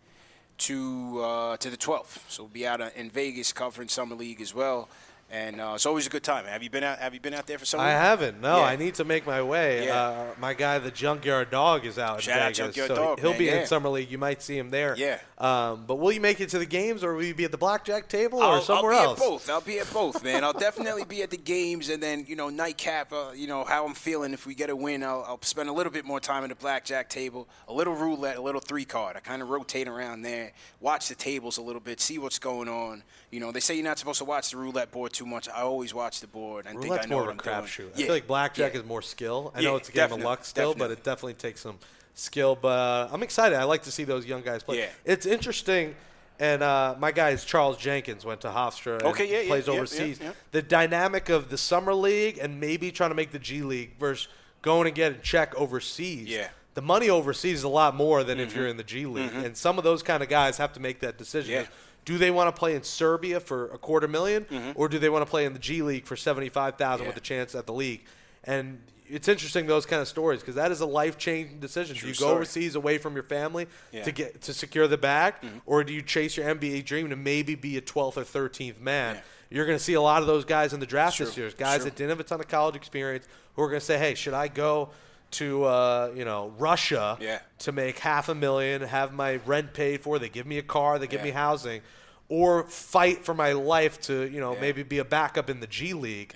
to 0.58 1.20
uh, 1.22 1.56
to 1.58 1.68
the 1.68 1.76
twelfth. 1.76 2.24
So 2.28 2.44
we'll 2.44 2.52
be 2.52 2.66
out 2.66 2.80
uh, 2.80 2.90
in 2.94 3.10
Vegas 3.10 3.52
covering 3.52 3.88
summer 3.88 4.14
league 4.14 4.40
as 4.40 4.54
well. 4.54 4.88
And 5.32 5.60
uh, 5.60 5.72
it's 5.76 5.86
always 5.86 6.08
a 6.08 6.10
good 6.10 6.24
time. 6.24 6.44
Have 6.46 6.62
you 6.64 6.70
been 6.70 6.82
out? 6.82 6.98
Have 6.98 7.14
you 7.14 7.20
been 7.20 7.34
out 7.34 7.46
there 7.46 7.56
for 7.56 7.64
summer? 7.64 7.84
I 7.84 7.90
haven't. 7.90 8.40
No, 8.40 8.58
Yeah. 8.58 8.64
I 8.64 8.74
need 8.74 8.94
to 8.96 9.04
make 9.04 9.24
my 9.26 9.40
way. 9.42 9.86
Yeah. 9.86 9.96
Uh, 9.96 10.26
my 10.40 10.54
guy, 10.54 10.78
the 10.80 10.90
Junkyard 10.90 11.50
Dog, 11.50 11.86
is 11.86 12.00
out 12.00 12.20
Shout 12.20 12.36
in 12.36 12.42
out 12.42 12.48
Vegas, 12.48 12.58
Junkyard 12.58 12.88
so 12.88 12.94
Dog, 12.96 13.20
he'll 13.20 13.30
man, 13.30 13.38
be 13.38 13.44
yeah. 13.44 13.60
in 13.60 13.66
summer 13.68 13.90
league. 13.90 14.10
You 14.10 14.18
might 14.18 14.42
see 14.42 14.58
him 14.58 14.70
there. 14.70 14.96
Yeah. 14.96 15.20
Um, 15.38 15.84
but 15.86 16.00
will 16.00 16.10
you 16.10 16.20
make 16.20 16.40
it 16.40 16.48
to 16.50 16.58
the 16.58 16.66
games, 16.66 17.04
or 17.04 17.14
will 17.14 17.22
you 17.22 17.34
be 17.34 17.44
at 17.44 17.52
the 17.52 17.58
blackjack 17.58 18.08
table, 18.08 18.40
or 18.40 18.44
I'll, 18.44 18.60
somewhere 18.60 18.92
I'll 18.92 19.00
be 19.00 19.06
else? 19.06 19.20
at 19.20 19.28
both. 19.28 19.50
I'll 19.50 19.60
be 19.60 19.78
at 19.78 19.92
both, 19.92 20.24
man. 20.24 20.42
I'll 20.42 20.52
definitely 20.52 21.04
be 21.04 21.22
at 21.22 21.30
the 21.30 21.36
games, 21.36 21.90
and 21.90 22.02
then 22.02 22.24
you 22.26 22.34
know, 22.34 22.48
nightcap. 22.48 23.12
Uh, 23.12 23.30
you 23.34 23.46
know 23.46 23.62
how 23.62 23.86
I'm 23.86 23.94
feeling. 23.94 24.32
If 24.32 24.46
we 24.46 24.54
get 24.56 24.68
a 24.68 24.74
win, 24.76 25.04
I'll, 25.04 25.24
I'll 25.26 25.42
spend 25.42 25.68
a 25.68 25.72
little 25.72 25.92
bit 25.92 26.04
more 26.04 26.18
time 26.18 26.42
at 26.42 26.48
the 26.48 26.56
blackjack 26.56 27.08
table, 27.08 27.48
a 27.68 27.72
little 27.72 27.94
roulette, 27.94 28.36
a 28.36 28.42
little 28.42 28.60
three 28.60 28.84
card. 28.84 29.16
I 29.16 29.20
kind 29.20 29.42
of 29.42 29.48
rotate 29.48 29.86
around 29.86 30.22
there, 30.22 30.52
watch 30.80 31.08
the 31.08 31.14
tables 31.14 31.56
a 31.56 31.62
little 31.62 31.80
bit, 31.80 32.00
see 32.00 32.18
what's 32.18 32.40
going 32.40 32.68
on. 32.68 33.04
You 33.30 33.38
know, 33.38 33.52
they 33.52 33.60
say 33.60 33.76
you're 33.76 33.84
not 33.84 33.98
supposed 33.98 34.18
to 34.18 34.24
watch 34.24 34.50
the 34.50 34.56
roulette 34.56 34.90
board 34.90 35.12
too 35.20 35.26
much. 35.26 35.48
I 35.48 35.60
always 35.60 35.92
watch 35.92 36.20
the 36.20 36.26
board 36.26 36.66
and 36.66 36.80
think 36.80 36.92
I 36.92 37.04
know 37.04 37.16
more 37.16 37.30
of 37.30 37.36
a 37.36 37.38
crapshoot. 37.38 37.92
I 37.94 37.98
feel 37.98 38.08
like 38.08 38.26
blackjack 38.26 38.72
yeah. 38.72 38.80
is 38.80 38.86
more 38.86 39.02
skill. 39.02 39.52
I 39.54 39.60
Yeah, 39.60 39.68
know 39.68 39.76
it's 39.76 39.90
a 39.90 39.92
game 39.92 40.12
of 40.12 40.20
luck 40.20 40.44
still, 40.44 40.74
but 40.74 40.90
it 40.90 41.04
definitely 41.04 41.34
takes 41.34 41.60
some 41.60 41.78
skill. 42.14 42.56
But 42.56 42.68
uh, 42.68 43.08
I'm 43.12 43.22
excited. 43.22 43.58
I 43.58 43.64
like 43.64 43.82
to 43.82 43.92
see 43.92 44.04
those 44.04 44.24
young 44.24 44.40
guys 44.40 44.62
play. 44.62 44.78
Yeah. 44.78 44.88
It's 45.04 45.26
interesting. 45.26 45.94
And 46.38 46.62
uh, 46.62 46.94
my 46.98 47.12
guy 47.12 47.30
is 47.30 47.44
Charles 47.44 47.76
Jenkins. 47.76 48.24
Went 48.24 48.40
to 48.40 48.48
Hofstra. 48.48 49.02
Okay, 49.02 49.30
yeah, 49.30 49.40
yeah, 49.40 49.48
plays 49.48 49.68
overseas. 49.68 50.18
The 50.52 50.62
dynamic 50.62 51.28
of 51.28 51.50
the 51.50 51.58
summer 51.58 51.92
league 51.92 52.38
and 52.38 52.58
maybe 52.58 52.90
trying 52.90 53.10
to 53.10 53.14
make 53.14 53.30
the 53.30 53.38
G 53.38 53.60
League 53.60 53.98
versus 53.98 54.26
going 54.62 54.86
and 54.86 54.96
getting 54.96 55.20
check 55.20 55.54
overseas. 55.54 56.28
Yeah. 56.28 56.44
Mm-hmm. 56.44 56.54
The 56.74 56.82
money 56.82 57.10
overseas 57.10 57.58
is 57.58 57.64
a 57.64 57.68
lot 57.68 57.94
more 57.94 58.24
than 58.24 58.40
if 58.40 58.54
you're 58.54 58.68
in 58.68 58.78
the 58.78 58.84
G 58.84 59.04
League, 59.04 59.34
and 59.34 59.54
some 59.56 59.76
of 59.76 59.84
those 59.84 60.02
kind 60.02 60.22
of 60.22 60.30
guys 60.30 60.56
have 60.56 60.72
to 60.74 60.80
make 60.80 61.00
that 61.00 61.18
decision. 61.18 61.52
Yeah. 61.52 61.66
Do 62.04 62.18
they 62.18 62.30
want 62.30 62.54
to 62.54 62.58
play 62.58 62.74
in 62.74 62.82
Serbia 62.82 63.40
for 63.40 63.66
a 63.72 63.78
quarter 63.78 64.08
1000000 64.08 64.72
or 64.74 64.88
do 64.88 64.98
they 64.98 65.08
want 65.10 65.24
to 65.24 65.30
play 65.30 65.44
in 65.44 65.52
the 65.52 65.58
G 65.58 65.82
League 65.82 66.06
for 66.06 66.16
seventy-five 66.16 66.76
thousand 66.76 67.00
Mm-hmm. 67.00 67.04
Yeah. 67.04 67.08
with 67.14 67.16
a 67.16 67.20
chance 67.20 67.54
at 67.54 67.66
the 67.66 67.72
league? 67.74 68.04
And 68.44 68.80
it's 69.06 69.28
interesting 69.28 69.66
those 69.66 69.86
kind 69.86 70.00
of 70.00 70.08
stories 70.08 70.40
because 70.40 70.54
that 70.54 70.70
is 70.70 70.80
a 70.80 70.86
life-changing 70.86 71.58
decision. 71.60 71.94
do 71.94 72.00
True 72.00 72.08
you 72.10 72.14
go 72.14 72.18
story. 72.18 72.34
overseas 72.36 72.74
away 72.76 72.96
from 72.98 73.14
your 73.14 73.24
family 73.24 73.66
Yeah. 73.92 74.00
Mm-hmm. 74.00 74.04
to 74.06 74.12
get 74.12 74.42
to 74.42 74.54
secure 74.54 74.86
the 74.88 74.96
bag, 74.98 75.34
or 75.66 75.84
do 75.84 75.92
you 75.92 76.00
chase 76.02 76.36
your 76.36 76.46
NBA 76.46 76.84
dream 76.84 77.10
to 77.10 77.16
maybe 77.16 77.54
be 77.54 77.76
a 77.76 77.80
twelfth 77.80 78.16
or 78.18 78.24
thirteenth 78.24 78.80
man? 78.80 79.16
Yeah. 79.16 79.20
You're 79.52 79.66
going 79.66 79.78
to 79.78 79.82
see 79.84 79.94
a 79.94 80.00
lot 80.00 80.22
of 80.22 80.28
those 80.28 80.44
guys 80.44 80.72
in 80.72 80.78
the 80.80 80.86
draft 80.86 81.18
this 81.18 81.36
year. 81.36 81.50
Guys 81.58 81.82
that 81.84 81.96
didn't 81.96 82.10
have 82.10 82.20
a 82.20 82.24
ton 82.24 82.38
of 82.40 82.46
college 82.46 82.76
experience 82.76 83.26
who 83.56 83.62
are 83.62 83.68
going 83.68 83.80
to 83.80 83.84
say, 83.86 83.98
"Hey, 83.98 84.14
should 84.14 84.32
I 84.34 84.46
go?" 84.48 84.90
To 85.32 85.64
uh, 85.64 86.12
you 86.16 86.24
know 86.24 86.52
Russia 86.58 87.16
Yeah. 87.20 87.38
to 87.60 87.72
make 87.72 87.98
half 88.00 88.28
a 88.28 88.34
million, 88.34 88.82
have 88.82 89.12
my 89.12 89.36
rent 89.46 89.72
paid 89.74 90.00
for. 90.00 90.18
They 90.18 90.28
give 90.28 90.46
me 90.46 90.58
a 90.58 90.62
car, 90.62 90.98
they 90.98 91.06
give 91.06 91.20
Yeah. 91.20 91.26
me 91.26 91.30
housing, 91.30 91.82
or 92.28 92.64
fight 92.64 93.24
for 93.24 93.32
my 93.34 93.52
life 93.52 94.00
to 94.02 94.28
you 94.28 94.40
know 94.40 94.54
Yeah. 94.54 94.60
maybe 94.60 94.82
be 94.82 94.98
a 94.98 95.04
backup 95.04 95.48
in 95.48 95.60
the 95.60 95.66
G 95.68 95.92
League. 95.92 96.34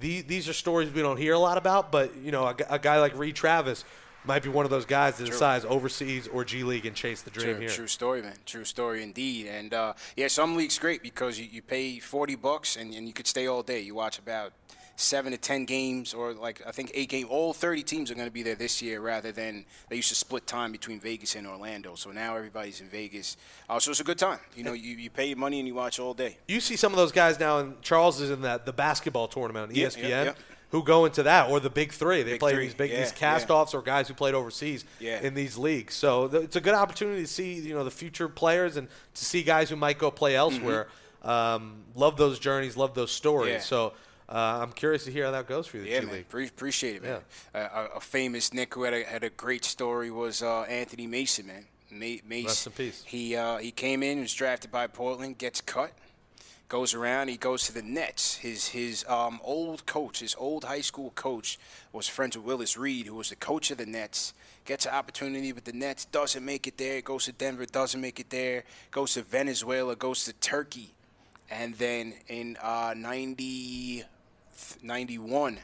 The- 0.00 0.20
These 0.22 0.48
are 0.48 0.52
stories 0.52 0.90
we 0.92 1.00
don't 1.00 1.16
hear 1.16 1.32
a 1.34 1.38
lot 1.38 1.56
about, 1.56 1.90
but 1.90 2.14
you 2.16 2.32
know 2.32 2.44
a, 2.46 2.54
a 2.68 2.78
guy 2.78 3.00
like 3.00 3.16
Reed 3.16 3.34
Travis 3.34 3.84
might 4.26 4.42
be 4.42 4.48
one 4.48 4.64
of 4.64 4.70
those 4.70 4.86
guys 4.86 5.16
that 5.18 5.26
decides 5.26 5.64
overseas 5.66 6.28
or 6.28 6.44
G 6.44 6.64
League 6.64 6.84
and 6.86 6.94
chase 6.96 7.22
the 7.22 7.30
dream 7.30 7.52
True, 7.56 7.60
here. 7.60 7.68
true 7.70 7.86
story, 7.86 8.22
man. 8.22 8.36
True 8.46 8.64
story 8.64 9.02
indeed. 9.02 9.46
And 9.46 9.72
uh, 9.72 9.92
yeah, 10.16 10.28
some 10.28 10.56
leagues 10.56 10.78
great 10.78 11.02
because 11.02 11.38
you, 11.38 11.46
you 11.50 11.62
pay 11.62 11.98
forty 11.98 12.34
bucks 12.34 12.76
and, 12.76 12.92
and 12.94 13.06
you 13.06 13.12
could 13.14 13.26
stay 13.26 13.46
all 13.46 13.62
day. 13.62 13.80
You 13.80 13.94
watch 13.94 14.18
about 14.18 14.52
seven 14.96 15.32
to 15.32 15.38
ten 15.38 15.64
games, 15.64 16.14
or 16.14 16.34
like 16.34 16.62
I 16.66 16.70
think 16.72 16.90
eight 16.94 17.08
games. 17.08 17.28
All 17.30 17.52
thirty 17.52 17.82
teams 17.82 18.10
are 18.10 18.14
going 18.14 18.28
to 18.28 18.32
be 18.32 18.42
there 18.42 18.54
this 18.54 18.80
year, 18.82 19.00
rather 19.00 19.32
than 19.32 19.64
they 19.88 19.96
used 19.96 20.08
to 20.10 20.14
split 20.14 20.46
time 20.46 20.72
between 20.72 21.00
Vegas 21.00 21.34
and 21.34 21.46
Orlando. 21.46 21.94
So 21.94 22.10
now 22.10 22.36
everybody's 22.36 22.80
in 22.80 22.88
Vegas. 22.88 23.36
Uh, 23.68 23.78
so 23.80 23.90
it's 23.90 24.00
a 24.00 24.04
good 24.04 24.18
time. 24.18 24.38
You 24.56 24.64
know, 24.64 24.72
you, 24.72 24.96
you 24.96 25.10
pay 25.10 25.26
your 25.26 25.38
money 25.38 25.58
and 25.58 25.66
you 25.68 25.74
watch 25.74 25.98
all 25.98 26.14
day. 26.14 26.38
You 26.48 26.60
see 26.60 26.76
some 26.76 26.92
of 26.92 26.96
those 26.96 27.12
guys 27.12 27.40
now, 27.40 27.58
and 27.58 27.80
Charles 27.82 28.20
is 28.20 28.30
in 28.30 28.42
that 28.42 28.66
the 28.66 28.72
basketball 28.72 29.28
tournament 29.28 29.70
on 29.70 29.76
E 29.76 29.80
Yeah, 29.80 29.88
ESPN. 29.88 30.08
yeah, 30.08 30.24
yeah. 30.24 30.32
Who 30.70 30.82
go 30.82 31.04
into 31.04 31.22
that 31.22 31.50
or 31.50 31.60
the 31.60 31.70
big 31.70 31.92
three? 31.92 32.24
They 32.24 32.32
Big 32.32 32.40
play 32.40 32.52
three, 32.54 32.64
these 32.64 32.74
big 32.74 32.90
these 32.90 33.12
cast-offs 33.12 33.74
or 33.74 33.82
guys 33.82 34.08
who 34.08 34.14
played 34.14 34.34
overseas 34.34 34.84
Yeah. 34.98 35.20
in 35.20 35.34
these 35.34 35.56
leagues. 35.56 35.94
So 35.94 36.26
th- 36.26 36.42
it's 36.42 36.56
a 36.56 36.60
good 36.60 36.74
opportunity 36.74 37.20
to 37.22 37.28
see 37.28 37.54
you 37.54 37.74
know 37.74 37.84
the 37.84 37.92
future 37.92 38.28
players 38.28 38.76
and 38.76 38.88
to 39.14 39.24
see 39.24 39.44
guys 39.44 39.70
who 39.70 39.76
might 39.76 39.98
go 39.98 40.10
play 40.10 40.34
elsewhere. 40.34 40.88
Um, 41.22 41.84
love 41.94 42.16
those 42.16 42.38
journeys, 42.40 42.76
love 42.76 42.94
those 42.94 43.12
stories. 43.12 43.54
Mm-hmm. 43.56 43.62
So 43.62 43.92
uh, 44.28 44.60
I'm 44.62 44.72
curious 44.72 45.04
to 45.04 45.10
hear 45.10 45.24
how 45.26 45.30
that 45.32 45.46
goes 45.46 45.66
for 45.66 45.78
you. 45.78 45.84
The 45.84 45.90
Yeah, 45.90 46.00
G 46.00 46.06
man. 46.06 46.24
Pre- 46.28 46.46
appreciate 46.46 46.96
it, 46.96 47.02
man. 47.02 47.20
Uh, 47.54 47.58
a, 47.58 47.96
a 47.96 48.00
famous 48.00 48.52
Knick 48.52 48.74
who 48.74 48.84
had 48.84 48.94
a, 48.94 49.04
had 49.04 49.24
a 49.24 49.30
great 49.30 49.64
story 49.64 50.10
was 50.10 50.42
uh, 50.42 50.62
Anthony 50.62 51.06
Mason, 51.06 51.46
man. 51.46 51.66
Ma- 51.90 52.22
Mace. 52.26 52.46
Rest 52.46 52.66
in 52.66 52.72
peace. 52.72 53.02
He 53.06 53.36
uh, 53.36 53.58
he 53.58 53.70
came 53.70 54.02
in, 54.02 54.20
was 54.20 54.34
drafted 54.34 54.70
by 54.72 54.86
Portland, 54.86 55.38
gets 55.38 55.60
cut, 55.60 55.92
goes 56.68 56.94
around. 56.94 57.28
He 57.28 57.36
goes 57.36 57.66
to 57.66 57.72
the 57.74 57.82
Nets. 57.82 58.36
His 58.36 58.68
his 58.68 59.04
um, 59.08 59.40
old 59.44 59.86
coach, 59.86 60.20
his 60.20 60.34
old 60.38 60.64
high 60.64 60.80
school 60.80 61.10
coach, 61.10 61.58
was 61.92 62.08
friends 62.08 62.36
with 62.36 62.46
Willis 62.46 62.76
Reed, 62.76 63.06
who 63.06 63.14
was 63.14 63.28
the 63.30 63.36
coach 63.36 63.70
of 63.70 63.78
the 63.78 63.86
Nets. 63.86 64.34
Gets 64.64 64.86
an 64.86 64.94
opportunity 64.94 65.52
with 65.52 65.64
the 65.64 65.74
Nets, 65.74 66.06
doesn't 66.06 66.42
make 66.42 66.66
it 66.66 66.78
there. 66.78 67.02
Goes 67.02 67.26
to 67.26 67.32
Denver, 67.32 67.66
doesn't 67.66 68.00
make 68.00 68.18
it 68.18 68.30
there. 68.30 68.64
Goes 68.90 69.12
to 69.12 69.22
Venezuela, 69.22 69.94
goes 69.94 70.24
to 70.24 70.32
Turkey, 70.32 70.93
and 71.50 71.74
then 71.76 72.14
in 72.28 72.56
uh, 72.62 72.94
90, 72.96 74.04
91 74.82 75.58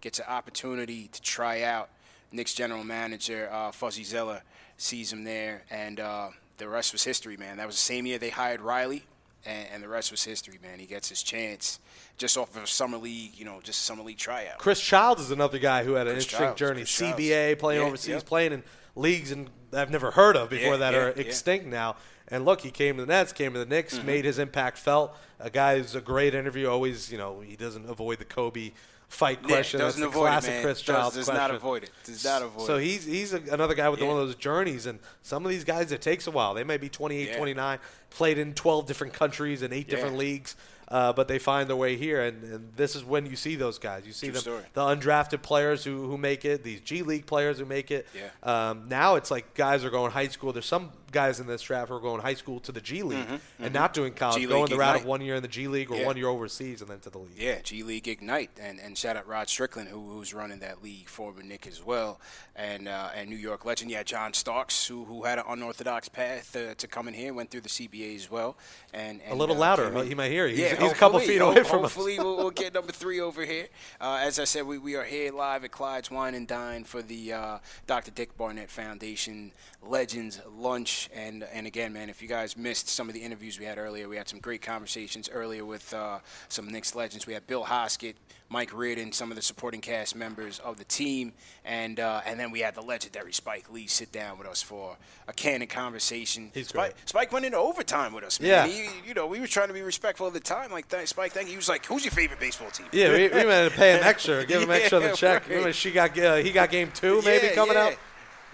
gets 0.00 0.18
an 0.18 0.26
opportunity 0.28 1.08
to 1.12 1.20
try 1.22 1.62
out. 1.62 1.88
Knicks 2.32 2.54
general 2.54 2.82
manager 2.82 3.48
uh, 3.52 3.70
Fuzzy 3.72 4.04
Zeller 4.04 4.42
sees 4.78 5.12
him 5.12 5.24
there, 5.24 5.62
and 5.70 6.00
uh, 6.00 6.28
the 6.56 6.68
rest 6.68 6.92
was 6.92 7.04
history, 7.04 7.36
man. 7.36 7.58
That 7.58 7.66
was 7.66 7.76
the 7.76 7.82
same 7.82 8.06
year 8.06 8.18
they 8.18 8.30
hired 8.30 8.62
Riley, 8.62 9.04
and, 9.44 9.68
and 9.74 9.82
the 9.82 9.88
rest 9.88 10.10
was 10.10 10.24
history, 10.24 10.58
man. 10.62 10.78
He 10.78 10.86
gets 10.86 11.08
his 11.10 11.22
chance. 11.22 11.78
just 12.16 12.38
off 12.38 12.56
of 12.56 12.62
a 12.62 12.66
summer 12.66 12.96
league, 12.96 13.32
you 13.36 13.44
know, 13.44 13.60
just 13.62 13.80
a 13.80 13.84
summer 13.84 14.02
league 14.02 14.16
tryout. 14.18 14.58
Chris 14.58 14.80
Childs 14.80 15.20
is 15.20 15.30
another 15.30 15.58
guy 15.58 15.84
who 15.84 15.92
had 15.92 16.06
an 16.06 16.14
Chris 16.14 16.24
interesting 16.24 16.46
Childs, 16.46 16.58
journey. 16.58 16.80
Chris 16.80 17.00
CBA, 17.00 17.58
playing 17.58 17.80
Yeah, 17.82 17.86
overseas, 17.86 18.08
yep. 18.08 18.24
playing 18.24 18.52
in 18.54 18.62
leagues 18.96 19.30
and 19.30 19.50
I've 19.74 19.90
never 19.90 20.10
heard 20.10 20.36
of 20.36 20.48
before 20.50 20.72
Yeah, 20.72 20.76
that 20.78 20.92
yeah, 20.94 20.98
are 21.00 21.06
yeah. 21.08 21.14
extinct 21.22 21.66
now. 21.66 21.96
And 22.32 22.44
look, 22.44 22.62
he 22.62 22.70
came 22.72 22.96
to 22.96 23.04
the 23.04 23.12
Nets, 23.12 23.32
came 23.32 23.52
to 23.52 23.58
the 23.60 23.66
Knicks, 23.66 23.96
Mm-hmm. 23.98 24.06
made 24.06 24.24
his 24.24 24.38
impact 24.40 24.78
felt. 24.78 25.16
A 25.38 25.50
guy 25.50 25.78
who's 25.78 25.94
a 25.94 26.00
great 26.00 26.34
interview. 26.34 26.66
Always, 26.68 27.12
you 27.12 27.18
know, 27.18 27.40
he 27.40 27.54
doesn't 27.56 27.88
avoid 27.88 28.18
the 28.18 28.24
Kobe 28.24 28.72
fight 29.08 29.40
Yeah, 29.42 29.48
question. 29.48 29.80
doesn't 29.80 30.00
That's 30.00 30.12
the 30.14 30.18
avoid 30.18 30.26
it, 30.26 30.30
classic 30.30 30.50
man. 30.54 30.62
Chris 30.64 30.78
Does- 30.78 30.86
Childs 30.96 31.16
does 31.16 31.24
question. 31.26 31.42
not 31.42 31.54
avoid 31.54 31.82
it. 31.84 31.90
Does 32.04 32.24
not 32.24 32.40
avoid 32.42 32.66
so 32.66 32.76
it. 32.76 32.84
he's 32.84 33.04
he's 33.04 33.34
a, 33.34 33.42
another 33.52 33.74
guy 33.74 33.88
with 33.90 34.00
Yeah. 34.00 34.06
one 34.06 34.16
of 34.18 34.26
those 34.26 34.34
journeys, 34.36 34.86
and 34.86 34.98
some 35.22 35.44
of 35.44 35.50
these 35.50 35.64
guys 35.64 35.92
it 35.92 36.00
takes 36.00 36.26
a 36.26 36.30
while. 36.30 36.54
They 36.54 36.64
may 36.64 36.78
be 36.78 36.88
28, 36.88 37.28
Yeah. 37.28 37.36
29, 37.36 37.78
played 38.08 38.38
in 38.38 38.54
12 38.54 38.86
different 38.86 39.12
countries 39.12 39.60
and 39.60 39.74
eight 39.74 39.88
different 39.90 40.16
leagues, 40.16 40.56
uh, 40.88 41.12
but 41.12 41.28
they 41.28 41.38
find 41.38 41.68
their 41.68 41.76
way 41.76 41.96
here, 41.96 42.22
and, 42.22 42.42
and 42.44 42.72
this 42.76 42.96
is 42.96 43.04
when 43.04 43.26
you 43.26 43.36
see 43.36 43.54
those 43.56 43.78
guys. 43.78 44.06
You 44.06 44.12
see 44.14 44.28
True 44.28 44.32
them, 44.34 44.40
story. 44.40 44.62
the 44.72 44.80
undrafted 44.80 45.42
players 45.42 45.84
who, 45.84 46.06
who 46.06 46.16
make 46.16 46.46
it, 46.46 46.64
these 46.64 46.80
G 46.80 47.02
League 47.02 47.26
players 47.26 47.58
who 47.58 47.66
make 47.66 47.90
it. 47.90 48.06
Yeah. 48.14 48.30
Um, 48.70 48.88
now 48.88 49.16
it's 49.16 49.30
like 49.30 49.52
guys 49.52 49.84
are 49.84 49.90
going 49.90 50.12
high 50.12 50.28
school. 50.28 50.54
There's 50.54 50.64
some 50.64 50.90
guys 51.12 51.38
in 51.38 51.46
this 51.46 51.62
draft 51.62 51.88
who 51.90 51.94
are 51.96 52.00
going 52.00 52.20
high 52.20 52.34
school 52.34 52.58
to 52.60 52.72
the 52.72 52.80
G 52.80 53.02
League 53.02 53.26
and 53.60 53.72
not 53.72 53.94
doing 53.94 54.12
college, 54.12 54.36
G-League 54.40 54.48
going 54.50 54.70
the 54.70 54.76
route 54.76 54.96
of 54.96 55.04
one 55.04 55.20
year 55.20 55.36
in 55.36 55.42
the 55.42 55.48
G 55.48 55.68
League 55.68 55.90
or 55.90 55.96
Yeah. 55.98 56.06
one 56.06 56.16
year 56.16 56.28
overseas 56.28 56.80
and 56.80 56.90
then 56.90 56.98
to 57.00 57.10
the 57.10 57.18
league. 57.18 57.36
Yeah, 57.36 57.60
G 57.62 57.82
League 57.82 58.08
Ignite, 58.08 58.50
and 58.60 58.80
and 58.80 58.96
shout 58.98 59.16
out 59.16 59.26
Rod 59.28 59.48
Strickland, 59.48 59.88
who, 59.88 60.00
who's 60.10 60.34
running 60.34 60.58
that 60.60 60.82
league, 60.82 61.08
former 61.08 61.42
Knick 61.42 61.66
as 61.66 61.84
well, 61.84 62.20
and 62.56 62.88
uh, 62.88 63.10
and 63.14 63.28
New 63.30 63.36
York 63.36 63.64
legend. 63.64 63.90
Yeah, 63.90 64.02
John 64.02 64.32
Starks, 64.32 64.86
who 64.86 65.04
who 65.04 65.22
had 65.24 65.38
an 65.38 65.44
unorthodox 65.48 66.08
path 66.08 66.56
uh, 66.56 66.74
to 66.74 66.86
coming 66.88 67.14
here, 67.14 67.32
went 67.34 67.50
through 67.50 67.60
the 67.62 67.68
CBA 67.68 68.16
as 68.16 68.30
well, 68.30 68.56
and, 68.94 69.20
and 69.22 69.32
A 69.32 69.36
little 69.36 69.56
uh, 69.56 69.60
louder. 69.60 69.98
in. 69.98 70.06
He 70.06 70.14
might 70.14 70.30
hear 70.30 70.46
you. 70.46 70.56
Yeah, 70.56 70.68
He's- 70.70 70.82
he's 70.82 70.92
a 70.92 70.94
couple 70.94 71.20
feet 71.20 71.40
away 71.40 71.62
from 71.62 71.84
us. 71.84 71.94
Hopefully, 71.94 72.18
we'll, 72.18 72.36
we'll 72.38 72.50
get 72.50 72.74
number 72.78 72.92
three 72.92 73.20
over 73.20 73.44
here. 73.44 73.68
Uh, 74.00 74.18
as 74.22 74.38
I 74.38 74.44
said, 74.44 74.66
we, 74.66 74.78
we 74.78 74.96
are 74.96 75.04
here 75.04 75.30
live 75.32 75.64
at 75.64 75.70
Clyde's 75.72 76.10
Wine 76.10 76.34
and 76.34 76.48
Dine 76.48 76.84
for 76.84 77.02
the 77.02 77.32
uh, 77.32 77.58
Dr. 77.86 78.10
Dick 78.10 78.36
Barnett 78.36 78.70
Foundation 78.70 79.52
Legends 79.82 80.40
Lunch. 80.56 81.01
And 81.14 81.44
and 81.52 81.66
again, 81.66 81.92
man, 81.92 82.08
if 82.10 82.22
you 82.22 82.28
guys 82.28 82.56
missed 82.56 82.88
some 82.88 83.08
of 83.08 83.14
the 83.14 83.20
interviews 83.22 83.58
we 83.58 83.64
had 83.64 83.78
earlier, 83.78 84.08
we 84.08 84.16
had 84.16 84.28
some 84.28 84.40
great 84.40 84.62
conversations 84.62 85.28
earlier 85.32 85.64
with 85.64 85.92
uh, 85.94 86.18
some 86.48 86.68
Knicks 86.68 86.94
legends. 86.94 87.26
We 87.26 87.34
had 87.34 87.46
Bill 87.46 87.64
Hosket, 87.64 88.14
Mike 88.48 88.72
Riordan, 88.72 89.12
some 89.12 89.30
of 89.30 89.36
the 89.36 89.42
supporting 89.42 89.80
cast 89.80 90.14
members 90.14 90.58
of 90.58 90.76
the 90.78 90.84
team, 90.84 91.32
and 91.64 91.98
uh, 92.00 92.20
and 92.26 92.38
then 92.38 92.50
we 92.50 92.60
had 92.60 92.74
the 92.74 92.82
legendary 92.82 93.32
Spike 93.32 93.70
Lee 93.70 93.86
sit 93.86 94.12
down 94.12 94.38
with 94.38 94.46
us 94.46 94.62
for 94.62 94.96
a 95.28 95.32
candid 95.32 95.70
conversation. 95.70 96.50
He's 96.54 96.68
Spike, 96.68 96.94
great. 96.94 97.08
Spike 97.08 97.32
went 97.32 97.44
into 97.44 97.58
overtime 97.58 98.12
with 98.12 98.24
us, 98.24 98.40
man. 98.40 98.48
Yeah. 98.48 98.66
He, 98.66 98.88
you 99.08 99.14
know, 99.14 99.26
we 99.26 99.40
were 99.40 99.46
trying 99.46 99.68
to 99.68 99.74
be 99.74 99.82
respectful 99.82 100.26
of 100.26 100.34
the 100.34 100.40
time. 100.40 100.70
Like, 100.70 100.86
thanks, 100.88 101.10
Spike, 101.10 101.32
thank 101.32 101.46
you. 101.46 101.52
He 101.52 101.56
was 101.56 101.68
like, 101.68 101.86
"Who's 101.86 102.04
your 102.04 102.12
favorite 102.12 102.40
baseball 102.40 102.70
team?" 102.70 102.86
Yeah, 102.92 103.12
we, 103.12 103.28
we 103.28 103.40
have 103.50 103.72
to 103.72 103.78
pay 103.78 103.96
him 103.96 104.02
extra, 104.04 104.44
give 104.44 104.62
him 104.62 104.70
extra 104.70 104.98
on 104.98 105.04
the 105.04 105.12
check. 105.16 105.42
right. 105.48 105.50
Remember, 105.50 105.72
she 105.72 105.90
got 105.90 106.18
uh, 106.18 106.36
he 106.36 106.52
got 106.52 106.70
game 106.70 106.90
two 106.94 107.22
maybe 107.22 107.48
Yeah, 107.48 107.54
coming 107.54 107.74
yeah. 107.74 107.86
out. 107.86 107.96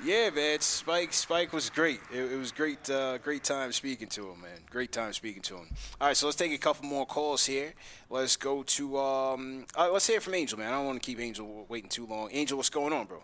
Yeah, 0.05 0.31
man. 0.31 0.61
Spike, 0.61 1.13
Spike 1.13 1.53
was 1.53 1.71
great. 1.71 2.01
It, 2.13 2.33
it 2.33 2.39
was 2.39 2.53
great, 2.53 2.89
uh, 2.89 3.19
great 3.19 3.43
time 3.43 3.73
speaking 3.73 4.09
to 4.09 4.31
him, 4.31 4.41
man. 4.43 4.61
Great 4.71 4.93
time 4.93 5.13
speaking 5.13 5.43
to 5.43 5.57
him. 5.57 5.67
All 6.01 6.09
right, 6.09 6.17
so 6.17 6.27
let's 6.27 6.37
take 6.37 6.53
a 6.53 6.59
couple 6.59 6.87
more 6.87 7.05
calls 7.05 7.45
here. 7.47 7.75
Let's 8.09 8.37
go 8.37 8.63
to, 8.63 8.99
um, 8.99 9.67
uh, 9.77 9.91
let's 9.93 10.07
hear 10.07 10.21
from 10.21 10.35
Angel, 10.35 10.59
man. 10.59 10.73
I 10.73 10.77
don't 10.77 10.87
want 10.87 11.03
to 11.03 11.07
keep 11.07 11.19
Angel 11.19 11.67
waiting 11.69 11.91
too 11.91 12.07
long. 12.07 12.29
Angel, 12.33 12.57
what's 12.57 12.71
going 12.71 12.93
on, 12.93 13.07
bro? 13.07 13.23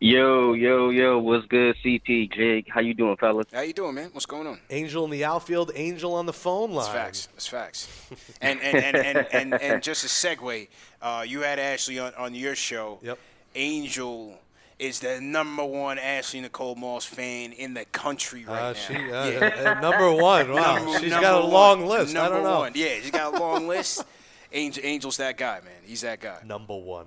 Yo, 0.00 0.52
yo, 0.54 0.90
yo, 0.90 1.18
what's 1.18 1.46
good, 1.46 1.76
CP, 1.82 2.32
Jake? 2.32 2.66
How 2.68 2.80
you 2.80 2.94
doing, 2.94 3.16
fellas? 3.16 3.46
How 3.52 3.60
you 3.60 3.72
doing, 3.72 3.94
man? 3.94 4.10
What's 4.12 4.26
going 4.26 4.46
on? 4.46 4.60
Angel 4.68 5.04
in 5.04 5.10
the 5.10 5.24
outfield, 5.24 5.70
Angel 5.74 6.14
on 6.14 6.26
the 6.26 6.32
phone 6.32 6.72
line. 6.72 6.84
It's 6.84 6.94
facts. 6.94 7.28
It's 7.36 7.46
facts. 7.46 7.88
And 8.40 8.60
and, 8.60 8.76
and, 8.76 8.96
and, 8.96 9.26
and, 9.32 9.54
and 9.54 9.82
just 9.82 10.04
a 10.04 10.08
segue, 10.08 10.68
uh, 11.00 11.24
you 11.26 11.40
had 11.40 11.58
Ashley 11.58 11.98
on, 11.98 12.12
on 12.14 12.34
your 12.34 12.54
show. 12.54 12.98
Yep. 13.02 13.18
Angel 13.54 14.38
is 14.78 15.00
the 15.00 15.20
number 15.20 15.64
one 15.64 15.98
Ashley 15.98 16.40
Nicole 16.40 16.74
Moss 16.74 17.04
fan 17.04 17.52
in 17.52 17.74
the 17.74 17.84
country 17.86 18.44
right 18.44 18.60
Uh, 18.60 18.72
now. 18.72 18.72
she, 18.74 18.94
uh, 18.94 19.26
Yeah. 19.30 19.76
uh, 19.76 19.80
number 19.80 20.10
one. 20.12 20.52
Wow, 20.52 20.76
Number- 20.76 20.98
she's 21.00 21.10
number 21.10 21.20
got 21.26 21.38
a 21.38 21.42
one. 21.42 21.50
long 21.52 21.86
list. 21.86 22.10
I 22.16 22.20
Number 22.22 22.34
don't 22.36 22.44
know. 22.44 22.58
One. 22.60 22.72
Yeah, 22.74 22.94
she's 23.00 23.10
got 23.10 23.34
a 23.34 23.38
long 23.38 23.68
list. 23.68 24.04
Angel, 24.52 24.84
Angel's 24.84 25.16
that 25.18 25.36
guy, 25.36 25.60
man. 25.64 25.72
He's 25.84 26.00
that 26.02 26.20
guy. 26.20 26.38
Number 26.44 26.76
one. 26.76 27.06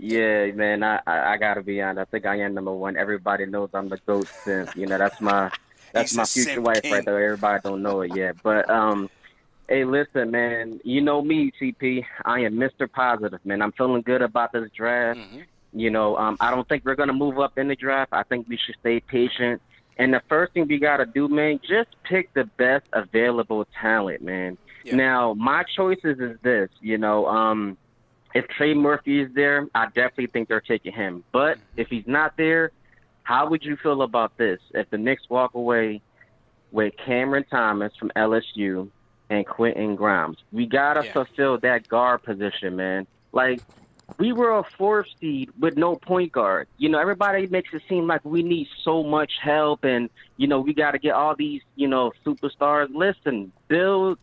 Yeah, 0.00 0.46
man, 0.52 0.84
I, 0.84 1.00
I 1.06 1.32
I 1.32 1.36
gotta 1.38 1.60
be 1.62 1.82
honest. 1.82 2.00
I 2.00 2.04
think 2.10 2.26
I 2.26 2.36
am 2.40 2.54
number 2.54 2.72
one. 2.72 2.96
Everybody 2.96 3.46
knows 3.46 3.70
I'm 3.74 3.88
the 3.88 3.98
goat 4.06 4.28
simp. 4.44 4.76
You 4.76 4.86
know, 4.86 4.96
that's 4.96 5.20
my 5.20 5.50
that's 5.92 6.10
He's 6.12 6.16
my 6.16 6.24
future 6.24 6.60
wife 6.60 6.82
king. 6.82 6.92
right 6.92 7.04
there. 7.04 7.20
Everybody 7.24 7.60
don't 7.64 7.82
know 7.82 8.02
it 8.02 8.14
yet, 8.14 8.36
but 8.44 8.70
um, 8.70 9.10
hey, 9.68 9.84
listen, 9.84 10.30
man. 10.30 10.80
You 10.84 11.00
know 11.00 11.22
me, 11.22 11.52
CP. 11.60 12.04
I 12.24 12.40
am 12.40 12.54
Mr. 12.54 12.90
Positive, 12.90 13.40
man. 13.44 13.62
I'm 13.62 13.72
feeling 13.72 14.02
good 14.02 14.22
about 14.22 14.52
this 14.52 14.70
draft. 14.76 15.18
Mm-hmm. 15.18 15.40
You 15.74 15.90
know, 15.90 16.16
um, 16.16 16.36
I 16.40 16.50
don't 16.50 16.66
think 16.68 16.84
we're 16.84 16.94
gonna 16.94 17.12
move 17.12 17.38
up 17.38 17.58
in 17.58 17.68
the 17.68 17.76
draft. 17.76 18.12
I 18.12 18.22
think 18.22 18.48
we 18.48 18.56
should 18.56 18.76
stay 18.80 19.00
patient. 19.00 19.60
And 19.98 20.14
the 20.14 20.22
first 20.28 20.52
thing 20.54 20.66
we 20.66 20.78
gotta 20.78 21.04
do, 21.06 21.28
man, 21.28 21.60
just 21.68 21.90
pick 22.04 22.32
the 22.32 22.44
best 22.44 22.86
available 22.92 23.66
talent, 23.80 24.22
man. 24.22 24.56
Yeah. 24.84 24.96
Now, 24.96 25.34
my 25.34 25.64
choices 25.76 26.18
is 26.20 26.38
this. 26.42 26.70
You 26.80 26.96
know, 26.98 27.26
um 27.26 27.76
if 28.34 28.46
Trey 28.48 28.74
Murphy 28.74 29.20
is 29.20 29.32
there, 29.34 29.66
I 29.74 29.86
definitely 29.86 30.26
think 30.28 30.48
they're 30.48 30.60
taking 30.60 30.92
him. 30.92 31.24
But 31.32 31.58
Mm-hmm. 31.58 31.80
if 31.80 31.88
he's 31.88 32.06
not 32.06 32.36
there, 32.36 32.70
how 33.24 33.48
would 33.50 33.62
you 33.64 33.76
feel 33.76 34.00
about 34.02 34.36
this? 34.38 34.60
If 34.72 34.88
the 34.90 34.96
Knicks 34.98 35.28
walk 35.28 35.54
away 35.54 36.00
with 36.72 36.94
Cameron 37.04 37.44
Thomas 37.50 37.92
from 37.98 38.10
LSU 38.16 38.88
and 39.30 39.46
Quentin 39.46 39.96
Grimes, 39.96 40.38
we 40.52 40.66
gotta 40.66 41.04
Yeah. 41.04 41.12
fulfill 41.12 41.58
that 41.58 41.86
guard 41.88 42.22
position, 42.22 42.76
man. 42.76 43.06
Like 43.32 43.62
we 44.18 44.32
were 44.32 44.58
a 44.58 44.64
fourth 44.76 45.06
seed 45.20 45.50
with 45.58 45.76
no 45.76 45.96
point 45.96 46.32
guard. 46.32 46.66
You 46.76 46.88
know, 46.88 46.98
everybody 46.98 47.46
makes 47.46 47.72
it 47.72 47.82
seem 47.88 48.06
like 48.06 48.24
we 48.24 48.42
need 48.42 48.66
so 48.82 49.02
much 49.04 49.32
help 49.40 49.84
and, 49.84 50.10
you 50.36 50.48
know, 50.48 50.60
we 50.60 50.74
got 50.74 50.92
to 50.92 50.98
get 50.98 51.12
all 51.12 51.36
these, 51.36 51.62
you 51.76 51.86
know, 51.86 52.10
superstars. 52.26 52.88
Listen, 52.92 53.52
build 53.68 54.18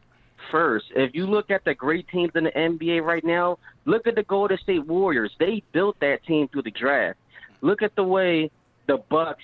first. 0.52 0.86
If 0.96 1.16
you 1.16 1.28
look 1.28 1.50
at 1.50 1.64
the 1.64 1.74
great 1.74 2.08
teams 2.10 2.32
in 2.36 2.44
the 2.44 2.52
NBA 2.52 3.04
right 3.04 3.24
now, 3.24 3.58
look 3.86 4.06
at 4.06 4.16
the 4.16 4.24
Golden 4.24 4.58
State 4.58 4.86
Warriors. 4.86 5.32
They 5.40 5.64
built 5.72 5.96
that 6.02 6.24
team 6.26 6.50
through 6.50 6.64
the 6.64 6.72
draft. 6.72 7.18
Look 7.62 7.82
at 7.82 7.96
the 7.96 8.04
way 8.04 8.52
the 8.88 8.98
Bucks, 9.10 9.44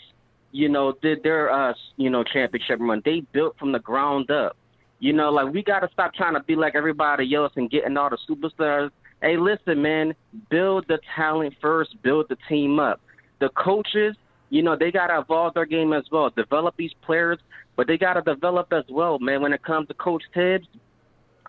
you 0.51 0.67
know, 0.67 0.93
did 1.01 1.23
their, 1.23 1.49
uh, 1.49 1.73
you 1.95 2.09
know, 2.09 2.23
championship 2.25 2.79
run. 2.81 3.01
They 3.05 3.21
built 3.31 3.57
from 3.57 3.71
the 3.71 3.79
ground 3.79 4.29
up. 4.31 4.57
You 5.01 5.13
know, 5.13 5.31
like 5.31 5.51
we 5.51 5.63
got 5.63 5.79
to 5.79 5.89
stop 5.91 6.13
trying 6.13 6.35
to 6.35 6.43
be 6.43 6.55
like 6.55 6.75
everybody 6.75 7.33
else 7.33 7.51
and 7.55 7.69
getting 7.69 7.97
all 7.97 8.11
the 8.11 8.19
superstars. 8.29 8.91
Hey, 9.19 9.35
listen, 9.35 9.81
man, 9.81 10.13
build 10.51 10.85
the 10.87 10.99
talent 11.15 11.55
first, 11.59 11.99
build 12.03 12.27
the 12.29 12.37
team 12.47 12.79
up. 12.79 13.01
The 13.39 13.49
coaches, 13.49 14.15
you 14.51 14.61
know, 14.61 14.77
they 14.79 14.91
got 14.91 15.07
to 15.07 15.19
evolve 15.19 15.55
their 15.55 15.65
game 15.65 15.91
as 15.91 16.03
well, 16.11 16.29
develop 16.29 16.75
these 16.77 16.93
players, 17.03 17.39
but 17.75 17.87
they 17.87 17.97
got 17.97 18.13
to 18.13 18.21
develop 18.21 18.71
as 18.71 18.83
well, 18.89 19.17
man. 19.17 19.41
When 19.41 19.53
it 19.53 19.63
comes 19.63 19.87
to 19.87 19.95
Coach 19.95 20.23
Thibs, 20.35 20.67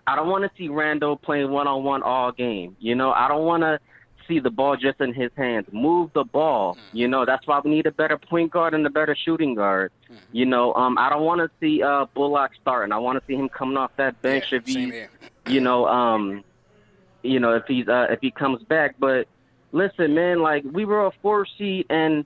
I 0.07 0.15
don't 0.15 0.29
want 0.29 0.43
to 0.43 0.51
see 0.57 0.67
Randle 0.67 1.15
playing 1.15 1.51
one 1.51 1.67
on 1.67 1.83
one 1.83 2.01
all 2.01 2.31
game. 2.31 2.75
You 2.79 2.95
know, 2.95 3.11
I 3.11 3.27
don't 3.27 3.45
want 3.45 3.61
to 3.61 3.79
see 4.27 4.39
the 4.39 4.49
ball 4.49 4.75
just 4.75 4.99
in 5.01 5.13
his 5.13 5.31
hands. 5.35 5.67
Move 5.71 6.11
the 6.13 6.23
ball. 6.23 6.77
You 6.91 7.07
know, 7.07 7.25
that's 7.25 7.45
why 7.47 7.59
we 7.63 7.71
need 7.71 7.85
a 7.85 7.91
better 7.91 8.17
point 8.17 8.51
guard 8.51 8.73
and 8.73 8.85
a 8.85 8.89
better 8.89 9.15
shooting 9.25 9.55
guard. 9.55 9.91
You 10.31 10.45
know, 10.45 10.73
um, 10.73 10.97
I 10.97 11.09
don't 11.09 11.23
want 11.23 11.39
to 11.39 11.49
see 11.59 11.81
uh, 11.81 12.05
Bullock 12.13 12.51
starting. 12.61 12.91
I 12.91 12.97
want 12.97 13.19
to 13.19 13.25
see 13.27 13.35
him 13.35 13.49
coming 13.49 13.77
off 13.77 13.91
that 13.97 14.21
bench 14.21 14.45
Yeah, 14.51 14.59
if 14.59 14.65
he 14.65 15.03
you 15.53 15.61
know, 15.61 15.87
um, 15.87 16.43
you 17.21 17.39
know, 17.39 17.53
if 17.53 17.63
he's 17.67 17.87
uh, 17.87 18.07
if 18.09 18.19
he 18.21 18.31
comes 18.31 18.63
back. 18.63 18.95
But 18.99 19.27
listen, 19.71 20.13
man, 20.13 20.41
like 20.41 20.63
we 20.71 20.85
were 20.85 21.05
a 21.05 21.11
four 21.21 21.45
seed 21.57 21.85
and 21.89 22.25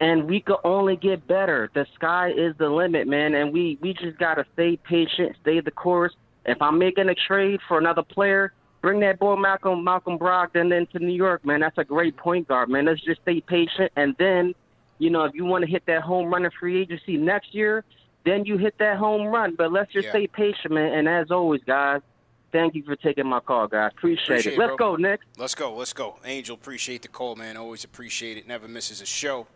and 0.00 0.24
we 0.24 0.40
could 0.40 0.58
only 0.64 0.96
get 0.96 1.26
better. 1.26 1.70
The 1.74 1.86
sky 1.94 2.30
is 2.30 2.54
the 2.58 2.68
limit, 2.68 3.08
man, 3.08 3.34
and 3.34 3.52
we 3.52 3.78
we 3.80 3.94
just 3.94 4.18
gotta 4.18 4.44
stay 4.54 4.76
patient, 4.76 5.36
stay 5.42 5.60
the 5.60 5.70
course. 5.70 6.14
If 6.44 6.60
I'm 6.62 6.78
making 6.78 7.08
a 7.08 7.14
trade 7.14 7.60
for 7.66 7.78
another 7.78 8.02
player, 8.02 8.52
bring 8.86 9.00
that 9.00 9.18
boy 9.18 9.34
Malcolm 9.34 9.82
Malcolm 9.82 10.16
Brogdon 10.16 10.72
into 10.72 11.00
New 11.00 11.12
York, 11.12 11.44
man. 11.44 11.58
That's 11.58 11.76
a 11.76 11.82
great 11.82 12.16
point 12.16 12.46
guard, 12.46 12.68
man. 12.68 12.84
Let's 12.84 13.00
just 13.00 13.20
stay 13.22 13.40
patient, 13.40 13.90
and 13.96 14.14
then, 14.16 14.54
you 15.00 15.10
know, 15.10 15.24
if 15.24 15.34
you 15.34 15.44
want 15.44 15.64
to 15.64 15.70
hit 15.70 15.82
that 15.86 16.02
home 16.02 16.32
run 16.32 16.44
in 16.44 16.52
free 16.52 16.80
agency 16.82 17.16
next 17.16 17.52
year, 17.52 17.82
then 18.24 18.44
you 18.44 18.58
hit 18.58 18.78
that 18.78 18.96
home 18.96 19.26
run. 19.26 19.56
But 19.56 19.72
let's 19.72 19.92
just 19.92 20.04
Yeah. 20.04 20.12
stay 20.12 20.28
patient, 20.28 20.72
man. 20.72 20.92
And 20.92 21.08
as 21.08 21.32
always, 21.32 21.64
guys, 21.64 22.00
thank 22.52 22.76
you 22.76 22.84
for 22.84 22.94
taking 22.94 23.26
my 23.26 23.40
call, 23.40 23.66
guys. 23.66 23.90
Appreciate, 23.90 24.22
Appreciate 24.22 24.52
it. 24.52 24.58
Let's 24.60 24.76
go, 24.76 24.94
Nick. 24.94 25.20
Let's 25.36 25.56
go. 25.56 25.74
Let's 25.74 25.92
go. 25.92 26.20
Angel, 26.24 26.54
appreciate 26.54 27.02
the 27.02 27.08
call, 27.08 27.34
man. 27.34 27.56
Always 27.56 27.82
appreciate 27.82 28.36
it. 28.36 28.46
Never 28.46 28.68
misses 28.68 29.00
a 29.00 29.06
show. 29.06 29.48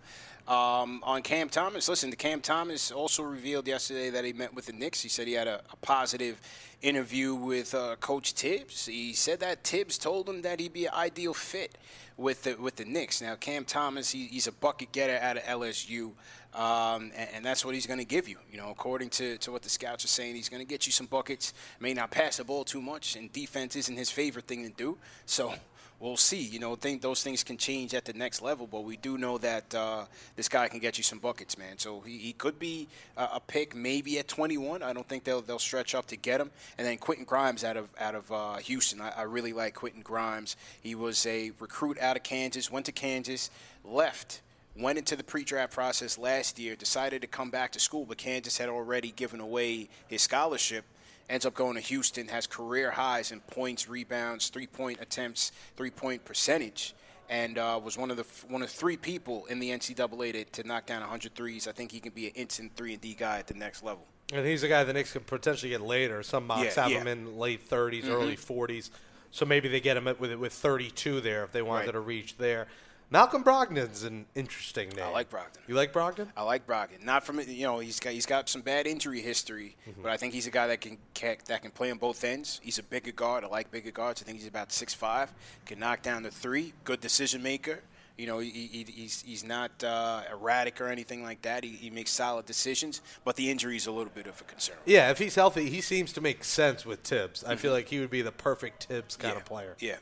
Um, 0.50 1.00
on 1.04 1.22
Cam 1.22 1.48
Thomas, 1.48 1.88
listen, 1.88 2.10
Cam 2.10 2.40
Thomas 2.40 2.90
also 2.90 3.22
revealed 3.22 3.68
yesterday 3.68 4.10
that 4.10 4.24
he 4.24 4.32
met 4.32 4.52
with 4.52 4.66
the 4.66 4.72
Knicks. 4.72 5.00
He 5.00 5.08
said 5.08 5.28
he 5.28 5.34
had 5.34 5.46
a, 5.46 5.60
a 5.72 5.76
positive 5.76 6.40
interview 6.82 7.36
with 7.36 7.72
uh, 7.72 7.94
Coach 8.00 8.32
Thibs. 8.32 8.86
He 8.86 9.12
said 9.12 9.38
that 9.40 9.62
Thibs 9.62 9.96
told 9.96 10.28
him 10.28 10.42
that 10.42 10.58
he'd 10.58 10.72
be 10.72 10.86
an 10.86 10.92
ideal 10.92 11.34
fit 11.34 11.78
with 12.16 12.42
the 12.42 12.56
with 12.56 12.74
the 12.74 12.84
Knicks. 12.84 13.22
Now, 13.22 13.36
Cam 13.36 13.64
Thomas, 13.64 14.10
he, 14.10 14.26
he's 14.26 14.48
a 14.48 14.52
bucket 14.52 14.90
getter 14.90 15.24
out 15.24 15.36
of 15.36 15.44
LSU. 15.44 16.10
Um, 16.52 17.12
and, 17.14 17.28
and, 17.32 17.44
that's 17.44 17.64
what 17.64 17.76
he's 17.76 17.86
going 17.86 18.00
to 18.00 18.04
give 18.04 18.28
you. 18.28 18.36
You 18.50 18.58
know, 18.58 18.70
according 18.70 19.10
to, 19.10 19.38
to 19.38 19.52
what 19.52 19.62
the 19.62 19.68
scouts 19.68 20.04
are 20.04 20.08
saying, 20.08 20.34
he's 20.34 20.48
going 20.48 20.60
to 20.60 20.66
get 20.66 20.84
you 20.84 20.90
some 20.90 21.06
buckets. 21.06 21.54
May 21.78 21.94
not 21.94 22.10
pass 22.10 22.38
the 22.38 22.44
ball 22.44 22.64
too 22.64 22.82
much, 22.82 23.14
and 23.14 23.32
defense 23.32 23.76
isn't 23.76 23.96
his 23.96 24.10
favorite 24.10 24.48
thing 24.48 24.64
to 24.64 24.70
do. 24.70 24.98
So 25.26 25.54
we'll 26.00 26.16
see. 26.16 26.40
You 26.40 26.58
know, 26.58 26.74
think 26.74 27.02
those 27.02 27.22
things 27.22 27.44
can 27.44 27.56
change 27.56 27.94
at 27.94 28.04
the 28.04 28.12
next 28.14 28.42
level, 28.42 28.66
but 28.66 28.84
we 28.84 28.96
do 28.96 29.18
know 29.18 29.38
that 29.38 29.72
uh, 29.74 30.06
this 30.34 30.48
guy 30.48 30.66
can 30.68 30.80
get 30.80 30.98
you 30.98 31.04
some 31.04 31.18
buckets, 31.18 31.56
man. 31.56 31.78
So 31.78 32.00
he, 32.00 32.18
he 32.18 32.32
could 32.32 32.58
be 32.58 32.88
a, 33.16 33.28
a, 33.34 33.40
pick 33.46 33.76
maybe 33.76 34.18
at 34.18 34.26
21. 34.26 34.82
I 34.82 34.92
don't 34.92 35.06
think 35.08 35.24
they'll 35.24 35.42
they'll 35.42 35.58
stretch 35.58 35.94
up 35.94 36.06
to 36.06 36.16
get 36.16 36.40
him. 36.40 36.50
And 36.78 36.86
then 36.86 36.98
Quentin 36.98 37.24
Grimes 37.24 37.62
out 37.62 37.76
of 37.76 37.90
out 38.00 38.14
of 38.14 38.32
uh, 38.32 38.56
Houston. 38.56 39.00
I, 39.00 39.10
I 39.10 39.22
really 39.22 39.52
like 39.52 39.74
Quentin 39.74 40.02
Grimes. 40.02 40.56
He 40.80 40.94
was 40.94 41.24
a 41.26 41.52
recruit 41.60 41.98
out 42.00 42.16
of 42.16 42.22
Kansas, 42.22 42.72
went 42.72 42.86
to 42.86 42.92
Kansas, 42.92 43.50
left 43.84 44.40
went 44.76 44.96
into 44.96 45.16
the 45.16 45.24
pre-draft 45.24 45.72
process 45.72 46.16
last 46.16 46.58
year, 46.58 46.76
decided 46.76 47.20
to 47.20 47.26
come 47.26 47.50
back 47.50 47.72
to 47.72 47.80
school, 47.80 48.06
but 48.06 48.16
Kansas 48.16 48.56
had 48.56 48.68
already 48.68 49.10
given 49.10 49.40
away 49.40 49.88
his 50.08 50.22
scholarship. 50.22 50.84
Ends 51.30 51.46
up 51.46 51.54
going 51.54 51.76
to 51.76 51.80
Houston, 51.80 52.26
has 52.26 52.48
career 52.48 52.90
highs 52.90 53.30
in 53.30 53.38
points, 53.38 53.88
rebounds, 53.88 54.48
three-point 54.48 54.98
attempts, 55.00 55.52
three-point 55.76 56.24
percentage, 56.24 56.92
and 57.28 57.56
uh, 57.56 57.80
was 57.82 57.96
one 57.96 58.10
of 58.10 58.16
the 58.16 58.26
one 58.48 58.62
of 58.62 58.68
three 58.68 58.96
people 58.96 59.46
in 59.46 59.60
the 59.60 59.70
NCAA 59.70 60.32
to, 60.32 60.44
to 60.62 60.66
knock 60.66 60.86
down 60.86 61.02
100 61.02 61.36
threes. 61.36 61.68
I 61.68 61.72
think 61.72 61.92
he 61.92 62.00
can 62.00 62.12
be 62.12 62.26
an 62.26 62.32
instant 62.34 62.72
three 62.74 62.94
and 62.94 63.00
D 63.00 63.14
guy 63.14 63.38
at 63.38 63.46
the 63.46 63.54
next 63.54 63.84
level. 63.84 64.04
And 64.32 64.44
he's 64.44 64.64
a 64.64 64.68
guy 64.68 64.82
the 64.82 64.92
Knicks 64.92 65.12
could 65.12 65.26
potentially 65.28 65.70
get 65.70 65.80
later. 65.80 66.24
Some 66.24 66.48
mocks 66.48 66.76
yeah, 66.76 66.82
have 66.82 66.90
yeah. 66.90 67.00
him 67.00 67.06
in 67.06 67.38
late 67.38 67.68
30s, 67.68 68.02
mm-hmm. 68.02 68.12
early 68.12 68.36
40s. 68.36 68.90
So 69.30 69.46
maybe 69.46 69.68
they 69.68 69.80
get 69.80 69.96
him 69.96 70.12
with 70.18 70.34
with 70.34 70.52
32 70.52 71.20
there 71.20 71.44
if 71.44 71.52
they 71.52 71.62
wanted 71.62 71.86
right. 71.86 71.92
to 71.92 72.00
reach 72.00 72.38
there. 72.38 72.66
Malcolm 73.12 73.42
Brogdon's 73.42 74.04
an 74.04 74.26
interesting 74.36 74.88
name. 74.90 75.04
I 75.04 75.10
like 75.10 75.30
Brogdon. 75.30 75.58
You 75.66 75.74
like 75.74 75.92
Brogdon? 75.92 76.28
I 76.36 76.44
like 76.44 76.64
Brogdon. 76.64 77.04
Not 77.04 77.24
from 77.24 77.40
you 77.40 77.64
know 77.64 77.80
he's 77.80 77.98
got 77.98 78.12
he's 78.12 78.26
got 78.26 78.48
some 78.48 78.60
bad 78.60 78.86
injury 78.86 79.20
history, 79.20 79.76
mm-hmm. 79.88 80.02
but 80.02 80.12
I 80.12 80.16
think 80.16 80.32
he's 80.32 80.46
a 80.46 80.50
guy 80.50 80.68
that 80.68 80.80
can, 80.80 80.96
can, 81.12 81.36
that 81.46 81.62
can 81.62 81.72
play 81.72 81.90
on 81.90 81.98
both 81.98 82.22
ends. 82.22 82.60
He's 82.62 82.78
a 82.78 82.84
bigger 82.84 83.10
guard. 83.10 83.42
I 83.42 83.48
like 83.48 83.72
bigger 83.72 83.90
guards. 83.90 84.22
I 84.22 84.26
think 84.26 84.38
he's 84.38 84.46
about 84.46 84.70
six 84.70 84.94
five. 84.94 85.32
Can 85.66 85.80
knock 85.80 86.02
down 86.02 86.22
the 86.22 86.30
three. 86.30 86.72
Good 86.84 87.00
decision 87.00 87.42
maker. 87.42 87.80
You 88.16 88.26
know, 88.26 88.38
he, 88.38 88.50
he, 88.50 88.84
he's 88.84 89.22
he's 89.22 89.42
not 89.42 89.82
uh, 89.82 90.22
erratic 90.30 90.80
or 90.80 90.86
anything 90.86 91.24
like 91.24 91.42
that. 91.42 91.64
He, 91.64 91.70
he 91.70 91.90
makes 91.90 92.12
solid 92.12 92.46
decisions, 92.46 93.00
but 93.24 93.34
the 93.34 93.50
injury 93.50 93.76
is 93.76 93.86
a 93.86 93.92
little 93.92 94.12
bit 94.14 94.26
of 94.26 94.40
a 94.40 94.44
concern. 94.44 94.76
Yeah, 94.84 95.10
if 95.10 95.18
he's 95.18 95.34
healthy, 95.34 95.68
he 95.70 95.80
seems 95.80 96.12
to 96.12 96.20
make 96.20 96.44
sense 96.44 96.86
with 96.86 97.00
Thibs. 97.00 97.42
I 97.42 97.52
mm-hmm. 97.52 97.60
feel 97.60 97.72
like 97.72 97.88
he 97.88 97.98
would 97.98 98.10
be 98.10 98.22
the 98.22 98.30
perfect 98.30 98.84
Thibs 98.84 99.16
kind 99.16 99.34
yeah. 99.34 99.40
of 99.40 99.46
player. 99.46 99.76
Yeah, 99.80 99.96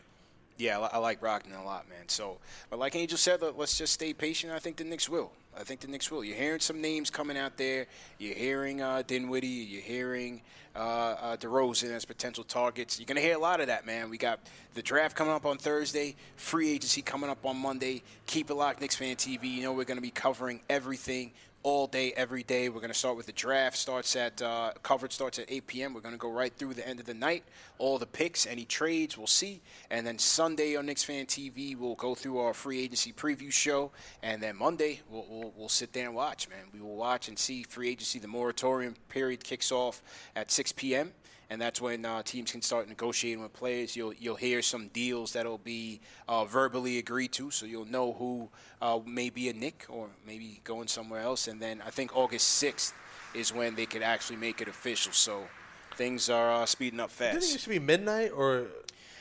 yeah, 0.59 0.79
I 0.81 0.99
like 0.99 1.21
Brogdon 1.21 1.59
a 1.59 1.65
lot, 1.65 1.89
man. 1.89 2.09
So, 2.09 2.39
but 2.69 2.79
like 2.79 2.97
Angel 2.97 3.17
said, 3.17 3.41
let's 3.57 3.79
just 3.79 3.93
stay 3.93 4.13
patient. 4.13 4.53
I 4.53 4.59
think 4.59 4.77
the 4.77 4.85
Knicks 4.85 5.09
will. 5.09 5.31
I 5.57 5.63
think 5.63 5.81
the 5.81 5.89
Knicks 5.89 6.11
will. 6.11 6.25
You're 6.25 6.37
hearing 6.37 6.61
some 6.61 6.81
names 6.81 7.11
coming 7.11 7.39
out 7.39 7.57
there. 7.57 7.87
You're 8.19 8.35
hearing 8.35 8.83
uh, 8.83 9.03
Dinwiddie. 9.07 9.47
You're 9.47 9.83
hearing 9.83 10.43
uh, 10.75 10.79
uh, 10.79 11.37
DeRozan 11.37 11.91
as 11.93 12.05
potential 12.05 12.45
targets. 12.45 12.99
You're 12.99 13.07
going 13.07 13.17
to 13.17 13.23
hear 13.23 13.37
a 13.37 13.41
lot 13.41 13.61
of 13.61 13.69
that, 13.69 13.87
man. 13.87 14.11
We 14.11 14.19
got 14.19 14.41
the 14.75 14.83
draft 14.83 15.17
coming 15.17 15.33
up 15.33 15.47
on 15.47 15.59
Thursday, 15.59 16.17
free 16.37 16.71
agency 16.71 17.03
coming 17.03 17.31
up 17.31 17.45
on 17.47 17.57
Monday. 17.57 18.03
Keep 18.27 18.51
it 18.51 18.55
locked, 18.55 18.81
Knicks 18.81 18.97
Fan 18.97 19.17
TV. 19.17 19.45
You 19.45 19.63
know 19.63 19.73
we're 19.73 19.85
going 19.85 19.99
to 19.99 20.03
be 20.03 20.11
covering 20.11 20.61
everything 20.69 21.33
all 21.69 21.87
day, 21.87 22.15
every 22.17 22.43
day. 22.43 22.71
We're 22.71 22.81
going 22.81 22.89
to 22.89 22.99
start 22.99 23.19
with 23.19 23.27
the 23.27 23.33
draft. 23.33 23.77
Starts 23.77 24.17
at 24.17 24.41
uh, 24.41 24.73
coverage 24.83 25.13
starts 25.13 25.39
at 25.39 25.45
8 25.51 25.67
p.m. 25.67 25.93
We're 25.93 26.01
going 26.01 26.15
to 26.15 26.19
go 26.19 26.33
right 26.33 26.51
through 26.51 26.73
the 26.73 26.89
end 26.89 26.99
of 26.99 27.05
the 27.05 27.13
night. 27.13 27.45
All 27.77 27.99
the 27.99 28.07
picks, 28.07 28.47
any 28.47 28.65
trades, 28.65 29.19
we'll 29.19 29.27
see. 29.27 29.61
And 29.91 30.07
then 30.07 30.19
Sunday 30.19 30.77
on 30.77 30.87
Knicks 30.87 31.05
Fan 31.05 31.27
TV, 31.27 31.77
we'll 31.77 31.95
go 31.95 32.15
through 32.15 32.39
our 32.39 32.55
free 32.55 32.81
agency 32.81 33.13
preview 33.13 33.53
show. 33.53 33.91
And 34.23 34.43
then 34.43 34.57
Monday, 34.57 35.03
we'll, 35.11 35.27
we'll, 35.29 35.53
we'll 35.55 35.69
sit 35.69 35.93
there 35.93 36.07
and 36.07 36.15
watch, 36.15 36.49
man. 36.49 36.65
We 36.73 36.81
will 36.81 36.97
watch 36.97 37.29
and 37.29 37.39
see 37.39 37.65
free 37.65 37.91
agency. 37.91 38.19
The 38.19 38.29
moratorium 38.29 38.95
period 39.11 39.45
kicks 39.45 39.71
off 39.71 40.03
at 40.35 40.51
6 40.51 40.73
p.m 40.73 41.13
and 41.51 41.61
that's 41.61 41.81
when 41.81 42.05
uh, 42.05 42.23
teams 42.23 42.53
can 42.53 42.61
start 42.61 42.89
negotiating 42.89 43.43
with 43.43 43.53
players. 43.53 43.97
You'll 43.97 44.13
you'll 44.15 44.37
hear 44.37 44.61
some 44.63 44.89
deals 44.89 45.33
that'll 45.33 45.59
be 45.59 46.01
uh, 46.29 46.45
verbally 46.45 46.99
agreed 46.99 47.33
to, 47.33 47.51
so 47.51 47.67
you'll 47.67 47.87
know 47.87 48.13
who 48.13 48.49
uh, 48.83 49.01
may 49.07 49.31
be 49.31 49.49
a 49.49 49.53
Knick 49.53 49.87
or 49.89 50.09
maybe 50.27 50.61
going 50.65 50.89
somewhere 50.89 51.23
else. 51.23 51.49
And 51.49 51.61
then 51.61 51.83
I 51.87 51.91
think 51.91 52.15
August 52.15 52.49
sixth 52.49 52.95
is 53.35 53.53
when 53.53 53.75
they 53.75 53.87
could 53.87 54.03
actually 54.03 54.37
make 54.37 54.61
it 54.61 54.69
official. 54.69 55.13
So 55.13 55.49
things 55.97 56.29
are 56.29 56.53
uh, 56.53 56.67
speeding 56.67 57.01
up 57.01 57.11
fast. 57.11 57.33
Didn't 57.33 57.49
it 57.49 57.53
used 57.53 57.65
to 57.65 57.71
be 57.71 57.79
midnight 57.79 58.31
or? 58.35 58.67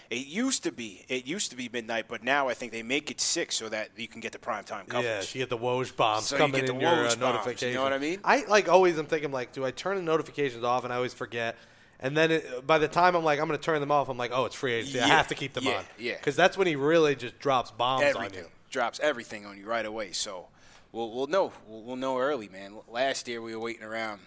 It 0.10 0.28
used 0.28 0.64
to 0.64 0.72
be. 0.72 1.04
It 1.10 1.28
used 1.28 1.50
to 1.52 1.58
be 1.58 1.70
midnight, 1.72 2.06
but 2.08 2.24
now 2.24 2.48
I 2.48 2.54
think 2.54 2.72
they 2.72 2.82
make 2.82 3.12
it 3.12 3.20
six 3.20 3.58
so 3.58 3.68
that 3.68 3.90
you 3.98 4.08
can 4.08 4.22
get 4.22 4.32
the 4.32 4.40
prime 4.40 4.64
time 4.64 4.86
coverage. 4.86 5.06
Yeah, 5.06 5.40
you 5.40 5.46
get 5.46 5.50
the 5.50 5.58
Woj 5.58 5.94
bombs 5.98 6.28
so 6.28 6.38
coming 6.38 6.66
you 6.66 6.74
in 6.74 6.80
your 6.80 7.08
uh, 7.08 7.16
notification. 7.16 7.70
You 7.70 7.76
know 7.76 7.84
what 7.84 7.92
I 7.92 7.98
mean? 7.98 8.22
I 8.24 8.46
like 8.48 8.70
always. 8.70 8.98
I'm 8.98 9.06
thinking 9.06 9.34
like, 9.34 9.52
do 9.52 9.66
I 9.66 9.72
turn 9.72 9.98
the 9.98 10.04
notifications 10.04 10.64
off? 10.64 10.86
And 10.86 10.94
I 10.94 10.96
always 10.96 11.14
forget. 11.14 11.58
And 12.00 12.16
then 12.16 12.32
it, 12.32 12.68
by 12.68 12.78
the 12.78 12.88
time 12.88 13.16
I'm 13.16 13.24
like, 13.24 13.40
I'm 13.40 13.48
going 13.48 13.58
to 13.60 13.64
turn 13.64 13.80
them 13.80 13.92
off, 13.92 14.10
I'm 14.10 14.18
like, 14.18 14.32
oh, 14.34 14.46
it's 14.46 14.56
free 14.56 14.74
agency. 14.74 15.00
Yeah, 15.00 15.06
I 15.06 15.10
have 15.10 15.28
to 15.30 15.36
keep 15.36 15.54
them 15.54 15.64
yeah, 15.66 15.78
on. 15.78 15.86
Yeah. 15.98 16.18
Because 16.18 16.36
that's 16.36 16.58
when 16.58 16.68
he 16.68 16.76
really 16.76 17.16
just 17.16 17.40
drops 17.40 17.72
bombs 17.72 18.04
everything. 18.04 18.40
on 18.40 18.46
you. 18.46 18.50
Drops 18.70 19.00
everything 19.00 19.46
on 19.46 19.58
you 19.58 19.66
right 19.66 19.86
away. 19.86 20.12
So 20.12 20.48
we'll, 20.92 21.12
we'll 21.12 21.28
know. 21.28 21.52
We'll, 21.68 21.82
we'll 21.82 21.96
know 21.96 22.20
early, 22.20 22.50
man. 22.50 22.74
Last 22.88 23.28
year 23.28 23.42
we 23.42 23.56
were 23.56 23.62
waiting 23.62 23.84
around, 23.84 24.22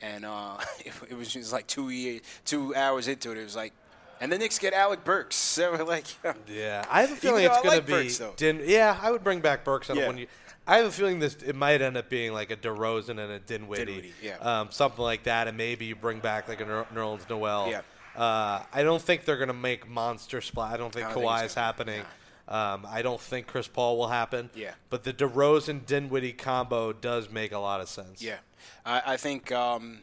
and 0.00 0.24
uh, 0.24 0.58
it, 0.80 0.92
it, 1.10 1.14
was 1.14 1.32
just 1.32 1.52
like 1.52 1.66
two 1.66 1.90
years, 1.90 2.20
two 2.44 2.74
hours 2.74 3.08
into 3.08 3.32
it. 3.32 3.38
It 3.38 3.44
was 3.44 3.56
like, 3.56 3.72
and 4.20 4.30
the 4.30 4.38
Knicks 4.38 4.58
get 4.58 4.72
Alec 4.72 5.04
Burks. 5.04 5.36
So 5.58 5.72
we're 5.72 5.82
like, 5.82 6.04
yeah, 6.46 6.84
I 6.88 7.00
have 7.00 7.10
a 7.10 7.16
feeling 7.16 7.44
it's 7.44 7.56
going 7.56 7.68
like 7.68 7.86
to 7.86 7.92
be. 7.92 7.92
Burks, 8.04 8.22
Din- 8.36 8.62
yeah, 8.64 8.96
I 9.02 9.10
would 9.10 9.24
bring 9.24 9.40
back 9.40 9.64
Burks 9.64 9.90
on 9.90 9.96
yeah. 9.96 10.06
one 10.06 10.18
year. 10.18 10.28
I 10.68 10.76
have 10.76 10.86
a 10.86 10.90
feeling 10.92 11.18
this 11.18 11.34
it 11.44 11.56
might 11.56 11.80
end 11.80 11.96
up 11.96 12.10
being 12.10 12.32
like 12.34 12.50
a 12.50 12.56
DeRozan 12.56 13.18
and 13.18 13.20
a 13.20 13.38
Dinwiddie, 13.38 13.86
Dinwiddie 13.86 14.12
yeah. 14.22 14.36
um, 14.36 14.68
something 14.70 15.02
like 15.02 15.22
that, 15.22 15.48
and 15.48 15.56
maybe 15.56 15.86
you 15.86 15.96
bring 15.96 16.20
back 16.20 16.46
like 16.46 16.60
a 16.60 16.64
Nerlens 16.64 17.28
Noel. 17.28 17.68
Yeah. 17.70 17.80
Uh, 18.14 18.62
I 18.72 18.82
don't 18.82 19.00
think 19.00 19.24
they're 19.24 19.38
going 19.38 19.48
to 19.48 19.54
make 19.54 19.88
monster 19.88 20.40
splat. 20.40 20.74
I 20.74 20.76
don't 20.76 20.92
think 20.92 21.06
I 21.06 21.14
don't 21.14 21.24
Kawhi 21.24 21.38
think 21.38 21.46
is 21.46 21.54
happening. 21.54 22.02
Um, 22.48 22.86
I 22.88 23.02
don't 23.02 23.20
think 23.20 23.46
Chris 23.46 23.68
Paul 23.68 23.96
will 23.96 24.08
happen. 24.08 24.50
Yeah. 24.54 24.72
But 24.90 25.04
the 25.04 25.12
DeRozan 25.12 25.86
Dinwiddie 25.86 26.32
combo 26.32 26.92
does 26.92 27.30
make 27.30 27.52
a 27.52 27.58
lot 27.58 27.80
of 27.80 27.88
sense. 27.88 28.20
Yeah. 28.20 28.38
I, 28.84 29.02
I 29.06 29.16
think. 29.16 29.50
Um, 29.52 30.00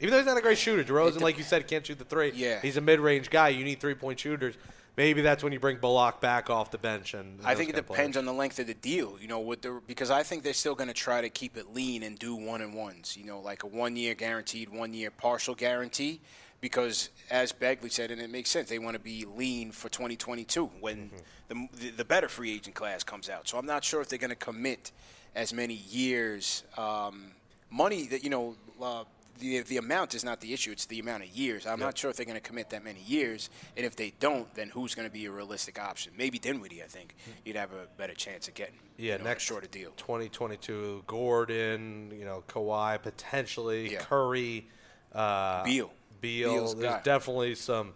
Even 0.00 0.12
though 0.12 0.18
he's 0.18 0.26
not 0.26 0.36
a 0.36 0.42
great 0.42 0.58
shooter, 0.58 0.84
DeRozan, 0.84 1.20
like 1.20 1.38
you 1.38 1.44
said, 1.44 1.66
can't 1.68 1.86
shoot 1.86 1.98
the 1.98 2.04
three. 2.04 2.32
Yeah. 2.34 2.60
He's 2.60 2.76
a 2.76 2.80
mid-range 2.80 3.30
guy. 3.30 3.48
You 3.48 3.64
need 3.64 3.80
three-point 3.80 4.20
shooters 4.20 4.56
maybe 4.96 5.20
that's 5.20 5.42
when 5.42 5.52
you 5.52 5.60
bring 5.60 5.76
Bullock 5.78 6.20
back 6.20 6.50
off 6.50 6.70
the 6.70 6.78
bench. 6.78 7.14
And 7.14 7.40
I 7.44 7.54
think 7.54 7.70
it 7.70 7.76
depends 7.76 8.16
on 8.16 8.24
the 8.24 8.32
length 8.32 8.58
of 8.58 8.66
the 8.66 8.74
deal. 8.74 9.16
You 9.20 9.28
know, 9.28 9.40
with 9.40 9.62
the 9.62 9.80
because 9.86 10.10
I 10.10 10.22
think 10.22 10.42
they're 10.42 10.52
still 10.52 10.74
going 10.74 10.88
to 10.88 10.94
try 10.94 11.20
to 11.20 11.28
keep 11.28 11.56
it 11.56 11.74
lean 11.74 12.02
and 12.02 12.18
do 12.18 12.34
one 12.34 12.62
and 12.62 12.74
ones. 12.74 13.16
You 13.16 13.24
know, 13.24 13.40
like 13.40 13.62
a 13.62 13.66
one 13.66 13.96
year 13.96 14.14
guaranteed, 14.14 14.68
one 14.68 14.94
year 14.94 15.10
partial 15.10 15.54
guarantee. 15.54 16.20
Because 16.60 17.10
as 17.30 17.52
Begley 17.52 17.92
said, 17.92 18.10
and 18.10 18.20
it 18.20 18.30
makes 18.30 18.50
sense, 18.50 18.70
they 18.70 18.78
want 18.78 18.94
to 18.94 19.00
be 19.00 19.26
lean 19.26 19.72
for 19.72 19.90
2022 19.90 20.64
when 20.80 21.10
mm-hmm. 21.50 21.64
the, 21.76 21.90
the 21.90 22.04
better 22.04 22.28
free 22.28 22.54
agent 22.54 22.74
class 22.74 23.04
comes 23.04 23.28
out. 23.28 23.46
So 23.46 23.58
I'm 23.58 23.66
not 23.66 23.84
sure 23.84 24.00
if 24.00 24.08
they're 24.08 24.18
going 24.18 24.30
to 24.30 24.36
commit 24.36 24.90
as 25.34 25.52
many 25.52 25.74
years. 25.74 26.64
Um, 26.78 27.32
money 27.70 28.06
that 28.06 28.24
you 28.24 28.30
know 28.30 28.56
uh, 28.82 29.04
the 29.38 29.60
the 29.60 29.76
amount 29.76 30.14
is 30.14 30.24
not 30.24 30.40
the 30.40 30.52
issue; 30.52 30.70
it's 30.70 30.86
the 30.86 30.98
amount 30.98 31.22
of 31.24 31.30
years. 31.30 31.66
I'm 31.66 31.78
yep. 31.78 31.88
not 31.88 31.98
sure 31.98 32.10
if 32.10 32.16
they're 32.16 32.26
going 32.26 32.40
to 32.40 32.40
commit 32.40 32.70
that 32.70 32.84
many 32.84 33.00
years, 33.00 33.50
and 33.76 33.84
if 33.86 33.96
they 33.96 34.12
don't, 34.20 34.52
then 34.54 34.68
who's 34.68 34.94
going 34.94 35.08
to 35.08 35.12
be 35.12 35.26
a 35.26 35.30
realistic 35.30 35.78
option? 35.78 36.12
Maybe 36.16 36.38
Dinwiddie. 36.38 36.82
I 36.82 36.86
think 36.86 37.14
hmm. 37.24 37.32
you'd 37.44 37.56
have 37.56 37.72
a 37.72 37.86
better 37.96 38.14
chance 38.14 38.48
of 38.48 38.54
getting. 38.54 38.78
Yeah, 38.96 39.12
you 39.12 39.18
know, 39.18 39.24
next 39.24 39.44
shorter 39.44 39.66
deal. 39.66 39.90
2022, 39.96 41.04
Gordon, 41.06 42.10
you 42.18 42.24
know, 42.24 42.42
Kawhi 42.48 43.00
potentially, 43.02 43.92
yeah. 43.92 43.98
Curry, 44.00 44.68
uh, 45.12 45.64
Beal. 45.64 45.90
Beal. 46.20 46.52
Beal's 46.52 46.74
There's 46.74 46.94
guy. 46.94 47.00
definitely 47.02 47.54
some 47.54 47.92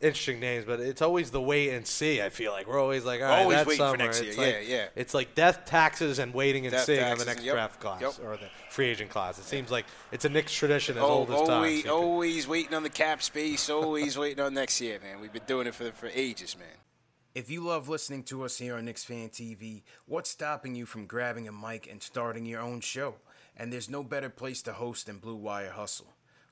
interesting 0.00 0.40
names, 0.40 0.64
but 0.64 0.80
it's 0.80 1.02
always 1.02 1.30
the 1.30 1.40
wait 1.40 1.70
and 1.70 1.86
see. 1.86 2.22
I 2.22 2.30
feel 2.30 2.52
like 2.52 2.66
we're 2.66 2.80
always 2.80 3.04
like, 3.04 3.20
all 3.20 3.28
right, 3.28 3.42
always 3.42 3.58
that's 3.58 3.68
waiting 3.68 3.78
summer. 3.78 3.92
for 3.92 4.02
next 4.02 4.20
year. 4.20 4.30
It's 4.30 4.38
yeah, 4.38 4.44
like, 4.44 4.68
yeah. 4.68 4.86
It's 4.96 5.14
like 5.14 5.34
death, 5.34 5.64
taxes, 5.66 6.18
and 6.18 6.32
waiting 6.32 6.66
and 6.66 6.72
death, 6.72 6.84
seeing 6.84 7.04
on 7.04 7.18
the 7.18 7.24
next 7.24 7.42
yep, 7.42 7.54
draft 7.54 7.80
class 7.80 8.00
yep. 8.00 8.12
or 8.24 8.36
the 8.36 8.48
free 8.70 8.88
agent 8.88 9.10
class. 9.10 9.38
It 9.38 9.44
seems 9.44 9.70
like 9.70 9.86
it's 10.12 10.24
a 10.24 10.28
Knicks 10.28 10.52
tradition 10.52 10.96
as 10.96 11.02
oh, 11.02 11.06
old 11.06 11.30
as 11.30 11.36
always, 11.36 11.84
time. 11.84 11.92
Always 11.92 12.48
waiting 12.48 12.74
on 12.74 12.82
the 12.82 12.90
cap 12.90 13.22
space. 13.22 13.68
Always 13.68 14.16
waiting 14.16 14.42
on 14.42 14.54
next 14.54 14.80
year, 14.80 14.98
man. 15.02 15.20
We've 15.20 15.32
been 15.32 15.42
doing 15.46 15.66
it 15.66 15.74
for 15.74 15.90
for 15.92 16.08
ages, 16.14 16.56
man. 16.58 16.68
If 17.32 17.48
you 17.48 17.64
love 17.64 17.88
listening 17.88 18.24
to 18.24 18.42
us 18.42 18.58
here 18.58 18.74
on 18.74 18.86
Knicks 18.86 19.04
Fan 19.04 19.28
TV, 19.28 19.82
what's 20.06 20.30
stopping 20.30 20.74
you 20.74 20.84
from 20.84 21.06
grabbing 21.06 21.46
a 21.46 21.52
mic 21.52 21.88
and 21.88 22.02
starting 22.02 22.44
your 22.44 22.60
own 22.60 22.80
show? 22.80 23.14
And 23.56 23.72
there's 23.72 23.88
no 23.88 24.02
better 24.02 24.28
place 24.30 24.62
to 24.62 24.72
host 24.72 25.06
than 25.06 25.18
Blue 25.18 25.36
Wire 25.36 25.70
Hustle. 25.70 26.08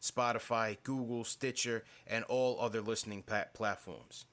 Spotify, 0.00 0.76
Google, 0.82 1.24
Stitcher, 1.24 1.84
and 2.06 2.24
all 2.24 2.58
other 2.60 2.80
listening 2.80 3.22
platforms. 3.22 4.26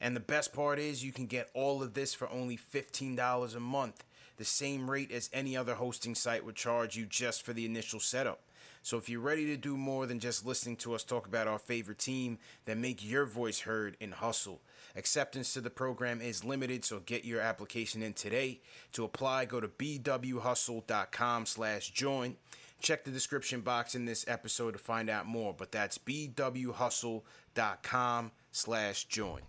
And 0.00 0.14
the 0.14 0.20
best 0.20 0.52
part 0.52 0.78
is 0.78 1.04
you 1.04 1.12
can 1.12 1.26
get 1.26 1.50
all 1.54 1.82
of 1.82 1.94
this 1.94 2.14
for 2.14 2.30
only 2.30 2.58
$15 2.58 3.56
a 3.56 3.60
month, 3.60 4.04
the 4.36 4.44
same 4.44 4.90
rate 4.90 5.10
as 5.10 5.30
any 5.32 5.56
other 5.56 5.74
hosting 5.74 6.14
site 6.14 6.44
would 6.44 6.56
charge 6.56 6.96
you 6.96 7.06
just 7.06 7.42
for 7.42 7.52
the 7.52 7.64
initial 7.64 8.00
setup. 8.00 8.40
So 8.82 8.98
if 8.98 9.08
you're 9.08 9.20
ready 9.20 9.46
to 9.46 9.56
do 9.56 9.76
more 9.76 10.06
than 10.06 10.20
just 10.20 10.46
listening 10.46 10.76
to 10.76 10.94
us 10.94 11.02
talk 11.02 11.26
about 11.26 11.48
our 11.48 11.58
favorite 11.58 11.98
team, 11.98 12.38
then 12.66 12.80
make 12.80 13.04
your 13.04 13.24
voice 13.26 13.60
heard 13.60 13.96
in 13.98 14.12
Hustle. 14.12 14.60
Acceptance 14.94 15.52
to 15.54 15.60
the 15.60 15.70
program 15.70 16.20
is 16.20 16.44
limited, 16.44 16.84
so 16.84 17.00
get 17.00 17.24
your 17.24 17.40
application 17.40 18.00
in 18.00 18.12
today. 18.12 18.60
To 18.92 19.02
apply, 19.02 19.46
go 19.46 19.60
to 19.60 19.66
bwhustle.com 19.66 21.46
slash 21.46 21.90
join. 21.90 22.36
Check 22.80 23.04
the 23.04 23.10
description 23.10 23.62
box 23.62 23.94
in 23.94 24.04
this 24.04 24.24
episode 24.28 24.72
to 24.72 24.78
find 24.78 25.08
out 25.08 25.26
more, 25.26 25.54
but 25.56 25.72
that's 25.72 25.98
bwhustle.com 25.98 27.22
slash 28.52 29.04
join. 29.04 29.40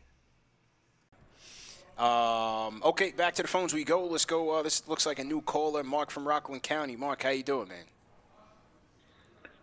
Um, 1.98 2.82
okay, 2.84 3.12
back 3.12 3.34
to 3.36 3.42
the 3.42 3.48
phones 3.48 3.74
we 3.74 3.84
go. 3.84 4.06
Let's 4.06 4.26
go. 4.26 4.52
Uh, 4.52 4.62
this 4.62 4.88
looks 4.88 5.06
like 5.06 5.20
a 5.20 5.24
new 5.24 5.42
caller, 5.42 5.84
Mark 5.84 6.12
from 6.12 6.28
Rockland 6.28 6.64
County. 6.64 6.96
Mark, 6.96 7.24
how 7.24 7.30
you 7.30 7.44
doing, 7.44 7.70
man? 7.70 7.86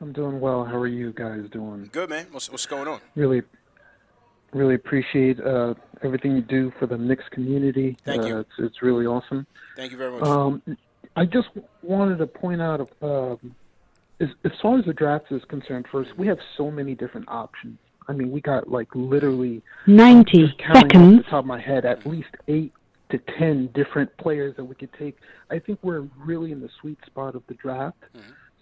I'm 0.01 0.13
doing 0.13 0.41
well. 0.41 0.65
How 0.65 0.77
are 0.77 0.89
you 0.89 1.13
guys 1.13 1.49
doing? 1.51 1.89
Good, 1.93 2.11
man. 2.11 2.27
What's, 2.33 2.51
what's 2.51 2.67
going 2.67 2.89
on? 2.89 3.01
Really, 3.15 3.43
really 4.53 4.75
appreciate 4.75 5.41
uh, 5.41 5.75
everything 6.03 6.35
you 6.35 6.43
do 6.43 6.73
for 6.79 6.87
the 6.87 6.99
Knicks 6.99 7.25
community. 7.31 7.97
Thank 8.05 8.27
you. 8.27 8.37
Uh, 8.37 8.41
it's, 8.41 8.51
it's 8.59 8.83
really 8.83 9.07
awesome. 9.07 9.47
Thank 9.77 9.93
you 9.93 9.99
very 9.99 10.13
much. 10.13 10.23
Um, 10.29 10.61
I 11.17 11.25
just 11.25 11.49
wanted 11.83 12.19
to 12.19 12.27
point 12.27 12.61
out, 12.61 12.91
uh, 13.03 13.37
as, 14.21 14.29
as 14.45 14.53
far 14.61 14.79
as 14.79 14.85
the 14.85 14.93
draft 14.93 15.27
is 15.31 15.43
concerned, 15.45 15.87
first 15.91 16.17
we 16.17 16.27
have 16.27 16.39
so 16.57 16.71
many 16.71 16.95
different 16.95 17.29
options. 17.29 17.79
I 18.07 18.13
mean, 18.13 18.31
we 18.31 18.41
got 18.41 18.69
like 18.69 18.89
literally 18.95 19.63
90 19.87 20.39
just 20.39 20.59
counting 20.59 20.83
seconds. 20.83 21.19
off 21.19 21.25
the 21.25 21.31
top 21.31 21.39
of 21.41 21.47
my 21.47 21.61
head 21.61 21.85
at 21.85 22.07
least 22.07 22.29
eight 22.49 22.73
to 23.11 23.19
ten 23.39 23.69
different 23.69 24.15
players 24.17 24.57
that 24.57 24.65
we 24.65 24.75
could 24.75 24.93
take. 24.95 25.17
I 25.51 25.59
think 25.59 25.79
we're 25.83 26.07
really 26.19 26.53
in 26.53 26.61
the 26.61 26.71
sweet 26.81 26.99
spot 27.07 27.35
of 27.35 27.43
the 27.47 27.55
draft. 27.55 27.99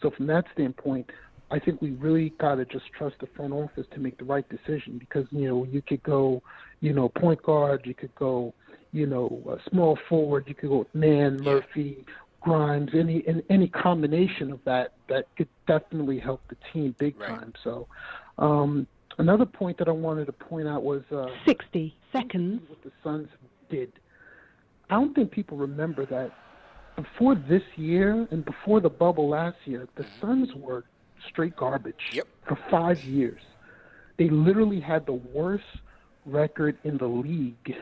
So 0.01 0.11
from 0.11 0.27
that 0.27 0.45
standpoint, 0.53 1.11
I 1.51 1.59
think 1.59 1.81
we 1.81 1.91
really 1.93 2.31
got 2.39 2.57
to 2.57 2.65
just 2.65 2.87
trust 2.97 3.17
the 3.21 3.29
front 3.29 3.53
office 3.53 3.87
to 3.93 4.01
make 4.01 4.19
the 4.19 4.25
right 4.25 4.45
decision 4.49 4.99
because 4.99 5.27
you 5.31 5.49
know 5.49 5.65
you 5.65 5.83
could 5.83 6.03
go, 6.03 6.43
you 6.81 6.93
know, 6.93 7.09
point 7.09 7.43
guard, 7.43 7.83
you 7.85 7.95
could 7.95 8.15
go, 8.15 8.53
you 8.93 9.07
know, 9.07 9.41
a 9.49 9.71
small 9.71 9.99
forward, 10.09 10.45
you 10.49 10.55
could 10.55 10.71
go 10.71 10.79
with 10.79 10.95
Man, 10.95 11.41
Murphy, 11.43 12.05
Grimes, 12.43 12.91
any 12.95 13.23
and 13.27 13.43
any 13.51 13.69
combination 13.69 14.53
of 14.53 14.61
that 14.65 14.95
that 15.09 15.27
could 15.37 15.49
definitely 15.67 16.19
help 16.19 16.41
the 16.49 16.57
team 16.73 16.95
big 16.99 17.19
time. 17.19 17.53
So. 17.63 17.87
Um, 18.39 18.87
Another 19.19 19.45
point 19.45 19.79
that 19.79 19.89
I 19.89 19.93
wanted 19.93 20.27
to 20.27 20.33
point 20.33 20.67
out 20.67 20.83
was 20.83 21.03
uh, 21.15 21.27
60 21.47 21.95
seconds. 22.13 22.63
What 22.69 22.83
the 22.83 22.91
Suns 23.05 23.29
did. 23.71 23.93
I 24.91 24.95
don't 24.95 25.15
think 25.15 25.31
people 25.31 25.57
remember 25.57 26.07
that 26.07 26.33
before 26.97 27.35
this 27.35 27.63
year 27.77 28.27
and 28.31 28.45
before 28.45 28.81
the 28.81 28.89
bubble 28.89 29.29
last 29.29 29.57
year, 29.65 29.89
the 29.97 30.05
Suns 30.21 30.49
were 30.55 30.85
straight 31.29 31.57
garbage 31.57 31.95
yep. 32.13 32.27
for 32.47 32.59
five 32.71 32.99
years. 33.05 33.41
They 34.19 34.29
literally 34.29 34.81
had 34.81 35.07
the 35.07 35.13
worst 35.13 35.65
record 36.27 36.77
in 36.85 36.99
the 36.99 37.07
league 37.07 37.75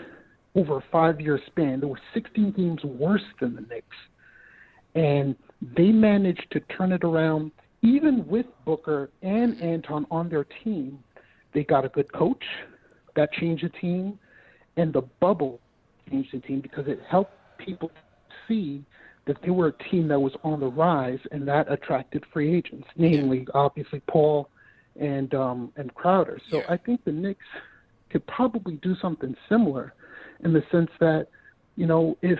over 0.54 0.78
a 0.78 0.84
five-year 0.90 1.40
span. 1.46 1.80
There 1.80 1.88
were 1.88 2.00
16 2.14 2.54
teams 2.54 2.84
worse 2.84 3.22
than 3.40 3.54
the 3.54 3.62
Knicks, 3.62 3.96
and 4.94 5.36
they 5.76 5.90
managed 5.92 6.46
to 6.52 6.60
turn 6.76 6.92
it 6.92 7.04
around. 7.04 7.52
Even 7.82 8.26
with 8.26 8.46
Booker 8.64 9.10
and 9.22 9.54
Ayton 9.62 10.06
on 10.10 10.28
their 10.28 10.46
team, 10.64 10.98
they 11.54 11.64
got 11.64 11.84
a 11.84 11.88
good 11.88 12.12
coach 12.12 12.44
that 13.16 13.32
changed 13.32 13.64
the 13.64 13.70
team, 13.80 14.18
and 14.76 14.92
the 14.92 15.02
bubble 15.20 15.60
changed 16.10 16.30
the 16.32 16.40
team 16.40 16.60
because 16.60 16.86
it 16.86 17.00
helped 17.08 17.32
people 17.58 17.90
see 18.46 18.84
that 19.26 19.36
they 19.42 19.50
were 19.50 19.68
a 19.68 19.90
team 19.90 20.08
that 20.08 20.18
was 20.18 20.32
on 20.44 20.60
the 20.60 20.66
rise, 20.66 21.18
and 21.30 21.46
that 21.46 21.70
attracted 21.70 22.24
free 22.32 22.54
agents, 22.54 22.86
namely 22.96 23.46
obviously 23.54 24.00
Paul 24.10 24.48
and 25.00 25.32
um, 25.34 25.72
and 25.76 25.94
Crowder. 25.94 26.38
So 26.50 26.62
I 26.68 26.76
think 26.76 27.04
the 27.04 27.12
Knicks 27.12 27.44
could 28.10 28.26
probably 28.26 28.74
do 28.76 28.94
something 29.00 29.34
similar, 29.48 29.94
in 30.44 30.52
the 30.52 30.62
sense 30.72 30.90
that 31.00 31.28
you 31.76 31.86
know 31.86 32.16
if 32.22 32.38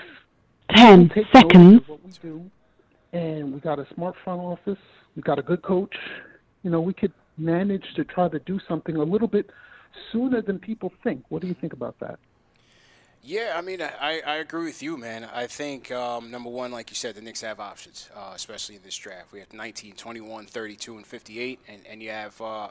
10 0.77 1.03
we 1.03 1.09
take 1.09 1.17
notice 1.17 1.31
seconds. 1.33 1.89
what 1.89 2.05
we 2.05 2.13
do, 2.23 2.51
and 3.13 3.53
we 3.53 3.61
got 3.61 3.79
a 3.79 3.87
smart 3.95 4.15
front 4.25 4.41
office, 4.41 4.79
we 5.17 5.23
got 5.23 5.39
a 5.39 5.43
good 5.43 5.63
coach, 5.63 5.97
you 6.63 6.71
know 6.71 6.81
we 6.81 6.93
could 6.93 7.13
manage 7.39 7.85
to 7.97 8.05
try 8.05 8.29
to 8.29 8.39
do 8.41 8.61
something 8.69 8.97
a 8.97 9.03
little 9.03 9.29
bit 9.29 9.51
sooner 10.13 10.43
than 10.43 10.59
people 10.59 10.93
think. 11.03 11.25
What 11.29 11.43
do 11.43 11.49
you 11.49 11.55
think 11.55 11.73
about 11.73 11.99
that? 12.01 12.19
Yeah, 13.23 13.53
I 13.55 13.61
mean, 13.61 13.83
I, 13.83 14.23
I 14.27 14.37
agree 14.37 14.65
with 14.65 14.83
you, 14.83 14.97
man. 14.97 15.25
I 15.25 15.47
think, 15.47 15.91
um, 15.93 16.31
number 16.31 16.49
one, 16.49 16.73
like 16.73 16.89
you 16.89 16.97
said, 16.97 17.15
the 17.15 17.21
Knicks 17.21 17.43
have 17.43 17.61
options, 17.61 18.09
uh, 18.17 18.33
especially 18.35 18.77
in 18.77 18.83
this 18.83 18.97
draft. 18.97 19.31
We 19.31 19.41
have 19.41 19.53
19, 19.53 19.93
21, 19.93 20.47
32, 20.47 20.97
and 20.97 21.07
58, 21.07 21.61
and, 21.69 21.83
and 21.87 22.03
you 22.03 22.11
have 22.11 22.41
uh, 22.41 22.69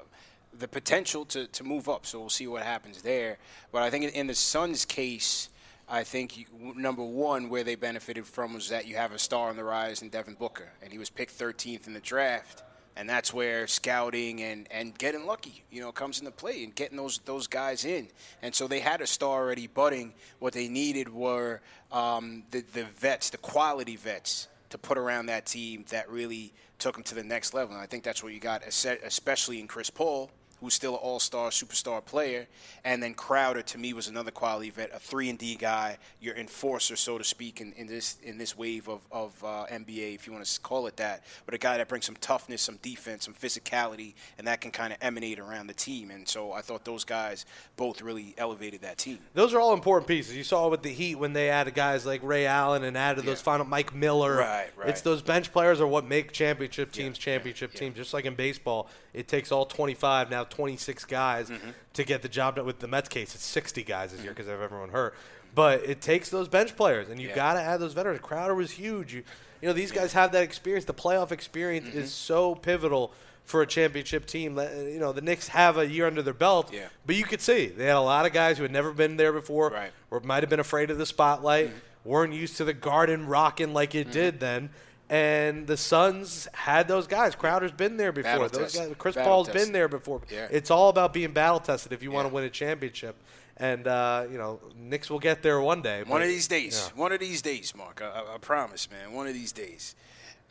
the 0.57 0.67
potential 0.67 1.23
to, 1.25 1.45
to 1.45 1.63
move 1.63 1.87
up, 1.87 2.07
so 2.07 2.19
we'll 2.19 2.29
see 2.29 2.47
what 2.47 2.63
happens 2.63 3.03
there. 3.03 3.37
But 3.71 3.83
I 3.83 3.91
think 3.91 4.05
in, 4.05 4.09
in 4.11 4.27
the 4.27 4.33
Suns' 4.33 4.85
case, 4.85 5.49
I 5.89 6.03
think 6.03 6.37
you, 6.37 6.45
number 6.75 7.03
one, 7.03 7.49
where 7.49 7.63
they 7.63 7.75
benefited 7.75 8.25
from 8.25 8.53
was 8.53 8.69
that 8.69 8.87
you 8.87 8.95
have 8.95 9.11
a 9.11 9.19
star 9.19 9.49
on 9.49 9.55
the 9.55 9.63
rise 9.63 10.01
in 10.01 10.09
Devin 10.09 10.35
Booker, 10.35 10.69
and 10.81 10.91
he 10.91 10.97
was 10.97 11.09
picked 11.09 11.37
13th 11.37 11.87
in 11.87 11.93
the 11.93 11.99
draft 11.99 12.63
and 12.99 13.07
that's 13.07 13.33
where 13.33 13.65
scouting 13.65 14.41
and, 14.41 14.67
and 14.71 14.97
getting 14.97 15.25
lucky, 15.25 15.63
you 15.71 15.79
know, 15.79 15.89
comes 15.89 16.19
into 16.19 16.31
play 16.31 16.65
and 16.65 16.75
getting 16.75 16.97
those 16.97 17.19
those 17.19 17.47
guys 17.47 17.85
in. 17.85 18.09
And 18.41 18.53
so 18.53 18.67
they 18.67 18.81
had 18.81 18.99
a 18.99 19.07
star 19.07 19.41
already 19.41 19.67
budding. 19.67 20.13
What 20.39 20.51
they 20.51 20.67
needed 20.67 21.07
were 21.07 21.61
um, 21.93 22.43
the 22.51 22.59
the 22.73 22.83
vets, 22.83 23.29
the 23.29 23.37
quality 23.37 23.95
vets, 23.95 24.49
to 24.71 24.77
put 24.77 24.97
around 24.97 25.27
that 25.27 25.45
team 25.45 25.85
that 25.91 26.09
really 26.09 26.51
took 26.77 26.95
them 26.95 27.03
to 27.03 27.15
the 27.15 27.23
next 27.23 27.53
level. 27.53 27.73
And 27.73 27.81
I 27.81 27.85
think 27.85 28.03
that's 28.03 28.21
what 28.21 28.33
you 28.33 28.41
got, 28.41 28.63
especially 28.67 29.61
in 29.61 29.67
Chris 29.67 29.89
Paul. 29.89 30.29
Who's 30.61 30.73
still 30.73 30.93
an 30.93 30.99
all-star, 31.01 31.49
superstar 31.49 32.03
player, 32.03 32.47
and 32.83 33.01
then 33.01 33.13
Crowder 33.13 33.61
to 33.61 33.77
me 33.77 33.93
was 33.93 34.07
another 34.07 34.31
quality 34.31 34.69
vet, 34.69 34.91
a 34.93 34.99
three 34.99 35.29
and 35.29 35.39
D 35.39 35.55
guy, 35.55 35.97
your 36.19 36.35
enforcer, 36.35 36.95
so 36.95 37.17
to 37.17 37.23
speak, 37.23 37.61
in, 37.61 37.73
in 37.73 37.87
this 37.87 38.17
in 38.23 38.37
this 38.37 38.57
wave 38.57 38.89
of, 38.89 39.01
of 39.11 39.43
uh, 39.43 39.65
NBA, 39.71 40.15
if 40.15 40.27
you 40.27 40.33
want 40.33 40.45
to 40.45 40.61
call 40.61 40.87
it 40.87 40.97
that. 40.97 41.23
But 41.45 41.53
a 41.53 41.57
guy 41.57 41.77
that 41.77 41.87
brings 41.87 42.05
some 42.05 42.17
toughness, 42.19 42.61
some 42.61 42.77
defense, 42.81 43.25
some 43.25 43.33
physicality, 43.33 44.13
and 44.37 44.47
that 44.47 44.61
can 44.61 44.71
kind 44.71 44.93
of 44.93 44.99
emanate 45.01 45.39
around 45.39 45.67
the 45.67 45.73
team. 45.73 46.11
And 46.11 46.27
so 46.27 46.51
I 46.51 46.61
thought 46.61 46.85
those 46.85 47.03
guys 47.03 47.45
both 47.77 48.01
really 48.01 48.33
elevated 48.37 48.81
that 48.81 48.97
team. 48.97 49.19
Those 49.33 49.53
are 49.53 49.59
all 49.59 49.73
important 49.73 50.07
pieces. 50.07 50.35
You 50.35 50.43
saw 50.43 50.67
with 50.67 50.83
the 50.83 50.89
Heat 50.89 51.15
when 51.15 51.33
they 51.33 51.49
added 51.49 51.73
guys 51.73 52.05
like 52.05 52.21
Ray 52.23 52.45
Allen 52.45 52.83
and 52.83 52.97
added 52.97 53.25
those 53.25 53.41
final 53.41 53.65
Mike 53.65 53.93
Miller. 53.93 54.35
Right, 54.37 54.69
right. 54.75 54.89
It's 54.89 55.01
those 55.01 55.21
bench 55.21 55.51
players 55.51 55.79
are 55.81 55.87
what 55.87 56.05
make 56.05 56.31
championship 56.31 56.91
teams 56.91 57.17
championship 57.17 57.73
teams. 57.73 57.95
Just 57.95 58.13
like 58.13 58.25
in 58.25 58.35
baseball, 58.35 58.89
it 59.13 59.27
takes 59.27 59.51
all 59.51 59.65
25 59.65 60.29
now 60.29 60.43
26 60.43 61.05
guys 61.05 61.49
Mm-hmm. 61.49 61.69
to 61.93 62.03
get 62.03 62.21
the 62.21 62.29
job 62.29 62.55
done. 62.55 62.65
With 62.65 62.79
the 62.79 62.87
Mets 62.87 63.09
case, 63.09 63.35
it's 63.35 63.45
60 63.45 63.83
guys 63.83 64.11
this 64.11 64.21
year 64.21 64.31
because 64.31 64.45
they 64.45 64.51
have 64.51 64.61
everyone 64.61 64.89
hurt. 64.89 65.15
But 65.55 65.83
it 65.83 65.99
takes 66.01 66.29
those 66.29 66.47
bench 66.47 66.75
players, 66.75 67.09
and 67.09 67.19
you 67.19 67.29
Yeah. 67.29 67.35
got 67.35 67.53
to 67.55 67.61
add 67.61 67.77
those 67.79 67.93
veterans. 67.93 68.19
Crowder 68.21 68.53
was 68.53 68.71
huge. 68.71 69.13
You, 69.15 69.23
you 69.61 69.67
know, 69.67 69.73
these 69.73 69.91
guys 69.91 70.13
have 70.13 70.31
that 70.33 70.43
experience. 70.43 70.85
The 70.85 70.93
playoff 70.93 71.31
experience 71.31 71.87
Mm-hmm. 71.87 71.99
is 71.99 72.13
so 72.13 72.53
pivotal 72.55 73.11
for 73.45 73.63
a 73.63 73.65
championship 73.67 74.27
team. 74.27 74.53
Let- 74.55 74.75
You 74.77 74.99
know, 74.99 75.11
the 75.11 75.21
Knicks 75.21 75.47
have 75.47 75.77
a 75.79 75.87
year 75.87 76.05
under 76.05 76.21
their 76.21 76.35
belt, 76.35 76.71
Yeah. 76.71 76.89
but 77.07 77.15
you 77.15 77.23
could 77.23 77.41
see 77.41 77.65
they 77.65 77.85
had 77.85 77.95
a 77.95 77.99
lot 78.01 78.27
of 78.27 78.31
guys 78.33 78.57
who 78.57 78.63
had 78.63 78.71
never 78.71 78.91
been 78.93 79.17
there 79.17 79.33
before, 79.33 79.71
Right. 79.71 79.91
or 80.11 80.19
might 80.19 80.43
have 80.43 80.49
been 80.51 80.59
afraid 80.59 80.91
of 80.91 80.99
the 80.99 81.05
spotlight, 81.07 81.69
Mm-hmm. 81.69 82.09
weren't 82.09 82.33
used 82.33 82.57
to 82.57 82.63
the 82.63 82.73
Garden 82.73 83.25
rocking 83.25 83.73
like 83.73 83.95
it 83.95 84.11
did 84.11 84.39
then. 84.39 84.69
And 85.09 85.65
the 85.65 85.75
Suns 85.75 86.47
had 86.53 86.87
those 86.87 87.07
guys. 87.07 87.33
Crowder's 87.35 87.71
been 87.71 87.97
there 87.97 88.11
before. 88.11 88.31
Battle 88.31 88.49
those 88.49 88.73
tested. 88.73 88.89
guys, 88.89 88.95
Chris 88.99 89.15
Battle 89.15 89.31
Paul's 89.31 89.47
tested. 89.47 89.63
been 89.63 89.73
there 89.73 89.87
before. 89.87 90.21
Yeah. 90.29 90.47
It's 90.51 90.69
all 90.69 90.89
about 90.89 91.13
being 91.13 91.31
battle 91.31 91.59
tested 91.59 91.93
if 91.93 92.03
you 92.03 92.11
want 92.11 92.27
to 92.27 92.33
win 92.33 92.43
a 92.43 92.49
championship. 92.49 93.15
And 93.57 93.87
uh, 93.87 94.27
you 94.31 94.37
know, 94.37 94.59
Knicks 94.77 95.09
will 95.09 95.19
get 95.19 95.41
there 95.41 95.59
one 95.59 95.81
day. 95.81 96.03
One 96.03 96.21
of 96.21 96.27
these 96.27 96.47
days. 96.47 96.91
yeah. 96.93 96.99
One 97.01 97.11
of 97.11 97.19
these 97.19 97.41
days, 97.41 97.73
Mark. 97.75 98.01
I, 98.03 98.21
I, 98.21 98.35
I 98.35 98.37
promise, 98.37 98.87
man. 98.91 99.11
One 99.13 99.27
of 99.27 99.33
these 99.33 99.51
days. 99.51 99.95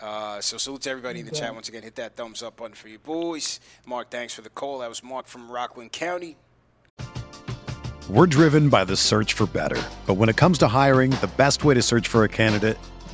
Uh, 0.00 0.40
so 0.40 0.56
salute 0.58 0.82
to 0.82 0.90
everybody 0.90 1.20
in 1.20 1.26
the 1.26 1.32
chat 1.32 1.54
once 1.54 1.68
again. 1.68 1.82
Hit 1.82 1.96
that 1.96 2.16
thumbs 2.16 2.42
up 2.42 2.56
button 2.56 2.74
for 2.74 2.88
you 2.88 2.98
boys. 2.98 3.60
Mark, 3.86 4.10
thanks 4.10 4.34
for 4.34 4.42
the 4.42 4.50
call. 4.50 4.78
That 4.80 4.88
was 4.88 5.02
Mark 5.02 5.26
from 5.26 5.50
Rockland 5.50 5.92
County. 5.92 6.36
We're 8.08 8.26
driven 8.26 8.68
by 8.68 8.84
the 8.84 8.96
search 8.96 9.34
for 9.34 9.46
better. 9.46 9.80
But 10.06 10.14
when 10.14 10.28
it 10.28 10.36
comes 10.36 10.58
to 10.58 10.68
hiring, 10.68 11.10
the 11.10 11.30
best 11.36 11.64
way 11.64 11.74
to 11.74 11.82
search 11.82 12.08
for 12.08 12.24
a 12.24 12.28
candidate 12.28 12.78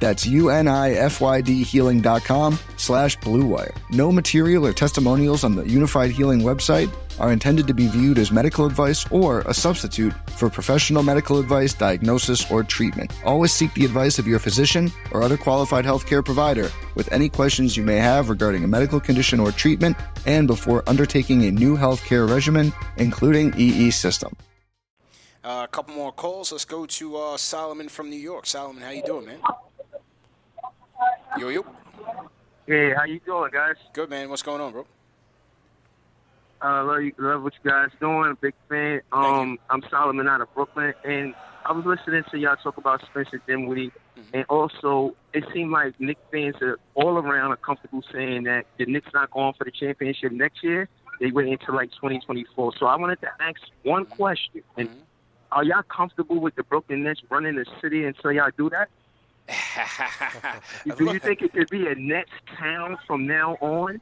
That's 0.00 0.26
U-N-I-F-Y-D 0.26 1.62
healing.com 1.62 2.58
slash 2.76 3.18
bluewire. 3.18 3.76
No 3.90 4.10
material 4.10 4.66
or 4.66 4.72
testimonials 4.72 5.44
on 5.44 5.54
the 5.54 5.62
Unifyd 5.62 6.10
Healing 6.10 6.40
website 6.40 6.90
are 7.20 7.30
intended 7.32 7.66
to 7.66 7.74
be 7.74 7.86
viewed 7.86 8.18
as 8.18 8.32
medical 8.32 8.64
advice 8.64 9.06
or 9.12 9.40
a 9.42 9.52
substitute 9.52 10.14
for 10.30 10.48
professional 10.48 11.02
medical 11.02 11.38
advice, 11.38 11.74
diagnosis, 11.74 12.50
or 12.50 12.64
treatment. 12.64 13.12
Always 13.24 13.52
seek 13.52 13.72
the 13.74 13.84
advice 13.84 14.18
of 14.18 14.26
your 14.26 14.38
physician 14.38 14.90
or 15.12 15.22
other 15.22 15.36
qualified 15.36 15.84
healthcare 15.84 16.24
provider 16.24 16.70
with 16.94 17.12
any 17.12 17.28
questions 17.28 17.76
you 17.76 17.82
may 17.82 17.98
have 17.98 18.30
regarding 18.30 18.64
a 18.64 18.68
medical 18.68 19.00
condition 19.00 19.38
or 19.38 19.52
treatment 19.52 19.98
and 20.24 20.46
before 20.46 20.82
undertaking 20.88 21.44
a 21.44 21.50
new 21.50 21.76
healthcare 21.76 22.28
regimen, 22.28 22.72
including 22.96 23.52
EE 23.58 23.90
system. 23.90 24.34
Uh, 25.44 25.62
a 25.64 25.68
couple 25.68 25.94
more 25.94 26.12
calls. 26.12 26.52
Let's 26.52 26.64
go 26.64 26.86
to 26.86 27.16
uh, 27.16 27.36
Solomon 27.36 27.88
from 27.88 28.10
New 28.10 28.18
York. 28.18 28.46
Solomon, 28.46 28.82
how 28.82 28.90
you 28.90 29.02
doing, 29.02 29.26
man? 29.26 29.40
Yo, 31.38 31.48
yo. 31.48 31.64
Hey, 32.66 32.92
how 32.94 33.04
you 33.04 33.20
doing, 33.20 33.50
guys? 33.52 33.76
Good, 33.92 34.10
man. 34.10 34.28
What's 34.28 34.42
going 34.42 34.60
on, 34.60 34.72
bro? 34.72 34.86
Uh, 36.62 36.84
love, 36.84 37.00
you, 37.02 37.12
love 37.18 37.42
what 37.42 37.52
you 37.62 37.70
guys 37.70 37.88
doing. 38.00 38.36
Big 38.40 38.54
fan. 38.68 39.00
Um, 39.12 39.58
I'm 39.70 39.82
Solomon 39.90 40.28
out 40.28 40.40
of 40.42 40.52
Brooklyn, 40.54 40.92
and 41.04 41.34
I 41.64 41.72
was 41.72 41.84
listening 41.86 42.22
to 42.30 42.38
y'all 42.38 42.56
talk 42.56 42.76
about 42.76 43.00
Spencer 43.10 43.40
Dinwiddie, 43.46 43.92
Mm-hmm. 44.18 44.36
and 44.36 44.44
also 44.50 45.14
it 45.32 45.44
seemed 45.54 45.70
like 45.70 45.98
Knicks 46.00 46.20
fans 46.32 46.56
are 46.60 46.78
all 46.94 47.16
around 47.16 47.52
are 47.52 47.56
comfortable 47.56 48.02
saying 48.12 48.42
that 48.42 48.66
the 48.76 48.84
Knicks 48.84 49.06
not 49.14 49.30
going 49.30 49.54
for 49.56 49.64
the 49.64 49.70
championship 49.70 50.32
next 50.32 50.62
year. 50.64 50.88
They 51.20 51.30
went 51.30 51.48
into 51.48 51.72
like 51.72 51.90
2024. 51.92 52.72
So 52.78 52.86
I 52.86 52.96
wanted 52.96 53.20
to 53.22 53.28
ask 53.40 53.60
one 53.84 54.04
question: 54.04 54.62
and 54.76 54.88
Mm-hmm. 54.88 54.98
Are 55.52 55.64
y'all 55.64 55.82
comfortable 55.82 56.38
with 56.40 56.54
the 56.56 56.62
Brooklyn 56.64 57.02
Nets 57.04 57.22
running 57.30 57.56
the 57.56 57.64
city 57.80 58.04
until 58.04 58.30
y'all 58.32 58.50
do 58.56 58.68
that? 58.70 58.88
Do 60.96 61.04
you 61.12 61.18
think 61.18 61.42
it 61.42 61.52
could 61.52 61.70
be 61.70 61.86
a 61.86 61.94
Nets 61.94 62.30
town 62.58 62.98
from 63.06 63.26
now 63.26 63.56
on, 63.60 64.00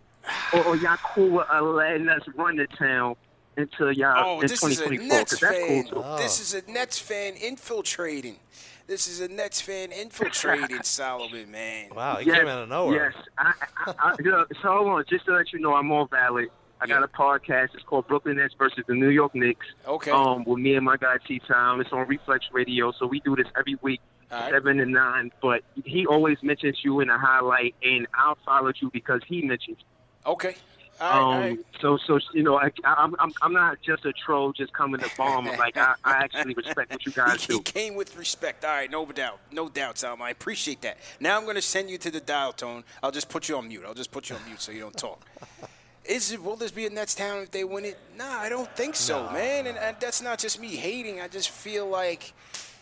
or, 0.52 0.64
or 0.64 0.76
y'all 0.76 0.96
cool 0.98 1.30
with 1.30 1.46
uh, 1.52 1.62
letting 1.62 2.08
us 2.08 2.22
run 2.36 2.56
the 2.56 2.66
town 2.66 3.14
until 3.56 3.92
y'all 3.92 4.14
Oh, 4.24 4.34
in 4.40 4.46
this 4.46 4.52
is 4.62 4.80
a 4.80 4.84
2024? 4.88 5.08
Nets 5.08 5.30
'Cause 5.32 5.40
that's 5.40 5.56
fan. 5.58 5.84
cool 5.88 6.02
too. 6.16 6.22
This 6.22 6.40
is 6.40 6.54
a 6.54 6.70
Nets 6.70 6.98
fan 6.98 7.34
infiltrating. 7.34 8.36
This 8.86 9.06
is 9.06 9.20
a 9.20 9.28
Nets 9.28 9.60
fan 9.60 9.92
infiltrating 9.92 10.82
Solomon, 10.82 11.50
man. 11.50 11.90
Wow, 11.94 12.18
yes, 12.20 12.38
came 12.38 12.46
out 12.48 12.62
of 12.62 12.68
nowhere. 12.68 13.12
Yes, 13.14 13.24
I, 13.36 13.52
I, 13.86 13.94
I, 13.98 14.14
you 14.18 14.30
know, 14.30 14.46
so 14.62 14.68
hold 14.68 14.88
on, 14.88 15.04
just 15.08 15.26
to 15.26 15.32
let 15.32 15.52
you 15.52 15.58
know, 15.58 15.74
I'm 15.74 15.90
all 15.90 16.06
valid. 16.06 16.48
I 16.80 16.86
got 16.86 17.02
a 17.02 17.08
podcast. 17.08 17.74
It's 17.74 17.82
called 17.82 18.06
Brooklyn 18.06 18.36
Nets 18.36 18.54
versus 18.56 18.84
the 18.86 18.94
New 18.94 19.08
York 19.08 19.34
Knicks. 19.34 19.66
Okay. 19.84 20.12
Um, 20.12 20.44
with 20.44 20.60
me 20.60 20.76
and 20.76 20.84
my 20.84 20.96
guy 20.96 21.16
T 21.26 21.40
Town. 21.40 21.80
It's 21.80 21.90
on 21.92 22.06
Reflex 22.06 22.46
Radio, 22.52 22.92
so 22.92 23.04
we 23.08 23.18
do 23.18 23.34
this 23.34 23.48
every 23.58 23.76
week, 23.82 24.00
All 24.00 24.17
right. 24.30 24.50
seven 24.50 24.78
to 24.78 24.86
nine. 24.86 25.30
But 25.40 25.62
he 25.84 26.06
always 26.06 26.38
mentions 26.42 26.78
you 26.84 27.00
in 27.00 27.10
a 27.10 27.18
highlight, 27.18 27.74
and 27.82 28.06
I 28.14 28.34
followed 28.44 28.76
you 28.80 28.90
because 28.92 29.20
he 29.26 29.42
mentions. 29.42 29.78
you. 29.78 30.30
Okay. 30.32 30.56
um, 31.00 31.64
so 31.80 31.96
so 31.96 32.18
you 32.34 32.42
know, 32.42 32.58
I, 32.58 32.70
I'm 32.84 33.14
I'm 33.20 33.32
I'm 33.40 33.52
not 33.52 33.80
just 33.82 34.04
a 34.04 34.12
troll 34.12 34.52
just 34.52 34.72
coming 34.72 35.00
to 35.00 35.10
bomb. 35.16 35.46
Like 35.58 35.76
I, 35.76 35.94
I 36.04 36.12
actually 36.24 36.54
respect 36.54 36.90
what 36.90 37.06
you 37.06 37.12
guys 37.12 37.44
He 37.44 37.52
do. 37.52 37.60
came 37.62 37.94
with 37.94 38.16
respect. 38.16 38.64
All 38.64 38.72
right, 38.72 38.90
no 38.90 39.06
doubt. 39.06 39.38
No 39.52 39.68
doubt, 39.68 39.94
Salma. 39.96 40.22
I 40.22 40.30
appreciate 40.30 40.80
that. 40.82 40.98
Now 41.20 41.36
I'm 41.36 41.44
going 41.44 41.54
to 41.56 41.62
send 41.62 41.88
you 41.88 41.98
to 41.98 42.10
the 42.10 42.20
dial 42.20 42.52
tone. 42.52 42.82
I'll 43.02 43.12
just 43.12 43.28
put 43.28 43.48
you 43.48 43.56
on 43.56 43.68
mute. 43.68 43.84
I'll 43.86 43.94
just 43.94 44.10
put 44.10 44.28
you 44.28 44.36
on 44.36 44.44
mute 44.46 44.60
so 44.60 44.72
you 44.72 44.80
don't 44.80 44.96
talk. 44.96 45.24
Is 46.04 46.32
it, 46.32 46.42
will 46.42 46.56
this 46.56 46.70
be 46.70 46.86
a 46.86 46.90
Nets 46.90 47.14
town 47.14 47.42
if 47.42 47.50
they 47.50 47.64
win 47.64 47.84
it? 47.84 47.98
Nah, 48.16 48.38
I 48.38 48.48
don't 48.48 48.74
think 48.74 48.96
so, 48.96 49.30
man. 49.30 49.66
And, 49.66 49.76
and 49.76 49.94
that's 50.00 50.22
not 50.22 50.38
just 50.38 50.58
me 50.58 50.68
hating. 50.68 51.20
I 51.20 51.28
just 51.28 51.50
feel 51.50 51.86
like 51.86 52.32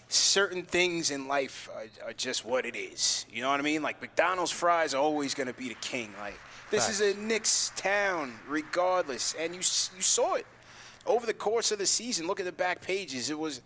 certain 0.08 0.62
things 0.62 1.10
in 1.10 1.26
life 1.28 1.68
are, 1.74 2.08
are 2.08 2.12
just 2.12 2.44
what 2.44 2.64
it 2.64 2.76
is. 2.76 3.26
You 3.30 3.42
know 3.42 3.50
what 3.50 3.60
I 3.60 3.62
mean? 3.62 3.82
Like 3.82 4.00
McDonald's 4.00 4.52
fries 4.52 4.94
are 4.94 5.02
always 5.02 5.34
going 5.34 5.48
to 5.48 5.54
be 5.54 5.68
the 5.68 5.74
king. 5.74 6.14
Like 6.18 6.38
this 6.70 6.88
is 6.88 7.00
a 7.00 7.18
Knicks 7.18 7.72
town, 7.76 8.34
regardless. 8.48 9.34
And 9.38 9.54
you 9.54 9.58
you 9.58 10.02
saw 10.02 10.34
it 10.34 10.46
over 11.06 11.26
the 11.26 11.34
course 11.34 11.72
of 11.72 11.78
the 11.78 11.86
season. 11.86 12.26
Look 12.26 12.40
at 12.40 12.46
the 12.46 12.52
back 12.52 12.82
pages. 12.82 13.30
It 13.30 13.38
was 13.38 13.62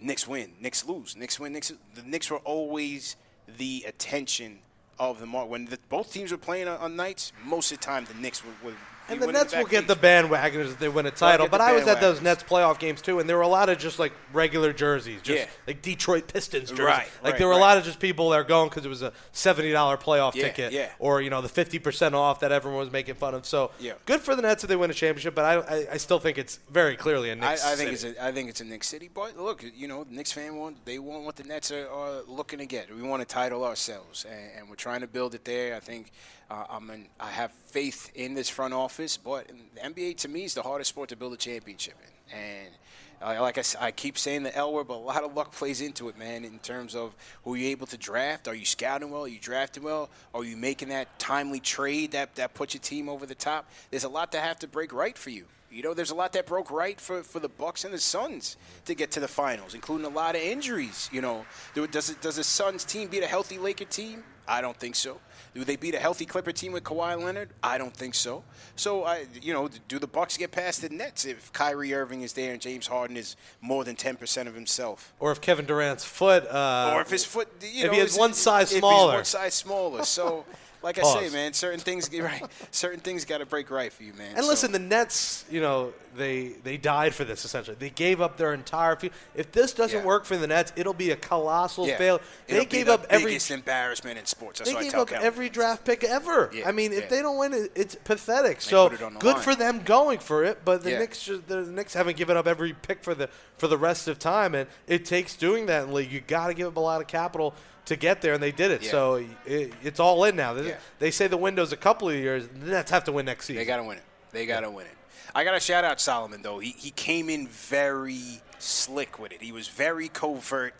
Knicks 0.00 0.28
win, 0.28 0.52
Knicks 0.60 0.84
lose, 0.86 1.16
Knicks 1.16 1.40
win, 1.40 1.52
Knicks. 1.52 1.72
The 1.94 2.02
Knicks 2.02 2.30
were 2.30 2.38
always 2.38 3.16
the 3.56 3.84
attention 3.86 4.60
of 4.98 5.20
the 5.20 5.26
mark. 5.26 5.48
When 5.48 5.66
the, 5.66 5.78
both 5.88 6.12
teams 6.12 6.30
were 6.30 6.38
playing 6.38 6.68
on, 6.68 6.78
on 6.78 6.96
nights, 6.96 7.32
most 7.44 7.72
of 7.72 7.78
the 7.78 7.84
time 7.84 8.04
the 8.04 8.14
Knicks 8.14 8.44
were, 8.44 8.52
would 8.64 8.76
And 9.08 9.20
the 9.20 9.26
Nets 9.32 9.54
will 9.54 9.64
get 9.64 9.86
the 9.88 9.96
bandwagoners 9.96 10.66
if 10.66 10.78
they 10.78 10.88
win 10.88 11.06
a 11.06 11.10
title. 11.10 11.48
But 11.48 11.60
I 11.60 11.72
was 11.72 11.86
at 11.86 12.00
those. 12.00 12.20
Nets 12.20 12.42
playoff 12.42 12.78
games 12.78 13.00
too, 13.00 13.18
and 13.20 13.28
there 13.28 13.36
were 13.36 13.42
a 13.42 13.48
lot 13.48 13.68
of 13.68 13.78
just 13.78 13.98
like 13.98 14.12
regular 14.32 14.72
jerseys, 14.72 15.22
just 15.22 15.38
Yeah. 15.44 15.48
like 15.66 15.82
Detroit 15.82 16.26
Pistons 16.32 16.70
jerseys. 16.70 16.84
Right, 16.84 17.08
like 17.22 17.32
right, 17.32 17.38
there 17.38 17.46
were 17.46 17.52
a 17.54 17.58
lot 17.58 17.78
of 17.78 17.84
just 17.84 18.00
people 18.00 18.30
that 18.30 18.36
are 18.36 18.44
going 18.44 18.68
because 18.68 18.84
it 18.84 18.88
was 18.88 19.02
a 19.02 19.12
seventy 19.32 19.70
dollar 19.72 19.96
playoff 19.96 20.34
Yeah, 20.34 20.44
ticket, 20.44 20.72
yeah. 20.72 20.90
or 20.98 21.22
you 21.22 21.30
know 21.30 21.40
the 21.40 21.48
fifty 21.48 21.78
percent 21.78 22.14
off 22.14 22.40
that 22.40 22.52
everyone 22.52 22.80
was 22.80 22.90
making 22.92 23.14
fun 23.14 23.34
of. 23.34 23.46
So 23.46 23.70
good 24.04 24.20
for 24.20 24.34
the 24.34 24.42
Nets 24.42 24.64
if 24.64 24.68
they 24.68 24.76
win 24.76 24.90
a 24.90 24.94
championship. 24.94 25.34
But 25.34 25.44
I, 25.44 25.54
I, 25.76 25.86
I 25.92 25.96
still 25.96 26.18
think 26.18 26.36
it's 26.38 26.58
very 26.70 26.96
clearly 26.96 27.30
a 27.30 27.32
I, 27.32 27.36
Knicks. 27.36 27.64
I 27.64 27.76
think 27.76 27.96
city. 27.96 28.08
it's 28.10 28.18
a, 28.18 28.24
I 28.26 28.32
think 28.32 28.48
it's 28.50 28.60
a 28.60 28.64
Knicks 28.64 28.88
city. 28.88 29.08
But 29.12 29.38
look, 29.38 29.64
you 29.74 29.88
know, 29.88 30.04
the 30.04 30.14
Knicks 30.14 30.32
fan 30.32 30.56
want 30.56 30.84
they 30.84 30.98
want 30.98 31.24
what 31.24 31.36
the 31.36 31.44
Nets 31.44 31.70
are, 31.70 31.88
are 31.88 32.22
looking 32.26 32.58
to 32.58 32.66
get. 32.66 32.94
We 32.94 33.02
want 33.02 33.20
to 33.22 33.26
title 33.26 33.64
ourselves, 33.64 34.26
and, 34.28 34.50
and 34.58 34.68
we're 34.68 34.76
trying 34.76 35.00
to 35.00 35.06
build 35.06 35.34
it 35.34 35.44
there. 35.44 35.74
I 35.76 35.80
think 35.80 36.10
uh, 36.50 36.64
I'm 36.70 36.88
in, 36.90 37.06
I 37.20 37.30
have 37.30 37.52
faith 37.52 38.10
in 38.14 38.34
this 38.34 38.48
front 38.48 38.74
office, 38.74 39.16
but 39.16 39.48
the 39.74 39.80
NBA 39.80 40.16
to 40.18 40.28
me 40.28 40.44
is 40.44 40.54
the 40.54 40.62
hardest 40.62 40.90
sport 40.90 41.10
to 41.10 41.16
build 41.16 41.32
a 41.32 41.36
championship 41.36 41.94
in, 42.32 42.38
and. 42.38 42.74
Uh, 43.20 43.36
like 43.40 43.58
I 43.80 43.90
keep 43.90 44.16
saying 44.16 44.44
the 44.44 44.56
L 44.56 44.72
word, 44.72 44.86
but 44.86 44.94
a 44.94 44.98
lot 44.98 45.24
of 45.24 45.34
luck 45.34 45.50
plays 45.50 45.80
into 45.80 46.08
it, 46.08 46.16
man. 46.16 46.44
In 46.44 46.60
terms 46.60 46.94
of 46.94 47.16
who 47.42 47.56
you're 47.56 47.70
able 47.70 47.88
to 47.88 47.96
draft, 47.96 48.46
are 48.46 48.54
you 48.54 48.64
scouting 48.64 49.10
well? 49.10 49.22
Are 49.22 49.28
you 49.28 49.40
drafting 49.40 49.82
well? 49.82 50.08
Are 50.32 50.44
you 50.44 50.56
making 50.56 50.90
that 50.90 51.18
timely 51.18 51.58
trade 51.58 52.12
that 52.12 52.36
that 52.36 52.54
puts 52.54 52.74
your 52.74 52.80
team 52.80 53.08
over 53.08 53.26
the 53.26 53.34
top? 53.34 53.68
There's 53.90 54.04
a 54.04 54.08
lot 54.08 54.30
that 54.30 54.44
have 54.44 54.60
to 54.60 54.68
break 54.68 54.92
right 54.92 55.18
for 55.18 55.30
you. 55.30 55.46
You 55.70 55.82
know, 55.82 55.94
there's 55.94 56.12
a 56.12 56.14
lot 56.14 56.32
that 56.32 56.46
broke 56.46 56.70
right 56.70 56.98
for, 56.98 57.22
for 57.22 57.40
the 57.40 57.48
Bucks 57.48 57.84
and 57.84 57.92
the 57.92 57.98
Suns 57.98 58.56
to 58.86 58.94
get 58.94 59.10
to 59.12 59.20
the 59.20 59.28
finals, 59.28 59.74
including 59.74 60.06
a 60.06 60.10
lot 60.10 60.34
of 60.34 60.40
injuries. 60.40 61.10
You 61.12 61.20
know, 61.20 61.44
does 61.74 62.14
does 62.20 62.36
the 62.36 62.44
Suns 62.44 62.84
team 62.84 63.08
beat 63.08 63.24
a 63.24 63.26
healthy 63.26 63.58
Laker 63.58 63.84
team? 63.84 64.22
I 64.46 64.62
don't 64.62 64.76
think 64.76 64.94
so. 64.94 65.20
Do 65.58 65.64
they 65.64 65.74
beat 65.74 65.96
a 65.96 65.98
healthy 65.98 66.24
Clipper 66.24 66.52
team 66.52 66.70
with 66.70 66.84
Kawhi 66.84 67.20
Leonard? 67.20 67.48
I 67.64 67.78
don't 67.78 67.92
think 67.92 68.14
so. 68.14 68.44
So 68.76 69.02
I, 69.02 69.26
you 69.42 69.52
know, 69.52 69.68
do 69.88 69.98
the 69.98 70.06
Bucks 70.06 70.36
get 70.36 70.52
past 70.52 70.82
the 70.82 70.88
Nets 70.88 71.24
if 71.24 71.52
Kyrie 71.52 71.92
Irving 71.92 72.22
is 72.22 72.32
there 72.34 72.52
and 72.52 72.60
James 72.62 72.86
Harden 72.86 73.16
is 73.16 73.34
more 73.60 73.82
than 73.82 73.96
ten 73.96 74.14
percent 74.14 74.48
of 74.48 74.54
himself? 74.54 75.12
or 75.18 75.32
if 75.32 75.40
Kevin 75.40 75.66
Durant's 75.66 76.04
foot, 76.04 76.46
uh, 76.46 76.92
or 76.94 77.00
if 77.00 77.10
his 77.10 77.24
foot, 77.24 77.48
you 77.60 77.80
if 77.80 77.86
know, 77.86 77.92
he 77.94 77.98
has 77.98 78.12
is- 78.12 78.18
one 78.18 78.34
size 78.34 78.70
smaller. 78.70 79.14
one 79.14 79.24
size 79.24 79.52
smaller. 79.54 80.04
So, 80.04 80.44
like 80.82 80.98
I 80.98 81.02
say, 81.02 81.30
man, 81.30 81.52
certain 81.52 81.80
things 81.80 82.10
right. 82.20 82.42
Certain 82.70 83.00
things 83.00 83.24
got 83.24 83.38
to 83.38 83.46
break 83.46 83.70
right 83.70 83.92
for 83.92 84.02
you, 84.02 84.12
man. 84.14 84.34
And 84.36 84.44
So- 84.44 84.50
listen, 84.50 84.72
the 84.72 84.78
Nets, 84.78 85.44
you 85.50 85.60
know, 85.60 85.92
they 86.16 86.48
they 86.64 86.76
died 86.76 87.14
for 87.14 87.24
this 87.24 87.44
essentially. 87.44 87.76
They 87.78 87.90
gave 87.90 88.20
up 88.20 88.36
their 88.36 88.54
entire 88.54 88.96
field. 88.96 89.12
If 89.34 89.52
this 89.52 89.72
doesn't 89.72 90.00
Yeah. 90.00 90.04
work 90.04 90.24
for 90.24 90.36
the 90.36 90.46
Nets, 90.46 90.72
it'll 90.76 90.94
be 90.94 91.10
a 91.10 91.16
colossal 91.16 91.86
yeah, 91.86 91.98
failure. 91.98 92.22
They 92.46 92.64
gave 92.64 92.86
the 92.86 92.94
up 92.94 93.06
every 93.10 93.32
biggest 93.32 93.50
embarrassment 93.50 94.18
in 94.18 94.26
sports. 94.26 94.58
That's 94.60 94.72
they 94.72 94.82
gave 94.82 94.92
tell 94.92 95.02
up 95.02 95.08
Kevin. 95.08 95.26
every 95.26 95.48
draft 95.48 95.84
pick 95.84 96.02
ever. 96.04 96.50
Yeah, 96.52 96.68
I 96.68 96.72
mean, 96.72 96.92
if 96.92 97.08
they 97.08 97.22
don't 97.22 97.38
win 97.38 97.52
it, 97.52 97.72
it's 97.74 97.94
pathetic. 97.94 98.60
so 98.60 98.86
it 98.86 98.98
good 99.18 99.34
line. 99.34 99.42
for 99.42 99.54
them 99.54 99.82
going 99.84 100.18
for 100.18 100.44
it, 100.44 100.64
but 100.64 100.82
the. 100.82 100.98
Knicks 100.98 101.30
the 101.46 101.62
Knicks 101.62 101.94
haven't 101.94 102.16
given 102.16 102.36
up 102.36 102.46
every 102.46 102.72
pick 102.72 103.02
for 103.04 103.14
the 103.14 103.28
for 103.56 103.68
the 103.68 103.78
rest 103.78 104.08
of 104.08 104.18
time, 104.18 104.54
and 104.54 104.68
it 104.86 105.04
takes 105.04 105.34
doing 105.34 105.66
that 105.66 105.82
in 105.82 105.88
the 105.88 105.94
league. 105.94 106.10
You 106.12 106.20
got 106.20 106.48
to 106.48 106.54
give 106.54 106.68
up 106.68 106.76
a 106.76 106.80
lot 106.80 107.00
of 107.00 107.06
capital 107.06 107.54
to 107.88 107.96
get 107.96 108.22
there, 108.22 108.34
and 108.34 108.42
they 108.42 108.52
did 108.52 108.70
it. 108.70 108.82
Yeah. 108.82 108.90
So 108.90 109.24
it, 109.46 109.72
it's 109.82 110.00
all 110.00 110.24
in 110.24 110.36
now. 110.36 110.54
They, 110.54 110.68
Yeah. 110.68 110.76
they 110.98 111.10
say 111.10 111.26
the 111.26 111.36
window's 111.36 111.72
a 111.72 111.76
couple 111.76 112.08
of 112.08 112.14
years. 112.14 112.48
The 112.48 112.70
Nets 112.70 112.90
have 112.90 113.04
to 113.04 113.12
win 113.12 113.26
next 113.26 113.46
season. 113.46 113.56
They 113.60 113.66
got 113.66 113.78
to 113.78 113.84
win 113.84 113.98
it. 113.98 114.04
They 114.32 114.46
got 114.46 114.60
to 114.60 114.70
win 114.70 114.86
it. 114.86 114.92
I 115.34 115.44
got 115.44 115.52
to 115.52 115.60
shout 115.60 115.84
out 115.84 116.00
Solomon 116.00 116.42
though. 116.42 116.58
He 116.58 116.70
he 116.78 116.90
came 116.90 117.28
in 117.28 117.46
very 117.48 118.40
slick 118.58 119.18
with 119.18 119.32
it. 119.32 119.42
He 119.42 119.52
was 119.52 119.68
very 119.68 120.08
covert. 120.08 120.74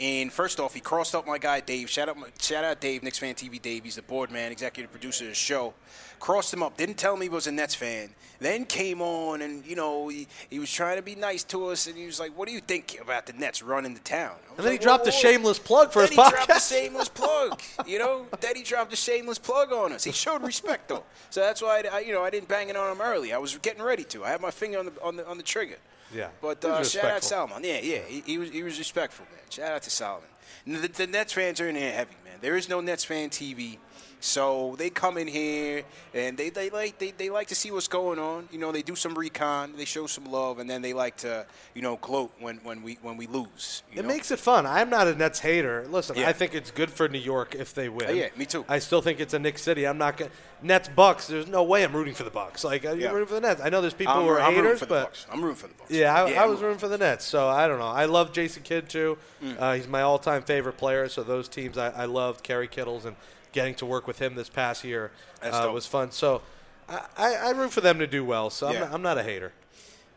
And 0.00 0.32
first 0.32 0.58
off, 0.60 0.72
he 0.72 0.80
crossed 0.80 1.14
up 1.14 1.26
my 1.26 1.36
guy 1.36 1.60
Dave. 1.60 1.90
Shout 1.90 2.08
out, 2.08 2.16
shout 2.40 2.64
out 2.64 2.80
Dave, 2.80 3.02
Knicks 3.02 3.18
fan 3.18 3.34
TV 3.34 3.60
Dave. 3.60 3.84
He's 3.84 3.96
the 3.96 4.02
board 4.02 4.30
man, 4.30 4.50
executive 4.50 4.90
producer 4.90 5.24
of 5.24 5.30
the 5.30 5.34
show. 5.34 5.74
Crossed 6.18 6.52
him 6.54 6.62
up. 6.62 6.76
Didn't 6.78 6.96
tell 6.96 7.16
me 7.18 7.26
he 7.26 7.28
was 7.30 7.46
a 7.46 7.52
Nets 7.52 7.74
fan. 7.74 8.10
Then 8.40 8.64
came 8.64 9.02
on 9.02 9.42
and 9.42 9.64
you 9.66 9.76
know 9.76 10.08
he, 10.08 10.26
he 10.48 10.58
was 10.58 10.72
trying 10.72 10.96
to 10.96 11.02
be 11.02 11.14
nice 11.14 11.44
to 11.44 11.66
us. 11.66 11.86
And 11.86 11.96
he 11.98 12.06
was 12.06 12.18
like, 12.18 12.36
"What 12.36 12.48
do 12.48 12.54
you 12.54 12.60
think 12.60 12.98
about 13.00 13.26
the 13.26 13.34
Nets 13.34 13.62
running 13.62 13.92
the 13.92 14.00
town?" 14.00 14.32
And 14.56 14.64
then 14.64 14.72
he 14.72 14.78
dropped 14.78 15.04
"Whoa, 15.04 15.10
a 15.10 15.12
shameless 15.12 15.58
plug 15.58 15.92
for 15.92 16.00
then 16.00 16.08
his 16.08 16.16
he 16.16 16.30
dropped 16.30 16.50
a 16.50 16.52
podcast. 16.54 16.68
shameless 16.70 17.08
plug. 17.10 17.60
You 17.86 17.98
know, 17.98 18.26
then 18.40 18.56
he 18.56 18.62
dropped 18.62 18.92
a 18.94 18.96
shameless 18.96 19.38
plug 19.38 19.70
on 19.72 19.92
us. 19.92 20.04
He 20.04 20.12
showed 20.12 20.42
respect 20.42 20.88
though, 20.88 21.04
so 21.28 21.40
that's 21.40 21.60
why 21.60 21.82
I, 21.90 21.96
I- 21.96 22.00
you 22.00 22.14
know 22.14 22.22
I 22.22 22.30
didn't 22.30 22.48
bang 22.48 22.70
it 22.70 22.76
on 22.76 22.90
him 22.92 23.02
early. 23.02 23.32
I 23.34 23.38
was 23.38 23.56
getting 23.58 23.82
ready 23.82 24.04
to. 24.04 24.24
I 24.24 24.30
had 24.30 24.40
my 24.40 24.50
finger 24.50 24.78
on 24.78 24.86
the 24.86 24.92
on 25.02 25.16
the 25.16 25.26
on 25.26 25.36
the 25.36 25.42
trigger. 25.42 25.76
Yeah. 26.14 26.28
But 26.40 26.64
uh, 26.64 26.84
shout 26.84 27.04
out. 27.04 27.24
Salman. 27.24 27.62
Yeah, 27.64 27.80
yeah, 27.80 28.00
he, 28.06 28.22
he 28.26 28.38
was 28.38 28.50
he 28.50 28.62
was 28.62 28.78
respectful, 28.78 29.26
man. 29.30 29.40
Shout 29.48 29.72
out 29.72 29.82
to 29.82 29.90
Solomon. 29.90 30.28
The, 30.66 30.88
the 30.88 31.06
Nets 31.06 31.32
fans 31.32 31.60
are 31.60 31.68
in 31.68 31.76
here 31.76 31.92
heavy, 31.92 32.16
man. 32.24 32.38
There 32.40 32.56
is 32.56 32.68
no 32.68 32.80
Nets 32.80 33.04
fan 33.04 33.30
TV. 33.30 33.78
So 34.22 34.74
they 34.78 34.90
come 34.90 35.16
in 35.16 35.26
here 35.26 35.82
and 36.12 36.36
they, 36.36 36.50
they 36.50 36.68
like 36.70 36.98
they, 36.98 37.10
they 37.12 37.30
like 37.30 37.48
to 37.48 37.54
see 37.54 37.70
what's 37.70 37.88
going 37.88 38.18
on. 38.18 38.48
You 38.52 38.58
know, 38.58 38.70
they 38.70 38.82
do 38.82 38.94
some 38.94 39.14
recon, 39.14 39.72
they 39.76 39.86
show 39.86 40.06
some 40.06 40.26
love, 40.26 40.58
and 40.58 40.68
then 40.68 40.82
they 40.82 40.92
like 40.92 41.16
to 41.18 41.46
you 41.74 41.80
know 41.82 41.96
gloat 41.96 42.30
when, 42.38 42.58
when 42.58 42.82
we 42.82 42.98
when 43.02 43.16
we 43.16 43.26
lose. 43.26 43.82
you 43.90 43.98
It 43.98 44.02
know? 44.02 44.08
makes 44.08 44.30
it 44.30 44.38
fun. 44.38 44.66
I'm 44.66 44.90
not 44.90 45.08
a 45.08 45.14
Nets 45.14 45.40
hater. 45.40 45.86
Listen, 45.90 46.16
Yeah. 46.16 46.28
I 46.28 46.32
think 46.34 46.54
it's 46.54 46.70
good 46.70 46.90
for 46.90 47.08
New 47.08 47.18
York 47.18 47.54
if 47.54 47.72
they 47.72 47.88
win. 47.88 48.10
Uh, 48.10 48.12
yeah, 48.12 48.28
me 48.36 48.44
too. 48.44 48.64
I 48.68 48.78
still 48.78 49.00
think 49.00 49.20
it's 49.20 49.32
a 49.34 49.38
Knicks 49.38 49.62
city. 49.62 49.86
I'm 49.86 49.98
not 49.98 50.18
going 50.18 50.30
Nets 50.62 50.90
Bucks. 50.94 51.26
There's 51.26 51.46
no 51.46 51.62
way 51.62 51.82
I'm 51.82 51.96
rooting 51.96 52.12
for 52.12 52.24
the 52.24 52.30
Bucks. 52.30 52.62
Like 52.62 52.84
I'm 52.84 53.00
Yeah. 53.00 53.10
rooting 53.12 53.26
for 53.28 53.34
the 53.34 53.40
Nets. 53.40 53.62
I 53.64 53.70
know 53.70 53.80
there's 53.80 53.94
people 53.94 54.12
I'm, 54.12 54.22
who 54.22 54.28
are 54.28 54.38
I'm 54.40 54.48
rooting 54.50 54.64
haters, 54.64 54.78
for 54.80 54.84
the 54.84 54.88
but 54.94 55.04
Bucks. 55.04 55.26
I'm 55.32 55.40
rooting 55.42 55.56
for 55.56 55.68
the 55.68 55.74
Bucks. 55.74 55.90
yeah, 55.90 56.14
I, 56.14 56.30
I 56.32 56.42
I'm 56.44 56.50
was 56.50 56.60
rooting 56.60 56.78
for 56.78 56.88
the 56.88 56.98
Nets. 56.98 57.24
So 57.24 57.48
I 57.48 57.66
don't 57.66 57.78
know. 57.78 57.86
I 57.86 58.04
love 58.04 58.32
Jason 58.32 58.62
Kidd 58.64 58.90
too. 58.90 59.16
Mm. 59.42 59.56
Uh, 59.58 59.72
he's 59.72 59.88
my 59.88 60.02
all-time 60.02 60.42
favorite 60.42 60.76
player. 60.76 61.08
So 61.08 61.22
those 61.22 61.48
teams 61.48 61.78
I, 61.78 61.88
I 61.88 62.04
loved. 62.04 62.42
Kerry 62.42 62.68
Kittles 62.68 63.06
and 63.06 63.16
getting 63.52 63.74
to 63.76 63.86
work 63.86 64.06
with 64.06 64.18
him 64.18 64.34
this 64.34 64.48
past 64.48 64.84
year 64.84 65.10
uh, 65.42 65.70
was 65.72 65.86
fun. 65.86 66.10
So 66.12 66.42
I, 66.88 67.00
I, 67.16 67.34
I 67.34 67.50
root 67.50 67.72
for 67.72 67.80
them 67.80 67.98
to 67.98 68.06
do 68.06 68.24
well. 68.24 68.50
So 68.50 68.68
I'm, 68.68 68.80
not, 68.80 68.92
I'm 68.92 69.02
not 69.02 69.18
a 69.18 69.22
hater. 69.22 69.52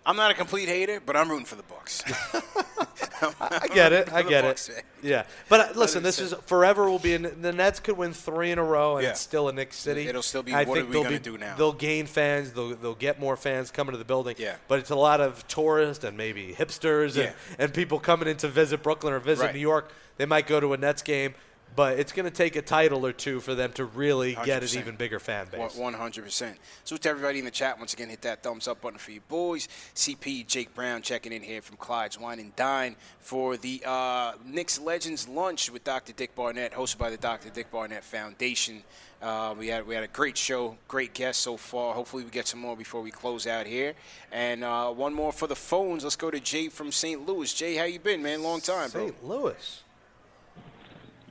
I'm 0.06 0.18
not 0.18 0.32
a 0.32 0.34
complete 0.34 0.68
hater, 0.68 1.02
but 1.06 1.16
I'm 1.16 1.30
rooting 1.30 1.46
for 1.46 1.56
the 1.56 1.64
Bucks. 1.64 2.04
I 3.40 3.68
get 3.74 3.94
it. 3.94 4.12
I 4.12 4.22
get 4.22 4.44
Bucks, 4.44 4.68
it. 4.70 4.74
man. 4.76 4.84
Yeah, 5.02 5.24
but 5.50 5.60
uh, 5.60 5.80
listen, 5.80 6.04
this 6.04 6.20
is 6.20 6.34
forever 6.46 6.90
will 6.90 7.00
be. 7.00 7.14
In, 7.14 7.42
the 7.42 7.54
Nets 7.54 7.80
could 7.80 7.98
win 7.98 8.12
three 8.14 8.52
in 8.52 8.58
a 8.60 8.64
row, 8.64 8.98
and 8.98 9.04
Yeah. 9.04 9.12
it's 9.12 9.22
still 9.22 9.48
a 9.50 9.54
Knicks 9.54 9.78
city. 9.78 10.08
It'll 10.08 10.22
still 10.22 10.44
be, 10.44 10.54
I 10.54 10.64
what 10.66 10.76
think 10.76 10.86
are 10.86 10.90
we 10.90 10.94
they'll 10.94 11.04
gonna 11.04 11.20
do 11.20 11.38
now? 11.38 11.56
They'll 11.56 11.72
gain 11.74 12.06
fans. 12.06 12.52
They'll 12.52 12.76
they'll 12.76 12.96
get 12.96 13.20
more 13.20 13.38
fans 13.38 13.72
coming 13.72 13.92
to 13.94 13.98
the 13.98 14.06
building. 14.06 14.36
Yeah. 14.38 14.56
but 14.68 14.80
it's 14.80 14.90
a 14.90 14.96
lot 14.96 15.22
of 15.22 15.48
tourists 15.48 16.04
and 16.04 16.18
maybe 16.18 16.54
hipsters 16.58 17.16
Yeah. 17.16 17.24
and, 17.24 17.34
and 17.60 17.74
people 17.74 18.00
coming 18.00 18.28
in 18.28 18.38
to 18.38 18.48
visit 18.50 18.84
Brooklyn 18.84 19.14
or 19.14 19.20
visit 19.20 19.46
Right. 19.46 19.54
New 19.54 19.62
York. 19.62 19.92
They 20.18 20.26
might 20.26 20.46
go 20.48 20.60
to 20.60 20.74
a 20.74 20.78
Nets 20.78 21.02
game, 21.02 21.34
but 21.76 21.99
it's 21.99 22.11
going 22.11 22.26
to 22.26 22.32
take 22.32 22.55
a 22.55 22.61
title 22.61 23.05
or 23.05 23.11
two 23.11 23.39
for 23.39 23.55
them 23.55 23.71
to 23.74 23.86
really 23.86 24.38
get 24.43 24.63
an 24.63 24.80
even 24.80 24.95
bigger 24.95 25.19
fan 25.19 25.47
base. 25.51 25.76
One 25.76 25.93
hundred 25.93 26.26
percent. 26.26 26.57
So 26.84 26.97
to 26.97 27.09
everybody 27.09 27.39
in 27.39 27.45
the 27.45 27.51
chat, 27.51 27.78
once 27.80 27.93
again, 27.93 28.09
hit 28.09 28.21
that 28.21 28.43
thumbs 28.43 28.67
up 28.67 28.82
button 28.82 28.99
for 28.99 29.11
you 29.11 29.21
boys. 29.28 29.67
CP 29.95 30.45
Jake 30.47 30.74
Brown 30.74 31.01
checking 31.01 31.32
in 31.32 31.41
here 31.41 31.61
from 31.61 31.78
Clyde's 31.78 32.19
Wine 32.19 32.39
and 32.39 32.55
Dine 32.55 32.95
for 33.19 33.57
the 33.57 33.82
uh, 33.86 34.34
Knicks 34.45 34.80
Legends 34.80 35.28
Lunch 35.28 35.71
with 35.71 35.84
Dr. 35.84 36.13
Dick 36.13 36.36
Barnett, 36.36 36.74
hosted 36.74 36.97
by 36.97 37.09
the 37.09 37.17
Dr. 37.17 37.49
Dick 37.49 37.71
Barnett 37.71 38.03
Foundation. 38.03 38.84
Uh, 39.21 39.55
we 39.57 39.69
had 39.69 39.88
we 39.88 39.95
had 39.95 40.03
a 40.03 40.07
great 40.07 40.38
show, 40.38 40.78
great 40.89 41.13
guests 41.13 41.41
so 41.41 41.55
far. 41.55 41.93
Hopefully, 41.93 42.26
we 42.26 42.30
get 42.30 42.45
some 42.45 42.59
more 42.59 42.76
before 42.76 43.01
we 43.01 43.09
close 43.09 43.47
out 43.47 43.65
here. 43.65 43.93
And 44.34 44.65
uh, 44.65 44.89
one 44.89 45.13
more 45.13 45.32
for 45.32 45.47
the 45.47 45.55
phones. 45.55 46.03
Let's 46.03 46.17
go 46.17 46.30
to 46.30 46.41
Jay 46.41 46.67
from 46.67 46.91
St. 46.91 47.26
Louis. 47.26 47.53
Jay, 47.53 47.76
how 47.76 47.86
you 47.86 47.99
been, 47.99 48.21
man? 48.21 48.43
Long 48.43 48.59
time, 48.59 48.89
bro. 48.89 49.07
St. 49.07 49.26
Louis. 49.26 49.84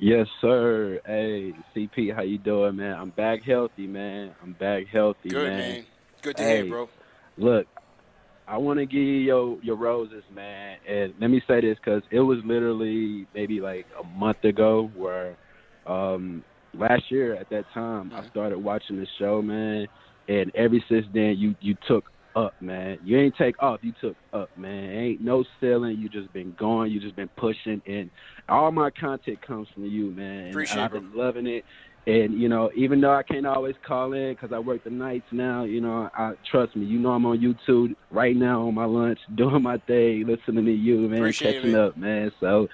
Yes, 0.02 0.26
sir. 0.40 1.00
Hey, 1.06 1.52
CP, 1.76 2.12
how 2.12 2.22
you 2.22 2.36
doing, 2.36 2.74
man? 2.74 2.98
I'm 2.98 3.10
back 3.10 3.44
healthy, 3.44 3.86
man. 3.86 4.34
I'm 4.42 4.54
back 4.54 4.88
healthy, 4.92 5.28
Good, 5.28 5.44
man. 5.44 5.58
man. 5.58 5.86
Good 6.22 6.36
to 6.38 6.42
Hey, 6.42 6.56
hear, 6.56 6.66
bro. 6.70 6.88
Look, 7.38 7.68
I 8.48 8.56
want 8.56 8.80
to 8.80 8.86
give 8.86 9.00
you 9.00 9.20
your, 9.20 9.58
your 9.62 9.76
roses, 9.76 10.24
man. 10.34 10.78
And 10.88 11.14
let 11.20 11.30
me 11.30 11.40
say 11.46 11.60
this 11.60 11.78
because 11.84 12.02
it 12.10 12.18
was 12.18 12.38
literally 12.44 13.28
maybe 13.32 13.60
like 13.60 13.86
a 13.96 14.04
month 14.04 14.42
ago 14.42 14.90
where 14.92 15.36
um, 15.86 16.42
last 16.74 17.04
year 17.08 17.36
at 17.36 17.48
that 17.50 17.66
time 17.72 18.10
I 18.12 18.28
started 18.28 18.58
watching 18.58 18.96
the 18.96 19.06
show, 19.20 19.40
man. 19.40 19.86
And 20.26 20.50
ever 20.56 20.78
since 20.88 21.06
then, 21.14 21.36
you 21.38 21.54
you 21.60 21.76
took 21.86 22.04
up, 22.34 22.54
man. 22.60 22.98
You 23.04 23.18
ain't 23.18 23.36
take 23.36 23.60
off, 23.62 23.80
you 23.82 23.92
took 24.00 24.16
up, 24.32 24.50
man. 24.56 24.90
Ain't 24.90 25.20
no 25.20 25.44
ceiling. 25.60 25.98
You 25.98 26.08
just 26.08 26.32
been 26.32 26.54
going. 26.58 26.90
You 26.90 27.00
just 27.00 27.16
been 27.16 27.30
pushing, 27.36 27.82
and 27.86 28.10
all 28.48 28.70
my 28.70 28.90
content 28.90 29.44
comes 29.46 29.68
from 29.74 29.86
you, 29.86 30.10
man. 30.10 30.50
Appreciate 30.50 30.78
it, 30.78 30.84
I've 30.84 30.92
been 30.92 31.12
loving 31.14 31.46
it. 31.46 31.64
And 32.04 32.40
you 32.40 32.48
know, 32.48 32.70
even 32.74 33.00
though 33.00 33.12
I 33.12 33.22
can't 33.22 33.46
always 33.46 33.76
call 33.86 34.12
in 34.12 34.32
because 34.32 34.52
I 34.52 34.58
work 34.58 34.82
the 34.82 34.90
nights 34.90 35.26
now, 35.30 35.62
you 35.62 35.80
know, 35.80 36.10
I 36.14 36.32
trust 36.50 36.74
me. 36.74 36.84
You 36.84 36.98
know, 36.98 37.10
I'm 37.10 37.24
on 37.26 37.38
YouTube 37.38 37.94
right 38.10 38.34
now 38.34 38.66
on 38.66 38.74
my 38.74 38.86
lunch, 38.86 39.20
doing 39.36 39.62
my 39.62 39.78
thing, 39.78 40.26
listening 40.26 40.64
to 40.64 40.72
you, 40.72 41.08
man, 41.08 41.20
Appreciate 41.20 41.56
catching 41.56 41.72
man. 41.72 41.80
up, 41.80 41.96
man. 41.96 42.32
So, 42.40 42.68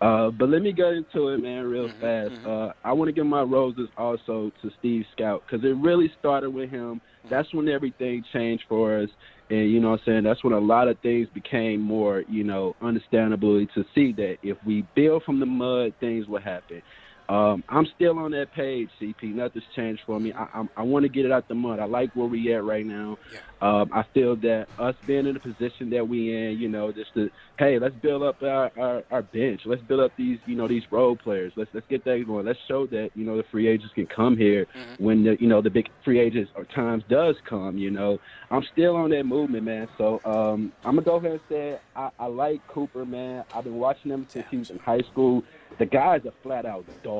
Uh, 0.00 0.30
but 0.30 0.48
let 0.48 0.62
me 0.62 0.72
get 0.72 0.94
into 0.94 1.28
it, 1.28 1.38
man, 1.42 1.64
real 1.64 1.88
Mm-hmm, 1.88 2.00
fast. 2.00 2.32
Uh, 2.46 2.72
I 2.84 2.92
want 2.92 3.08
to 3.08 3.12
give 3.12 3.26
my 3.26 3.42
roses 3.42 3.88
also 3.98 4.50
to 4.62 4.70
Steve 4.78 5.04
Stoute 5.14 5.42
because 5.46 5.64
it 5.64 5.76
really 5.76 6.10
started 6.18 6.50
with 6.50 6.70
him. 6.70 7.00
That's 7.28 7.52
when 7.52 7.68
everything 7.68 8.24
changed 8.32 8.64
for 8.68 8.98
us. 8.98 9.10
And, 9.50 9.70
you 9.70 9.80
know 9.80 9.90
what 9.90 10.00
I'm 10.00 10.12
saying? 10.12 10.24
That's 10.24 10.42
when 10.42 10.52
a 10.54 10.58
lot 10.58 10.88
of 10.88 10.98
things 11.00 11.28
became 11.34 11.80
more, 11.80 12.24
you 12.28 12.44
know, 12.44 12.74
understandably 12.80 13.66
to 13.74 13.84
see 13.94 14.12
that 14.14 14.38
if 14.42 14.56
we 14.64 14.86
build 14.94 15.22
from 15.24 15.38
the 15.40 15.46
mud, 15.46 15.92
things 16.00 16.26
will 16.26 16.40
happen. 16.40 16.82
Um, 17.30 17.62
I'm 17.68 17.86
still 17.94 18.18
on 18.18 18.32
that 18.32 18.52
page, 18.54 18.90
CP. 19.00 19.32
Nothing's 19.34 19.64
changed 19.76 20.02
for 20.04 20.18
me. 20.18 20.32
I, 20.32 20.48
I, 20.52 20.68
I 20.78 20.82
want 20.82 21.04
to 21.04 21.08
get 21.08 21.24
it 21.24 21.30
out 21.30 21.46
the 21.46 21.54
mud. 21.54 21.78
I 21.78 21.84
like 21.84 22.10
where 22.16 22.26
we 22.26 22.52
at 22.52 22.64
right 22.64 22.84
now. 22.84 23.18
Um, 23.62 23.88
I 23.92 24.04
feel 24.12 24.34
that 24.36 24.66
us 24.80 24.96
being 25.06 25.28
in 25.28 25.34
the 25.34 25.40
position 25.40 25.90
that 25.90 26.08
we 26.08 26.34
in, 26.34 26.58
you 26.58 26.68
know, 26.68 26.90
just 26.90 27.14
to 27.14 27.30
hey, 27.56 27.78
let's 27.78 27.94
build 27.96 28.24
up 28.24 28.42
our, 28.42 28.72
our, 28.76 29.04
our 29.12 29.22
bench. 29.22 29.60
Let's 29.64 29.82
build 29.82 30.00
up 30.00 30.10
these, 30.16 30.38
you 30.46 30.56
know, 30.56 30.66
these 30.66 30.82
role 30.90 31.14
players. 31.14 31.52
Let's 31.54 31.70
let's 31.72 31.86
get 31.88 32.04
that 32.04 32.24
going. 32.26 32.46
Let's 32.46 32.58
show 32.66 32.86
that 32.88 33.10
you 33.14 33.24
know 33.24 33.36
the 33.36 33.44
free 33.44 33.68
agents 33.68 33.94
can 33.94 34.06
come 34.06 34.36
here 34.36 34.66
when 34.98 35.22
the 35.22 35.36
you 35.38 35.46
know 35.46 35.62
the 35.62 35.70
big 35.70 35.88
free 36.04 36.18
agents 36.18 36.50
or 36.56 36.64
times 36.64 37.04
does 37.08 37.36
come. 37.48 37.78
You 37.78 37.92
know, 37.92 38.18
I'm 38.50 38.64
still 38.72 38.96
on 38.96 39.10
that 39.10 39.24
movement, 39.24 39.64
man. 39.64 39.88
So 39.98 40.20
um, 40.24 40.72
I'm 40.84 40.96
gonna 40.96 41.02
go 41.02 41.16
ahead 41.16 41.32
and 41.32 41.40
say 41.48 41.78
I, 41.94 42.10
I 42.18 42.26
like 42.26 42.66
Cooper, 42.66 43.04
man. 43.04 43.44
I've 43.54 43.64
been 43.64 43.76
watching 43.76 44.10
him 44.10 44.26
since 44.30 44.46
he 44.50 44.56
was 44.56 44.70
in 44.70 44.78
high 44.80 45.02
school. 45.12 45.44
The 45.78 45.86
guy's 45.86 46.24
a 46.24 46.32
flat 46.42 46.66
out 46.66 46.84
dog. 47.04 47.19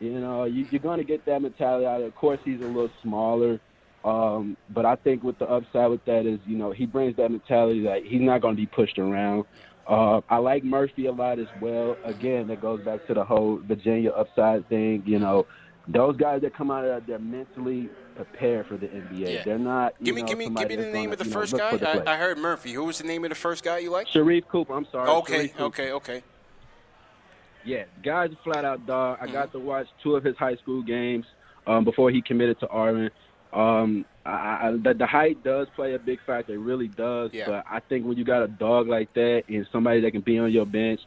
You 0.00 0.18
know, 0.18 0.44
you, 0.44 0.66
you're 0.70 0.80
going 0.80 0.98
to 0.98 1.04
get 1.04 1.24
that 1.26 1.42
mentality 1.42 1.86
out 1.86 2.00
of. 2.00 2.06
Of 2.08 2.14
course, 2.16 2.40
he's 2.44 2.60
a 2.60 2.64
little 2.66 2.90
smaller, 3.02 3.60
um, 4.04 4.56
but 4.70 4.84
I 4.84 4.96
think 4.96 5.22
with 5.22 5.38
the 5.38 5.48
upside 5.48 5.90
with 5.90 6.04
that 6.06 6.26
is, 6.26 6.40
you 6.46 6.56
know, 6.56 6.72
he 6.72 6.86
brings 6.86 7.16
that 7.16 7.30
mentality 7.30 7.84
that 7.84 8.04
he's 8.04 8.20
not 8.20 8.40
going 8.40 8.56
to 8.56 8.60
be 8.60 8.66
pushed 8.66 8.98
around. 8.98 9.44
Uh, 9.86 10.20
I 10.28 10.38
like 10.38 10.64
Murphy 10.64 11.06
a 11.06 11.12
lot 11.12 11.38
as 11.38 11.48
well. 11.60 11.96
Again, 12.04 12.48
that 12.48 12.60
goes 12.60 12.80
back 12.84 13.06
to 13.08 13.14
the 13.14 13.24
whole 13.24 13.58
Virginia 13.58 14.10
upside 14.10 14.68
thing. 14.68 15.02
You 15.06 15.18
know, 15.18 15.46
those 15.88 16.16
guys 16.16 16.42
that 16.42 16.54
come 16.54 16.70
out 16.70 16.84
of 16.84 16.90
there, 16.90 17.00
they're 17.00 17.18
mentally 17.18 17.88
prepared 18.16 18.66
for 18.66 18.76
the 18.76 18.86
NBA. 18.86 19.34
Yeah. 19.34 19.42
They're 19.44 19.58
not. 19.58 19.94
You 19.98 20.06
Give 20.06 20.14
me, 20.14 20.22
know, 20.22 20.28
give 20.28 20.38
me, 20.38 20.50
give 20.50 20.68
me 20.68 20.76
the 20.76 20.82
name 20.82 20.92
gonna, 20.92 21.12
of 21.12 21.18
the 21.18 21.24
you 21.24 21.30
know, 21.30 21.40
first 21.40 21.56
guy. 21.56 21.76
the. 21.76 22.08
I, 22.08 22.14
I 22.14 22.16
heard 22.16 22.38
Murphy. 22.38 22.72
Who 22.72 22.84
was 22.84 22.98
the 22.98 23.06
name 23.06 23.24
of 23.24 23.30
the 23.30 23.36
first 23.36 23.64
guy 23.64 23.78
you 23.78 23.90
like? 23.90 24.06
Sharife 24.08 24.46
Cooper. 24.48 24.72
I'm 24.72 24.86
sorry. 24.90 25.08
Okay, 25.08 25.48
Cooper. 25.48 25.64
okay, 25.64 25.92
okay. 25.92 26.22
Yeah, 27.64 27.84
guy's 28.04 28.30
a 28.32 28.38
flat 28.44 28.64
out 28.64 28.86
dog. 28.86 29.18
I 29.20 29.26
got 29.26 29.52
to 29.52 29.58
watch 29.58 29.86
two 30.02 30.16
of 30.16 30.24
his 30.24 30.36
high 30.36 30.56
school 30.56 30.82
games 30.82 31.26
um, 31.66 31.84
before 31.84 32.10
he 32.10 32.22
committed 32.22 32.58
to 32.60 32.68
Auburn. 32.68 33.10
Um, 33.52 34.04
I, 34.24 34.30
I, 34.30 34.78
the, 34.82 34.94
the 34.98 35.06
height 35.06 35.42
does 35.44 35.66
play 35.76 35.94
a 35.94 35.98
big 35.98 36.18
factor. 36.26 36.54
It 36.54 36.58
really 36.58 36.88
does. 36.88 37.30
Yeah. 37.32 37.46
But 37.46 37.64
I 37.70 37.80
think 37.80 38.06
when 38.06 38.16
you 38.16 38.24
got 38.24 38.42
a 38.42 38.48
dog 38.48 38.88
like 38.88 39.12
that 39.14 39.42
and 39.48 39.66
somebody 39.72 40.00
that 40.00 40.10
can 40.12 40.22
be 40.22 40.38
on 40.38 40.52
your 40.52 40.66
bench, 40.66 41.00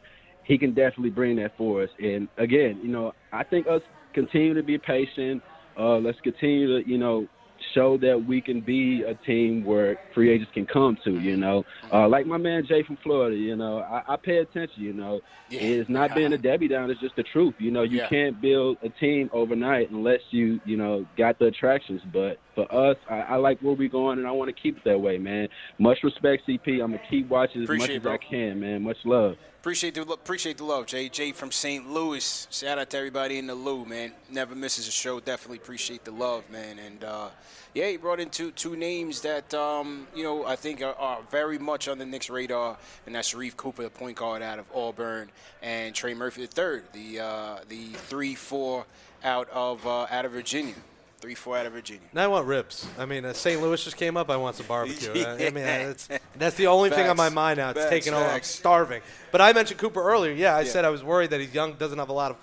he 0.44 0.58
can 0.58 0.74
definitely 0.74 1.10
bring 1.10 1.38
that 1.38 1.58
for 1.58 1.84
us. 1.84 1.90
And 2.00 2.28
again, 2.38 2.80
you 2.84 2.90
know, 2.90 3.14
I 3.32 3.44
think 3.44 3.68
us 3.68 3.82
continue 4.14 4.54
to 4.54 4.64
be 4.64 4.78
patient. 4.78 5.42
Uh, 5.78 5.98
let's 5.98 6.20
continue 6.22 6.82
to, 6.82 6.90
you 6.90 6.98
know, 6.98 7.28
show 7.74 7.98
that 7.98 8.22
we 8.28 8.42
can 8.42 8.62
be 8.62 9.04
a 9.08 9.14
team 9.26 9.64
where 9.64 9.98
free 10.14 10.32
agents 10.32 10.52
can 10.54 10.66
come 10.66 10.98
to, 11.04 11.20
you 11.20 11.36
know. 11.38 11.64
Uh, 11.92 12.08
like 12.08 12.26
my 12.26 12.38
man 12.38 12.66
Jay 12.66 12.84
from 12.84 12.98
Florida, 13.04 13.36
you 13.36 13.56
know, 13.56 13.80
I, 13.80 14.14
I 14.14 14.16
pay 14.22 14.38
attention, 14.38 14.84
you 14.84 14.94
know. 14.94 15.20
It's 15.50 15.90
not 15.90 16.14
being 16.14 16.34
a 16.34 16.38
Debbie 16.38 16.68
down, 16.68 16.90
it's 16.92 17.00
just 17.00 17.16
the 17.16 17.24
truth. 17.24 17.56
You 17.60 17.72
know, 17.72 17.84
you 17.84 17.98
Yeah. 18.00 18.08
can't 18.10 18.42
build 18.42 18.78
a 18.84 18.90
team 18.90 19.30
overnight 19.32 19.90
unless 19.92 20.20
you, 20.32 20.60
you 20.66 20.76
know, 20.78 21.06
got 21.18 21.40
the 21.40 21.46
attractions. 21.46 22.02
But 22.12 22.38
for 22.56 22.74
us, 22.74 22.98
I, 23.10 23.20
I 23.22 23.36
like 23.36 23.60
where 23.60 23.74
we're 23.74 23.90
going 23.90 24.18
and 24.18 24.28
I 24.28 24.32
want 24.32 24.56
to 24.56 24.62
keep 24.62 24.78
it 24.78 24.84
that 24.86 25.00
way, 25.00 25.18
man. 25.18 25.48
Much 25.78 26.00
respect, 26.04 26.48
CP. 26.48 26.82
I'm 26.82 26.92
going 26.92 26.94
to 26.94 27.00
keep 27.10 27.30
watching 27.30 27.62
as 27.62 27.66
Appreciate 27.66 28.04
much 28.04 28.14
it, 28.14 28.16
as. 28.16 28.20
I 28.28 28.30
can, 28.30 28.60
man. 28.60 28.82
Much 28.84 28.98
love. 29.04 29.36
Appreciate 29.66 29.96
the 29.96 30.04
appreciate 30.04 30.58
the 30.58 30.64
love. 30.64 30.86
Jay 30.86 31.32
from 31.32 31.52
St. 31.52 31.90
Louis. 31.90 32.48
Shout 32.52 32.78
out 32.78 32.92
to 32.92 32.98
everybody 32.98 33.40
in 33.40 33.48
the 33.48 33.56
Lou, 33.56 33.84
man. 33.84 34.12
Never 34.30 34.54
misses 34.54 34.88
a 34.88 34.92
show. 34.92 35.20
Definitely 35.20 35.58
appreciate 35.58 36.06
the 36.06 36.12
love, 36.12 36.48
man. 36.52 36.78
And 36.78 37.04
uh, 37.04 37.30
yeah, 37.74 37.90
he 37.90 37.98
brought 37.98 38.20
in 38.20 38.30
two 38.30 38.52
two 38.52 38.76
names 38.76 39.22
that 39.22 39.52
um, 39.56 40.06
you 40.14 40.24
know 40.24 40.46
I 40.46 40.56
think 40.56 40.84
are, 40.84 40.94
are 40.94 41.22
very 41.32 41.58
much 41.58 41.88
on 41.88 41.98
the 41.98 42.06
Knicks 42.06 42.30
radar, 42.30 42.78
and 43.08 43.16
that's 43.16 43.34
Sharife 43.34 43.58
Cooper, 43.58 43.82
the 43.82 43.90
point 43.90 44.18
guard 44.18 44.44
out 44.44 44.60
of 44.60 44.66
Auburn, 44.72 45.32
and 45.64 45.96
Trey 45.96 46.14
Murphy 46.14 46.42
the 46.42 46.48
third, 46.48 46.84
the 46.94 47.22
uh, 47.22 47.56
the 47.68 47.88
three 48.08 48.36
four 48.36 48.86
out 49.24 49.50
of 49.50 49.88
uh, 49.88 50.06
out 50.12 50.26
of 50.26 50.32
Virginia, 50.32 50.76
three 51.26 51.34
four 51.34 51.58
out 51.58 51.66
of 51.66 51.74
Virginia. 51.74 52.08
Now 52.14 52.26
I 52.26 52.28
want 52.28 52.46
ribs. 52.46 52.88
I 53.00 53.06
mean, 53.08 53.26
uh, 53.26 53.34
St. 53.34 53.60
Louis 53.60 53.84
just 53.84 53.98
came 53.98 54.16
up. 54.16 54.30
I 54.30 54.38
want 54.38 54.58
some 54.58 54.68
barbecue. 54.68 55.12
I- 55.26 55.48
I 55.48 55.50
mean, 55.50 55.56
Yeah. 55.56 55.88
that's, 55.88 56.08
that's 56.38 56.56
the 56.56 56.68
only 56.68 56.92
thing 56.92 57.10
on 57.10 57.18
my 57.18 57.30
mind 57.30 57.58
now. 57.58 57.72
It's 57.72 57.80
Facts, 57.80 57.90
taking 57.90 58.14
over. 58.14 58.24
I'm 58.30 58.44
starving. 58.44 59.02
But 59.32 59.42
I 59.42 59.52
mentioned 59.52 59.80
Cooper 59.80 60.04
earlier. 60.04 60.34
Yeah, 60.34 60.56
I 60.56 60.62
Yeah. 60.62 60.70
said 60.70 60.86
I 60.86 60.90
was 60.90 61.04
worried 61.04 61.32
that 61.32 61.40
he's 61.40 61.52
young, 61.52 61.74
doesn't 61.74 61.98
have 61.98 62.10
a 62.10 62.14
lot 62.14 62.30
of 62.30 62.38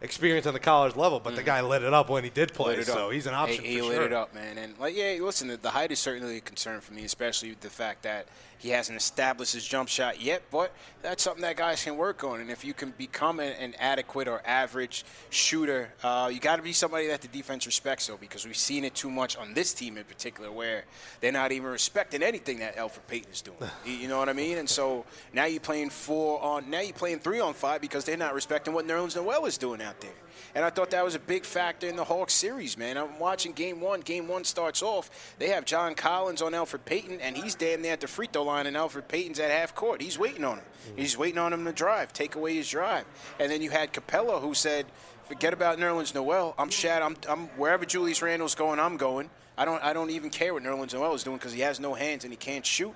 experience 0.00 0.46
on 0.46 0.54
the 0.54 0.60
college 0.60 0.94
level, 0.94 1.18
but 1.18 1.34
the 1.34 1.42
guy 1.42 1.60
lit 1.62 1.82
it 1.82 1.92
up 1.92 2.08
when 2.08 2.22
he 2.22 2.30
did 2.30 2.54
play. 2.54 2.74
Mm-hmm. 2.74 2.82
So 2.84 3.08
up. 3.08 3.12
he's 3.12 3.26
an 3.26 3.34
option 3.34 3.64
He, 3.64 3.72
he 3.72 3.82
lit 3.82 4.02
it 4.02 4.12
up, 4.12 4.32
man. 4.32 4.56
And 4.56 4.78
like, 4.78 4.96
yeah, 4.96 5.18
listen, 5.20 5.48
the, 5.48 5.56
the 5.56 5.70
height 5.70 5.90
is 5.90 5.98
certainly 5.98 6.36
a 6.36 6.40
concern 6.40 6.80
for 6.80 6.92
me, 6.92 7.04
especially 7.04 7.56
the 7.60 7.70
fact 7.70 8.02
that 8.04 8.28
he 8.58 8.70
hasn't 8.70 8.98
established 8.98 9.54
his 9.54 9.64
jump 9.64 9.88
shot 9.88 10.20
yet. 10.20 10.42
But 10.50 10.72
that's 11.00 11.22
something 11.22 11.42
that 11.42 11.56
guys 11.56 11.82
can 11.84 11.96
work 11.96 12.24
on. 12.24 12.40
And 12.40 12.50
if 12.50 12.64
you 12.64 12.74
can 12.74 12.92
become 12.98 13.40
an, 13.40 13.52
an 13.60 13.74
adequate 13.78 14.28
or 14.28 14.42
average 14.44 15.04
shooter, 15.30 15.92
uh, 16.02 16.30
you 16.32 16.40
got 16.40 16.56
to 16.56 16.62
be 16.62 16.72
somebody 16.72 17.06
that 17.08 17.20
the 17.20 17.28
defense 17.28 17.66
respects. 17.66 18.04
So 18.04 18.16
because 18.16 18.44
we've 18.44 18.56
seen 18.56 18.84
it 18.84 18.94
too 18.94 19.10
much 19.10 19.36
on 19.36 19.54
this 19.54 19.72
team 19.72 19.96
in 19.96 20.04
particular, 20.04 20.50
where 20.50 20.84
they're 21.20 21.32
not 21.32 21.52
even 21.52 21.70
respecting 21.70 22.22
anything 22.22 22.58
that 22.58 22.76
Elfrid 22.76 23.06
Payton 23.06 23.32
is 23.32 23.42
doing. 23.42 23.56
you, 23.86 23.92
you 23.92 24.08
know 24.08 24.18
what 24.18 24.28
I 24.28 24.32
mean? 24.32 24.58
And 24.58 24.68
so 24.68 25.04
now 25.32 25.44
you're 25.44 25.60
playing 25.60 25.90
four 25.90 26.42
on, 26.42 26.68
now 26.68 26.80
you're 26.80 26.92
playing 26.92 27.20
three 27.20 27.40
on 27.40 27.54
five 27.54 27.80
because 27.80 28.04
they're 28.04 28.16
not 28.16 28.34
respecting 28.34 28.74
what 28.74 28.86
Nerlens 28.86 29.16
Noel 29.16 29.46
is 29.46 29.56
doing 29.56 29.80
out 29.80 30.00
there. 30.00 30.10
And 30.54 30.64
I 30.64 30.70
thought 30.70 30.90
that 30.90 31.04
was 31.04 31.14
a 31.14 31.20
big 31.20 31.44
factor 31.44 31.86
in 31.86 31.96
the 31.96 32.04
Hawks 32.04 32.34
series, 32.34 32.76
man. 32.76 32.96
I'm 32.96 33.18
watching 33.18 33.52
game 33.52 33.80
one. 33.80 34.00
Game 34.00 34.28
one 34.28 34.44
starts 34.44 34.82
off. 34.82 35.34
They 35.38 35.48
have 35.48 35.64
John 35.64 35.94
Collins 35.94 36.42
on 36.42 36.52
Elfrid 36.52 36.84
Payton, 36.84 37.20
and 37.20 37.36
he's 37.36 37.54
damn 37.54 37.82
near 37.82 37.92
at 37.92 38.00
the 38.00 38.08
free 38.08 38.28
throw 38.32 38.44
line, 38.44 38.66
and 38.66 38.76
Elfrid 38.76 39.08
Payton's 39.08 39.38
at 39.38 39.50
half 39.50 39.74
court. 39.74 40.02
He's 40.02 40.18
waiting 40.18 40.44
on 40.44 40.58
him. 40.58 40.64
Mm. 40.94 40.98
He's 40.98 41.16
waiting 41.16 41.38
on 41.38 41.52
him 41.52 41.64
to 41.64 41.72
drive, 41.72 42.12
take 42.12 42.34
away 42.34 42.54
his 42.54 42.68
drive. 42.68 43.04
And 43.38 43.50
then 43.50 43.62
you 43.62 43.70
had 43.70 43.92
Capela, 43.92 44.40
who 44.40 44.54
said, 44.54 44.86
"Forget 45.26 45.52
about 45.52 45.78
Nerlens 45.78 46.14
Noel. 46.14 46.54
I'm 46.58 46.70
Shad. 46.70 47.02
I'm, 47.02 47.16
I'm 47.28 47.48
wherever 47.58 47.84
Julius 47.84 48.22
Randle's 48.22 48.54
going. 48.54 48.80
I'm 48.80 48.96
going. 48.96 49.30
I 49.56 49.64
don't. 49.64 49.82
I 49.82 49.92
don't 49.92 50.10
even 50.10 50.30
care 50.30 50.54
what 50.54 50.62
Nerlens 50.62 50.94
Noel 50.94 51.14
is 51.14 51.24
doing 51.24 51.36
because 51.36 51.52
he 51.52 51.60
has 51.60 51.80
no 51.80 51.94
hands 51.94 52.24
and 52.24 52.32
he 52.32 52.36
can't 52.36 52.64
shoot. 52.64 52.94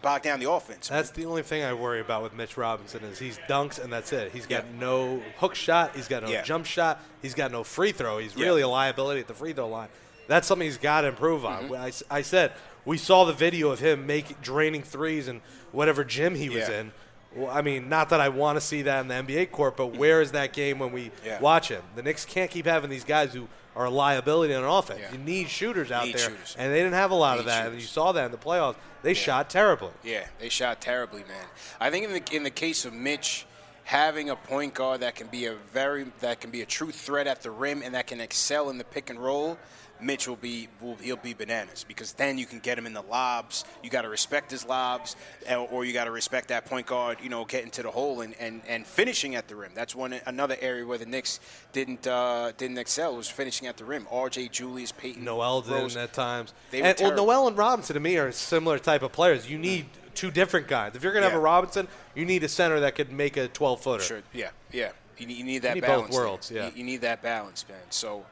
Bogged 0.00 0.24
down 0.24 0.40
the 0.40 0.50
offense. 0.50 0.88
That's 0.88 1.10
the 1.10 1.26
only 1.26 1.42
thing 1.42 1.62
I 1.62 1.74
worry 1.74 2.00
about 2.00 2.22
with 2.24 2.34
Mitch 2.34 2.56
Robinson 2.56 3.04
is 3.04 3.18
he's 3.18 3.38
dunks 3.48 3.78
and 3.82 3.92
that's 3.92 4.12
it. 4.12 4.32
He's 4.32 4.46
got 4.46 4.64
no 4.78 5.22
hook 5.38 5.54
shot. 5.54 5.94
He's 5.94 6.08
got 6.08 6.22
no 6.24 6.28
Yeah. 6.28 6.42
jump 6.42 6.66
shot. 6.66 7.00
He's 7.20 7.34
got 7.34 7.52
no 7.52 7.62
free 7.62 7.92
throw. 7.92 8.18
He's 8.18 8.34
Yeah. 8.34 8.46
really 8.46 8.62
a 8.62 8.68
liability 8.68 9.20
at 9.20 9.28
the 9.28 9.34
free 9.34 9.52
throw 9.52 9.68
line. 9.68 9.88
That's 10.26 10.46
something 10.48 10.66
he's 10.66 10.78
got 10.78 11.02
to 11.02 11.08
improve 11.08 11.44
on. 11.44 11.68
Mm-hmm. 11.68 11.74
I 12.10 12.18
I 12.18 12.22
said 12.22 12.52
we 12.84 12.98
saw 12.98 13.24
the 13.24 13.32
video 13.32 13.70
of 13.70 13.78
him 13.78 14.06
making 14.06 14.38
draining 14.42 14.82
threes 14.82 15.28
and 15.28 15.40
whatever 15.70 16.02
gym 16.04 16.34
he 16.34 16.48
was 16.48 16.68
Yeah. 16.68 16.80
in. 16.80 16.92
Well, 17.34 17.50
I 17.50 17.62
mean, 17.62 17.88
not 17.88 18.10
that 18.10 18.20
I 18.20 18.28
want 18.28 18.56
to 18.56 18.60
see 18.60 18.82
that 18.82 19.00
in 19.00 19.08
the 19.08 19.14
NBA 19.14 19.50
court, 19.52 19.76
but 19.76 19.96
where 19.96 20.20
is 20.20 20.32
that 20.32 20.52
game 20.52 20.78
when 20.78 20.92
we 20.92 21.10
Yeah. 21.24 21.40
watch 21.40 21.68
him? 21.68 21.82
The 21.96 22.02
Knicks 22.02 22.24
can't 22.24 22.50
keep 22.50 22.66
having 22.66 22.90
these 22.90 23.04
guys 23.04 23.32
who 23.32 23.48
are 23.74 23.86
a 23.86 23.90
liability 23.90 24.52
on 24.52 24.64
offense. 24.64 25.00
Yeah. 25.00 25.12
You 25.12 25.18
need 25.18 25.48
shooters 25.48 25.90
out 25.90 26.04
Need 26.04 26.16
there, 26.16 26.28
shooters. 26.28 26.54
and 26.58 26.70
they 26.72 26.78
didn't 26.78 26.92
have 26.92 27.10
a 27.10 27.14
lot 27.14 27.38
of 27.38 27.46
Need 27.46 27.50
that. 27.52 27.66
And 27.68 27.80
you 27.80 27.86
saw 27.86 28.12
that 28.12 28.26
in 28.26 28.30
the 28.32 28.36
playoffs. 28.38 28.74
They 29.02 29.14
shot 29.14 29.48
terribly. 29.48 29.90
Yeah, 30.02 30.26
they 30.38 30.50
shot 30.50 30.80
terribly, 30.82 31.20
man. 31.24 31.46
I 31.80 31.90
think 31.90 32.04
in 32.04 32.12
the 32.12 32.22
in 32.36 32.42
the 32.42 32.50
case 32.50 32.84
of 32.84 32.92
Mitch, 32.92 33.46
having 33.84 34.28
a 34.30 34.36
point 34.36 34.74
guard 34.74 35.00
that 35.00 35.14
can 35.16 35.26
be 35.28 35.46
a 35.46 35.54
very 35.72 36.04
that 36.20 36.40
can 36.40 36.50
be 36.50 36.60
a 36.60 36.66
true 36.66 36.92
threat 36.92 37.26
at 37.26 37.42
the 37.42 37.50
rim 37.50 37.82
and 37.82 37.94
that 37.94 38.06
can 38.06 38.20
excel 38.20 38.68
in 38.68 38.76
the 38.78 38.84
pick 38.84 39.08
and 39.10 39.18
roll, 39.18 39.58
Mitch 40.02 40.26
will 40.28 40.36
be 40.36 40.68
will, 40.80 40.96
he'll 40.96 41.16
be 41.16 41.34
bananas 41.34 41.84
because 41.86 42.12
then 42.12 42.38
you 42.38 42.46
can 42.46 42.58
get 42.58 42.78
him 42.78 42.86
in 42.86 42.92
the 42.92 43.02
lobs. 43.02 43.64
You 43.82 43.90
got 43.90 44.02
to 44.02 44.08
respect 44.08 44.50
his 44.50 44.64
lobs, 44.66 45.16
or- 45.48 45.68
or 45.70 45.84
you 45.84 45.92
got 45.92 46.04
to 46.04 46.10
respect 46.10 46.48
that 46.48 46.66
point 46.66 46.86
guard. 46.86 47.18
You 47.22 47.28
know, 47.28 47.44
getting 47.44 47.70
to 47.72 47.82
the 47.82 47.90
hole 47.90 48.20
and, 48.20 48.34
and, 48.38 48.62
and 48.66 48.86
finishing 48.86 49.34
at 49.34 49.48
the 49.48 49.56
rim. 49.56 49.72
That's 49.74 49.94
one 49.94 50.14
another 50.26 50.56
area 50.60 50.84
where 50.86 50.98
the 50.98 51.06
Knicks 51.06 51.40
didn't 51.72 52.06
uh, 52.06 52.52
didn't 52.56 52.78
excel 52.78 53.16
was 53.16 53.28
finishing 53.28 53.68
at 53.68 53.76
the 53.76 53.84
rim. 53.84 54.06
R.J. 54.10 54.48
Julius 54.48 54.92
Payton, 54.92 55.24
Noel 55.24 55.62
Rose, 55.62 55.94
did 55.94 56.02
at 56.02 56.12
times. 56.12 56.52
They 56.70 56.82
and, 56.82 56.98
well. 57.00 57.16
Noel 57.16 57.48
and 57.48 57.56
Robinson 57.56 57.94
to 57.94 58.00
me 58.00 58.16
are 58.18 58.32
similar 58.32 58.78
type 58.78 59.02
of 59.02 59.12
players. 59.12 59.50
You 59.50 59.58
need 59.58 59.86
two 60.14 60.30
different 60.30 60.68
guys. 60.68 60.94
If 60.94 61.02
you're 61.02 61.12
going 61.12 61.24
to 61.24 61.30
have 61.30 61.38
a 61.38 61.42
Robinson, 61.42 61.88
you 62.14 62.24
need 62.24 62.44
a 62.44 62.48
center 62.48 62.80
that 62.80 62.94
could 62.94 63.12
make 63.12 63.36
a 63.36 63.48
12 63.48 63.80
footer. 63.80 64.02
Sure. 64.02 64.22
Yeah. 64.32 64.50
Yeah. 64.70 64.92
You 65.18 65.26
need, 65.26 65.36
you 65.38 65.44
need 65.44 65.62
that 65.62 65.74
need 65.74 65.80
both 65.82 65.88
balance. 65.88 66.16
there. 66.16 66.24
worlds, 66.24 66.50
yeah. 66.50 66.66
You, 66.66 66.72
you 66.76 66.84
need 66.84 67.02
that 67.02 67.22
balance, 67.22 67.64
man. 67.68 67.78
So 67.90 68.24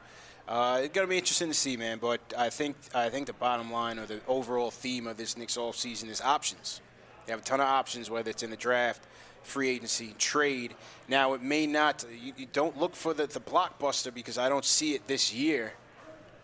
uh, 0.51 0.81
it's 0.83 0.93
gonna 0.93 1.07
be 1.07 1.17
interesting 1.17 1.47
to 1.47 1.53
see, 1.53 1.77
man. 1.77 1.97
But 1.97 2.19
I 2.37 2.49
think 2.49 2.75
I 2.93 3.07
think 3.07 3.27
the 3.27 3.33
bottom 3.33 3.71
line 3.71 3.97
or 3.97 4.05
the 4.05 4.19
overall 4.27 4.69
theme 4.69 5.07
of 5.07 5.15
this 5.15 5.37
Knicks 5.37 5.55
off 5.55 5.77
season 5.77 6.09
is 6.09 6.19
options. 6.19 6.81
They 7.25 7.31
have 7.31 7.39
a 7.39 7.43
ton 7.43 7.61
of 7.61 7.67
options, 7.67 8.09
whether 8.09 8.29
it's 8.29 8.43
in 8.43 8.49
the 8.49 8.57
draft, 8.57 9.01
free 9.43 9.69
agency, 9.69 10.13
trade. 10.17 10.75
Now 11.07 11.35
it 11.35 11.41
may 11.41 11.67
not. 11.67 12.03
You, 12.21 12.33
you 12.35 12.47
don't 12.51 12.77
look 12.77 12.95
for 12.95 13.13
the, 13.13 13.27
the 13.27 13.39
blockbuster 13.39 14.13
because 14.13 14.37
I 14.37 14.49
don't 14.49 14.65
see 14.65 14.93
it 14.93 15.07
this 15.07 15.33
year. 15.33 15.71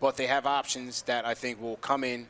But 0.00 0.16
they 0.16 0.26
have 0.26 0.46
options 0.46 1.02
that 1.02 1.26
I 1.26 1.34
think 1.34 1.60
will 1.60 1.76
come 1.76 2.02
in, 2.02 2.28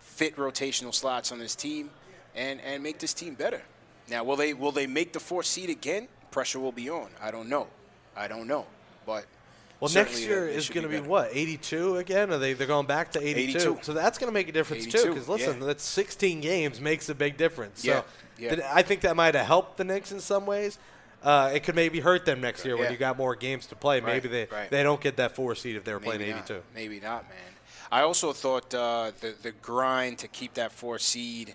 fit 0.00 0.34
rotational 0.34 0.92
slots 0.92 1.30
on 1.30 1.38
this 1.38 1.54
team, 1.54 1.90
and 2.34 2.60
and 2.62 2.82
make 2.82 2.98
this 2.98 3.14
team 3.14 3.34
better. 3.34 3.62
Now, 4.08 4.24
will 4.24 4.34
they 4.34 4.52
will 4.52 4.72
they 4.72 4.88
make 4.88 5.12
the 5.12 5.20
fourth 5.20 5.46
seed 5.46 5.70
again? 5.70 6.08
pressure 6.32 6.58
will 6.58 6.72
be 6.72 6.90
on. 6.90 7.08
I 7.20 7.30
don't 7.30 7.48
know. 7.48 7.68
I 8.16 8.26
don't 8.26 8.48
know, 8.48 8.66
but. 9.06 9.26
Well, 9.80 9.90
next 9.94 10.20
year 10.20 10.46
it- 10.46 10.52
it 10.52 10.56
is 10.56 10.68
going 10.68 10.82
to 10.82 10.88
be, 10.88 10.96
better. 10.98 11.08
what 11.08 11.30
82 11.32 11.96
again? 11.96 12.30
Are 12.30 12.38
they 12.38 12.52
they're 12.52 12.66
going 12.66 12.86
back 12.86 13.12
to 13.12 13.18
82? 13.26 13.58
82. 13.58 13.78
So 13.82 13.92
that's 13.94 14.18
going 14.18 14.28
to 14.28 14.34
make 14.34 14.48
a 14.48 14.52
difference 14.52 14.86
too. 14.86 15.08
Because 15.08 15.28
listen, 15.28 15.60
yeah. 15.60 15.66
that's 15.66 15.82
16 15.84 16.40
games 16.40 16.80
makes 16.80 17.08
a 17.08 17.14
big 17.14 17.36
difference. 17.36 17.84
Yeah, 17.84 18.02
So 18.02 18.06
yeah. 18.38 18.70
I 18.72 18.82
think 18.82 19.00
that 19.02 19.16
might 19.16 19.34
have 19.34 19.46
helped 19.46 19.78
the 19.78 19.84
Knicks 19.84 20.12
in 20.12 20.20
some 20.20 20.46
ways. 20.46 20.78
Uh, 21.22 21.50
it 21.54 21.64
could 21.64 21.74
maybe 21.74 22.00
hurt 22.00 22.24
them 22.24 22.40
next 22.40 22.64
year 22.64 22.76
when 22.76 22.90
you 22.90 22.96
got 22.96 23.18
more 23.18 23.34
games 23.36 23.66
to 23.66 23.76
play. 23.76 24.00
Right, 24.00 24.14
Maybe 24.14 24.28
they 24.28 24.46
right. 24.50 24.70
they 24.70 24.82
don't 24.82 25.00
get 25.00 25.16
that 25.16 25.34
four 25.36 25.54
seed 25.54 25.76
if 25.76 25.84
they 25.84 25.92
were 25.92 26.00
playing 26.00 26.22
82. 26.22 26.54
Not. 26.54 26.62
Maybe 26.74 26.98
not, 27.00 27.28
man. 27.28 27.38
I 27.92 28.02
also 28.02 28.32
thought 28.32 28.72
uh, 28.74 29.12
the 29.20 29.34
the 29.42 29.50
grind 29.52 30.18
to 30.18 30.28
keep 30.28 30.54
that 30.54 30.72
four 30.72 30.98
seed. 30.98 31.54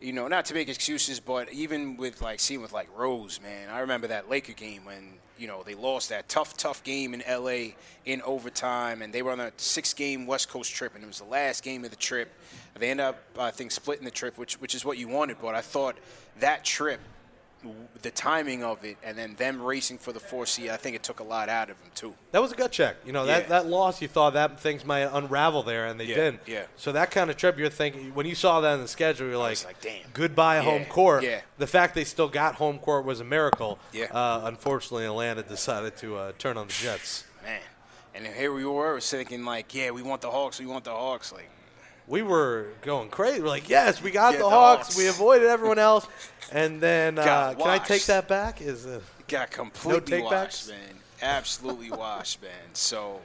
You 0.00 0.12
know, 0.12 0.28
not 0.28 0.44
to 0.46 0.54
make 0.54 0.68
excuses, 0.68 1.20
but 1.20 1.52
even 1.52 1.96
with 1.96 2.22
like 2.22 2.40
seeing 2.40 2.62
with 2.62 2.72
like 2.72 2.88
Rose, 2.96 3.40
man, 3.42 3.68
I 3.70 3.80
remember 3.80 4.06
that 4.08 4.30
Laker 4.30 4.52
game 4.54 4.84
when 4.86 5.18
you 5.38 5.46
know 5.46 5.62
they 5.62 5.74
lost 5.74 6.08
that 6.10 6.28
tough, 6.28 6.56
tough 6.56 6.82
game 6.84 7.14
in 7.14 7.22
L.A. 7.22 7.76
in 8.04 8.22
overtime, 8.22 9.02
and 9.02 9.12
they 9.12 9.22
were 9.22 9.32
on 9.32 9.40
a 9.40 9.52
six-game 9.56 10.26
West 10.26 10.48
Coast 10.48 10.72
trip, 10.72 10.94
and 10.94 11.04
it 11.04 11.06
was 11.06 11.18
the 11.18 11.24
last 11.24 11.62
game 11.62 11.84
of 11.84 11.90
the 11.90 11.96
trip. 11.96 12.32
They 12.78 12.90
ended 12.90 13.06
up, 13.06 13.22
I 13.38 13.50
think, 13.50 13.70
splitting 13.70 14.04
the 14.04 14.10
trip, 14.10 14.38
which 14.38 14.60
which 14.60 14.74
is 14.74 14.84
what 14.84 14.98
you 14.98 15.08
wanted. 15.08 15.36
But 15.40 15.54
I 15.54 15.60
thought 15.60 15.96
that 16.40 16.64
trip 16.64 17.00
the 18.02 18.10
timing 18.10 18.62
of 18.62 18.84
it 18.84 18.96
and 19.02 19.16
then 19.16 19.34
them 19.36 19.60
racing 19.62 19.98
for 19.98 20.12
the 20.12 20.20
four 20.20 20.44
seed, 20.46 20.68
I 20.70 20.76
think 20.76 20.94
it 20.96 21.02
took 21.02 21.20
a 21.20 21.24
lot 21.24 21.48
out 21.48 21.70
of 21.70 21.80
them 21.80 21.90
too. 21.94 22.14
That 22.32 22.42
was 22.42 22.52
a 22.52 22.54
gut 22.54 22.72
check. 22.72 22.96
You 23.06 23.12
know, 23.12 23.24
that, 23.26 23.42
Yeah. 23.44 23.48
that 23.48 23.66
loss, 23.66 24.02
you 24.02 24.08
thought 24.08 24.34
that 24.34 24.60
things 24.60 24.84
might 24.84 25.00
unravel 25.02 25.62
there, 25.62 25.86
and 25.86 25.98
they 25.98 26.04
Yeah, 26.04 26.14
didn't. 26.16 26.40
yeah. 26.46 26.64
So 26.76 26.92
that 26.92 27.10
kind 27.10 27.30
of 27.30 27.36
trip, 27.36 27.58
you're 27.58 27.70
thinking, 27.70 28.14
when 28.14 28.26
you 28.26 28.34
saw 28.34 28.60
that 28.60 28.74
in 28.74 28.80
the 28.82 28.88
schedule, 28.88 29.28
you're 29.28 29.38
like, 29.38 29.64
like, 29.64 29.80
damn. 29.80 30.10
goodbye 30.12 30.56
Yeah, 30.56 30.62
home 30.62 30.84
court. 30.86 31.22
yeah. 31.24 31.40
The 31.58 31.66
fact 31.66 31.94
they 31.94 32.04
still 32.04 32.28
got 32.28 32.56
home 32.56 32.78
court 32.78 33.04
was 33.04 33.20
a 33.20 33.24
miracle. 33.24 33.78
Yeah. 33.92 34.04
Uh, 34.12 34.42
unfortunately, 34.44 35.06
Atlanta 35.06 35.42
decided 35.42 35.96
to 35.98 36.16
uh, 36.16 36.32
turn 36.38 36.56
on 36.58 36.66
the 36.66 36.72
Jets. 36.74 37.24
Man. 37.42 37.60
And 38.16 38.26
here 38.26 38.52
we 38.52 38.64
were 38.64 39.00
thinking 39.00 39.44
like, 39.44 39.74
yeah, 39.74 39.90
we 39.90 40.02
want 40.02 40.20
the 40.20 40.30
Hawks, 40.30 40.60
we 40.60 40.66
want 40.66 40.84
the 40.84 40.92
Hawks. 40.92 41.32
Like, 41.32 41.50
We 42.06 42.22
were 42.22 42.66
going 42.82 43.08
crazy. 43.08 43.40
We're 43.40 43.48
like, 43.48 43.68
yes, 43.68 44.02
we 44.02 44.10
got 44.10 44.32
Get 44.32 44.38
the, 44.38 44.44
the 44.44 44.50
Hawks. 44.50 44.88
Hawks. 44.88 44.98
We 44.98 45.06
avoided 45.08 45.48
everyone 45.48 45.78
else. 45.78 46.06
And 46.52 46.80
then, 46.80 47.18
uh, 47.18 47.54
can 47.54 47.66
I 47.66 47.78
take 47.78 48.04
that 48.06 48.28
back? 48.28 48.60
Is 48.60 48.86
uh, 48.86 49.00
got 49.26 49.50
completely 49.50 50.18
no 50.18 50.24
washed, 50.24 50.68
man. 50.68 50.78
Absolutely 51.22 51.90
washed, 51.90 52.42
man. 52.42 52.50
So, 52.74 53.20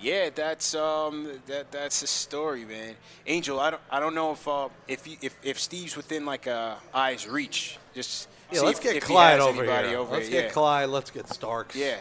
yeah, 0.00 0.30
that's 0.32 0.76
um, 0.76 1.28
that 1.46 1.72
that's 1.72 2.02
the 2.02 2.06
story, 2.06 2.64
man. 2.64 2.94
Angel, 3.26 3.58
I 3.58 3.70
don't 3.70 3.82
I 3.90 3.98
don't 3.98 4.14
know 4.14 4.30
if 4.32 4.46
uh, 4.46 4.68
if 4.86 5.08
you, 5.08 5.16
if 5.20 5.36
if 5.42 5.58
Steve's 5.58 5.96
within 5.96 6.24
like 6.24 6.46
a 6.46 6.78
eyes 6.94 7.26
reach, 7.26 7.78
just 7.94 8.28
Yeah, 8.52 8.60
see 8.60 8.66
let's 8.66 8.78
if, 8.78 8.84
get 8.84 8.96
if 8.96 9.04
Clyde 9.04 9.40
over 9.40 9.64
here. 9.64 9.98
Over 9.98 10.12
let's 10.14 10.28
here. 10.28 10.42
get 10.42 10.46
yeah. 10.46 10.52
Clyde. 10.52 10.88
Let's 10.88 11.10
get 11.10 11.28
Starks. 11.28 11.74
Yeah. 11.74 11.96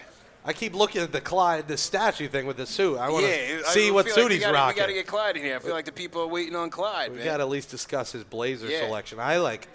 I 0.46 0.52
keep 0.54 0.76
looking 0.76 1.02
at 1.02 1.12
the 1.14 1.22
Clyde, 1.22 1.68
the 1.70 1.78
statue 1.78 2.28
thing 2.28 2.46
with 2.46 2.58
the 2.58 2.66
suit. 2.66 2.98
I 2.98 3.10
want 3.10 3.26
to 3.26 3.32
yeah, 3.32 3.62
I 3.66 3.70
see 3.74 3.92
what 3.92 4.10
suit 4.10 4.24
like 4.24 4.32
he's 4.34 4.42
gotta, 4.42 4.54
rocking. 4.54 4.76
We 4.76 4.80
got 4.82 4.88
to 4.88 4.94
get 4.94 5.08
Clyde 5.08 5.38
in 5.38 5.44
here. 5.44 5.56
I 5.56 5.60
feel 5.60 5.74
like 5.74 5.86
the 5.86 5.92
people 5.94 6.22
are 6.22 6.28
waiting 6.28 6.56
on 6.56 6.70
Clyde, 6.70 7.14
We 7.14 7.24
got 7.24 7.38
to 7.38 7.44
at 7.44 7.50
least 7.50 7.70
discuss 7.70 8.12
his 8.12 8.24
blazer 8.26 8.68
Yeah. 8.68 8.80
selection. 8.82 9.20
I 9.20 9.38
like, 9.38 9.70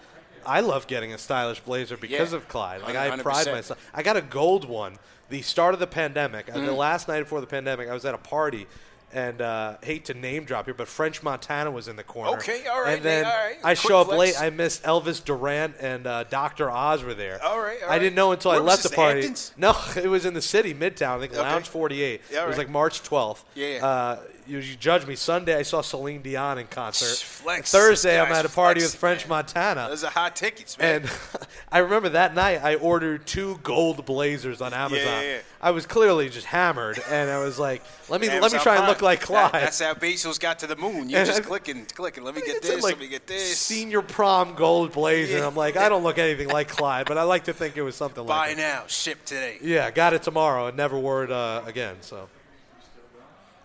I 0.45 0.61
love 0.61 0.87
getting 0.87 1.15
a 1.15 1.19
stylish 1.19 1.61
blazer 1.61 1.97
because 1.97 2.33
Yeah. 2.33 2.37
of 2.39 2.49
Clyde. 2.49 2.83
Like 2.83 2.97
I 2.97 3.09
100%. 3.09 3.23
pride 3.23 3.47
myself. 3.47 3.79
I 3.95 4.03
got 4.03 4.17
a 4.19 4.23
gold 4.23 4.67
one. 4.69 4.99
The 5.31 5.41
start 5.43 5.73
of 5.75 5.81
the 5.81 5.87
pandemic, 5.87 6.49
uh, 6.51 6.55
the 6.55 6.61
Mhm. 6.73 6.77
last 6.77 7.09
night 7.09 7.21
before 7.21 7.41
the 7.41 7.47
pandemic, 7.47 7.89
I 7.89 7.95
was 7.95 8.05
at 8.05 8.15
a 8.15 8.19
party. 8.19 8.67
And 9.11 9.41
uh, 9.41 9.77
hate 9.83 10.05
to 10.07 10.15
name 10.15 10.45
drop 10.45 10.67
here, 10.67 10.75
but 10.75 10.87
French 10.87 11.23
Montana 11.23 11.71
was 11.71 11.89
in 11.89 11.97
the 11.97 12.05
corner. 12.05 12.37
Okay, 12.37 12.67
all 12.67 12.83
right, 12.83 12.97
And 12.97 13.03
then 13.03 13.25
all 13.25 13.31
right. 13.33 13.57
I 13.65 13.75
Quick 13.75 13.79
show 13.79 14.01
up 14.01 14.09
flex. 14.09 14.19
late. 14.19 14.43
I 14.47 14.51
missed 14.51 14.83
Elvis 14.83 15.25
Duran 15.25 15.73
and 15.81 16.07
uh, 16.07 16.25
Dr. 16.25 16.71
Oz 16.71 17.03
were 17.03 17.15
there. 17.15 17.43
All 17.43 17.59
right, 17.59 17.79
all 17.83 17.91
I 17.91 17.99
didn't 17.99 18.17
know 18.17 18.33
until 18.33 18.51
Where 18.51 18.61
I 18.61 18.63
left 18.63 18.83
the 18.83 18.91
party. 18.91 19.21
Hamptons? 19.23 19.53
No, 19.57 19.75
it 19.97 20.09
was 20.09 20.27
in 20.27 20.35
the 20.35 20.43
city, 20.43 20.75
Midtown. 20.75 21.17
I 21.17 21.21
think 21.21 21.33
Okay. 21.33 21.41
Lounge 21.41 21.69
48. 21.69 22.21
Yeah, 22.31 22.43
it 22.43 22.47
was 22.47 22.53
right. 22.57 22.59
like 22.67 22.69
March 22.71 23.03
12th. 23.03 23.45
Yeah. 23.55 23.79
Uh, 23.87 24.19
you, 24.49 24.59
you 24.59 24.75
judge 24.77 25.07
me. 25.07 25.15
Sunday, 25.15 25.55
I 25.57 25.63
saw 25.63 25.81
Celine 25.83 26.23
Dion 26.23 26.59
in 26.59 26.67
concert. 26.67 27.17
Flex. 27.19 27.71
Thursday, 27.71 28.21
I'm 28.21 28.33
at 28.33 28.45
a 28.45 28.49
party 28.49 28.81
flexing, 28.81 28.95
with 28.97 29.01
French 29.01 29.21
man. 29.25 29.29
Montana. 29.39 29.87
Those 29.91 30.05
are 30.05 30.11
hot 30.11 30.35
tickets, 30.37 30.79
man. 30.79 31.03
And 31.03 31.11
I 31.73 31.79
remember 31.79 32.09
that 32.11 32.35
night 32.35 32.63
I 32.63 32.77
ordered 32.77 33.27
two 33.27 33.59
gold 33.63 34.05
blazers 34.07 34.61
on 34.61 34.73
Amazon. 34.75 35.07
yeah, 35.07 35.23
yeah. 35.23 35.39
I 35.61 35.73
was 35.73 35.87
clearly 35.87 36.29
just 36.29 36.47
hammered, 36.47 37.01
and 37.11 37.29
I 37.29 37.39
was 37.41 37.59
like, 37.59 37.83
"Let 38.09 38.21
me 38.21 38.29
let 38.29 38.53
me 38.53 38.59
try 38.61 38.77
and 38.77 38.87
look 38.87 39.03
like 39.03 39.21
Clyde." 39.21 39.53
That- 39.53 39.61
that's 39.65 39.81
how 39.81 39.93
Bezos 39.95 40.39
got 40.39 40.61
to 40.61 40.67
the 40.69 40.77
moon. 40.77 41.11
You 41.11 41.17
And 41.17 41.27
just 41.27 41.41
I- 41.41 41.45
clicking, 41.45 41.85
clicking. 41.95 42.23
Let 42.23 42.37
me 42.37 42.43
get 42.43 42.63
this. 42.63 42.83
like, 42.83 42.93
let 42.95 43.01
me 43.01 43.09
get 43.09 43.27
this. 43.27 43.59
Senior 43.59 44.03
prom 44.03 44.55
gold 44.55 44.93
blazer. 44.93 45.39
Yeah. 45.39 45.47
I'm 45.49 45.57
like, 45.57 45.77
I 45.77 45.89
don't 45.89 46.05
look 46.05 46.17
anything 46.19 46.49
like 46.49 46.69
Clyde, 46.69 47.07
but 47.07 47.19
I 47.19 47.25
like 47.25 47.45
to 47.45 47.53
think 47.53 47.77
it 47.77 47.83
was 47.83 47.97
something 47.97 48.25
Buy 48.25 48.37
like. 48.49 48.51
it. 48.53 48.59
now, 48.59 48.85
ship 48.87 49.25
today. 49.25 49.59
Yeah, 49.61 49.91
got 49.91 50.13
it 50.15 50.23
tomorrow 50.23 50.69
and 50.69 50.77
never 50.77 50.97
wore 50.99 51.25
it 51.25 51.33
uh, 51.33 51.63
again. 51.67 51.97
So 52.03 52.29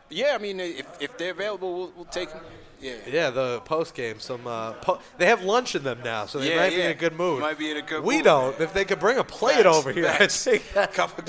Yeah, 0.10 0.34
I 0.36 0.38
mean, 0.38 0.60
if, 0.60 0.86
if 1.00 1.18
they're 1.18 1.32
available, 1.32 1.74
we'll, 1.76 1.92
we'll 1.96 2.06
take 2.06 2.30
them. 2.32 2.42
Yeah. 2.82 2.96
yeah, 3.10 3.30
the 3.30 3.62
post 3.62 3.96
game, 3.96 4.20
some 4.20 4.46
uh, 4.46 4.74
po- 4.74 5.00
they 5.18 5.26
have 5.28 5.42
lunch 5.42 5.74
in 5.74 5.84
them 5.84 6.00
now, 6.04 6.26
so 6.26 6.40
they 6.40 6.50
Yeah, 6.50 6.58
might 6.58 6.72
be 6.72 6.82
in 6.82 6.92
a 6.92 6.94
good 6.94 7.14
mood. 7.14 7.40
Might 7.40 7.58
be 7.58 7.72
in 7.72 7.78
a 7.78 7.82
good 7.82 8.04
we 8.04 8.18
mood. 8.18 8.26
don't. 8.26 8.60
If 8.60 8.74
they 8.74 8.84
could 8.84 9.00
bring 9.00 9.18
a 9.18 9.24
plate 9.24 9.64
Facts, 9.64 9.68
over 9.78 9.94
here, 9.94 10.08
I'd 10.20 10.30
take 10.30 10.74
that. 10.74 10.94
couple, 10.94 11.24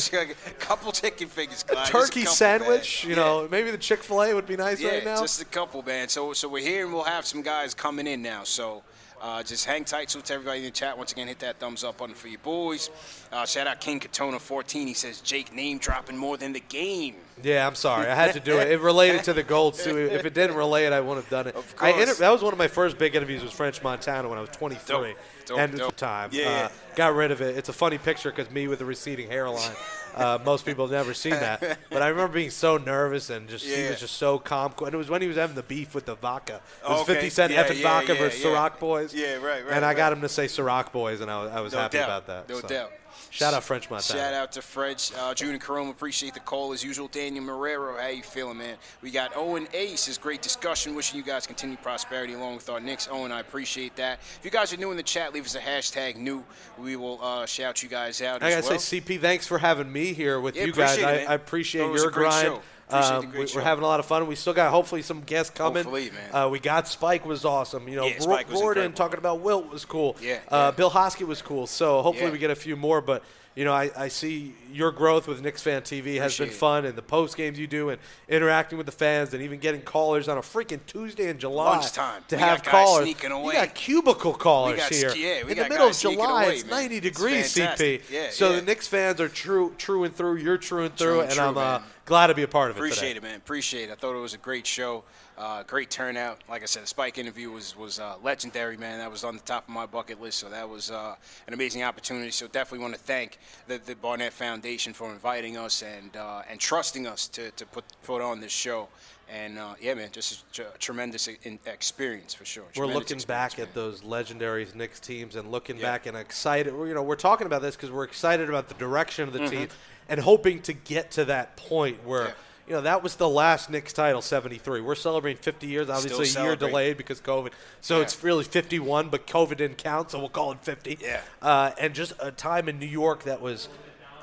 couple 0.59 0.91
chicken 0.91 1.29
fingers, 1.29 1.63
A 1.69 1.73
Clyde. 1.73 1.87
Turkey 1.87 2.21
couple, 2.23 2.35
sandwich, 2.35 3.05
man. 3.05 3.11
you 3.11 3.17
Yeah. 3.17 3.23
know, 3.25 3.49
maybe 3.49 3.71
the 3.71 3.79
Chick 3.79 4.03
Fil 4.03 4.21
A 4.25 4.35
would 4.35 4.47
be 4.47 4.57
nice 4.57 4.81
yeah, 4.81 4.95
right 4.95 5.05
now. 5.05 5.21
just 5.21 5.41
a 5.41 5.45
couple, 5.45 5.83
man. 5.85 6.09
So, 6.09 6.33
so 6.33 6.49
we're 6.49 6.61
here, 6.61 6.85
and 6.87 6.93
we'll 6.93 7.05
have 7.05 7.25
some 7.25 7.41
guys 7.43 7.73
coming 7.73 8.09
in 8.09 8.21
now. 8.21 8.43
So, 8.43 8.83
uh, 9.25 9.43
just 9.43 9.65
hang 9.65 9.85
tight. 9.85 10.11
So, 10.11 10.21
to 10.21 10.35
everybody 10.35 10.59
in 10.59 10.65
the 10.67 10.71
chat, 10.71 10.99
once 10.99 11.13
again, 11.13 11.27
hit 11.29 11.39
that 11.39 11.59
thumbs 11.59 11.83
up 11.83 11.97
button 11.97 12.15
for 12.15 12.29
your 12.29 12.41
boys. 12.41 12.91
Uh, 13.33 13.47
shout 13.47 13.67
out 13.67 13.81
King 13.81 13.99
Katona 13.99 14.39
14. 14.39 14.87
He 14.87 14.93
says 14.93 15.23
Jake 15.23 15.55
name 15.55 15.79
dropping 15.79 16.19
more 16.19 16.37
than 16.37 16.53
the 16.53 16.61
game. 16.61 17.15
Yeah, 17.43 17.67
I'm 17.67 17.75
sorry. 17.75 18.07
I 18.07 18.15
had 18.15 18.35
to 18.35 18.41
do 18.41 18.59
it. 18.59 18.71
It 18.71 18.81
related 18.81 19.25
to 19.25 19.33
the 19.33 19.43
gold 19.43 19.77
suit. 19.77 20.13
If 20.13 20.27
it 20.27 20.35
didn't 20.35 20.57
relate, 20.57 20.93
I 20.93 21.01
wouldn't 21.01 21.25
have 21.25 21.31
done 21.31 21.47
it. 21.49 21.57
Of 21.57 21.75
course. 21.75 21.95
inter- 21.99 22.15
that 22.15 22.31
was 22.31 22.43
one 22.43 22.53
of 22.53 22.59
my 22.59 22.69
first 22.69 22.99
big 22.99 23.15
interviews 23.17 23.43
with 23.43 23.53
French 23.53 23.83
Montana 23.83 24.29
when 24.29 24.37
I 24.37 24.43
was 24.43 24.51
23. 24.51 24.87
Dope. 24.87 25.17
Dope, 25.47 25.59
and 25.59 25.77
dope. 25.77 25.91
the 25.91 25.97
time, 25.97 26.31
Yeah, 26.33 26.45
uh, 26.45 26.49
yeah. 26.49 26.69
got 26.95 27.15
rid 27.15 27.31
of 27.31 27.41
it. 27.41 27.57
It's 27.57 27.69
a 27.69 27.73
funny 27.73 27.99
picture 27.99 28.31
because 28.31 28.51
me 28.53 28.69
with 28.69 28.81
a 28.83 28.85
receding 28.85 29.29
hairline. 29.31 29.75
Uh, 30.15 30.39
most 30.45 30.65
people 30.65 30.85
have 30.87 30.93
never 30.93 31.13
seen 31.15 31.33
that, 31.33 31.79
but 31.91 32.03
I 32.03 32.09
remember 32.09 32.35
being 32.35 32.51
so 32.51 32.77
nervous 32.77 33.31
and 33.31 33.49
just 33.49 33.65
he 33.65 33.89
was 33.89 34.01
just 34.01 34.17
so 34.17 34.39
calm. 34.39 34.73
And 34.85 34.95
it 34.95 34.97
was 34.97 35.11
when 35.11 35.21
he 35.23 35.29
was 35.29 35.37
having 35.37 35.57
the 35.57 35.63
beef 35.63 35.95
with 35.95 36.07
the 36.07 36.15
vodka. 36.15 36.61
It 36.85 36.89
was 36.89 37.01
Okay. 37.03 37.15
50 37.15 37.31
Cent 37.31 37.53
Yeah, 37.53 37.65
effing 37.65 37.77
yeah, 37.79 37.83
vodka 37.83 38.13
yeah, 38.15 38.19
versus 38.19 38.43
yeah. 38.45 38.51
Ciroc 38.51 38.79
Boys. 38.79 39.15
Yeah, 39.15 39.35
right, 39.35 39.65
right, 39.65 39.65
And 39.71 39.85
I 39.85 39.95
got 39.95 40.13
him 40.13 40.21
to 40.21 40.29
say 40.29 40.47
Ciroc 40.47 40.93
Boys, 40.93 41.21
and 41.21 41.31
I 41.31 41.43
was, 41.43 41.53
I 41.53 41.61
was 41.61 41.73
No 41.73 41.79
happy 41.81 41.99
doubt. 41.99 42.05
about 42.09 42.27
that. 42.29 42.49
No 42.49 42.61
so. 42.61 42.69
doubt. 42.69 42.91
Shout 43.35 43.53
out 43.53 43.65
French 43.65 43.91
Montana. 43.91 44.21
Shout 44.21 44.33
out 44.35 44.53
to 44.53 44.63
French, 44.63 45.11
uh, 45.19 45.35
June 45.35 45.51
and 45.51 45.61
Carome. 45.61 45.91
Appreciate 45.91 46.35
the 46.35 46.41
call 46.41 46.73
as 46.73 46.85
usual. 46.85 47.09
Daniel 47.09 47.45
Marrero, 47.45 48.01
how 48.01 48.07
you 48.07 48.23
feeling, 48.23 48.59
man? 48.59 48.77
We 49.03 49.11
got 49.11 49.37
Owen 49.37 49.67
Ace. 49.75 50.07
Is 50.07 50.19
great 50.19 50.41
discussion. 50.41 50.95
Wishing 50.95 51.17
you 51.19 51.25
guys 51.25 51.45
continued 51.45 51.83
prosperity 51.83 52.35
along 52.35 52.55
with 52.55 52.71
our 52.71 52.79
Knicks. 52.79 53.09
Owen, 53.11 53.33
I 53.33 53.41
appreciate 53.41 53.97
that. 53.97 54.21
If 54.39 54.45
you 54.45 54.53
guys 54.53 54.73
are 54.73 54.77
new 54.77 54.93
in 54.93 54.97
the 54.97 55.03
chat, 55.03 55.33
leave 55.35 55.47
us 55.47 55.57
a 55.57 55.61
hashtag 55.61 56.15
new. 56.15 56.45
We 56.79 56.95
will 56.95 57.19
uh, 57.21 57.45
shout 57.47 57.83
you 57.83 57.89
guys 57.89 58.23
out 58.23 58.41
I 58.41 58.51
gotta 58.51 58.69
well. 58.69 58.79
say, 58.79 59.01
CP, 59.01 59.21
thanks 59.21 59.49
for 59.49 59.59
having 59.59 59.91
me 59.91 60.13
here 60.13 60.39
with 60.39 60.55
Yeah, 60.55 60.67
you 60.67 60.73
guys. 60.73 60.99
it, 60.99 61.05
I. 61.05 61.25
I 61.25 61.35
appreciate 61.35 61.83
Thought 61.83 61.89
it 61.89 61.93
was 61.93 62.03
your 62.03 62.11
grind. 62.13 62.47
show. 62.47 62.63
Um, 62.91 63.33
we, 63.33 63.45
are 63.45 63.61
having 63.61 63.83
a 63.83 63.87
lot 63.87 63.99
of 64.01 64.07
fun. 64.07 64.27
We 64.27 64.35
still 64.35 64.53
got 64.53 64.71
hopefully 64.71 65.03
some 65.03 65.23
guests 65.23 65.53
coming. 65.55 65.85
Hopefully, 65.85 66.11
man. 66.11 66.35
Uh, 66.35 66.49
we 66.49 66.59
got 66.61 66.87
Spike 66.87 67.25
was 67.25 67.45
awesome. 67.45 67.89
You 67.89 67.97
know, 67.97 68.07
Yeah, 68.07 68.15
Ro- 68.15 68.21
Spike 68.21 68.51
was 68.51 68.61
Gordon 68.61 68.93
talking 68.93 69.19
about 69.19 69.41
Wilt 69.41 69.71
was 69.71 69.85
cool. 69.85 70.17
Yeah, 70.21 70.35
Uh, 70.49 70.57
yeah. 70.57 70.71
Bill 70.73 70.91
Hosket 70.91 71.27
was 71.27 71.41
cool. 71.43 71.67
So 71.67 72.03
hopefully 72.03 72.27
Yeah. 72.27 72.33
we 72.33 72.39
get 72.39 72.51
a 72.51 72.55
few 72.57 72.77
more. 72.77 73.01
But 73.01 73.23
you 73.55 73.65
know, 73.65 73.73
I, 73.73 73.91
I 73.97 74.09
see 74.09 74.53
your 74.73 74.91
growth 74.91 75.29
with 75.29 75.41
Knicks 75.41 75.63
Fan 75.63 75.83
TV 75.83 76.19
has 76.19 76.37
been 76.37 76.47
Appreciate 76.49 76.49
it. 76.49 76.53
fun, 76.55 76.85
and 76.87 76.97
the 76.97 77.03
post 77.03 77.37
games 77.37 77.59
you 77.59 77.67
do, 77.69 77.91
and 77.91 78.01
interacting 78.29 78.77
with 78.79 78.87
the 78.87 78.93
fans, 78.93 79.33
and 79.33 79.43
even 79.43 79.61
getting 79.61 79.81
callers 79.81 80.29
on 80.29 80.39
a 80.39 80.41
freaking 80.41 80.81
Tuesday 80.87 81.29
in 81.29 81.39
July 81.39 81.71
Lunchtime. 81.77 82.23
to 82.29 82.37
We 82.37 82.43
have 82.43 82.63
callers. 82.65 83.05
sneaking 83.05 83.31
away. 83.31 83.55
got 83.55 83.75
cubicle 83.75 84.35
callers 84.35 84.79
got 84.79 84.93
here 84.93 85.15
yeah, 85.15 85.45
we 85.45 85.53
in 85.53 85.59
the 85.59 85.69
middle 85.69 85.87
of 85.89 85.97
July. 85.97 86.45
away, 86.45 86.55
it's 86.57 86.65
man. 86.65 86.91
90 86.91 86.97
It's 86.97 87.05
degrees, 87.17 87.55
CP. 87.55 88.03
Yeah, 88.11 88.31
so 88.31 88.51
yeah. 88.51 88.57
the 88.57 88.63
Knicks 88.63 88.89
fans 88.89 89.21
are 89.21 89.29
true, 89.29 89.73
true 89.79 90.03
and 90.05 90.15
through. 90.15 90.37
You're 90.37 90.59
true 90.59 90.85
and 90.85 90.97
through, 90.97 91.07
True 91.07 91.21
and 91.21 91.31
and 91.31 91.39
true, 91.39 91.45
I'm 91.47 91.57
uh, 91.59 91.81
glad 92.07 92.27
to 92.29 92.35
be 92.35 92.43
a 92.43 92.49
part 92.49 92.71
of 92.73 92.77
it. 92.77 92.81
Appreciate 92.81 93.17
it, 93.17 93.23
man. 93.23 93.37
Appreciate 93.37 93.89
it. 93.89 93.93
I 93.93 93.95
thought 93.95 94.17
it 94.17 94.21
was 94.21 94.35
a 94.35 94.39
great 94.39 94.67
show. 94.67 95.05
Uh, 95.37 95.65
great 95.65 95.91
turnout. 95.91 96.39
Like 96.49 96.63
I 96.63 96.67
said, 96.67 96.85
the 96.85 96.87
Spike 96.87 97.19
interview 97.19 97.51
was 97.51 97.77
was 97.77 97.99
uh, 97.99 98.15
legendary, 98.23 98.77
man. 98.77 98.99
That 99.01 99.11
was 99.11 99.25
on 99.25 99.35
the 99.35 99.43
top 99.43 99.65
of 99.67 99.75
my 99.75 99.85
bucket 99.85 100.21
list, 100.23 100.39
so 100.39 100.49
that 100.49 100.69
was 100.69 100.93
uh, 100.93 101.17
an 101.49 101.55
amazing 101.55 101.83
opportunity. 101.83 102.31
So 102.31 102.47
definitely 102.47 102.85
want 102.85 102.95
to 102.95 103.01
thank 103.01 103.39
the, 103.67 103.79
the 103.85 103.97
Barnett 103.97 104.33
Foundation 104.33 104.93
for 104.93 105.11
inviting 105.13 105.57
us 105.57 105.83
and 105.83 106.17
uh, 106.17 106.43
and 106.49 106.61
trusting 106.61 107.09
us 107.09 107.27
to, 107.29 107.51
to 107.53 107.67
put 107.67 107.85
put 108.05 108.23
on 108.23 108.41
this 108.41 108.53
show. 108.53 108.89
And 109.29 109.59
uh, 109.59 109.75
yeah, 109.81 109.95
man, 109.95 110.11
just 110.13 110.45
a 110.51 110.53
tr- 110.53 110.77
tremendous 110.79 111.27
in- 111.27 111.59
experience 111.67 112.33
for 112.35 112.45
sure. 112.45 112.65
We're 112.77 112.85
Tremendous 112.87 113.11
looking 113.11 113.27
back 113.27 113.59
at 113.59 113.75
those 113.75 114.05
legendary 114.05 114.69
Knicks 114.73 115.01
teams 115.01 115.35
and 115.35 115.51
looking 115.51 115.81
back 115.81 116.07
and 116.07 116.17
excited. 116.17 116.73
You 116.75 116.95
know, 116.95 117.03
we're 117.03 117.17
talking 117.17 117.47
about 117.49 117.61
this 117.63 117.75
because 117.75 117.91
we're 117.91 118.05
excited 118.05 118.49
about 118.49 118.69
the 118.69 118.75
direction 118.75 119.27
of 119.27 119.33
the 119.33 119.41
Mhm. 119.41 119.51
team 119.51 119.69
and 120.09 120.21
hoping 120.21 120.63
to 120.63 120.75
get 120.75 121.11
to 121.13 121.25
that 121.25 121.57
point 121.57 122.05
where. 122.07 122.35
You 122.67 122.73
know, 122.75 122.81
that 122.81 123.03
was 123.03 123.17
the 123.17 123.29
last 123.29 123.69
Knicks 123.69 123.93
title, 123.93 124.23
73. 124.23 124.81
We're 124.81 124.95
celebrating 124.95 125.43
50 125.43 125.67
years, 125.67 125.91
obviously 125.91 126.29
a 126.41 126.45
year 126.45 126.57
delayed 126.57 126.97
because 126.97 127.21
COVID. 127.21 127.53
So 127.81 127.97
Yeah. 127.97 128.03
it's 128.05 128.23
really 128.25 128.45
51, 128.45 129.09
but 129.11 129.27
COVID 129.27 129.59
didn't 129.59 129.79
count, 129.79 130.11
so 130.11 130.19
we'll 130.19 130.29
call 130.31 130.53
it 130.53 130.59
50. 130.63 130.99
Yeah. 131.01 131.21
Uh, 131.43 131.73
and 131.79 131.95
just 131.95 132.15
a 132.21 132.31
time 132.31 132.69
in 132.69 132.79
New 132.79 132.87
York 132.87 133.25
that 133.25 133.41
was 133.41 133.69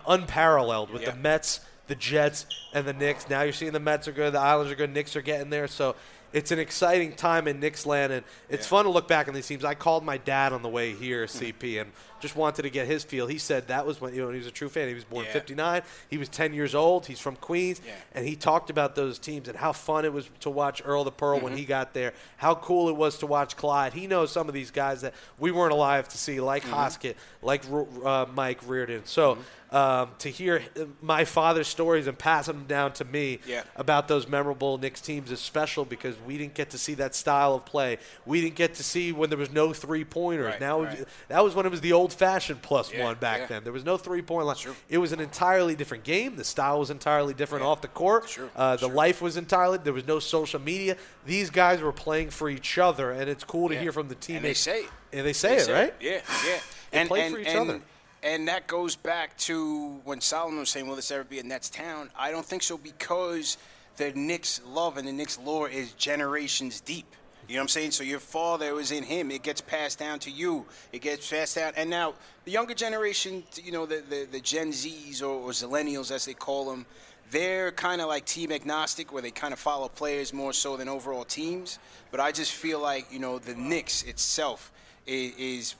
unparalleled 0.08 0.92
with 0.92 1.04
Yeah. 1.04 1.12
the 1.12 1.18
Mets, 1.18 1.60
the 1.88 1.96
Jets, 1.96 2.46
and 2.74 2.88
the 2.88 2.94
Knicks. 2.94 3.30
Now 3.30 3.42
you're 3.42 3.54
seeing 3.54 3.74
the 3.74 3.80
Mets 3.80 4.08
are 4.08 4.12
good, 4.12 4.34
the 4.34 4.40
Islanders 4.40 4.72
are 4.74 4.76
good, 4.76 4.94
Knicks 4.94 5.16
are 5.16 5.22
getting 5.22 5.50
there. 5.50 5.68
So 5.68 5.96
it's 6.34 6.52
an 6.52 6.60
exciting 6.60 7.14
time 7.14 7.48
in 7.48 7.60
Knicks 7.60 7.86
land, 7.86 8.14
and 8.14 8.24
it's 8.50 8.66
fun 8.66 8.86
to 8.86 8.92
look 8.92 9.08
back 9.08 9.28
on 9.28 9.34
these 9.34 9.48
teams. 9.48 9.64
I 9.66 9.76
called 9.76 10.04
my 10.04 10.18
dad 10.18 10.54
on 10.54 10.62
the 10.62 10.70
way 10.70 10.94
here. 10.94 11.26
CP, 11.28 11.78
and 11.80 11.92
just 12.22 12.36
wanted 12.36 12.62
to 12.64 12.70
get 12.70 12.88
his 12.88 13.04
feel. 13.04 13.28
He 13.28 13.38
said 13.38 13.68
that 13.68 13.86
was 13.86 14.00
when 14.00 14.14
you 14.14 14.22
know 14.22 14.30
he 14.32 14.38
was 14.38 14.48
a 14.48 14.52
true 14.52 14.70
fan. 14.70 14.88
He 14.88 14.94
was 14.94 15.04
born 15.04 15.26
Yeah. 15.26 15.34
59. 15.34 15.82
He 16.10 16.18
was 16.18 16.30
10 16.30 16.54
years 16.54 16.74
old. 16.76 17.06
He's 17.06 17.20
from 17.20 17.36
Queens, 17.36 17.82
Yeah. 17.86 17.94
and 18.14 18.26
he 18.28 18.36
talked 18.36 18.70
about 18.70 18.96
those 18.96 19.20
teams 19.20 19.48
and 19.48 19.58
how 19.58 19.74
fun 19.74 20.06
it 20.06 20.14
was 20.14 20.30
to 20.42 20.50
watch 20.50 20.82
Earl 20.86 21.04
the 21.04 21.12
Pearl 21.12 21.38
Mm-hmm. 21.38 21.44
when 21.46 21.58
he 21.58 21.66
got 21.66 21.94
there. 21.94 22.14
How 22.38 22.56
cool 22.56 22.90
it 22.90 22.96
was 22.96 23.18
to 23.20 23.26
watch 23.28 23.56
Clyde. 23.58 23.94
He 23.94 24.08
knows 24.08 24.32
some 24.32 24.48
of 24.48 24.54
these 24.54 24.72
guys 24.72 25.02
that 25.02 25.14
we 25.40 25.52
weren't 25.52 25.74
alive 25.74 26.08
to 26.10 26.18
see, 26.18 26.40
like 26.40 26.64
Mm-hmm. 26.64 26.74
Hosket, 26.74 27.16
like 27.42 27.64
uh, 28.06 28.26
Mike 28.34 28.60
Riordan. 28.66 29.06
So. 29.06 29.38
Um, 29.74 30.10
to 30.20 30.30
hear 30.30 30.62
my 31.02 31.24
father's 31.24 31.66
stories 31.70 32.06
and 32.06 32.18
pass 32.20 32.46
them 32.46 32.66
down 32.68 32.92
to 32.92 33.06
me 33.06 33.40
Yeah. 33.48 33.64
about 33.78 34.10
those 34.10 34.28
memorable 34.28 34.78
Knicks 34.78 35.00
teams 35.00 35.32
is 35.32 35.40
special 35.40 35.86
because 35.86 36.14
we 36.28 36.38
didn't 36.38 36.56
get 36.56 36.72
to 36.72 36.78
see 36.78 36.94
that 36.96 37.16
style 37.16 37.56
of 37.56 37.64
play. 37.64 37.98
We 38.26 38.42
didn't 38.42 38.56
get 38.56 38.74
to 38.74 38.84
see 38.84 39.14
when 39.14 39.30
there 39.30 39.40
was 39.40 39.50
no 39.50 39.72
three 39.72 40.04
pointers. 40.04 40.48
Right, 40.48 40.60
now 40.60 40.82
right. 40.82 41.06
that 41.30 41.42
was 41.42 41.56
when 41.56 41.66
it 41.66 41.70
was 41.70 41.80
the 41.80 41.94
old 41.94 42.11
fashioned 42.14 42.62
plus 42.62 42.92
Yeah, 42.92 43.04
one 43.06 43.16
back 43.16 43.42
yeah. 43.42 43.46
then. 43.48 43.64
There 43.64 43.74
was 43.74 43.84
no 43.86 43.98
three 43.98 44.22
point 44.22 44.46
line. 44.46 44.56
It 44.90 44.98
was 44.98 45.12
an 45.12 45.20
entirely 45.20 45.76
different 45.76 46.04
game. 46.04 46.36
The 46.36 46.44
style 46.44 46.80
was 46.80 46.90
entirely 46.90 47.34
different 47.34 47.64
off 47.66 47.82
the 47.82 47.88
court. 47.88 48.30
Sure, 48.30 48.50
Uh, 48.56 48.76
the 48.76 48.88
life 48.88 49.22
was 49.22 49.38
entirely. 49.38 49.78
There 49.78 49.94
was 49.94 50.08
no 50.08 50.20
social 50.20 50.60
media. 50.60 50.98
These 51.26 51.50
guys 51.50 51.82
were 51.82 51.92
playing 51.92 52.30
for 52.30 52.50
each 52.50 52.78
other, 52.78 53.12
and 53.12 53.30
it's 53.30 53.44
cool 53.44 53.70
to 53.70 53.76
Yeah. 53.76 53.82
hear 53.82 53.92
from 53.92 54.08
the 54.08 54.18
And 54.34 54.44
they 54.46 54.54
say 54.54 54.82
it. 54.82 54.90
And 55.14 55.26
they 55.26 55.34
say 55.34 55.58
it, 55.58 55.68
right? 55.70 55.94
Yeah, 56.00 56.22
yeah. 56.46 56.60
They 56.92 56.98
and 57.00 57.08
play 57.10 57.22
and, 57.26 57.36
for 57.36 57.42
each 57.42 57.48
and, 57.48 57.70
other. 57.70 57.82
And 58.24 58.48
that 58.48 58.68
goes 58.68 58.96
back 58.96 59.36
to 59.40 60.00
when 60.04 60.22
Solomon 60.22 60.60
was 60.60 60.70
saying, 60.70 60.88
"Will 60.88 60.96
this 60.96 61.10
ever 61.12 61.24
be 61.24 61.40
a 61.40 61.44
Nets 61.44 61.70
town?" 61.70 62.12
I 62.18 62.32
don't 62.32 62.46
think 62.46 62.62
so 62.64 62.78
because 62.78 63.58
the 63.98 64.12
Knicks 64.12 64.62
love 64.66 64.98
and 64.98 65.08
the 65.08 65.12
Knicks 65.12 65.40
lore 65.40 65.68
is 65.68 65.92
generations 65.94 66.80
deep. 66.82 67.08
You 67.48 67.56
know 67.56 67.62
what 67.62 67.64
I'm 67.64 67.68
saying? 67.70 67.92
So 67.92 68.04
your 68.04 68.20
father 68.20 68.74
was 68.74 68.92
in 68.92 69.04
him. 69.04 69.32
It 69.32 69.44
gets 69.44 69.62
passed 69.62 70.00
down 70.00 70.20
to 70.20 70.32
you. 70.32 70.66
It 70.94 71.02
gets 71.02 71.30
passed 71.30 71.56
down, 71.56 71.74
and 71.76 71.90
now 71.90 72.14
the 72.46 72.52
younger 72.52 72.74
generation, 72.74 73.44
you 73.62 73.72
know, 73.72 73.86
the 73.86 74.04
the, 74.10 74.28
the 74.32 74.40
Gen 74.40 74.70
Zs 74.70 75.22
or, 75.22 75.26
or 75.26 75.50
Zillennials 75.50 76.12
as 76.12 76.26
they 76.26 76.34
call 76.34 76.70
them, 76.70 76.86
they're 77.32 77.72
kind 77.72 78.02
of 78.02 78.08
like 78.08 78.26
team 78.26 78.52
agnostic, 78.52 79.12
where 79.12 79.22
they 79.22 79.32
kind 79.32 79.54
of 79.54 79.60
follow 79.60 79.88
players 79.90 80.34
more 80.34 80.54
so 80.54 80.78
than 80.78 80.88
overall 80.88 81.26
teams. 81.26 81.80
But 82.12 82.20
I 82.20 82.32
just 82.32 82.52
feel 82.54 82.80
like 82.80 83.12
you 83.12 83.20
know 83.20 83.40
the 83.40 83.56
Knicks 83.56 84.04
itself 84.04 84.72
is, 85.06 85.34
is 85.38 85.76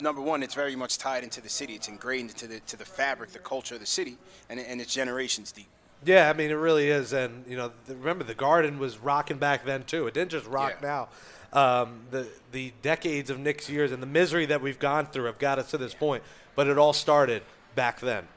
number 0.00 0.20
one. 0.20 0.42
It's 0.42 0.54
very 0.54 0.76
much 0.76 0.98
tied 0.98 1.24
into 1.24 1.40
the 1.40 1.48
city. 1.48 1.74
It's 1.74 1.88
ingrained 1.88 2.30
into 2.30 2.46
the 2.46 2.60
to 2.60 2.76
the 2.76 2.84
fabric, 2.84 3.30
the 3.30 3.38
culture 3.38 3.74
of 3.74 3.80
the 3.80 3.86
city, 3.86 4.16
and 4.48 4.58
and 4.58 4.80
it's 4.80 4.92
generations 4.94 5.52
deep. 5.52 5.68
Yeah, 6.04 6.30
I 6.30 6.32
mean 6.32 6.50
it 6.50 6.54
really 6.54 6.88
is, 6.88 7.12
and 7.12 7.44
you 7.48 7.56
know, 7.56 7.72
the, 7.86 7.96
remember 7.96 8.24
the 8.24 8.34
Garden 8.34 8.78
was 8.78 8.98
rocking 8.98 9.38
back 9.38 9.64
then 9.64 9.84
too. 9.84 10.06
It 10.06 10.14
didn't 10.14 10.30
just 10.30 10.46
rock 10.46 10.76
Yeah. 10.82 11.08
now. 11.52 11.82
Um, 11.82 12.00
the 12.10 12.28
the 12.52 12.72
decades 12.82 13.30
of 13.30 13.38
Knicks 13.38 13.68
years 13.68 13.90
and 13.90 14.02
the 14.02 14.06
misery 14.06 14.46
that 14.46 14.60
we've 14.60 14.78
gone 14.78 15.06
through 15.06 15.24
have 15.24 15.38
got 15.38 15.58
us 15.58 15.70
to 15.70 15.78
this 15.78 15.94
point, 15.94 16.22
but 16.54 16.66
it 16.68 16.78
all 16.78 16.92
started 16.92 17.42
back 17.74 18.00
then. 18.00 18.28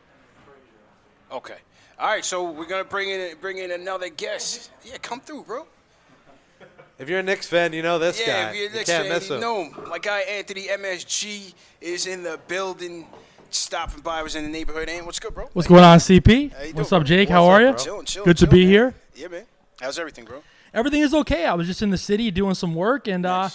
Okay. 1.32 1.58
All 2.00 2.08
right, 2.08 2.26
so 2.26 2.50
we're 2.50 2.66
gonna 2.66 2.84
bring 2.84 3.10
in 3.10 3.38
bring 3.40 3.60
in 3.60 3.72
another 3.72 4.10
guest. 4.10 4.72
Yeah, 4.84 4.98
come 5.02 5.20
through, 5.20 5.44
bro. 5.44 5.68
If 6.98 7.10
you're 7.10 7.20
a 7.20 7.24
Knicks 7.24 7.48
fan, 7.48 7.74
you 7.74 7.82
know 7.82 8.00
this 8.00 8.20
yeah, 8.20 8.26
guy. 8.26 8.32
Yeah, 8.32 8.50
if 8.50 8.56
you're 8.56 8.66
a 8.66 8.70
you 8.70 8.76
Knicks 8.76 8.90
can't 8.90 9.24
fan, 9.24 9.36
you 9.36 9.40
know 9.40 9.64
him. 9.66 9.90
My 9.90 10.00
guy 10.00 10.20
Anthony 10.22 10.68
MSG 10.68 11.54
is 11.80 12.08
in 12.08 12.24
the 12.24 12.40
building, 12.48 13.08
stopping 13.56 14.02
by. 14.02 14.20
I 14.20 14.22
Was 14.24 14.36
in 14.36 14.44
the 14.44 14.50
neighborhood. 14.50 14.90
And 14.90 15.06
what's 15.06 15.20
good, 15.20 15.34
bro? 15.34 15.50
What's 15.54 15.68
going 15.68 15.84
on, 15.84 16.00
CP? 16.00 16.74
What's 16.74 16.90
doing, 16.90 17.02
up, 17.02 17.08
Jake? 17.08 17.28
bro? 17.30 17.36
How 17.38 17.48
What's 17.48 17.64
are 17.64 17.68
up, 17.68 17.78
you? 17.80 17.84
Chilling, 17.86 18.06
chilling, 18.06 18.26
Good 18.26 18.38
to 18.38 18.46
chilling, 18.46 18.56
be 18.60 18.64
man. 18.66 18.72
here. 18.72 18.94
Yeah, 19.16 19.28
man. 19.28 19.46
How's 19.80 20.00
everything, 20.00 20.26
bro? 20.26 20.44
Everything 20.74 21.02
is 21.02 21.14
okay. 21.14 21.46
I 21.46 21.54
was 21.54 21.68
just 21.68 21.82
in 21.82 21.90
the 21.90 21.98
city 21.98 22.32
doing 22.32 22.54
some 22.56 22.76
work 22.76 23.08
and 23.08 23.26
uh, 23.26 23.50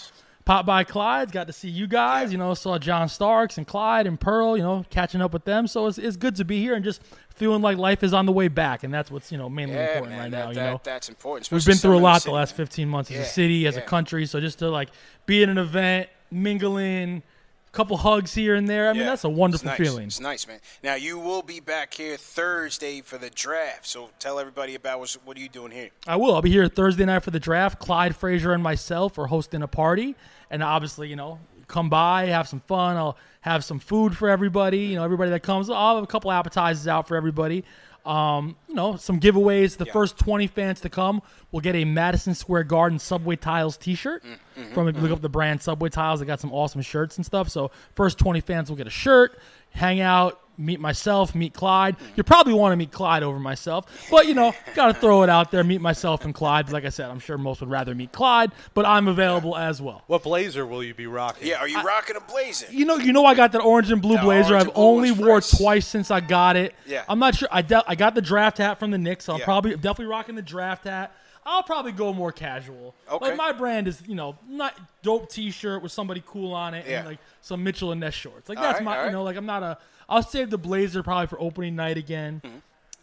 popped 0.45 0.67
by 0.67 0.85
Clyde's. 0.85 1.33
Got 1.33 1.47
to 1.47 1.53
see 1.53 1.69
you 1.71 1.87
guys. 1.87 2.31
You 2.33 2.39
know, 2.39 2.53
saw 2.55 2.79
John 2.79 3.09
Starks 3.09 3.57
and 3.59 3.67
Clyde 3.67 4.07
and 4.07 4.21
Pearl. 4.21 4.57
You 4.57 4.63
know, 4.63 4.85
catching 4.91 5.23
up 5.23 5.33
with 5.33 5.45
them. 5.45 5.67
So 5.67 5.87
it's, 5.87 5.97
it's 5.99 6.17
good 6.17 6.37
to 6.37 6.45
be 6.45 6.61
here 6.61 6.75
and 6.75 6.85
just 6.85 7.01
feeling 7.35 7.63
like 7.63 7.77
life 7.79 8.03
is 8.03 8.13
on 8.15 8.25
the 8.27 8.33
way 8.33 8.49
back, 8.49 8.83
and 8.83 8.93
that's 8.93 9.11
what's 9.11 9.31
you 9.33 9.39
know 9.39 9.49
mainly 9.49 9.75
Yeah, 9.75 9.87
important 9.99 10.11
man, 10.13 10.21
right 10.21 10.31
that- 10.31 10.39
now. 10.45 10.49
You 10.51 10.55
that- 10.57 10.71
know, 10.73 10.81
that's 10.85 11.09
important, 11.09 11.51
We've 11.51 11.65
been 11.65 11.77
through 11.77 11.93
a 11.93 11.97
in 11.97 12.03
the 12.03 12.09
lot 12.09 12.23
the 12.25 12.31
last 12.33 12.53
man. 12.53 12.67
15 12.67 12.89
months 12.89 13.11
as 13.11 13.19
a 13.19 13.25
city, 13.25 13.67
as 13.67 13.77
a 13.77 13.83
country. 13.83 14.27
So 14.27 14.41
just 14.41 14.59
to 14.61 14.69
like 14.71 14.89
be 15.27 15.43
at 15.43 15.49
an 15.49 15.59
event, 15.59 16.09
mingle 16.31 16.77
in, 16.79 17.23
couple 17.73 17.97
hugs 17.99 18.33
here 18.35 18.55
and 18.55 18.67
there. 18.69 18.89
I 18.89 18.93
mean, 18.93 19.03
Yeah, 19.03 19.11
that's 19.11 19.25
a 19.25 19.29
wonderful 19.29 19.69
it's 19.69 19.79
nice. 19.79 19.89
feeling. 19.89 20.07
It's 20.07 20.21
nice, 20.21 20.47
man. 20.49 20.61
Now 20.83 20.95
you 20.95 21.19
will 21.19 21.43
be 21.43 21.61
back 21.61 21.93
here 21.95 22.17
Thursday 22.17 23.01
for 23.03 23.19
the 23.19 23.29
draft. 23.31 23.87
So 23.87 24.11
tell 24.19 24.39
everybody 24.39 24.75
about 24.75 25.01
what's, 25.01 25.15
what 25.25 25.37
are 25.37 25.41
you 25.41 25.49
doing 25.49 25.73
here? 25.73 25.91
I 26.07 26.17
will. 26.17 26.35
I'll 26.35 26.43
be 26.43 26.51
here 26.51 26.69
Thursday 26.69 27.05
night 27.05 27.23
for 27.23 27.31
the 27.31 27.41
draft. 27.41 27.79
Clyde 27.79 28.17
Frazier 28.17 28.53
and 28.53 28.63
myself 28.63 29.19
are 29.19 29.27
hosting 29.27 29.63
a 29.63 29.69
party, 29.69 30.15
and 30.51 30.63
obviously, 30.63 31.09
you 31.09 31.17
know, 31.17 31.39
come 31.69 31.91
by, 31.91 32.27
have 32.27 32.49
some 32.49 32.61
fun. 32.61 32.97
I'll 32.97 33.19
have 33.43 33.65
some 33.65 33.79
food 33.79 34.17
for 34.17 34.29
everybody. 34.31 34.79
You 34.79 34.97
know, 34.97 35.05
everybody 35.05 35.31
that 35.31 35.43
comes. 35.43 35.69
I'll 35.69 35.97
have 35.97 36.05
a 36.05 36.07
couple 36.07 36.33
appetizers 36.33 36.89
out 36.89 37.07
for 37.09 37.17
everybody. 37.17 37.65
Um, 38.07 38.57
you 38.69 38.75
know, 38.75 38.97
some 38.97 39.19
giveaways. 39.19 39.77
The 39.77 39.87
first 39.87 40.19
20 40.19 40.47
fans 40.47 40.81
to 40.83 40.89
come 40.89 41.23
will 41.51 41.61
get 41.61 41.75
a 41.75 41.85
Madison 41.85 42.35
Square 42.35 42.65
Garden 42.65 42.99
Subway 42.99 43.37
Tiles 43.37 43.77
T-shirt. 43.77 44.25
Mm-hmm. 44.25 44.75
From 44.75 44.89
if 44.89 44.97
you 44.97 45.03
look 45.03 45.11
up 45.11 45.21
the 45.21 45.29
brand 45.29 45.61
Subway 45.61 45.89
Tiles, 45.89 46.21
they 46.21 46.27
got 46.27 46.41
some 46.41 46.53
awesome 46.53 46.83
shirts 46.83 47.17
and 47.17 47.27
stuff. 47.27 47.49
So 47.49 47.71
first 47.95 48.19
20 48.19 48.41
fans 48.41 48.71
will 48.71 48.77
get 48.77 48.87
a 48.87 48.91
shirt, 48.91 49.39
hang 49.71 50.01
out, 50.01 50.41
meet 50.59 50.81
myself, 50.81 51.35
meet 51.35 51.53
Clyde. 51.53 51.97
You 52.17 52.23
probably 52.23 52.55
want 52.55 52.73
to 52.73 52.77
meet 52.77 52.91
Clyde 52.91 53.23
over 53.23 53.39
myself, 53.39 53.85
but 54.11 54.27
you 54.27 54.33
know, 54.35 54.55
got 54.75 54.87
to 54.87 54.95
throw 54.95 55.23
it 55.23 55.29
out 55.29 55.51
there. 55.51 55.63
Meet 55.63 55.83
myself 55.83 56.25
and 56.25 56.35
Clyde. 56.35 56.71
Like 56.73 56.87
I 56.87 56.89
said, 56.89 57.11
I'm 57.11 57.19
sure 57.19 57.37
most 57.37 57.61
would 57.61 57.69
rather 57.69 57.95
meet 57.95 58.11
Clyde, 58.13 58.53
but 58.73 58.87
I'm 58.87 59.07
available 59.07 59.55
as 59.55 59.83
well. 59.83 60.03
What 60.07 60.23
blazer 60.23 60.65
will 60.65 60.83
you 60.83 60.95
be 60.95 61.07
rocking? 61.07 61.49
Yeah, 61.49 61.59
are 61.59 61.69
you 61.69 61.83
rocking 61.83 62.17
a 62.17 62.21
blazer? 62.21 62.67
You 62.71 62.87
know, 62.87 62.97
you 62.97 63.13
know, 63.13 63.27
I 63.27 63.35
got 63.35 63.53
that 63.53 63.61
orange 63.61 63.91
and 63.91 64.01
blue 64.01 64.17
The 64.17 64.23
blazer. 64.23 64.55
orange 64.55 64.69
I've 64.69 64.75
blue 64.75 64.83
only 64.85 65.11
was 65.11 65.21
wore 65.21 65.41
fresh. 65.43 65.59
twice 65.59 65.87
since 65.87 66.11
I 66.11 66.21
got 66.21 66.57
it. 66.57 66.75
Yeah. 66.87 67.05
I'm 67.09 67.19
not 67.19 67.35
sure. 67.35 67.49
I 67.53 67.61
de- 67.61 67.85
I 67.87 67.95
got 67.95 68.15
the 68.15 68.23
draft 68.23 68.57
hat 68.57 68.79
from 68.79 68.91
the 68.91 68.99
Knicks, 68.99 69.27
so 69.27 69.35
I'm 69.35 69.41
Yeah. 69.41 69.45
probably 69.45 69.73
definitely 69.75 70.07
rocking 70.07 70.37
the 70.37 70.43
draft 70.43 70.85
hat. 70.85 71.13
I'll 71.47 71.63
probably 71.63 71.93
go 71.93 72.13
more 72.13 72.33
casual. 72.33 72.95
Okay. 73.11 73.29
Like 73.29 73.37
my 73.37 73.53
brand 73.53 73.87
is, 73.89 74.03
you 74.07 74.17
know, 74.17 74.37
not 74.49 74.75
dope 75.03 75.31
T-shirt 75.31 75.83
with 75.83 75.93
somebody 75.93 76.23
cool 76.27 76.53
on 76.53 76.75
it, 76.75 76.85
Yeah. 76.87 76.99
and 76.99 77.07
like 77.09 77.19
some 77.41 77.63
Mitchell 77.63 77.93
and 77.93 78.01
Ness 78.01 78.15
shorts. 78.15 78.49
Like 78.49 78.59
All 78.59 78.65
that's 78.65 78.79
right, 78.81 78.85
my, 78.85 78.97
you 78.99 79.03
right. 79.05 79.13
know, 79.13 79.23
like 79.23 79.37
I'm 79.37 79.47
not 79.47 79.63
a. 79.63 79.79
I'll 80.09 80.23
save 80.23 80.51
the 80.51 80.59
blazer 80.59 81.03
probably 81.03 81.29
for 81.29 81.41
opening 81.41 81.77
night 81.77 81.97
again. 81.97 82.43
Mm-hmm. 82.45 82.57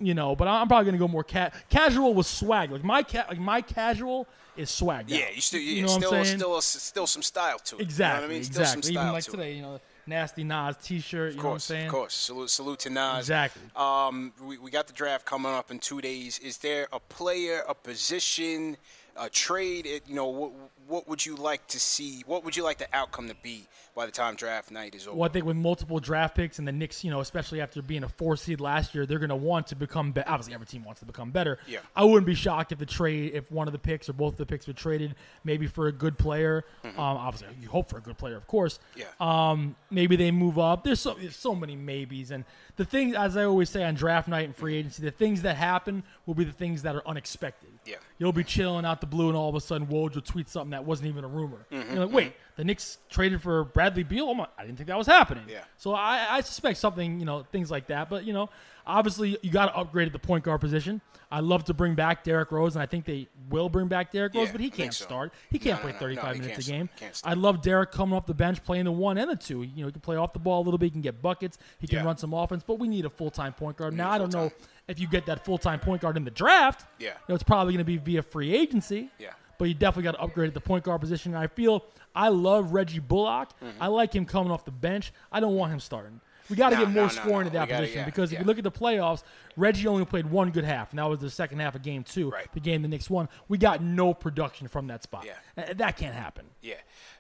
You 0.06 0.14
know, 0.14 0.36
but 0.36 0.48
I'm 0.50 0.68
probably 0.68 0.86
gonna 0.86 0.98
go 0.98 1.08
more 1.08 1.24
ca- 1.24 1.52
casual 1.70 2.14
with 2.14 2.26
swag. 2.26 2.72
Like 2.72 2.84
my 2.84 3.04
ca- 3.04 3.26
like 3.30 3.40
my 3.40 3.62
casual 3.62 4.28
is 4.58 4.70
swag. 4.70 5.10
Yeah, 5.10 5.28
you 5.34 5.40
still, 5.40 5.62
you 5.62 5.76
yeah, 5.76 5.82
know 5.84 5.88
still, 5.88 6.10
saying? 6.12 6.26
still, 6.38 6.62
still 6.62 7.08
some 7.08 7.22
style 7.22 7.60
to 7.60 7.78
it. 7.78 7.82
Exactly. 7.84 8.04
You 8.24 8.28
know 8.28 8.28
what 8.28 8.32
I 8.32 8.34
mean? 8.34 8.44
Still 8.44 8.62
exactly. 8.62 8.82
some 8.82 8.92
style 8.92 9.04
Even 9.04 9.14
like 9.14 9.24
to 9.24 9.32
today, 9.32 9.52
it. 9.54 9.56
you 9.56 9.62
know, 9.62 9.80
nasty 10.06 10.44
Nas 10.44 10.76
T-shirt. 10.78 11.34
You 11.34 11.38
Of 11.40 11.44
know 11.44 11.50
what 11.50 11.54
I'm 11.56 11.60
saying? 11.60 11.86
of 11.88 11.92
course. 11.92 12.14
Salute, 12.14 12.50
salute 12.50 12.80
to 12.80 12.90
Nas. 12.90 13.20
Exactly. 13.20 13.62
Um, 13.76 14.34
we, 14.42 14.58
we 14.58 14.72
got 14.72 14.88
the 14.88 14.94
draft 14.94 15.26
coming 15.26 15.52
up 15.52 15.72
in 15.72 15.80
two 15.80 16.02
days. 16.02 16.40
Is 16.40 16.58
there 16.60 16.88
a 16.92 17.00
player, 17.00 17.64
a 17.68 17.74
position, 17.74 18.78
a 19.16 19.30
trade? 19.30 19.86
It, 19.86 20.04
you 20.08 20.16
know, 20.16 20.28
what, 20.28 20.52
what 20.88 21.08
would 21.08 21.26
you 21.26 21.36
like 21.36 21.68
to 21.68 21.80
see? 21.80 22.24
What 22.26 22.44
would 22.44 22.56
you 22.56 22.64
like 22.64 22.78
the 22.78 22.88
outcome 22.94 23.28
to 23.30 23.36
be 23.36 23.68
by 23.96 24.06
the 24.06 24.12
time 24.12 24.36
draft 24.36 24.72
night 24.72 24.96
is 24.96 25.08
over? 25.08 25.18
Well, 25.18 25.30
I 25.30 25.32
think 25.32 25.46
with 25.46 25.56
multiple 25.56 26.00
draft 26.00 26.36
picks 26.36 26.58
and 26.60 26.68
the 26.68 26.72
Knicks, 26.72 27.04
you 27.04 27.12
know, 27.12 27.20
especially 27.20 27.62
after 27.62 27.82
being 27.82 28.04
a 28.04 28.10
four 28.10 28.36
seed 28.36 28.60
last 28.60 28.96
year, 28.96 29.06
they're 29.06 29.20
going 29.20 29.30
to 29.30 29.36
want 29.36 29.68
to 29.68 29.76
become 29.76 30.12
better. 30.12 30.30
Obviously, 30.30 30.54
every 30.54 30.66
team 30.66 30.84
wants 30.84 31.00
to 31.02 31.06
become 31.06 31.32
better. 31.32 31.60
Yeah. 31.68 31.80
I 31.96 32.04
wouldn't 32.04 32.26
be 32.26 32.36
shocked 32.36 32.72
if 32.72 32.80
the 32.80 32.86
trade, 32.86 33.34
if 33.34 33.52
one 33.52 33.68
of 33.68 33.72
the 33.72 33.80
picks 33.80 34.10
or 34.10 34.14
both 34.14 34.34
of 34.34 34.38
the 34.38 34.46
picks 34.46 34.68
were 34.68 34.74
traded, 34.74 35.16
maybe 35.44 35.68
for 35.68 35.88
a 35.88 35.92
good 35.92 36.18
player. 36.18 36.66
Mhm. 36.84 36.90
Um, 36.98 37.18
obviously, 37.18 37.56
you 37.62 37.70
hope 37.70 37.90
for 37.90 37.98
a 37.98 38.02
good 38.02 38.18
player, 38.18 38.36
of 38.36 38.48
course. 38.48 38.80
Yeah. 38.96 39.06
Um, 39.20 39.76
maybe 39.92 40.16
they 40.16 40.32
move 40.32 40.58
up. 40.58 40.84
There's 40.84 41.00
so 41.00 41.14
there's 41.14 41.36
so 41.36 41.54
many 41.56 41.76
maybes, 41.76 42.32
and 42.32 42.46
the 42.78 42.86
thing, 42.86 43.16
as 43.16 43.38
I 43.38 43.44
always 43.44 43.70
say 43.70 43.84
on 43.84 43.94
draft 43.96 44.28
night 44.28 44.46
and 44.46 44.56
free 44.56 44.76
agency, 44.76 45.04
the 45.04 45.12
things 45.12 45.44
that 45.44 45.56
happen 45.58 46.04
will 46.26 46.34
be 46.36 46.44
the 46.44 46.52
things 46.52 46.82
that 46.82 46.96
are 46.96 47.08
unexpected. 47.08 47.70
Yeah. 47.86 47.96
You'll 48.18 48.32
be 48.34 48.44
chilling 48.44 48.86
out 48.86 49.02
the 49.02 49.08
blue, 49.08 49.28
and 49.28 49.38
all 49.38 49.50
of 49.50 49.56
a 49.56 49.62
sudden, 49.62 49.88
Woj 49.88 50.16
will 50.16 50.22
tweet 50.22 50.50
something 50.50 50.72
that 50.72 50.86
wasn't 50.86 51.10
even 51.10 51.24
a 51.24 51.28
rumor. 51.28 51.66
Mhm, 51.72 51.94
You're 51.94 52.06
like, 52.06 52.14
wait, 52.16 52.34
the 52.56 52.64
Knicks 52.64 52.98
traded 53.10 53.42
for 53.42 53.64
Bradley 53.64 54.04
Beal? 54.04 54.30
I'm 54.30 54.38
like, 54.38 54.50
I 54.58 54.64
didn't 54.66 54.78
think 54.78 54.88
that 54.88 54.98
was 54.98 55.08
happening. 55.08 55.46
Yeah. 55.48 55.64
So 55.78 55.94
I, 55.94 56.26
I 56.38 56.42
suspect 56.42 56.78
something, 56.78 57.20
you 57.20 57.26
know, 57.26 57.44
things 57.52 57.72
like 57.72 57.88
that. 57.88 58.10
But 58.10 58.26
you 58.26 58.34
know, 58.34 58.50
obviously, 58.86 59.38
you 59.42 59.52
got 59.52 59.68
to 59.68 59.76
upgrade 59.78 60.08
at 60.08 60.14
the 60.14 60.20
point 60.20 60.44
guard 60.44 60.62
position. 60.62 61.02
I 61.32 61.40
love 61.40 61.64
to 61.66 61.74
bring 61.74 61.96
back 61.96 62.24
Derrick 62.24 62.52
Rose, 62.52 62.76
and 62.76 62.84
I 62.84 62.86
think 62.86 63.06
they 63.06 63.28
will 63.50 63.68
bring 63.68 63.88
back 63.88 64.12
Derrick 64.12 64.36
Rose, 64.36 64.48
Yeah, 64.48 64.52
but 64.52 64.62
he 64.62 64.70
can't 64.70 64.94
so. 64.94 65.04
start. 65.06 65.34
He 65.50 65.58
can't 65.58 65.80
no, 65.80 65.84
play 65.84 65.92
no, 65.94 65.98
35 65.98 66.24
no, 66.26 66.34
he 66.34 66.40
minutes 66.42 66.56
can't 66.58 66.68
a 66.68 66.72
game. 66.72 66.86
start. 66.88 67.00
Can't 67.00 67.16
start. 67.16 67.32
I 67.32 67.40
love 67.40 67.62
Derrick 67.64 67.92
coming 67.92 68.16
off 68.16 68.28
the 68.28 68.36
bench 68.36 68.64
playing 68.64 68.86
the 68.86 68.92
one 68.92 69.18
and 69.18 69.32
the 69.32 69.36
two. 69.36 69.64
You 69.64 69.82
know, 69.82 69.86
he 69.88 69.92
can 69.94 70.02
play 70.02 70.16
off 70.16 70.34
the 70.34 70.40
ball 70.40 70.62
a 70.62 70.64
little 70.64 70.78
bit, 70.78 70.86
he 70.88 70.92
can 70.92 71.02
get 71.02 71.24
buckets, 71.24 71.58
he 71.80 71.88
can 71.88 72.00
Yeah. 72.00 72.06
run 72.06 72.18
some 72.18 72.34
offense, 72.36 72.64
but 72.68 72.78
we 72.78 72.88
need 72.88 73.06
a 73.06 73.10
full 73.10 73.32
time 73.32 73.54
point 73.54 73.78
guard. 73.78 73.96
Now 73.96 74.12
I 74.12 74.20
don't 74.20 74.32
know 74.32 74.52
if 74.88 75.00
you 75.00 75.08
get 75.08 75.26
that 75.26 75.44
full 75.44 75.58
time 75.58 75.80
point 75.80 76.02
guard 76.04 76.18
in 76.18 76.24
the 76.24 76.30
draft, 76.32 76.86
Yeah. 77.00 77.08
you 77.10 77.14
know, 77.30 77.34
it's 77.36 77.44
probably 77.44 77.74
going 77.74 77.80
to 77.80 77.84
be 77.86 77.98
via 77.98 78.22
free 78.22 78.54
agency. 78.54 79.10
Yeah. 79.18 79.30
But 79.58 79.66
you 79.66 79.74
definitely 79.74 80.04
got 80.04 80.12
to 80.14 80.22
upgrade 80.22 80.48
at 80.48 80.54
the 80.54 80.60
point 80.62 80.84
guard 80.84 81.02
position. 81.02 81.34
And 81.36 81.44
I 81.44 81.48
feel 81.48 81.84
I 82.16 82.30
love 82.30 82.74
Reggie 82.74 83.00
Bullock. 83.00 83.50
Mm-hmm. 83.62 83.82
I 83.82 83.88
like 83.88 84.14
him 84.14 84.26
coming 84.26 84.52
off 84.52 84.66
the 84.66 84.72
bench. 84.72 85.14
I 85.32 85.40
don't 85.40 85.56
want 85.56 85.72
him 85.74 85.80
starting. 85.80 86.20
We 86.50 86.58
got 86.58 86.72
to 86.72 86.76
No, 86.76 86.82
get 86.86 86.94
more 86.94 87.04
no, 87.04 87.08
scoring 87.10 87.42
no. 87.42 87.48
at 87.48 87.54
that 87.54 87.70
gotta- 87.70 87.84
position 87.84 88.00
yeah, 88.00 88.06
because 88.06 88.34
if 88.34 88.40
you 88.40 88.46
look 88.46 88.58
at 88.58 88.66
the 88.66 88.72
playoffs, 88.72 89.24
Reggie 89.56 89.88
only 89.88 90.04
played 90.04 90.26
one 90.30 90.52
good 90.52 90.66
half, 90.66 90.90
and 90.92 91.00
that 91.00 91.10
was 91.10 91.20
the 91.20 91.30
second 91.30 91.60
half 91.60 91.74
of 91.74 91.82
game 91.84 92.04
two. 92.04 92.30
Right. 92.30 92.52
The 92.54 92.60
game 92.60 92.82
the 92.82 92.90
Knicks 92.90 93.10
won. 93.10 93.30
We 93.48 93.58
got 93.58 93.82
no 93.82 94.14
production 94.14 94.68
from 94.68 94.88
that 94.88 95.04
spot. 95.04 95.26
Yeah. 95.26 95.74
That 95.74 95.96
can't 95.96 96.14
happen. 96.14 96.46
Yeah. 96.62 96.76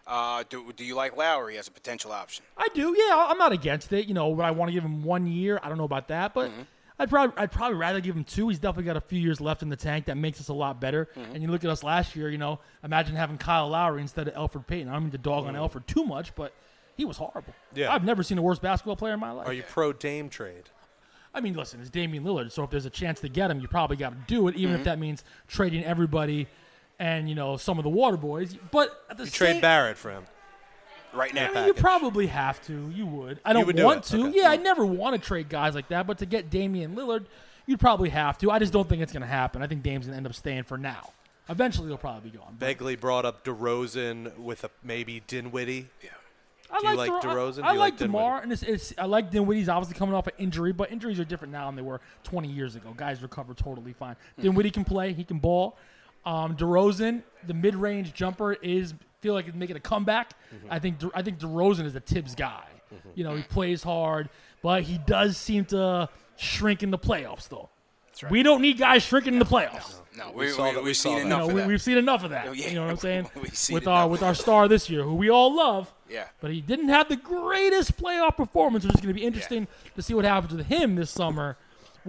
Uh, 0.05 0.43
do, 0.49 0.73
do 0.73 0.83
you 0.83 0.95
like 0.95 1.15
Lowry 1.15 1.57
as 1.57 1.69
a 1.69 1.71
potential 1.71 2.11
option? 2.11 2.43
I 2.57 2.67
do. 2.73 2.93
Yeah, 2.97 3.27
I'm 3.29 3.37
not 3.37 3.53
against 3.53 3.93
it. 3.93 4.07
You 4.07 4.13
know, 4.13 4.27
would 4.27 4.43
I 4.43 4.51
want 4.51 4.67
to 4.69 4.73
give 4.73 4.83
him 4.83 5.03
one 5.03 5.25
year? 5.25 5.57
I 5.63 5.69
don't 5.69 5.77
know 5.77 5.85
about 5.85 6.09
that, 6.09 6.33
but 6.33 6.51
Mm-hmm. 6.51 6.61
I'd 7.03 7.09
probably 7.09 7.35
I'd 7.37 7.51
probably 7.51 7.77
rather 7.77 7.99
give 8.01 8.15
him 8.15 8.23
two. 8.23 8.47
He's 8.49 8.59
definitely 8.59 8.85
got 8.85 8.95
a 8.97 9.01
few 9.01 9.19
years 9.19 9.41
left 9.41 9.61
in 9.61 9.69
the 9.69 9.75
tank. 9.75 10.05
That 10.05 10.15
makes 10.15 10.39
us 10.39 10.47
a 10.47 10.53
lot 10.53 10.79
better. 10.79 11.09
Mm-hmm. 11.15 11.33
And 11.33 11.43
you 11.43 11.49
look 11.49 11.63
at 11.63 11.69
us 11.69 11.83
last 11.83 12.15
year. 12.15 12.29
You 12.29 12.37
know, 12.37 12.59
imagine 12.83 13.15
having 13.15 13.37
Kyle 13.37 13.67
Lowry 13.69 14.01
instead 14.01 14.27
of 14.27 14.33
Elfrid 14.35 14.65
Payton. 14.67 14.87
I 14.87 14.93
don't 14.93 15.03
mean 15.03 15.11
to 15.11 15.17
dog 15.17 15.45
on 15.45 15.53
Elfrid 15.55 15.85
too 15.85 16.05
much, 16.05 16.33
but 16.35 16.53
he 16.95 17.03
was 17.05 17.17
horrible. 17.17 17.53
Yeah. 17.75 17.93
I've 17.93 18.03
never 18.05 18.23
seen 18.23 18.37
a 18.37 18.41
worse 18.41 18.59
basketball 18.59 18.95
player 18.95 19.13
in 19.13 19.19
my 19.19 19.31
life. 19.31 19.47
Are 19.47 19.53
you 19.53 19.63
pro 19.63 19.91
Dame 19.93 20.29
trade? 20.29 20.69
I 21.33 21.41
mean, 21.41 21.55
listen, 21.55 21.81
it's 21.81 21.89
Damian 21.89 22.23
Lillard, 22.23 22.51
so 22.51 22.63
if 22.63 22.69
there's 22.69 22.85
a 22.85 22.91
chance 22.91 23.19
to 23.21 23.27
get 23.27 23.49
him, 23.49 23.59
you 23.59 23.67
probably 23.67 23.97
got 23.97 24.11
to 24.11 24.17
do 24.27 24.47
it, 24.47 24.55
even 24.55 24.75
if 24.75 24.81
Mhm. 24.81 24.83
that 24.85 24.99
means 24.99 25.23
trading 25.47 25.83
everybody 25.83 26.47
and 26.99 27.27
you 27.27 27.33
know 27.33 27.57
some 27.57 27.79
of 27.79 27.83
the 27.83 27.89
water 27.89 28.17
boys. 28.17 28.55
But 28.71 29.03
at 29.09 29.17
the 29.17 29.23
You 29.23 29.29
same, 29.31 29.53
trade 29.53 29.61
Barrett 29.61 29.97
for 29.97 30.11
him. 30.11 30.25
Right 31.13 31.31
I 31.35 31.47
now. 31.47 31.53
mean, 31.53 31.65
you 31.67 31.73
probably 31.73 32.27
have 32.27 32.61
to. 32.67 32.91
You 32.93 33.05
would. 33.05 33.39
I 33.45 33.53
don't 33.53 33.65
would 33.67 33.75
do 33.75 33.83
want 33.83 33.99
it, 34.11 34.17
to. 34.17 34.27
okay. 34.27 34.37
Yeah, 34.41 34.49
I 34.49 34.57
never 34.57 34.85
want 34.85 35.15
to 35.19 35.25
trade 35.25 35.49
guys 35.49 35.75
like 35.75 35.87
that, 35.89 36.07
but 36.07 36.17
to 36.19 36.25
get 36.25 36.49
Damian 36.49 36.95
Lillard, 36.95 37.25
you'd 37.65 37.79
probably 37.79 38.09
have 38.09 38.37
to. 38.39 38.51
I 38.51 38.59
just 38.59 38.73
don't 38.73 38.87
think 38.89 39.01
it's 39.01 39.13
going 39.13 39.21
to 39.21 39.27
happen. 39.27 39.61
I 39.61 39.67
think 39.67 39.83
Dame's 39.83 40.05
going 40.05 40.13
to 40.13 40.17
end 40.17 40.25
up 40.27 40.33
staying 40.33 40.63
for 40.63 40.77
now. 40.77 41.11
Eventually, 41.49 41.87
he'll 41.89 41.97
probably 41.97 42.29
be 42.31 42.37
gone. 42.37 42.55
Begley 42.57 42.99
brought 42.99 43.25
up 43.25 43.43
DeRozan 43.43 44.37
with 44.37 44.63
a 44.63 44.69
maybe 44.83 45.21
Dinwiddie. 45.27 45.87
Yeah. 46.03 46.09
I 46.71 46.79
Do 46.79 46.87
you 46.87 46.95
like, 46.95 47.11
like 47.11 47.21
Der- 47.21 47.27
DeRozan? 47.29 47.63
I, 47.63 47.67
Do 47.67 47.73
you 47.73 47.79
like 47.79 47.93
like 47.93 47.97
Demar, 47.97 48.41
and 48.41 48.51
it's, 48.51 48.63
it's 48.63 48.93
I 48.97 49.05
like 49.05 49.29
Dinwiddie's 49.29 49.69
obviously 49.69 49.97
coming 49.99 50.15
off 50.15 50.25
an 50.25 50.33
injury, 50.39 50.71
but 50.71 50.91
injuries 50.91 51.19
are 51.19 51.25
different 51.25 51.51
now 51.51 51.67
than 51.67 51.75
they 51.75 51.83
were 51.83 52.01
20 52.23 52.47
years 52.47 52.75
ago. 52.75 52.93
Guys 52.97 53.21
recover 53.21 53.53
totally 53.53 53.93
fine. 53.93 54.15
Mm-hmm. 54.15 54.41
Dinwiddie 54.41 54.71
can 54.71 54.83
play; 54.83 55.13
he 55.13 55.23
can 55.23 55.37
ball. 55.37 55.77
Um, 56.25 56.55
DeRozan, 56.55 57.21
the 57.45 57.53
mid-range 57.53 58.13
jumper 58.13 58.53
is 58.53 58.93
feel 59.23 59.33
like 59.33 59.47
it's 59.47 59.55
making 59.55 59.77
a 59.77 59.79
comeback. 59.79 60.33
Mm-hmm. 60.53 60.67
I 60.69 60.79
think 60.79 60.99
De- 60.99 61.09
I 61.15 61.21
think 61.23 61.39
DeRozan 61.39 61.85
is 61.85 61.95
a 61.95 61.99
Thibs 62.01 62.35
guy. 62.35 62.65
You 63.15 63.23
know, 63.23 63.35
he 63.35 63.41
plays 63.43 63.81
hard, 63.81 64.29
but 64.61 64.83
he 64.83 64.99
does 64.99 65.35
seem 65.37 65.65
to 65.65 66.09
shrink 66.35 66.83
in 66.83 66.91
the 66.91 66.99
playoffs, 66.99 67.49
though. 67.49 67.69
right. 68.21 68.31
We 68.31 68.43
don't 68.43 68.61
need 68.61 68.77
guys 68.77 69.01
shrinking 69.01 69.33
in 69.33 69.39
the 69.39 69.45
playoffs. 69.45 69.95
No, 70.15 70.31
We 70.31 70.45
we, 70.45 70.51
saw 70.51 70.65
we, 70.65 70.73
that- 70.73 70.79
we 70.83 70.85
we've 70.89 70.97
seen 70.97 71.15
that. 71.15 71.21
enough 71.25 71.39
You 71.39 71.45
know, 71.45 71.49
of 71.49 71.53
we, 71.55 71.61
that. 71.61 71.67
we've 71.69 71.81
seen 71.81 71.97
enough 71.97 72.23
of 72.23 72.29
that. 72.29 72.45
Oh, 72.49 72.51
yeah, 72.51 72.67
you 72.67 72.75
know 72.75 72.83
what 72.83 72.91
I'm 72.91 72.97
saying? 73.09 73.29
we've 73.41 73.57
seen 73.57 73.73
with 73.73 73.83
enough 73.83 73.95
our 73.95 74.07
with 74.09 74.21
our 74.21 74.35
star 74.35 74.67
this 74.67 74.89
year, 74.91 75.01
who 75.03 75.15
we 75.15 75.29
all 75.31 75.55
love. 75.55 75.91
Yeah. 76.07 76.25
But 76.39 76.51
he 76.51 76.61
didn't 76.61 76.89
have 76.89 77.09
the 77.09 77.15
greatest 77.15 77.97
playoff 77.97 78.37
performance, 78.37 78.85
which 78.85 78.93
is 78.93 79.01
going 79.01 79.15
to 79.15 79.19
be 79.19 79.25
interesting 79.25 79.67
to 79.95 80.01
see 80.03 80.13
what 80.13 80.25
happens 80.25 80.53
with 80.53 80.67
him 80.67 80.93
this 80.95 81.09
summer 81.09 81.57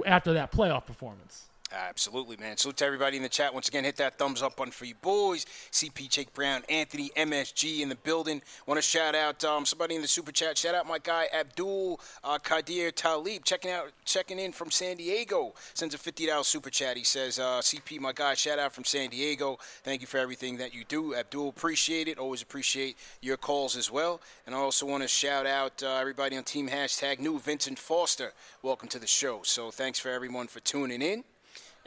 after 0.04 0.34
that 0.34 0.52
playoff 0.52 0.84
performance. 0.84 1.46
Absolutely, 1.74 2.36
man. 2.36 2.56
Salute 2.56 2.76
to 2.76 2.86
everybody 2.86 3.16
in 3.16 3.22
the 3.24 3.28
chat. 3.28 3.52
Once 3.52 3.66
again, 3.66 3.82
hit 3.82 3.96
that 3.96 4.16
thumbs 4.16 4.42
up 4.42 4.56
button 4.56 4.70
for 4.70 4.84
you 4.84 4.94
boys. 5.02 5.44
CP 5.72 6.08
Jake 6.08 6.32
Brown, 6.32 6.62
Anthony 6.68 7.10
MSG 7.16 7.80
in 7.80 7.88
the 7.88 7.96
building. 7.96 8.42
Want 8.66 8.78
to 8.78 8.82
shout 8.82 9.16
out 9.16 9.42
um, 9.44 9.66
somebody 9.66 9.96
in 9.96 10.02
the 10.02 10.06
super 10.06 10.30
chat. 10.30 10.56
Shout 10.56 10.76
out 10.76 10.86
my 10.86 10.98
guy 11.00 11.26
Abdul 11.34 12.00
uh, 12.22 12.38
Kadir 12.38 12.92
Talib, 12.92 13.44
checking 13.44 13.72
out, 13.72 13.90
checking 14.04 14.38
in 14.38 14.52
from 14.52 14.70
San 14.70 14.98
Diego. 14.98 15.52
Sends 15.74 15.96
a 15.96 15.98
fifty 15.98 16.26
dollars 16.26 16.46
super 16.46 16.70
chat. 16.70 16.96
He 16.96 17.02
says, 17.02 17.40
uh, 17.40 17.60
"CP, 17.60 17.98
my 17.98 18.12
guy, 18.12 18.34
shout 18.34 18.60
out 18.60 18.72
from 18.72 18.84
San 18.84 19.10
Diego. 19.10 19.58
Thank 19.82 20.00
you 20.00 20.06
for 20.06 20.18
everything 20.18 20.58
that 20.58 20.74
you 20.74 20.84
do, 20.84 21.16
Abdul. 21.16 21.48
Appreciate 21.48 22.06
it. 22.06 22.18
Always 22.18 22.42
appreciate 22.42 22.96
your 23.20 23.36
calls 23.36 23.76
as 23.76 23.90
well. 23.90 24.20
And 24.46 24.54
I 24.54 24.58
also 24.58 24.86
want 24.86 25.02
to 25.02 25.08
shout 25.08 25.44
out 25.44 25.82
uh, 25.82 25.96
everybody 25.96 26.36
on 26.36 26.44
Team 26.44 26.68
Hashtag 26.68 27.18
New 27.18 27.40
Vincent 27.40 27.80
Foster. 27.80 28.32
Welcome 28.62 28.88
to 28.90 29.00
the 29.00 29.08
show. 29.08 29.40
So 29.42 29.72
thanks 29.72 29.98
for 29.98 30.10
everyone 30.10 30.46
for 30.46 30.60
tuning 30.60 31.02
in." 31.02 31.24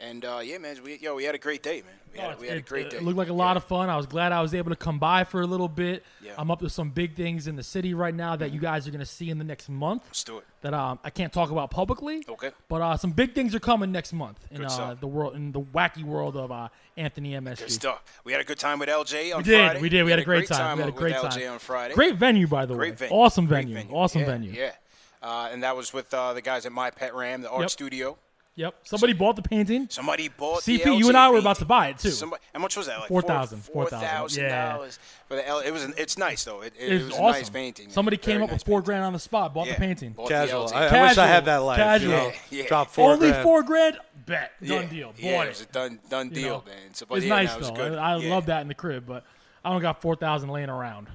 And 0.00 0.24
uh, 0.24 0.40
yeah, 0.44 0.58
man, 0.58 0.76
we, 0.84 0.96
yo, 0.98 1.16
we 1.16 1.24
had 1.24 1.34
a 1.34 1.38
great 1.38 1.60
day, 1.60 1.82
man. 1.82 1.94
We 2.12 2.18
had, 2.20 2.40
we 2.40 2.46
had 2.46 2.56
a 2.56 2.60
great 2.62 2.86
it- 2.86 2.90
day. 2.90 2.96
It 2.98 3.02
looked 3.02 3.18
like 3.18 3.28
a 3.30 3.32
lot 3.32 3.56
of 3.56 3.64
fun. 3.64 3.90
I 3.90 3.96
was 3.96 4.06
glad 4.06 4.30
I 4.30 4.40
was 4.40 4.54
able 4.54 4.70
to 4.70 4.76
come 4.76 5.00
by 5.00 5.24
for 5.24 5.40
a 5.40 5.46
little 5.46 5.68
bit. 5.68 6.04
Yeah. 6.22 6.32
I'm 6.38 6.52
up 6.52 6.60
to 6.60 6.70
some 6.70 6.90
big 6.90 7.16
things 7.16 7.48
in 7.48 7.56
the 7.56 7.64
city 7.64 7.94
right 7.94 8.14
now 8.14 8.36
that 8.36 8.52
you 8.52 8.60
guys 8.60 8.86
are 8.86 8.92
going 8.92 9.00
to 9.00 9.06
see 9.06 9.28
in 9.28 9.38
the 9.38 9.44
next 9.44 9.68
month. 9.68 10.04
Let's 10.06 10.22
do 10.22 10.38
it. 10.38 10.44
That 10.60 10.72
um, 10.72 11.00
I 11.02 11.10
can't 11.10 11.32
talk 11.32 11.50
about 11.50 11.70
publicly. 11.72 12.24
Okay. 12.28 12.52
But 12.68 12.80
uh, 12.80 12.96
some 12.96 13.10
big 13.10 13.34
things 13.34 13.56
are 13.56 13.60
coming 13.60 13.90
next 13.90 14.12
month 14.12 14.38
in 14.52 14.64
uh, 14.64 14.94
the 15.00 15.06
world 15.08 15.34
in 15.34 15.50
the 15.50 15.60
wacky 15.60 16.04
world 16.04 16.36
of 16.36 16.52
uh, 16.52 16.68
Anthony 16.96 17.32
MSG. 17.32 17.58
Good 17.58 17.72
stuff. 17.72 18.02
We 18.24 18.30
had 18.32 18.40
a 18.40 18.44
good 18.44 18.58
time 18.58 18.78
with 18.78 18.88
LJ 18.88 19.32
on 19.34 19.38
We 19.38 19.44
did. 19.44 19.64
Friday. 19.66 19.80
We 19.80 19.88
did. 19.88 20.04
We 20.04 20.10
had 20.12 20.20
a 20.20 20.24
great 20.24 20.46
time. 20.46 20.78
We 20.78 20.82
had 20.82 20.88
a 20.90 20.92
with 20.92 21.00
great 21.00 21.16
LJ 21.16 21.30
time. 21.42 21.52
on 21.54 21.58
Friday. 21.58 21.94
Great 21.94 22.14
venue, 22.14 22.46
by 22.46 22.66
the 22.66 22.74
Great 22.74 22.92
way. 22.92 22.96
venue. 23.08 23.14
Awesome 23.16 23.46
Great 23.46 23.66
venue. 23.66 23.92
Awesome 23.92 24.20
yeah, 24.20 24.26
venue. 24.26 24.52
Yeah. 24.52 24.72
Uh, 25.20 25.48
and 25.52 25.64
that 25.64 25.76
was 25.76 25.92
with 25.92 26.14
uh, 26.14 26.32
the 26.34 26.40
guys 26.42 26.64
at 26.66 26.70
My 26.72 26.90
Pet 26.92 27.12
Ram, 27.14 27.42
the 27.42 27.50
art 27.50 27.62
Yep. 27.62 27.70
studio. 27.70 28.16
Yep. 28.58 28.74
Somebody 28.82 29.12
bought 29.12 29.36
the 29.36 29.42
painting. 29.42 29.86
Somebody 29.88 30.28
bought 30.28 30.64
the 30.64 30.78
CP. 30.80 30.98
You 30.98 31.06
and 31.06 31.16
I 31.16 31.28
were 31.28 31.34
painting. 31.34 31.44
about 31.46 31.58
to 31.58 31.64
buy 31.64 31.88
it 31.90 31.98
too. 31.98 32.10
Somebody, 32.10 32.42
how 32.52 32.58
much 32.60 32.76
was 32.76 32.86
that? 32.88 32.98
Like 32.98 33.06
Four 33.08 33.22
thousand. 33.22 33.60
Four 33.62 33.72
Four 33.84 33.90
thousand. 33.90 34.08
thousand 34.08 34.42
Yeah. 34.44 34.72
dollars 34.72 34.98
for 35.28 35.36
the 35.36 35.46
L. 35.46 35.60
It 35.60 35.70
was. 35.70 35.84
An, 35.84 35.94
it's 35.96 36.18
nice 36.18 36.42
though. 36.42 36.62
It, 36.62 36.72
it, 36.76 36.92
It's 36.92 37.02
it 37.04 37.06
was 37.06 37.12
awesome. 37.14 37.24
a 37.24 37.30
nice 37.38 37.50
painting. 37.50 37.86
man. 37.86 37.92
Somebody 37.94 38.16
came 38.16 38.42
up 38.42 38.48
nice 38.50 38.54
with 38.58 38.66
four 38.66 38.82
grand 38.82 39.04
on 39.04 39.12
the 39.12 39.20
spot. 39.20 39.54
Bought 39.54 39.68
Yeah. 39.68 39.74
the 39.74 39.78
painting. 39.78 40.10
Bought 40.10 40.28
Casual. 40.28 40.66
LJ. 40.66 40.72
I, 40.74 40.86
I 40.88 41.02
wish 41.08 41.18
I 41.18 41.26
had 41.28 41.44
that 41.44 41.58
life. 41.58 41.76
Casual. 41.78 42.10
You 42.10 42.16
know, 42.16 42.26
Yeah, 42.26 42.32
yeah. 42.62 42.66
drop 42.66 42.90
four 42.90 43.12
Only 43.12 43.28
grand. 43.30 43.42
four 43.44 43.62
grand. 43.62 43.96
Bet. 44.26 44.50
Yeah. 44.60 44.80
Done 44.80 44.88
deal. 44.88 45.14
Yeah, 45.16 45.36
Bought 45.36 45.46
it 45.46 45.48
was 45.50 45.60
a 45.60 45.62
it. 45.62 45.72
done 45.72 45.98
done 46.10 46.28
You 46.30 46.34
deal, 46.34 46.48
know? 46.48 46.64
man. 46.66 46.94
So, 46.94 47.06
it's 47.10 47.24
yeah, 47.26 47.28
nice 47.36 47.54
though. 47.54 47.74
I, 47.94 48.12
I 48.12 48.14
love 48.14 48.46
that 48.46 48.62
in 48.62 48.66
the 48.68 48.74
crib, 48.74 49.04
but 49.06 49.22
I 49.64 49.70
don't 49.70 49.80
got 49.82 50.02
four 50.02 50.16
thousand 50.16 50.48
laying 50.48 50.68
around. 50.68 51.06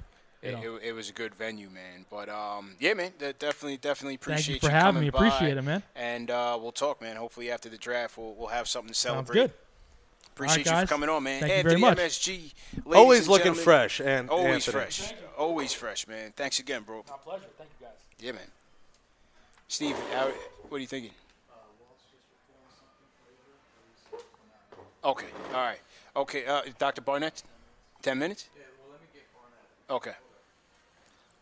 You 0.44 0.76
It, 0.76 0.84
it, 0.84 0.88
it 0.90 0.94
was 0.94 1.10
a 1.10 1.14
good 1.14 1.34
venue, 1.36 1.70
man. 1.70 2.06
But 2.10 2.30
um, 2.30 2.76
yeah, 2.80 2.94
man, 2.94 3.12
de- 3.18 3.34
definitely, 3.34 3.78
definitely 3.78 4.18
Thank 4.18 4.48
you 4.48 4.56
appreciate 4.56 4.62
for 4.62 4.70
having 4.70 4.88
coming 4.96 5.02
me. 5.04 5.10
by. 5.10 5.28
Appreciate 5.28 5.58
it, 5.58 5.62
man. 5.62 5.84
And 5.96 6.30
uh, 6.32 6.58
we'll 6.62 6.72
talk, 6.72 7.02
man. 7.02 7.16
Hopefully 7.16 7.52
after 7.52 7.70
the 7.70 7.78
draft, 7.78 8.18
we'll, 8.18 8.34
we'll 8.36 8.48
have 8.48 8.68
something 8.68 8.90
to 8.90 8.94
Sounds 8.96 9.28
celebrate. 9.28 9.42
good. 9.42 9.52
Appreciate 10.36 10.68
All 10.68 10.74
right, 10.74 10.82
you 10.82 10.88
for 10.88 10.94
coming 10.94 11.10
on, 11.10 11.24
man. 11.24 11.40
Thank 11.42 11.52
you 11.52 11.58
Anthony 11.58 11.82
very 11.82 11.92
much. 11.92 11.98
MSG. 12.00 12.54
Always 12.96 13.20
and 13.20 13.28
looking 13.30 13.54
fresh, 13.54 14.00
and 14.02 14.30
always 14.32 14.68
Anthony. 14.68 14.72
fresh, 14.72 15.14
always 15.38 15.74
fresh, 15.74 16.08
man. 16.08 16.34
Thanks 16.36 16.58
again, 16.58 16.82
bro. 16.82 17.04
My 17.08 17.18
pleasure. 17.18 17.44
Thank 17.58 17.70
you 17.80 17.86
guys. 17.86 17.96
Yeah, 18.20 18.32
man. 18.32 18.42
Steve, 19.68 19.96
how, 20.12 20.32
what 20.70 20.78
are 20.78 20.82
you 20.82 20.88
thinking? 20.88 21.12
Okay, 25.04 25.28
all 25.54 25.62
right. 25.62 25.80
Okay, 26.16 26.46
uh, 26.46 26.62
Dr. 26.80 27.02
Barnett, 27.02 27.44
10 28.02 28.18
minutes? 28.18 28.50
Yeah, 28.56 28.64
well, 28.82 28.92
let 28.94 29.02
me 29.02 29.08
get 29.14 29.24
Barnett. 29.34 30.02
Okay, 30.02 30.18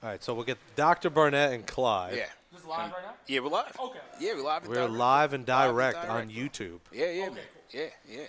All 0.03 0.09
right, 0.09 0.23
so 0.23 0.33
we'll 0.33 0.45
get 0.45 0.57
Dr. 0.75 1.09
Barnett 1.09 1.53
and 1.53 1.65
Clyde. 1.65 2.15
yeah. 2.15 2.25
This 2.51 2.61
is 2.61 2.67
live 2.67 2.91
right 2.91 3.03
now. 3.03 3.13
Yeah, 3.27 3.39
we're 3.39 3.49
live. 3.49 3.77
Okay. 3.79 3.99
Yeah, 4.19 4.33
we're 4.33 4.41
live. 4.43 4.61
and 4.63 4.69
We're 4.69 4.75
direct. 4.75 4.91
live 4.93 5.33
and 5.33 5.47
Live 5.47 5.67
and 5.69 5.73
direct 5.75 5.95
direct. 6.01 6.11
on 6.11 6.29
YouTube. 6.29 6.79
Yeah, 6.91 7.11
yeah, 7.11 7.29
man. 7.29 7.37
Yeah, 7.69 7.83
yeah. 8.09 8.19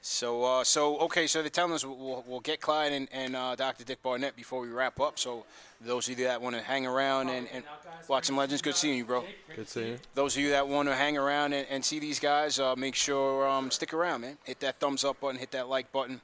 So, 0.00 0.44
uh, 0.44 0.64
so 0.64 0.98
okay, 1.00 1.26
so 1.26 1.40
they're 1.40 1.50
telling 1.50 1.72
us 1.72 1.84
we'll, 1.84 1.96
we'll, 1.96 2.24
we'll 2.28 2.40
get 2.40 2.60
Clyde 2.60 2.92
and, 2.92 3.08
and 3.10 3.34
uh, 3.34 3.56
Dr. 3.56 3.82
Dick 3.84 4.00
Barnett 4.00 4.36
before 4.36 4.60
we 4.60 4.68
wrap 4.68 5.00
up. 5.00 5.18
So, 5.18 5.44
those 5.80 6.08
of 6.08 6.18
you 6.18 6.24
that 6.26 6.40
want 6.40 6.54
to 6.54 6.62
hang 6.62 6.86
around 6.86 7.30
and, 7.30 7.48
and 7.52 7.64
watch 8.06 8.26
some 8.26 8.36
legends, 8.36 8.62
good 8.62 8.76
seeing 8.76 8.98
you, 8.98 9.04
bro. 9.04 9.24
Good 9.56 9.68
seeing 9.68 9.88
you. 9.88 9.98
Those 10.14 10.36
of 10.36 10.42
you 10.42 10.50
that 10.50 10.68
want 10.68 10.88
to 10.88 10.94
hang 10.94 11.16
around 11.18 11.52
and, 11.52 11.66
and 11.68 11.84
see 11.84 11.98
these 11.98 12.20
guys, 12.20 12.60
uh, 12.60 12.76
make 12.76 12.94
sure 12.94 13.48
um, 13.48 13.70
stick 13.72 13.92
around, 13.92 14.20
man. 14.20 14.38
Hit 14.44 14.60
that 14.60 14.78
thumbs 14.78 15.02
up 15.04 15.20
button, 15.20 15.38
hit 15.40 15.50
that 15.52 15.68
like 15.68 15.90
button. 15.90 16.20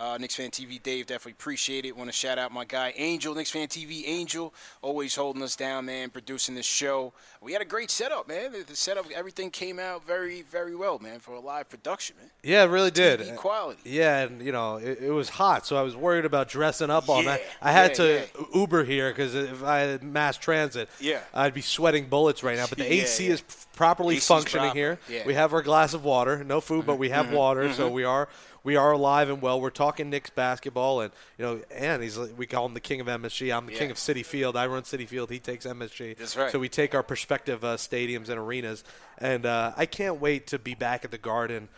Uh, 0.00 0.16
Knicks 0.16 0.34
Fan 0.34 0.50
TV, 0.50 0.82
Dave, 0.82 1.06
definitely 1.06 1.32
appreciate 1.32 1.84
it. 1.84 1.94
Want 1.94 2.08
to 2.08 2.16
shout 2.16 2.38
out 2.38 2.52
my 2.52 2.64
guy 2.64 2.94
Angel, 2.96 3.34
Knicks 3.34 3.50
Fan 3.50 3.68
TV, 3.68 4.04
Angel, 4.06 4.54
always 4.80 5.14
holding 5.14 5.42
us 5.42 5.54
down, 5.56 5.84
man, 5.84 6.08
producing 6.08 6.54
this 6.54 6.64
show. 6.64 7.12
We 7.42 7.52
had 7.52 7.60
a 7.60 7.66
great 7.66 7.90
setup, 7.90 8.26
man. 8.26 8.52
The- 8.52 8.64
The 8.70 8.76
setup, 8.76 9.10
everything 9.14 9.50
came 9.50 9.78
out 9.78 10.06
very, 10.06 10.40
very 10.42 10.74
well, 10.74 10.98
man, 11.00 11.18
for 11.20 11.32
a 11.34 11.40
live 11.40 11.68
production, 11.68 12.16
man. 12.18 12.30
Yeah, 12.42 12.62
it 12.64 12.68
really 12.68 12.90
did. 12.90 13.20
TV 13.20 13.36
quality. 13.36 13.80
Yeah, 13.84 14.20
and 14.20 14.40
you 14.42 14.52
know 14.52 14.76
it, 14.76 15.00
it 15.02 15.10
was 15.10 15.28
hot, 15.28 15.66
so 15.66 15.76
I 15.76 15.82
was 15.82 15.94
worried 15.94 16.24
about 16.24 16.48
dressing 16.48 16.88
up 16.88 17.08
all 17.10 17.22
Yeah, 17.22 17.32
night. 17.32 17.42
I 17.60 17.70
had 17.72 17.90
yeah, 17.98 18.22
to 18.24 18.46
Uber 18.54 18.84
here 18.84 19.10
because 19.10 19.34
if 19.34 19.62
I 19.62 19.80
had 19.80 20.02
mass 20.02 20.38
transit, 20.38 20.88
Yeah. 20.98 21.20
I'd 21.34 21.52
be 21.52 21.60
sweating 21.60 22.06
bullets 22.06 22.42
right 22.42 22.56
now. 22.56 22.66
But 22.68 22.78
the 22.78 22.84
Yeah, 22.94 23.02
AC 23.02 23.26
yeah. 23.26 23.32
is 23.34 23.42
properly 23.74 24.16
AC's 24.16 24.26
functioning 24.26 24.66
proper, 24.72 24.78
here. 24.78 24.98
yeah. 25.10 25.26
We 25.26 25.34
have 25.34 25.52
our 25.52 25.62
glass 25.62 25.92
of 25.92 26.04
water, 26.04 26.42
no 26.42 26.60
food, 26.62 26.86
but 26.86 26.96
we 26.96 27.10
have 27.10 27.26
mhm, 27.26 27.32
water, 27.32 27.70
so 27.74 27.90
mhm. 27.90 27.92
we 27.92 28.04
are 28.04 28.28
we 28.62 28.76
are 28.76 28.92
alive 28.92 29.28
and 29.30 29.40
well. 29.40 29.60
We're 29.60 29.70
talking 29.70 30.10
Knicks 30.10 30.30
basketball, 30.30 31.00
and 31.00 31.12
you 31.38 31.44
know, 31.44 31.60
and 31.74 32.02
he's 32.02 32.18
we 32.18 32.46
call 32.46 32.66
him 32.66 32.74
the 32.74 32.80
king 32.80 33.00
of 33.00 33.06
MSG. 33.06 33.54
I'm 33.56 33.66
the 33.66 33.72
king 33.72 33.90
of 33.90 33.96
Citi 33.96 34.24
Field. 34.24 34.56
I 34.56 34.66
run 34.66 34.82
Citi 34.82 35.06
Field. 35.08 35.30
He 35.30 35.38
takes 35.38 35.66
MSG. 35.66 36.16
That's 36.18 36.36
right. 36.36 36.50
So 36.52 36.58
we 36.58 36.68
take 36.68 36.94
our 36.94 37.02
prospective 37.02 37.64
uh, 37.64 37.76
stadiums 37.76 38.28
and 38.28 38.38
arenas, 38.38 38.84
and 39.18 39.46
uh, 39.46 39.72
I 39.76 39.86
can't 39.86 40.20
wait 40.20 40.46
to 40.48 40.58
be 40.58 40.74
back 40.74 41.04
at 41.04 41.10
the 41.10 41.18
Garden 41.18 41.68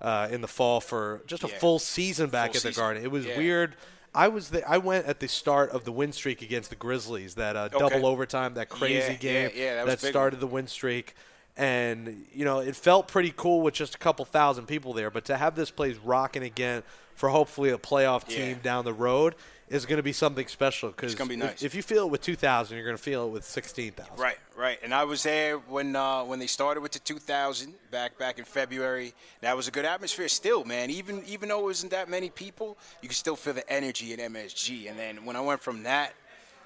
uh, 0.00 0.28
in 0.30 0.40
the 0.40 0.48
fall 0.48 0.80
for 0.80 1.22
just 1.26 1.44
a 1.44 1.48
Yeah. 1.48 1.58
full 1.58 1.78
season 1.78 2.28
back 2.30 2.52
Full 2.54 2.56
at 2.68 2.74
the. 2.74 2.78
Garden. 2.80 3.02
It 3.04 3.10
was 3.10 3.24
Yeah. 3.26 3.36
weird. 3.38 3.76
I 4.14 4.28
was 4.28 4.50
the, 4.50 4.68
I 4.68 4.76
went 4.76 5.06
at 5.06 5.20
the 5.20 5.28
start 5.28 5.70
of 5.70 5.84
the 5.84 5.92
win 5.92 6.12
streak 6.12 6.42
against 6.42 6.68
the 6.68 6.76
Grizzlies. 6.76 7.36
That 7.36 7.56
uh, 7.56 7.68
Okay. 7.72 7.78
double 7.78 8.06
overtime, 8.06 8.54
that 8.54 8.68
crazy 8.68 9.12
Yeah, 9.12 9.12
game 9.14 9.50
yeah, 9.54 9.62
yeah, 9.76 9.84
that 9.84 10.02
big 10.02 10.10
started 10.10 10.38
the 10.40 10.46
win 10.46 10.66
streak. 10.66 11.14
And 11.56 12.24
you 12.32 12.44
know 12.44 12.60
it 12.60 12.74
felt 12.76 13.08
pretty 13.08 13.32
cool 13.36 13.60
with 13.60 13.74
just 13.74 13.94
a 13.94 13.98
couple 13.98 14.24
thousand 14.24 14.66
people 14.66 14.92
there. 14.92 15.10
But 15.10 15.26
to 15.26 15.36
have 15.36 15.54
this 15.54 15.70
place 15.70 15.96
rocking 15.98 16.42
again 16.42 16.82
for 17.14 17.28
hopefully 17.28 17.70
a 17.70 17.78
playoff 17.78 18.24
Yeah. 18.28 18.36
team 18.36 18.60
down 18.62 18.84
the 18.84 18.92
road 18.92 19.34
is 19.68 19.86
going 19.86 19.96
to 19.96 20.02
be 20.02 20.12
something 20.12 20.46
special. 20.48 20.90
Because 20.90 21.14
be 21.14 21.36
nice. 21.36 21.62
if, 21.62 21.74
you 21.74 21.82
feel 21.82 22.04
it 22.04 22.10
with 22.10 22.20
2,000, 22.20 22.76
you're 22.76 22.84
going 22.84 22.96
to 22.96 23.02
feel 23.02 23.26
it 23.26 23.30
with 23.30 23.44
16,000. 23.44 24.18
Right, 24.18 24.36
right. 24.54 24.78
And 24.82 24.92
I 24.92 25.04
was 25.04 25.22
there 25.22 25.56
when 25.56 25.96
uh, 25.96 26.24
when 26.24 26.38
they 26.38 26.46
started 26.46 26.82
with 26.82 26.92
the 26.92 26.98
2000 26.98 27.74
back 27.90 28.18
back 28.18 28.38
in 28.38 28.44
February. 28.44 29.14
That 29.40 29.56
was 29.56 29.68
a 29.68 29.70
good 29.70 29.84
atmosphere 29.84 30.28
still, 30.28 30.64
man. 30.64 30.90
Even 30.90 31.22
even 31.26 31.48
though 31.48 31.60
it 31.60 31.64
wasn't 31.64 31.92
that 31.92 32.08
many 32.08 32.28
people, 32.28 32.76
you 33.00 33.08
could 33.08 33.16
still 33.16 33.36
feel 33.36 33.54
the 33.54 33.70
energy 33.72 34.12
at 34.12 34.18
MSG. 34.18 34.90
And 34.90 34.98
then 34.98 35.24
when 35.24 35.36
I 35.36 35.40
went 35.40 35.62
from 35.62 35.84
that 35.84 36.12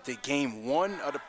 to 0.05 0.15
game 0.17 0.67
one 0.67 0.99
of 1.01 1.13
the 1.13 1.21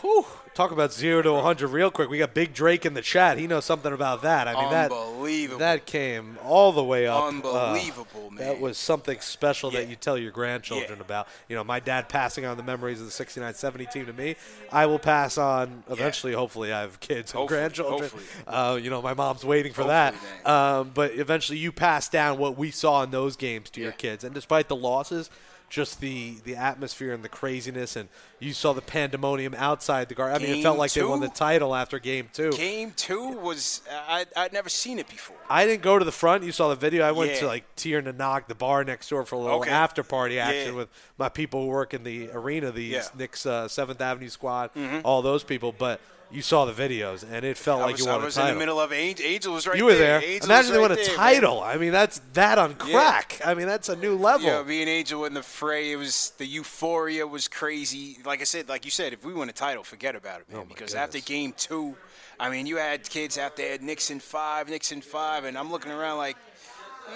Whew. 0.00 0.24
Talk 0.54 0.72
about 0.72 0.92
zero 0.92 1.22
to 1.22 1.32
100 1.34 1.68
real 1.68 1.90
quick. 1.90 2.10
We 2.10 2.18
got 2.18 2.34
Big 2.34 2.52
Drake 2.52 2.84
in 2.84 2.94
the 2.94 3.02
chat. 3.02 3.38
He 3.38 3.46
knows 3.46 3.64
something 3.64 3.92
about 3.92 4.22
that. 4.22 4.48
I 4.48 4.54
mean, 4.60 4.70
that 4.70 4.90
Unbelievable. 4.90 5.58
that 5.60 5.86
came 5.86 6.36
all 6.44 6.72
the 6.72 6.82
way 6.82 7.06
up. 7.06 7.22
Uh, 7.22 7.28
Unbelievable, 7.28 8.30
man. 8.30 8.38
That 8.44 8.60
was 8.60 8.76
something 8.76 9.20
special 9.20 9.70
that 9.72 9.88
you 9.88 9.94
tell 9.94 10.18
your 10.18 10.32
grandchildren 10.32 11.00
about. 11.00 11.28
You 11.48 11.54
know, 11.54 11.62
my 11.62 11.78
dad 11.78 12.08
passing 12.08 12.44
on 12.44 12.56
the 12.56 12.64
memories 12.64 13.00
of 13.00 13.06
the 13.06 13.12
69-70 13.24 13.90
team 13.92 14.06
to 14.06 14.12
me. 14.12 14.34
I 14.72 14.86
will 14.86 14.98
pass 14.98 15.38
on 15.38 15.84
eventually. 15.88 16.32
Hopefully, 16.32 16.72
I 16.72 16.80
have 16.80 16.98
kids 16.98 17.30
and 17.32 17.38
Hopefully, 17.38 17.58
grandchildren. 17.60 18.00
hopefully. 18.10 18.24
Uh, 18.46 18.78
you 18.82 18.90
know, 18.90 19.00
my 19.00 19.14
mom's 19.14 19.44
waiting 19.44 19.72
for 19.72 19.84
that. 19.84 20.14
Um, 20.44 20.90
but 20.92 21.12
eventually, 21.12 21.58
you 21.58 21.70
pass 21.70 22.08
down 22.08 22.36
what 22.38 22.58
we 22.58 22.72
saw 22.72 23.04
in 23.04 23.10
those 23.12 23.36
games 23.36 23.70
to 23.70 23.80
your 23.80 23.92
kids. 23.92 24.24
And 24.24 24.34
despite 24.34 24.66
the 24.68 24.76
losses, 24.76 25.30
just 25.68 26.00
the 26.00 26.36
the 26.44 26.56
atmosphere 26.56 27.12
and 27.12 27.22
the 27.22 27.28
craziness, 27.28 27.94
and 27.96 28.08
you 28.38 28.52
saw 28.52 28.72
the 28.72 28.80
pandemonium 28.80 29.54
outside 29.56 30.08
the 30.08 30.14
guard. 30.14 30.32
I 30.32 30.38
mean, 30.38 30.58
it 30.58 30.62
felt 30.62 30.78
like 30.78 30.92
they 30.92 31.02
won 31.02 31.20
the 31.20 31.28
title 31.28 31.74
after 31.74 31.98
game 31.98 32.28
two. 32.32 32.50
game 32.52 32.92
two 32.96 33.28
was 33.38 33.82
I 34.08 34.24
I'd 34.36 34.52
never 34.52 34.68
seen 34.68 34.98
it 34.98 35.08
before. 35.08 35.36
I 35.50 35.66
didn't 35.66 35.82
go 35.82 35.98
to 35.98 36.04
the 36.04 36.12
front. 36.12 36.44
You 36.44 36.52
saw 36.52 36.68
the 36.68 36.76
video. 36.76 37.04
I 37.06 37.12
went 37.12 37.32
Yeah. 37.32 37.40
to 37.40 37.46
like 37.46 37.64
Tier 37.76 38.00
knock 38.00 38.48
the 38.48 38.54
bar 38.54 38.82
next 38.84 39.08
door 39.10 39.24
for 39.26 39.34
a 39.34 39.38
little 39.38 39.60
Okay. 39.60 39.70
after 39.70 40.02
party 40.02 40.38
action 40.38 40.72
Yeah. 40.72 40.78
with 40.78 40.88
my 41.18 41.28
people 41.28 41.62
who 41.62 41.68
work 41.68 41.92
in 41.94 42.02
the 42.04 42.30
arena, 42.32 42.70
the 42.70 42.84
Yeah. 42.84 43.04
Knicks 43.16 43.44
uh, 43.44 43.68
Seventh 43.68 44.00
Avenue 44.00 44.28
squad, 44.30 44.70
Mhm. 44.74 45.02
all 45.04 45.20
those 45.22 45.44
people. 45.44 45.72
But 45.72 46.00
you 46.30 46.42
saw 46.42 46.64
the 46.64 46.72
videos, 46.72 47.24
and 47.30 47.44
it 47.44 47.56
felt 47.56 47.80
I 47.80 47.84
like 47.84 47.92
was, 47.92 48.04
you 48.04 48.10
I 48.10 48.16
won 48.16 48.24
was 48.24 48.36
a 48.36 48.48
in 48.48 48.54
the 48.54 48.58
middle 48.58 48.80
of 48.80 48.92
Angel. 48.92 49.26
Angel 49.26 49.54
was 49.54 49.66
right 49.66 49.76
you 49.76 49.84
were 49.84 49.94
there. 49.94 50.20
there. 50.20 50.38
Imagine 50.42 50.72
they 50.72 50.78
won 50.78 50.90
right 50.90 50.98
a 50.98 51.02
there, 51.02 51.16
title. 51.16 51.62
I 51.62 51.76
mean, 51.76 51.92
that's 51.92 52.20
that 52.34 52.58
on 52.58 52.74
crack. 52.74 53.40
I 53.44 53.54
mean, 53.54 53.66
that's 53.66 53.88
a 53.88 53.96
new 53.96 54.16
level. 54.16 54.46
Yeah, 54.46 54.62
me 54.62 54.80
and 54.80 54.88
Angel 54.88 55.24
in 55.24 55.34
the 55.34 55.42
fray. 55.42 55.92
It 55.92 55.96
was 55.96 56.32
the 56.38 56.46
euphoria 56.46 57.26
was 57.26 57.48
crazy. 57.48 58.18
Like 58.24 58.40
I 58.40 58.44
said, 58.44 58.68
like 58.68 58.84
you 58.84 58.90
said, 58.90 59.12
if 59.12 59.24
we 59.24 59.32
win 59.32 59.48
a 59.48 59.52
title, 59.52 59.84
forget 59.84 60.14
about 60.16 60.40
it, 60.40 60.50
man. 60.50 60.62
Oh, 60.62 60.64
because 60.64 60.94
after 60.94 61.20
game 61.20 61.54
two, 61.56 61.96
I 62.38 62.50
mean, 62.50 62.66
you 62.66 62.76
had 62.76 63.08
kids 63.08 63.38
out 63.38 63.56
there, 63.56 63.78
Knicks 63.78 64.10
in 64.10 64.20
five, 64.20 64.68
Knicks 64.68 64.92
in 64.92 65.00
five, 65.00 65.44
and 65.44 65.56
I'm 65.58 65.70
looking 65.70 65.92
around 65.92 66.18
like, 66.18 66.36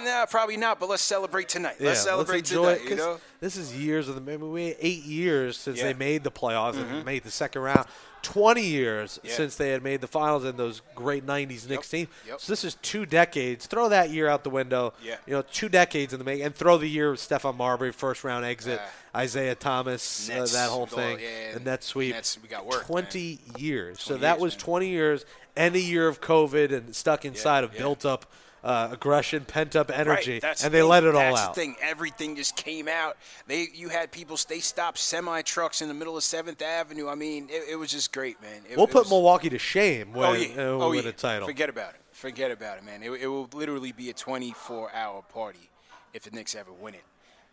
nah, 0.05 0.27
probably 0.27 0.56
not. 0.56 0.78
But 0.81 0.89
let's 0.89 1.02
celebrate 1.02 1.48
tonight. 1.48 1.77
Yeah, 1.78 1.89
let's 1.89 2.02
celebrate 2.02 2.39
enjoy 2.51 2.74
tonight. 2.77 2.86
it, 2.86 2.90
You 2.90 2.97
know. 2.97 3.20
This 3.40 3.56
is 3.56 3.74
years 3.74 4.09
of 4.09 4.14
the. 4.14 4.32
I 4.32 4.36
mean, 4.36 4.52
we 4.52 4.66
had 4.69 4.77
eight 4.81 5.02
years 5.05 5.56
since 5.56 5.78
Yeah. 5.78 5.85
they 5.86 5.94
made 5.94 6.23
the 6.24 6.31
playoffs 6.31 6.74
Mhm. 6.74 6.90
and 6.93 7.05
made 7.05 7.24
the 7.24 7.31
second 7.31 7.62
round. 7.62 7.86
Twenty 8.23 8.62
years 8.62 9.19
Yeah. 9.24 9.35
since 9.35 9.56
they 9.56 9.70
had 9.70 9.82
made 9.82 10.01
the 10.01 10.06
finals 10.06 10.44
in 10.44 10.56
those 10.56 10.81
great 10.94 11.24
'90s 11.27 11.69
Knicks 11.69 11.89
team. 11.89 12.06
Yep. 12.28 12.40
So 12.40 12.52
this 12.52 12.62
is 12.62 12.77
two 12.77 13.05
decades. 13.05 13.66
Throw 13.66 13.89
that 13.89 14.10
year 14.10 14.28
out 14.28 14.44
the 14.44 14.51
window. 14.51 14.94
Yeah. 15.02 15.16
You 15.27 15.32
know, 15.32 15.43
two 15.43 15.69
decades 15.69 16.12
in 16.12 16.20
the 16.20 16.24
making, 16.24 16.44
and 16.47 16.55
throw 16.55 16.78
the 16.78 16.86
year 16.86 17.10
of 17.10 17.19
Stephon 17.19 17.56
Marbury 17.56 17.90
first 17.90 18.23
round 18.23 18.44
exit, 18.44 18.81
Isiah 19.20 19.56
Thomas, 19.56 20.31
uh, 20.31 20.47
that 20.52 20.70
whole 20.70 20.86
thing, 20.86 21.19
yeah, 21.19 21.55
the 21.55 21.60
net 21.60 21.82
sweep. 21.82 22.14
Nets, 22.14 22.39
we 22.40 22.48
got 22.48 22.64
work, 22.64 22.86
Twenty 22.86 23.40
years. 23.59 24.01
so 24.01 24.16
that 24.16 24.35
years, 24.35 24.40
was 24.40 24.52
man. 24.55 24.60
twenty 24.60 24.89
years 24.90 25.24
and 25.56 25.74
a 25.74 25.81
year 25.81 26.06
of 26.06 26.20
COVID 26.20 26.73
and 26.73 26.94
stuck 26.94 27.24
inside 27.24 27.64
of 27.64 27.73
built 27.77 28.06
up. 28.06 28.27
Uh, 28.64 28.90
aggression, 28.93 29.44
pent 29.44 29.74
up 29.74 29.90
energy, 29.90 30.39
Right, 30.40 30.62
and 30.62 30.72
the 30.72 30.78
they 30.78 30.82
let 30.82 31.02
it 31.02 31.16
all 31.16 31.34
That's 31.34 31.40
out. 31.40 31.55
the 31.55 31.60
thing. 31.60 31.74
Everything 31.82 32.36
just 32.36 32.55
came 32.55 32.86
out. 32.86 33.16
They, 33.48 33.66
you 33.74 33.89
had 33.89 34.12
people. 34.12 34.39
They 34.48 34.60
stopped 34.60 34.98
semi 34.98 35.43
trucks 35.43 35.82
in 35.82 35.89
the 35.89 35.94
middle 35.94 36.16
of 36.16 36.22
Seventh 36.22 36.62
Avenue. 36.62 37.09
I 37.09 37.16
mean, 37.16 37.48
it, 37.51 37.70
it 37.70 37.76
was 37.76 37.90
just 37.90 38.12
great, 38.12 38.40
man. 38.40 38.62
It, 38.70 38.76
we'll 38.76 38.86
it 38.86 38.93
put 38.93 39.02
was- 39.02 39.10
Milwaukee 39.10 39.51
to 39.51 39.59
shame 39.59 40.12
when 40.12 40.28
oh, 40.28 40.32
yeah. 40.34 40.48
uh, 40.56 40.62
oh, 40.62 40.90
we 40.90 40.98
win 40.98 41.06
yeah. 41.06 41.10
a 41.10 41.14
title. 41.14 41.48
Forget 41.48 41.70
about 41.70 41.94
it. 41.94 42.01
Forget 42.12 42.52
about 42.52 42.78
it, 42.78 42.84
man. 42.84 43.02
It, 43.02 43.10
it 43.10 43.26
will 43.26 43.48
literally 43.52 43.90
be 43.90 44.10
a 44.10 44.14
24-hour 44.14 45.22
party 45.32 45.70
if 46.14 46.22
the 46.22 46.30
Knicks 46.30 46.55
ever 46.55 46.72
win 46.72 46.94
it 46.94 47.02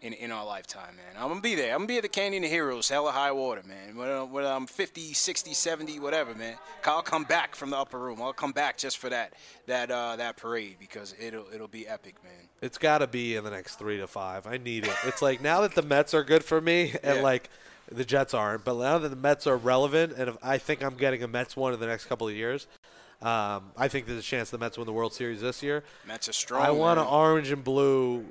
in, 0.01 0.13
in 0.13 0.31
our 0.31 0.45
lifetime, 0.45 0.95
man. 0.95 1.15
I'm 1.17 1.27
going 1.27 1.39
to 1.39 1.41
be 1.41 1.55
there. 1.55 1.71
I'm 1.73 1.79
going 1.79 1.87
to 1.87 1.93
be 1.93 1.97
at 1.97 2.03
the 2.03 2.09
Canyon 2.09 2.43
of 2.43 2.49
Heroes, 2.49 2.89
hella 2.89 3.11
high 3.11 3.31
water, 3.31 3.63
man. 3.67 3.95
Whether, 3.95 4.25
whether 4.25 4.47
I'm 4.47 4.65
50, 4.65 5.13
60, 5.13 5.53
70, 5.53 5.99
whatever, 5.99 6.33
man. 6.33 6.55
I'll 6.85 7.01
come 7.01 7.23
back 7.25 7.55
from 7.55 7.69
the 7.69 7.77
upper 7.77 7.99
room. 7.99 8.21
I'll 8.21 8.33
come 8.33 8.51
back 8.51 8.77
just 8.77 8.97
for 8.97 9.09
that 9.09 9.33
that 9.67 9.91
uh, 9.91 10.15
that 10.15 10.37
parade 10.37 10.77
because 10.79 11.13
it'll 11.19 11.45
it'll 11.53 11.67
be 11.67 11.87
epic, 11.87 12.15
man. 12.23 12.31
It's 12.61 12.77
got 12.77 12.99
to 12.99 13.07
be 13.07 13.35
in 13.35 13.43
the 13.43 13.51
next 13.51 13.75
three 13.75 13.97
to 13.97 14.07
five. 14.07 14.47
I 14.47 14.57
need 14.57 14.85
it. 14.85 14.95
It's 15.05 15.21
like 15.21 15.41
now 15.41 15.61
that 15.61 15.75
the 15.75 15.81
Mets 15.81 16.13
are 16.13 16.23
good 16.23 16.43
for 16.43 16.61
me, 16.61 16.93
and 17.03 17.17
Yeah. 17.17 17.23
like 17.23 17.49
the 17.91 18.05
Jets 18.05 18.33
aren't, 18.33 18.63
but 18.63 18.75
now 18.77 18.97
that 18.99 19.09
the 19.09 19.15
Mets 19.15 19.47
are 19.47 19.57
relevant, 19.57 20.13
and 20.17 20.29
if 20.29 20.37
I 20.41 20.57
think 20.57 20.83
I'm 20.83 20.95
getting 20.95 21.23
a 21.23 21.27
Mets 21.27 21.55
one 21.57 21.73
in 21.73 21.79
the 21.79 21.87
next 21.87 22.05
couple 22.05 22.27
of 22.27 22.33
years. 22.35 22.67
Um, 23.21 23.71
I 23.75 23.89
think 23.89 24.05
there's 24.05 24.19
a 24.19 24.21
chance 24.21 24.49
the 24.49 24.57
Mets 24.57 24.77
win 24.77 24.85
the 24.85 24.93
World 24.93 25.13
Series 25.13 25.41
this 25.41 25.61
year. 25.61 25.83
Mets 26.07 26.29
are 26.29 26.33
strong. 26.33 26.61
I 26.61 26.71
want 26.71 27.01
an 27.01 27.05
orange 27.05 27.51
and 27.51 27.61
blue 27.65 28.23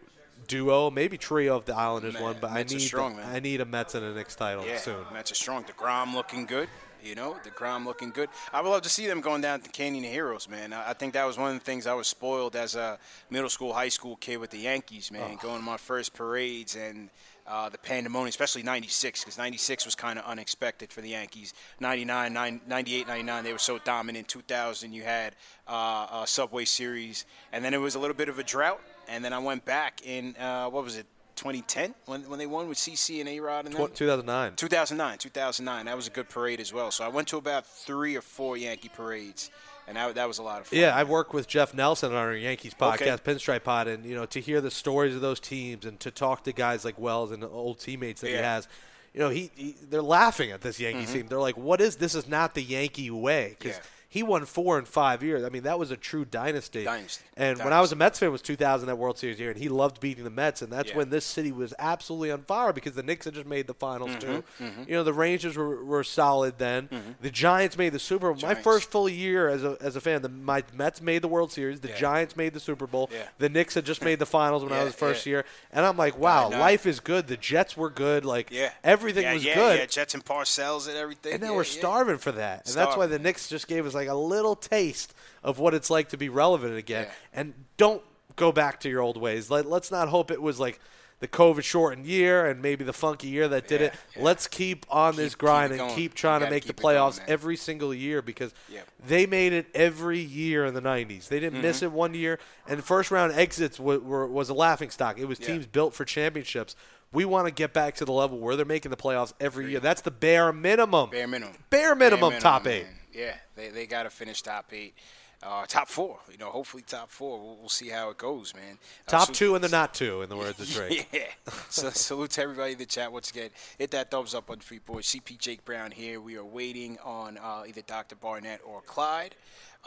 duo, 0.49 0.91
maybe 0.91 1.17
trio 1.17 1.59
if 1.59 1.65
the 1.67 1.77
Islanders 1.77 2.15
Man, 2.15 2.23
won, 2.23 2.37
but 2.41 2.53
Mets 2.53 2.73
I 2.73 2.77
need 2.77 2.83
strong, 2.83 3.17
man. 3.17 3.27
I 3.33 3.39
need 3.39 3.61
a 3.61 3.65
Mets 3.65 3.95
and 3.95 4.05
a 4.05 4.13
Knicks 4.13 4.35
title 4.35 4.67
Yeah, 4.67 4.79
soon. 4.79 5.05
Mets 5.13 5.31
are 5.31 5.37
strong. 5.37 5.65
DeGrom 5.65 6.15
looking 6.15 6.47
good. 6.47 6.69
You 7.05 7.15
know, 7.15 7.37
DeGrom 7.45 7.87
looking 7.87 8.11
good. 8.11 8.29
I 8.53 8.61
would 8.61 8.71
love 8.71 8.83
to 8.83 8.89
see 8.89 9.07
them 9.07 9.21
going 9.21 9.41
down 9.41 9.61
to 9.61 9.71
Canyon 9.71 10.05
of 10.05 10.11
Heroes, 10.11 10.49
man. 10.49 10.73
I 10.73 10.91
I 10.91 10.93
think 10.95 11.13
that 11.13 11.25
was 11.25 11.39
one 11.39 11.53
of 11.53 11.59
the 11.59 11.65
things 11.65 11.87
I 11.87 11.95
was 11.95 12.09
spoiled 12.09 12.57
as 12.57 12.75
a 12.75 12.99
middle 13.31 13.49
school, 13.49 13.73
high 13.73 13.89
school 13.89 14.17
kid 14.17 14.39
with 14.39 14.51
the 14.51 14.59
Yankees, 14.59 15.13
man. 15.13 15.39
Going 15.41 15.59
to 15.59 15.65
my 15.65 15.77
first 15.77 16.13
parades 16.13 16.75
and 16.75 17.09
uh, 17.47 17.69
the 17.69 17.79
pandemonium, 17.79 18.29
especially 18.29 18.63
96, 18.63 19.25
because 19.25 19.39
96 19.39 19.87
was 19.87 19.95
kind 19.95 20.19
of 20.19 20.25
unexpected 20.25 20.93
for 20.93 21.01
the 21.01 21.11
Yankees. 21.11 21.55
99, 21.81 22.33
9, 22.33 22.61
98, 22.67 23.07
99, 23.07 23.45
they 23.45 23.53
were 23.53 23.59
so 23.59 23.79
dominant. 23.79 24.29
2000, 24.29 24.93
you 24.93 25.03
had 25.03 25.35
uh, 25.67 26.23
a 26.23 26.25
Subway 26.27 26.65
Series. 26.65 27.25
And 27.53 27.65
then 27.65 27.75
it 27.75 27.79
was 27.79 27.95
a 27.95 27.99
little 27.99 28.17
bit 28.17 28.29
of 28.29 28.39
a 28.39 28.45
drought. 28.45 28.81
And 29.09 29.25
then 29.25 29.33
I 29.33 29.39
went 29.39 29.65
back 29.65 30.01
in, 30.05 30.37
uh, 30.37 30.69
what 30.69 30.85
was 30.85 30.97
it, 30.97 31.07
2010 31.37 31.95
when, 32.07 32.23
when 32.29 32.39
they 32.41 32.47
won 32.47 32.69
with 32.69 32.77
CC 32.79 33.21
and 33.21 33.29
A-Rod 33.29 33.65
and 33.67 33.75
them? 33.75 33.87
Tw- 33.89 33.95
2009. 33.95 34.57
2009, 34.57 35.19
2009. 35.19 35.87
That 35.87 35.95
was 35.97 36.07
a 36.09 36.11
good 36.11 36.29
parade 36.29 36.61
as 36.61 36.73
well. 36.73 36.91
So 36.91 37.05
I 37.05 37.09
went 37.09 37.29
to 37.29 37.37
about 37.37 37.65
three 37.65 38.17
or 38.17 38.21
four 38.21 38.57
Yankee 38.57 38.89
parades, 38.89 39.49
and 39.87 39.97
that, 39.97 40.17
that 40.17 40.27
was 40.27 40.39
a 40.39 40.43
lot 40.43 40.61
of 40.61 40.67
fun. 40.67 40.81
Yeah, 40.81 40.95
I 40.97 41.05
worked 41.05 41.33
with 41.33 41.47
Jeff 41.47 41.73
Nelson 41.75 42.11
on 42.11 42.17
our 42.17 42.35
Yankees 42.35 42.75
Okay. 42.81 43.07
podcast, 43.07 43.23
Pinstripe 43.23 43.63
Pod, 43.63 43.87
and 43.87 44.05
you 44.05 44.17
know 44.17 44.27
to 44.27 44.41
hear 44.41 44.61
the 44.61 44.71
stories 44.71 45.15
of 45.15 45.21
those 45.21 45.39
teams 45.39 45.85
and 45.85 45.99
to 46.01 46.11
talk 46.11 46.43
to 46.45 46.53
guys 46.53 46.85
like 46.85 46.99
Wells 46.99 47.31
and 47.31 47.45
old 47.45 47.79
teammates 47.79 48.21
that 48.23 48.31
he 48.31 48.35
has, 48.35 48.67
you 49.15 49.21
know, 49.21 49.29
he, 49.31 49.53
he 49.55 49.77
they're 49.89 50.03
laughing 50.03 50.51
at 50.51 50.61
this 50.61 50.81
Yankees 50.81 51.09
Mhm. 51.11 51.13
team. 51.13 51.27
They're 51.29 51.39
like, 51.39 51.57
"What 51.57 51.81
is 51.81 51.97
this? 51.97 52.17
Is 52.17 52.27
not 52.29 52.55
the 52.55 52.63
Yankee 52.65 53.11
way?" 53.13 53.55
Because 53.59 53.77
Yeah. 53.77 53.83
He 54.11 54.23
won 54.23 54.47
four 54.47 54.79
in 54.79 54.87
five 54.87 55.23
years. 55.23 55.45
I 55.45 55.51
mean, 55.51 55.65
that 55.65 55.79
was 55.79 55.91
a 55.91 55.97
true 55.97 56.25
dynasty. 56.25 56.85
Dynasty. 56.85 57.23
And 57.37 57.59
when 57.59 57.75
I 57.75 57.81
was 57.83 57.93
a 57.93 57.97
Mets 57.97 58.19
fan, 58.19 58.31
it 58.31 58.33
was 58.33 58.41
2000 58.41 58.87
that 58.87 58.97
World 58.97 59.19
Series 59.19 59.39
year, 59.39 59.51
and 59.51 59.59
he 59.61 59.69
loved 59.69 60.01
beating 60.01 60.25
the 60.25 60.31
Mets, 60.31 60.63
and 60.63 60.73
that's 60.73 60.91
Yeah. 60.91 60.97
when 60.97 61.11
this 61.11 61.27
city 61.27 61.53
was 61.53 61.75
absolutely 61.79 62.31
on 62.31 62.43
fire 62.43 62.73
because 62.73 62.95
the 62.95 63.03
Knicks 63.03 63.27
had 63.27 63.35
just 63.35 63.47
made 63.47 63.67
the 63.67 63.75
finals 63.75 64.13
Mhm, 64.13 64.21
too. 64.21 64.45
mhm. 64.61 64.89
You 64.89 64.95
know, 64.95 65.05
the 65.05 65.13
Rangers 65.13 65.57
were, 65.57 65.85
were 65.85 66.03
solid 66.03 66.59
then. 66.59 66.89
The 67.21 67.31
Giants 67.31 67.77
made 67.77 67.93
the 67.93 67.99
Super 67.99 68.33
Bowl. 68.33 68.41
My 68.49 68.55
first 68.55 68.91
full 68.91 69.09
year 69.11 69.49
as 69.49 69.63
a, 69.63 69.77
as 69.81 69.95
a 69.95 70.01
fan, 70.01 70.23
the 70.23 70.29
my 70.31 70.65
Mets 70.73 71.03
made 71.03 71.21
the 71.23 71.29
World 71.29 71.53
Series. 71.53 71.81
The 71.81 71.89
Yeah. 71.89 71.97
Giants 71.97 72.35
made 72.35 72.55
the 72.55 72.61
Super 72.61 72.87
Bowl. 72.87 73.11
Yeah. 73.13 73.25
The 73.39 73.49
Knicks 73.51 73.75
had 73.75 73.85
just 73.85 74.03
made 74.03 74.19
the 74.19 74.27
finals 74.27 74.65
when 74.65 74.73
I 74.73 74.85
was 74.85 74.95
first 74.95 75.27
year, 75.27 75.45
and 75.71 75.85
I'm 75.85 75.99
like, 75.99 76.17
wow, 76.19 76.49
life 76.49 76.87
is 76.87 76.99
good. 77.01 77.27
The 77.27 77.37
Jets 77.37 77.77
were 77.77 77.91
good. 77.91 78.25
Like 78.25 78.51
Yeah. 78.51 78.71
everything 78.83 79.31
was 79.35 79.45
yeah, 79.45 79.55
good. 79.55 79.79
Yeah, 79.81 79.87
Jets 79.87 80.15
and 80.15 80.25
Parcells 80.25 80.89
and 80.89 80.97
everything. 80.97 81.35
And 81.35 81.43
yeah, 81.43 81.51
we're 81.51 81.65
starving 81.65 82.17
for 82.19 82.33
that. 82.33 82.67
And 82.67 82.75
that's 82.75 82.97
why 82.97 83.07
the 83.07 83.19
Knicks 83.19 83.49
just 83.49 83.69
gave 83.69 83.85
us 83.87 83.95
like 83.99 84.09
a 84.09 84.15
little 84.15 84.57
taste 84.57 85.15
of 85.43 85.59
what 85.59 85.75
it's 85.75 85.91
like 85.91 86.09
to 86.11 86.17
be 86.17 86.29
relevant 86.29 86.77
again. 86.77 87.07
Yeah. 87.07 87.13
And 87.41 87.55
don't 87.77 88.03
go 88.37 88.53
back 88.53 88.81
to 88.81 88.89
your 88.89 89.03
old 89.03 89.17
ways. 89.17 89.51
Let, 89.51 89.67
let's 89.67 89.91
not 89.91 90.09
hope 90.09 90.31
it 90.31 90.41
was 90.41 90.59
like 90.61 90.81
the 91.21 91.27
COVID 91.27 91.65
shortened 91.65 92.07
year 92.07 92.47
and 92.47 92.63
maybe 92.63 92.85
the 92.85 92.93
funky 92.93 93.27
year 93.27 93.49
that 93.49 93.67
did 93.67 93.81
it. 93.83 93.93
Let's 94.17 94.47
keep 94.47 94.87
on 94.89 95.17
this 95.17 95.35
grind 95.35 95.73
keep 95.73 95.81
and 95.83 95.91
keep 95.97 96.15
trying 96.15 96.41
to 96.43 96.49
make 96.51 96.63
the 96.63 96.69
keep 96.69 96.79
it 96.79 96.83
going, 96.83 96.97
playoffs 96.97 97.21
every 97.27 97.57
single 97.57 97.93
year 97.93 98.23
because 98.23 98.55
Yeah. 98.69 98.83
they 99.05 99.27
made 99.27 99.53
it 99.53 99.67
every 99.75 100.21
year 100.21 100.65
in 100.65 100.75
the 100.75 100.81
90s. 100.81 101.27
They 101.29 101.41
didn't 101.41 101.61
miss 101.61 101.81
Mhm. 101.81 101.83
it 101.85 101.93
one 101.93 102.15
year. 102.15 102.39
And 102.69 102.85
first 102.85 103.11
round 103.11 103.33
exits 103.33 103.81
were, 103.81 103.99
were, 103.99 104.27
was 104.29 104.49
a 104.49 104.55
laughing 104.55 104.91
stock. 104.91 105.19
It 105.19 105.25
was 105.25 105.41
Yeah. 105.41 105.49
teams 105.49 105.67
built 105.67 105.93
for 105.93 106.05
championships. 106.05 106.77
We 107.11 107.25
want 107.25 107.49
to 107.49 107.51
get 107.51 107.73
back 107.73 107.97
to 107.97 108.05
the 108.05 108.13
level 108.13 108.39
where 108.39 108.55
they're 108.55 108.65
making 108.67 108.91
the 108.93 108.97
playoffs 108.97 109.33
every 109.41 109.71
year. 109.71 109.81
That's 109.81 110.03
the 110.03 110.11
bare 110.13 110.53
minimum. 110.53 111.11
Bare 111.11 111.27
minimum. 111.27 111.55
Bare 111.71 111.97
minimum 111.97 112.35
top 112.39 112.67
eight. 112.69 112.87
Yeah, 113.19 113.35
they, 113.57 113.69
they 113.71 113.87
got 113.87 114.05
to 114.05 114.11
finish 114.11 114.43
top 114.43 114.73
eight. 114.73 114.95
uh, 115.43 115.67
top 115.67 115.89
four. 115.89 116.19
You 116.31 116.39
know, 116.39 116.51
hopefully 116.51 116.85
top 116.87 117.11
four. 117.11 117.41
We'll, 117.41 117.57
we'll 117.57 117.69
see 117.69 117.89
how 117.89 118.11
it 118.11 118.19
goes, 118.19 118.55
man. 118.55 118.79
Uh, 119.07 119.11
Top 119.11 119.27
so- 119.29 119.33
two 119.33 119.55
and 119.55 119.63
the 119.65 119.69
not 119.69 119.93
two, 119.95 120.23
in 120.23 120.29
the 120.29 120.37
words 120.37 120.61
of 120.61 120.69
Drake. 120.69 121.09
yeah. 121.13 121.21
So 121.69 121.91
salute 121.91 122.31
to 122.33 122.43
everybody 122.43 122.73
in 122.73 122.79
the 122.79 122.87
chat 122.87 123.11
once 123.13 123.31
again. 123.31 123.51
Hit 123.79 123.91
that 123.93 124.11
thumbs 124.11 124.35
up 124.35 124.51
on 124.51 124.59
Free 124.61 124.79
Boys. 124.85 125.07
CP 125.07 125.39
Jake 125.39 125.65
Brown 125.65 125.91
here. 125.91 126.21
We 126.21 126.37
are 126.37 126.45
waiting 126.45 126.99
on 127.05 127.39
uh, 127.39 127.65
either 127.67 127.83
Dr. 127.83 128.17
Barnett 128.17 128.61
or 128.65 128.81
Clyde. 128.83 129.35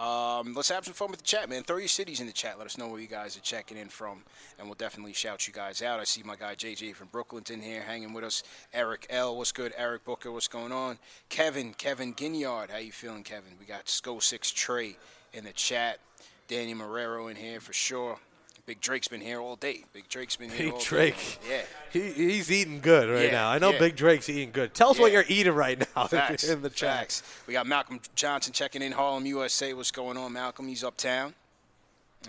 Um, 0.01 0.55
let's 0.55 0.69
have 0.69 0.83
some 0.83 0.95
fun 0.95 1.11
with 1.11 1.19
the 1.19 1.25
chat, 1.25 1.47
man. 1.47 1.61
Throw 1.61 1.77
your 1.77 1.87
cities 1.87 2.21
in 2.21 2.25
the 2.25 2.33
chat. 2.33 2.57
Let 2.57 2.65
us 2.65 2.75
know 2.75 2.87
where 2.87 2.99
you 2.99 3.05
guys 3.05 3.37
are 3.37 3.41
checking 3.41 3.77
in 3.77 3.87
from, 3.87 4.23
and 4.57 4.67
we'll 4.67 4.73
definitely 4.73 5.13
shout 5.13 5.47
you 5.47 5.53
guys 5.53 5.83
out. 5.83 5.99
I 5.99 6.05
see 6.05 6.23
my 6.23 6.35
guy 6.35 6.55
JJ 6.55 6.95
from 6.95 7.09
Brooklyn's 7.11 7.51
in 7.51 7.61
here 7.61 7.81
hanging 7.81 8.11
with 8.11 8.23
us. 8.23 8.41
Eric 8.73 9.05
L, 9.11 9.37
what's 9.37 9.51
good? 9.51 9.73
Eric 9.77 10.03
Booker, 10.03 10.31
what's 10.31 10.47
going 10.47 10.71
on? 10.71 10.97
Kevin, 11.29 11.75
Kevin 11.75 12.15
Ginyard, 12.15 12.71
how 12.71 12.79
you 12.79 12.91
feeling, 12.91 13.21
Kevin? 13.21 13.51
We 13.59 13.67
got 13.67 13.85
Sko 13.85 14.19
Six 14.23 14.49
Trey 14.49 14.97
in 15.33 15.43
the 15.43 15.53
chat. 15.53 15.99
Danny 16.47 16.73
Marrero 16.73 17.29
in 17.29 17.37
here 17.37 17.59
for 17.59 17.73
sure. 17.73 18.17
Big 18.65 18.79
Drake's 18.79 19.07
been 19.07 19.21
here 19.21 19.39
all 19.41 19.55
day. 19.55 19.83
Big 19.91 20.07
Drake's 20.07 20.35
been 20.35 20.49
here 20.49 20.65
Big 20.67 20.73
all 20.73 20.79
Drake. 20.79 21.15
day. 21.47 21.49
Yeah. 21.49 21.61
He, 21.91 22.11
he's 22.11 22.51
eating 22.51 22.79
good 22.79 23.09
right 23.09 23.25
Yeah, 23.25 23.31
now. 23.31 23.49
I 23.49 23.57
know 23.59 23.71
yeah. 23.71 23.79
Big 23.79 23.95
Drake's 23.95 24.29
eating 24.29 24.51
good. 24.51 24.73
Tell 24.73 24.91
us 24.91 24.99
what 24.99 25.11
you're 25.11 25.25
eating 25.27 25.53
right 25.53 25.79
now 25.95 26.07
Facts, 26.07 26.43
in 26.47 26.61
the 26.61 26.69
chat. 26.69 26.99
facts. 26.99 27.23
We 27.47 27.53
got 27.53 27.65
Malcolm 27.67 27.99
Johnson 28.15 28.53
checking 28.53 28.81
in, 28.81 28.91
Harlem, 28.91 29.25
USA. 29.25 29.73
What's 29.73 29.91
going 29.91 30.15
on, 30.17 30.33
Malcolm? 30.33 30.67
He's 30.67 30.83
uptown. 30.83 31.33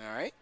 All 0.04 0.14
right. 0.14 0.32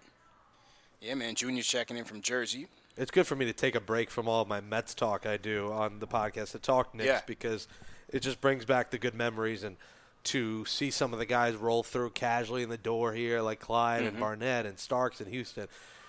Yeah, 1.01 1.15
man. 1.15 1.35
Junior's 1.35 1.67
checking 1.67 1.97
in 1.97 2.05
from 2.05 2.21
Jersey. 2.23 2.69
It's 2.97 3.11
good 3.11 3.27
for 3.27 3.35
me 3.37 3.45
to 3.47 3.53
take 3.53 3.75
a 3.75 3.81
break 3.81 4.11
from 4.11 4.29
all 4.29 4.43
of 4.43 4.49
my 4.49 4.61
Mets 4.61 4.95
talk 4.95 5.27
I 5.27 5.37
do 5.37 5.73
on 5.73 5.99
the 5.99 6.07
podcast 6.07 6.53
to 6.53 6.59
talk 6.59 6.95
Knicks 6.95 7.07
Yeah. 7.07 7.21
because 7.27 7.67
it 8.11 8.21
just 8.21 8.41
brings 8.41 8.65
back 8.65 8.91
the 8.91 8.99
good 8.99 9.15
memories 9.15 9.65
and 9.65 9.77
to 10.25 10.65
see 10.67 10.91
some 10.91 11.13
of 11.13 11.19
the 11.19 11.27
guys 11.27 11.55
roll 11.57 11.83
through 11.83 12.11
casually 12.11 12.63
in 12.63 12.69
the 12.69 12.77
door 12.79 13.13
here 13.13 13.41
like 13.41 13.59
Clyde 13.61 14.03
and 14.05 14.17
Mhm. 14.17 14.21
Barnett 14.21 14.67
and 14.67 14.79
Starks 14.79 15.21
and 15.21 15.29
Houston. 15.31 15.67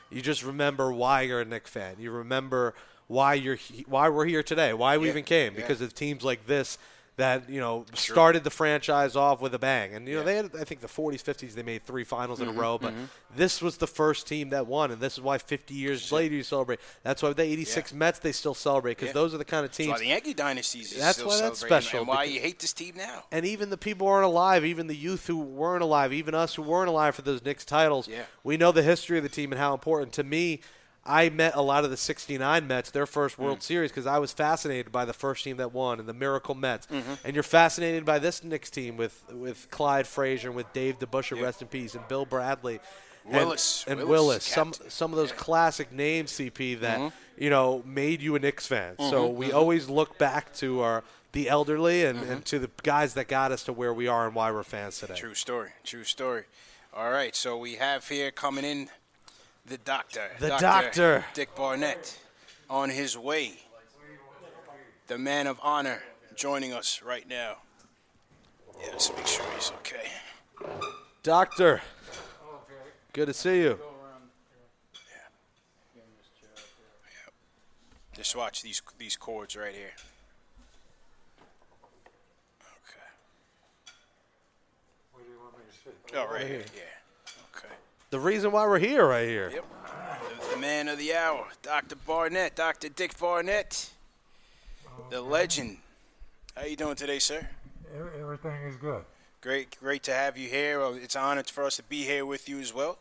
You 0.09 0.21
just 0.21 0.43
remember 0.43 0.91
why 0.91 1.21
you're 1.21 1.41
a 1.41 1.45
Knicks 1.45 1.69
fan. 1.69 1.95
You 1.99 2.11
remember 2.11 2.73
why 3.07 3.33
you're 3.35 3.57
why 3.87 4.09
we're 4.09 4.25
here 4.25 4.43
today, 4.43 4.73
why 4.73 4.97
we 4.97 5.05
Yeah. 5.05 5.11
even 5.11 5.23
came 5.23 5.53
Yeah. 5.53 5.61
because 5.61 5.79
of 5.81 5.93
teams 5.95 6.23
like 6.23 6.45
this 6.47 6.77
that 7.21 7.49
you 7.49 7.59
know 7.59 7.85
True. 7.93 8.13
started 8.15 8.43
the 8.43 8.49
franchise 8.49 9.15
off 9.15 9.41
with 9.41 9.53
a 9.53 9.59
bang. 9.59 9.93
And 9.93 10.07
you 10.07 10.15
know 10.15 10.19
Yeah. 10.21 10.25
they 10.25 10.35
had 10.35 10.45
I 10.59 10.63
think 10.63 10.81
the 10.81 10.87
40s, 10.87 11.21
50s 11.23 11.53
they 11.53 11.61
made 11.63 11.83
three 11.85 12.03
finals 12.03 12.39
in 12.41 12.47
Mhm, 12.47 12.55
a 12.57 12.59
row, 12.59 12.77
but 12.79 12.93
mhm. 12.93 13.07
this 13.35 13.61
was 13.61 13.77
the 13.77 13.87
first 13.87 14.27
team 14.27 14.49
that 14.49 14.65
won, 14.67 14.91
and 14.91 14.99
this 14.99 15.13
is 15.13 15.21
why 15.21 15.37
50 15.37 15.73
years 15.73 16.11
later 16.11 16.33
you 16.35 16.43
celebrate. 16.43 16.79
That's 17.03 17.21
why 17.21 17.31
the 17.33 17.43
86 17.43 17.93
Mets 17.93 18.19
they 18.19 18.31
still 18.31 18.53
celebrate 18.55 18.93
because 18.97 19.07
Yeah. 19.07 19.13
those 19.21 19.33
are 19.33 19.37
the 19.37 19.45
kind 19.45 19.63
of 19.65 19.69
That's 19.71 19.77
teams. 19.77 19.91
why 19.91 19.99
the 19.99 20.07
Yankee 20.07 20.33
dynasties. 20.33 20.95
That's 20.97 21.17
still 21.19 21.27
why 21.29 21.39
that's 21.41 21.59
special, 21.59 21.99
And 21.99 22.07
why 22.07 22.23
because- 22.23 22.33
you 22.35 22.41
hate 22.41 22.59
this 22.59 22.73
team 22.73 22.95
now. 22.97 23.23
and 23.31 23.45
even 23.45 23.69
the 23.69 23.77
people 23.77 24.07
who 24.07 24.13
aren't 24.13 24.25
alive, 24.25 24.65
even 24.65 24.87
the 24.87 24.95
youth 24.95 25.27
who 25.27 25.37
weren't 25.37 25.83
alive, 25.83 26.11
even 26.13 26.33
us 26.33 26.55
who 26.55 26.63
weren't 26.63 26.89
alive 26.89 27.15
for 27.15 27.21
those 27.21 27.43
Knicks 27.45 27.63
titles, 27.65 28.07
Yeah. 28.07 28.23
we 28.43 28.57
know 28.57 28.71
the 28.71 28.83
history 28.83 29.17
of 29.17 29.23
the 29.23 29.29
team 29.29 29.51
and 29.51 29.59
how 29.59 29.73
important. 29.73 30.11
To 30.13 30.23
me, 30.23 30.61
I 31.03 31.29
met 31.29 31.55
a 31.55 31.61
lot 31.61 31.83
of 31.83 31.89
the 31.89 31.97
69 31.97 32.67
Mets, 32.67 32.91
their 32.91 33.07
first 33.07 33.39
World 33.39 33.59
Mm. 33.59 33.63
Series, 33.63 33.91
because 33.91 34.05
I 34.05 34.19
was 34.19 34.31
fascinated 34.31 34.91
by 34.91 35.03
the 35.05 35.13
first 35.13 35.43
team 35.43 35.57
that 35.57 35.73
won 35.73 35.99
and 35.99 36.07
the 36.07 36.13
Miracle 36.13 36.53
Mets. 36.53 36.85
Mhm. 36.87 37.17
And 37.23 37.33
you're 37.33 37.41
fascinated 37.43 38.05
by 38.05 38.19
this 38.19 38.43
Knicks 38.43 38.69
team 38.69 38.97
with, 38.97 39.23
with 39.31 39.69
Clyde 39.71 40.05
Frazier 40.05 40.49
and 40.49 40.55
with 40.55 40.71
Dave 40.73 40.99
DeBusschere, 40.99 41.37
Yeah. 41.37 41.43
rest 41.43 41.61
in 41.61 41.69
peace, 41.69 41.95
and 41.95 42.07
Bill 42.07 42.25
Bradley. 42.25 42.79
and- 43.23 43.33
Willis. 43.35 43.83
And, 43.87 43.99
Willis, 43.99 44.09
Willis. 44.09 44.43
Some, 44.45 44.73
some 44.89 45.11
of 45.13 45.17
those 45.17 45.31
classic 45.31 45.91
names, 45.91 46.31
CP, 46.31 46.73
that, 46.75 46.97
Mhm. 46.97 47.13
you 47.37 47.49
know, 47.51 47.83
made 47.85 48.19
you 48.19 48.35
a 48.35 48.39
Knicks 48.39 48.65
fan. 48.65 48.95
So 48.97 49.29
Mhm, 49.29 49.33
we 49.35 49.49
mhm. 49.49 49.53
always 49.53 49.87
look 49.89 50.17
back 50.17 50.51
to 50.55 50.81
our 50.81 51.03
the 51.31 51.47
elderly 51.47 52.03
and, 52.03 52.19
Mm-hmm. 52.19 52.31
and 52.31 52.45
to 52.45 52.57
the 52.59 52.69
guys 52.83 53.13
that 53.13 53.27
got 53.27 53.51
us 53.51 53.63
to 53.65 53.73
where 53.73 53.93
we 53.93 54.07
are 54.07 54.25
and 54.25 54.33
why 54.35 54.51
we're 54.51 54.63
fans 54.63 54.97
today. 54.99 55.15
True 55.15 55.33
story. 55.35 55.69
True 55.83 56.03
story. 56.03 56.45
All 56.93 57.09
right, 57.11 57.35
so 57.35 57.57
we 57.57 57.75
have 57.75 58.07
here 58.09 58.31
coming 58.31 58.65
in 58.65 58.89
the 59.65 59.77
doctor. 59.77 60.29
The 60.39 60.49
Dr. 60.49 60.61
doctor. 60.61 61.25
Dick 61.33 61.55
Barnett 61.55 62.19
on 62.69 62.89
his 62.89 63.17
way. 63.17 63.53
The 65.07 65.17
man 65.17 65.47
of 65.47 65.59
honor 65.61 66.01
joining 66.35 66.73
us 66.73 67.01
right 67.01 67.27
now. 67.27 67.57
Yeah, 68.79 68.89
let's 68.91 69.11
make 69.15 69.27
sure 69.27 69.45
he's 69.55 69.71
okay. 69.79 70.07
Doctor, 71.23 71.81
good 73.13 73.27
to 73.27 73.33
see 73.33 73.61
you. 73.61 73.79
Just 78.13 78.35
watch 78.35 78.61
these 78.61 78.81
these 78.97 79.15
chords 79.15 79.55
right 79.55 79.73
here. 79.73 79.93
Okay. 86.13 86.19
Oh, 86.19 86.27
right 86.31 86.45
here. 86.45 86.63
Yeah. 86.75 86.90
Okay. 88.13 88.17
The 88.17 88.19
reason 88.19 88.51
why 88.51 88.65
we're 88.65 88.79
here 88.79 89.07
right 89.07 89.27
here. 89.27 89.51
Yep. 89.53 89.65
The, 90.49 90.55
the 90.55 90.61
man 90.61 90.89
of 90.89 90.97
the 90.97 91.13
hour, 91.15 91.47
Dr. 91.61 91.95
Barnett, 92.05 92.55
Dr. 92.55 92.89
Dick 92.89 93.17
Barnett, 93.17 93.89
the 95.09 95.21
legend. 95.21 95.77
How 96.55 96.65
you 96.65 96.75
doing 96.75 96.95
today, 96.95 97.19
sir? 97.19 97.47
Everything 98.19 98.63
is 98.63 98.75
good. 98.75 99.03
Great, 99.41 99.77
great 99.79 100.03
to 100.03 100.13
have 100.13 100.37
you 100.37 100.49
here. 100.49 100.81
Uh, 100.81 100.91
It's 100.93 101.15
an 101.15 101.21
honor 101.21 101.43
for 101.43 101.63
us 101.63 101.77
to 101.77 101.83
be 101.83 102.03
here 102.03 102.25
with 102.25 102.47
you 102.49 102.59
as 102.59 102.73
well. 102.73 102.97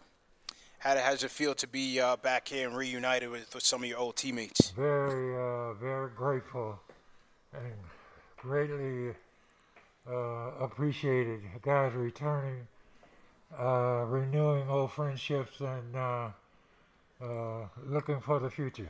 How, 0.78 0.96
how 0.96 1.10
does 1.10 1.24
it 1.24 1.30
feel 1.30 1.54
to 1.56 1.66
be 1.66 2.00
uh, 2.00 2.16
back 2.16 2.48
here 2.48 2.66
and 2.66 2.76
reunited 2.76 3.30
with, 3.30 3.52
with 3.52 3.62
some 3.64 3.82
of 3.82 3.88
your 3.88 3.98
old 3.98 4.16
teammates? 4.16 4.70
Very, 4.70 5.36
uh, 5.36 5.74
very 5.74 6.08
grateful 6.16 6.78
and 7.52 7.74
greatly 8.38 9.14
uh, 10.08 10.14
appreciated. 10.60 11.40
Guys 11.62 11.92
returning, 11.94 12.66
uh, 13.58 14.04
renewing 14.06 14.68
old 14.68 14.92
friendships, 14.92 15.60
and 15.60 15.96
uh, 15.96 16.28
uh, 17.22 17.66
looking 17.86 18.20
for 18.20 18.38
the 18.38 18.50
future. 18.50 18.88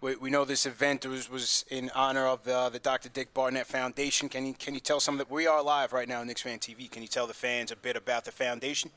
We, 0.00 0.16
we 0.16 0.30
know 0.30 0.44
this 0.44 0.66
event 0.66 1.06
was, 1.06 1.30
was 1.30 1.64
in 1.70 1.90
honor 1.94 2.26
of 2.26 2.44
the, 2.44 2.68
the 2.68 2.78
Dr. 2.78 3.08
Dick 3.08 3.32
Barnett 3.32 3.66
Foundation. 3.66 4.28
Can 4.28 4.46
you 4.46 4.54
can 4.54 4.74
you 4.74 4.80
tell 4.80 5.00
some 5.00 5.14
of 5.14 5.18
that 5.18 5.30
we 5.30 5.46
are 5.46 5.62
live 5.62 5.92
right 5.92 6.08
now 6.08 6.20
on 6.20 6.26
Knicks 6.26 6.42
Fan 6.42 6.58
TV? 6.58 6.90
Can 6.90 7.02
you 7.02 7.08
tell 7.08 7.26
the 7.26 7.34
fans 7.34 7.72
a 7.72 7.76
bit 7.76 7.96
about 7.96 8.24
the 8.24 8.32
foundation? 8.32 8.90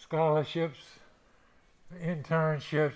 Scholarships, 0.00 0.78
internships, 2.00 2.92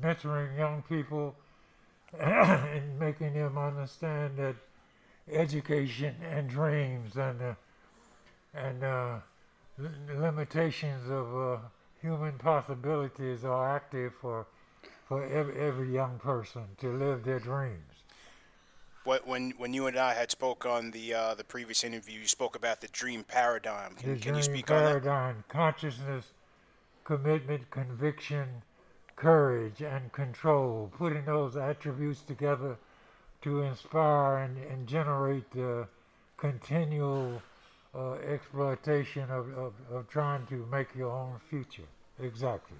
mentoring 0.00 0.56
young 0.56 0.82
people, 0.88 1.34
and 2.18 2.98
making 2.98 3.34
them 3.34 3.58
understand 3.58 4.38
that 4.38 4.56
education 5.30 6.14
and 6.22 6.48
dreams 6.48 7.16
and 7.16 7.40
uh, 7.42 7.54
and 8.54 8.82
li- 9.78 9.88
limitations 10.16 11.10
of 11.10 11.36
uh, 11.36 11.58
human 12.00 12.38
possibilities 12.38 13.44
are 13.44 13.76
active 13.76 14.12
for 14.20 14.46
for 15.06 15.22
every, 15.24 15.60
every 15.60 15.92
young 15.92 16.18
person 16.18 16.62
to 16.80 16.88
live 16.88 17.24
their 17.24 17.38
dreams. 17.38 17.92
What, 19.04 19.26
when 19.26 19.52
when 19.58 19.74
you 19.74 19.86
and 19.86 19.98
I 19.98 20.14
had 20.14 20.30
spoke 20.30 20.64
on 20.64 20.92
the 20.92 21.12
uh, 21.12 21.34
the 21.34 21.44
previous 21.44 21.84
interview, 21.84 22.20
you 22.20 22.26
spoke 22.26 22.56
about 22.56 22.80
the 22.80 22.88
dream 22.88 23.22
paradigm. 23.24 23.96
Can, 23.96 24.14
the 24.14 24.20
can 24.20 24.34
you 24.34 24.42
speak 24.42 24.70
on 24.70 24.78
that? 24.78 24.88
paradigm, 24.90 25.44
consciousness, 25.48 26.24
commitment, 27.04 27.70
conviction, 27.70 28.62
courage, 29.14 29.82
and 29.82 30.10
control, 30.12 30.90
putting 30.96 31.26
those 31.26 31.56
attributes 31.56 32.22
together 32.22 32.76
to 33.42 33.60
inspire 33.60 34.38
and, 34.38 34.56
and 34.70 34.86
generate 34.86 35.50
the 35.50 35.86
continual 36.38 37.42
uh, 37.96 38.12
exploitation 38.14 39.30
of, 39.30 39.48
of, 39.56 39.72
of 39.92 40.08
trying 40.08 40.46
to 40.46 40.66
make 40.70 40.88
your 40.94 41.10
own 41.10 41.40
future. 41.48 41.88
Exactly. 42.20 42.76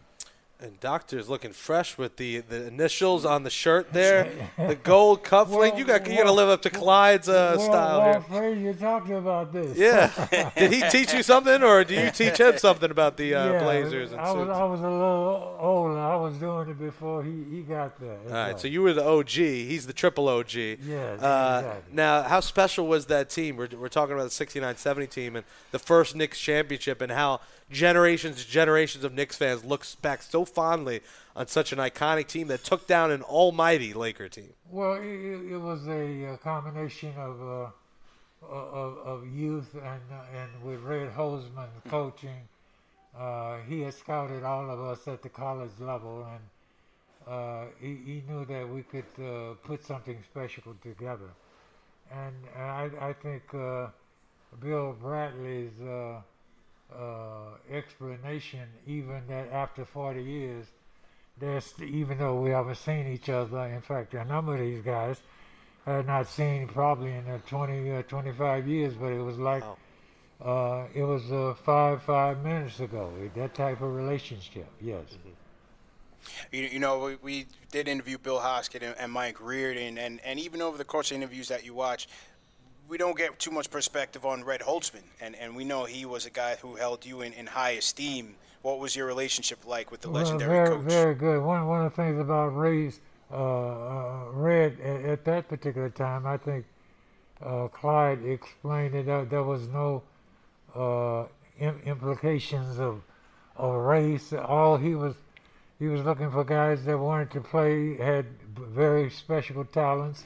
And 0.60 0.78
Doctor's 0.80 1.28
looking 1.28 1.52
fresh 1.52 1.98
with 1.98 2.16
the, 2.16 2.38
the 2.38 2.68
initials 2.68 3.26
on 3.26 3.42
the 3.42 3.50
shirt 3.50 3.92
there, 3.92 4.30
the 4.56 4.76
gold 4.76 5.22
cufflink. 5.24 5.76
you 5.76 5.84
got 5.84 6.08
you 6.08 6.16
got 6.16 6.24
to 6.24 6.32
live 6.32 6.48
up 6.48 6.62
to 6.62 6.70
Clyde's 6.70 7.28
uh, 7.28 7.56
well, 7.58 7.66
style 7.66 7.98
well, 8.00 8.12
here. 8.12 8.20
Fred, 8.22 8.58
you 8.60 8.72
talked 8.72 9.10
about 9.10 9.52
this. 9.52 9.76
Yeah. 9.76 10.50
Did 10.56 10.72
he 10.72 10.82
teach 10.88 11.12
you 11.12 11.22
something, 11.24 11.62
or 11.62 11.82
do 11.84 11.94
you 11.94 12.10
teach 12.10 12.38
him 12.38 12.56
something 12.56 12.90
about 12.90 13.16
the 13.16 13.34
uh, 13.34 13.52
Yeah, 13.52 13.62
Blazers 13.62 14.12
and 14.12 14.20
I 14.20 14.32
was, 14.32 14.46
suits? 14.46 14.56
I 14.56 14.64
was 14.64 14.80
a 14.80 14.88
little 14.90 15.56
older. 15.60 15.98
I 15.98 16.16
was 16.16 16.36
doing 16.36 16.70
it 16.70 16.78
before 16.78 17.24
he, 17.24 17.44
he 17.50 17.62
got 17.62 17.98
there. 18.00 18.16
All 18.28 18.32
right, 18.32 18.58
so 18.58 18.68
you 18.68 18.80
were 18.80 18.92
the 18.92 19.04
OG. 19.04 19.28
He's 19.30 19.86
the 19.86 19.92
triple 19.92 20.28
OG. 20.28 20.54
Yeah, 20.54 20.70
Uh, 21.20 21.58
exactly. 21.58 21.92
Now, 21.92 22.22
how 22.22 22.40
special 22.40 22.86
was 22.86 23.06
that 23.06 23.28
team? 23.28 23.56
We're, 23.56 23.68
we're 23.76 23.88
talking 23.88 24.14
about 24.14 24.30
the 24.30 24.46
69-70 24.46 25.10
team 25.10 25.36
and 25.36 25.44
the 25.72 25.78
first 25.80 26.14
Knicks 26.14 26.38
championship 26.38 27.02
and 27.02 27.10
how 27.12 27.40
generations 27.70 28.44
generations 28.44 29.04
of 29.04 29.12
Knicks 29.12 29.36
fans 29.36 29.64
look 29.64 29.86
back 30.02 30.22
so 30.22 30.44
fondly 30.44 31.00
on 31.34 31.46
such 31.46 31.72
an 31.72 31.78
iconic 31.78 32.26
team 32.26 32.48
that 32.48 32.62
took 32.62 32.86
down 32.86 33.10
an 33.10 33.22
almighty 33.22 33.92
Laker 33.92 34.28
team. 34.28 34.52
Well, 34.70 34.94
it, 34.94 35.56
was 35.56 35.86
a, 35.88 36.26
uh 36.26 36.36
combination 36.38 37.12
of, 37.16 37.42
uh, 37.42 38.46
of 38.46 38.98
of 38.98 39.26
youth 39.34 39.74
and 39.74 40.02
uh, 40.12 40.38
and 40.40 40.62
with 40.62 40.80
Red 40.80 41.12
Holzman 41.14 41.68
coaching, 41.88 42.48
uh, 43.18 43.58
he 43.68 43.80
had 43.82 43.94
scouted 43.94 44.42
all 44.42 44.70
of 44.70 44.80
us 44.80 45.06
at 45.08 45.22
the 45.22 45.28
college 45.28 45.78
level, 45.80 46.26
and 46.30 47.32
uh, 47.32 47.64
he, 47.80 47.96
he 48.04 48.22
knew 48.28 48.44
that 48.44 48.68
we 48.68 48.82
could 48.82 49.04
uh, 49.18 49.54
put 49.62 49.82
something 49.84 50.18
special 50.30 50.74
together. 50.82 51.30
And 52.12 52.34
I, 52.56 52.90
I 53.00 53.12
think 53.14 53.42
uh, 53.54 53.86
Bill 54.60 54.94
Bradley's 55.00 55.72
uh, 56.98 57.74
explanation, 57.74 58.68
even 58.86 59.22
that 59.28 59.50
after 59.52 59.84
40 59.84 60.22
years, 60.22 60.66
there's 61.38 61.72
even 61.80 62.18
though 62.18 62.40
we 62.40 62.50
haven't 62.50 62.76
seen 62.76 63.08
each 63.08 63.28
other. 63.28 63.66
In 63.66 63.80
fact, 63.80 64.14
a 64.14 64.24
number 64.24 64.54
of 64.54 64.60
these 64.60 64.82
guys 64.82 65.20
had 65.84 66.06
not 66.06 66.28
seen 66.28 66.68
probably 66.68 67.12
in 67.12 67.24
the 67.26 67.38
20, 67.40 67.90
uh, 67.90 68.02
25 68.02 68.68
years, 68.68 68.94
but 68.94 69.08
it 69.12 69.20
was 69.20 69.38
like 69.38 69.64
uh, 70.42 70.84
it 70.94 71.02
was 71.02 71.30
uh, 71.32 71.54
five 71.64 72.02
five 72.02 72.42
minutes 72.44 72.80
ago. 72.80 73.12
That 73.34 73.54
type 73.54 73.80
of 73.80 73.94
relationship, 73.94 74.66
yes. 74.80 75.04
You, 76.50 76.62
you 76.62 76.78
know, 76.78 76.98
we, 77.00 77.16
we 77.16 77.46
did 77.70 77.86
interview 77.86 78.16
Bill 78.18 78.38
Hosket 78.38 78.82
and, 78.82 78.94
and 78.98 79.12
Mike 79.12 79.40
Riordan, 79.40 79.98
and, 79.98 80.20
and 80.24 80.40
even 80.40 80.62
over 80.62 80.78
the 80.78 80.84
course 80.84 81.10
of 81.10 81.16
interviews 81.16 81.48
that 81.48 81.64
you 81.64 81.74
watch, 81.74 82.08
we 82.88 82.98
don't 82.98 83.16
get 83.16 83.38
too 83.38 83.50
much 83.50 83.70
perspective 83.70 84.24
on 84.24 84.44
Red 84.44 84.60
Holzman, 84.60 85.02
and, 85.20 85.34
and 85.36 85.56
we 85.56 85.64
know 85.64 85.84
he 85.84 86.04
was 86.04 86.26
a 86.26 86.30
guy 86.30 86.56
who 86.56 86.76
held 86.76 87.04
you 87.04 87.22
in, 87.22 87.32
in 87.32 87.46
high 87.46 87.70
esteem. 87.72 88.36
What 88.62 88.78
was 88.78 88.96
your 88.96 89.06
relationship 89.06 89.66
like 89.66 89.90
with 89.90 90.00
the 90.00 90.10
Well, 90.10 90.22
legendary 90.22 90.50
very, 90.50 90.68
coach? 90.76 90.84
very 90.86 91.14
good. 91.14 91.42
One 91.42 91.66
one 91.66 91.84
of 91.84 91.92
the 91.94 91.96
things 92.02 92.18
about 92.18 92.48
Ray's 92.56 93.00
uh, 93.30 93.36
uh, 93.36 94.24
Red 94.32 94.78
at, 94.80 95.04
at 95.04 95.24
that 95.26 95.48
particular 95.48 95.90
time, 95.90 96.26
I 96.26 96.36
think 96.36 96.64
uh, 97.44 97.68
Clyde 97.68 98.24
explained. 98.24 98.94
That 98.94 99.28
there 99.28 99.42
was 99.42 99.68
no 99.68 100.02
uh, 100.74 101.24
im- 101.60 101.80
implications 101.84 102.78
of 102.78 103.02
of 103.56 103.74
race. 103.74 104.32
All 104.32 104.76
he 104.78 104.94
was 104.94 105.14
he 105.78 105.86
was 105.88 106.00
looking 106.02 106.30
for 106.30 106.42
guys 106.44 106.84
that 106.86 106.96
wanted 106.98 107.30
to 107.32 107.40
play, 107.40 107.96
had 107.96 108.26
very 108.56 109.10
special 109.10 109.64
talents, 109.66 110.24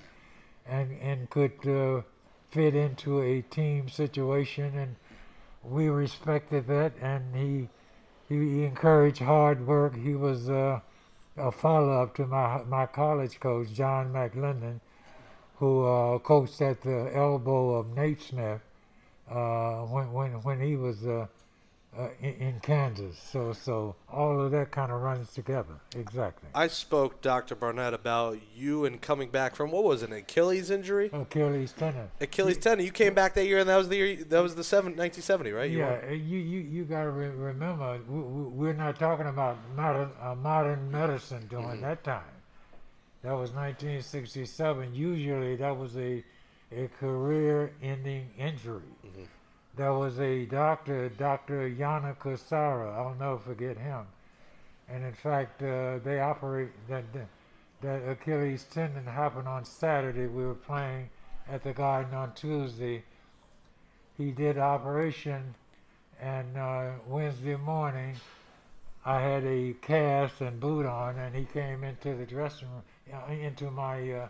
and 0.67 0.97
and 1.01 1.29
could 1.31 1.53
uh, 1.67 2.03
fit 2.51 2.75
into 2.75 3.21
a 3.21 3.43
team 3.43 3.89
situation, 3.89 4.77
and 4.79 4.97
we 5.63 5.89
respected 5.89 6.67
that. 6.69 6.93
And 7.01 7.35
he 7.35 7.69
he 8.29 8.65
encouraged 8.65 9.21
hard 9.21 9.67
work. 9.67 9.97
He 9.97 10.15
was 10.15 10.49
uh, 10.51 10.81
a 11.37 11.53
follow-up 11.53 12.15
to 12.17 12.27
my 12.27 12.63
my 12.65 12.87
college 12.87 13.41
coach, 13.41 13.73
John 13.73 14.13
McLendon, 14.13 14.81
who 15.57 15.85
uh, 15.87 16.19
coached 16.19 16.61
at 16.63 16.83
the 16.83 17.11
elbow 17.15 17.75
of 17.75 17.95
Naismith 17.97 18.61
uh, 19.31 19.83
when 19.83 20.13
when 20.13 20.33
when 20.43 20.61
he 20.61 20.77
was 20.77 21.07
uh, 21.99 22.09
in, 22.21 22.35
in 22.35 22.61
Kansas. 22.61 23.19
So 23.33 23.53
so 23.53 23.97
all 24.09 24.41
of 24.41 24.51
that 24.53 24.71
kind 24.71 24.93
of 24.93 25.01
runs 25.03 25.33
together. 25.33 25.75
Exactly. 25.97 26.49
I 26.55 26.69
spoke 26.69 27.21
Dr. 27.21 27.55
Barnett 27.57 27.93
about 27.93 28.39
you 28.55 28.85
and 28.85 29.01
coming 29.03 29.31
back 29.31 29.57
from 29.57 29.71
what 29.73 29.83
was 29.85 30.03
it, 30.03 30.11
an 30.11 30.17
Achilles 30.17 30.71
injury? 30.71 31.11
Achilles 31.13 31.73
tendon. 31.73 32.09
Achilles 32.21 32.59
tendon. 32.59 32.87
You 32.87 32.93
came 32.93 33.15
back 33.15 33.35
that 33.35 33.47
year, 33.47 33.59
and 33.59 33.69
that 33.69 33.77
was 33.77 33.89
the 33.89 33.97
year. 33.97 34.17
That 34.25 34.41
was 34.43 34.55
the 34.55 34.65
seven, 34.65 34.93
1970, 34.97 35.53
right? 35.53 35.71
You 35.71 35.79
Yeah, 35.79 35.91
were- 36.07 36.13
you 36.15 36.39
you 36.39 36.61
you 36.61 36.85
got 36.85 37.03
to 37.03 37.11
re- 37.11 37.29
remember, 37.29 37.99
we, 38.09 38.21
we're 38.21 38.73
not 38.73 38.99
talking 38.99 39.27
about 39.27 39.59
modern 39.75 40.11
uh, 40.23 40.35
modern 40.37 40.91
medicine 40.91 41.47
during 41.51 41.67
Mhm. 41.67 41.81
that 41.83 42.05
time. 42.05 42.23
That 43.23 43.33
was 43.33 43.51
1967. 43.53 44.95
Usually, 44.95 45.57
that 45.57 45.77
was 45.77 45.97
a 45.97 46.23
a 46.71 46.87
career-ending 47.01 48.29
injury. 48.39 48.83
There 49.79 49.95
was 49.95 50.19
a 50.19 50.45
doctor, 50.45 51.09
Dr. 51.09 51.71
Yana 51.71 52.17
Kusara. 52.17 52.97
I'll 52.97 53.15
never 53.15 53.39
forget 53.39 53.79
him. 53.79 54.07
And 54.89 55.05
in 55.05 55.13
fact, 55.13 55.63
uh, 55.63 56.01
they 56.03 56.19
operate 56.19 56.71
that 56.89 57.05
that 57.83 58.09
Achilles 58.09 58.65
tendon 58.65 59.07
happened 59.07 59.47
on 59.47 59.65
Saturday. 59.65 60.27
We 60.27 60.45
were 60.45 60.57
playing 60.57 61.11
at 61.49 61.63
the 61.63 61.73
Garden 61.73 62.13
on 62.13 62.35
Tuesday. 62.35 63.05
He 64.17 64.33
did 64.33 64.59
operation, 64.59 65.55
and 66.21 66.57
uh, 66.57 66.91
Wednesday 67.07 67.55
morning, 67.55 68.17
I 69.05 69.21
had 69.21 69.45
a 69.45 69.75
cast 69.75 70.41
and 70.41 70.59
boot 70.59 70.87
on, 70.87 71.17
and 71.21 71.37
he 71.37 71.45
came 71.45 71.85
into 71.85 72.17
the 72.17 72.27
dressing 72.27 72.67
room, 72.67 72.83
uh, 73.15 73.33
into 73.33 73.71
my 73.71 74.11
uh, 74.11 74.29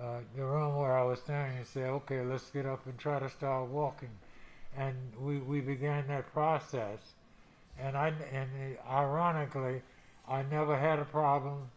uh, 0.00 0.18
the 0.34 0.44
room 0.44 0.74
where 0.74 0.98
I 0.98 1.04
was 1.04 1.20
standing, 1.20 1.58
and 1.58 1.66
said, 1.68 1.90
"Okay, 1.90 2.22
let's 2.22 2.50
get 2.50 2.66
up 2.66 2.84
and 2.86 2.98
try 2.98 3.20
to 3.20 3.30
start 3.30 3.68
walking." 3.68 4.10
And 4.76 4.96
we, 5.20 5.38
we 5.38 5.60
began 5.60 6.06
that 6.08 6.32
process, 6.32 6.98
and 7.78 7.96
I 7.96 8.12
and 8.32 8.48
ironically, 8.90 9.82
I 10.28 10.42
never 10.42 10.76
had 10.76 10.98
a 10.98 11.04
problem 11.04 11.70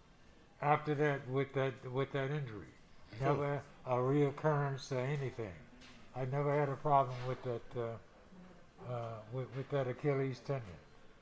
after 0.62 0.96
that 0.96 1.28
with 1.30 1.54
that 1.54 1.74
with 1.92 2.12
that 2.14 2.32
injury. 2.32 2.74
Never 3.22 3.62
a 3.86 3.96
reoccurrence 3.96 4.92
or 4.92 5.00
anything. 5.00 5.54
I 6.16 6.26
never 6.26 6.58
had 6.58 6.70
a 6.70 6.76
problem 6.76 7.16
with 7.28 7.42
that 7.44 7.80
uh, 7.80 8.92
uh, 8.92 9.10
with, 9.32 9.48
with 9.56 9.70
that 9.70 9.88
Achilles 9.88 10.40
tendon, 10.46 10.64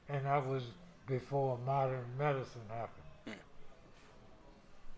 and 0.10 0.26
that 0.26 0.46
was 0.46 0.64
before 1.08 1.58
modern 1.66 2.06
medicine 2.18 2.62
happened. 2.70 3.05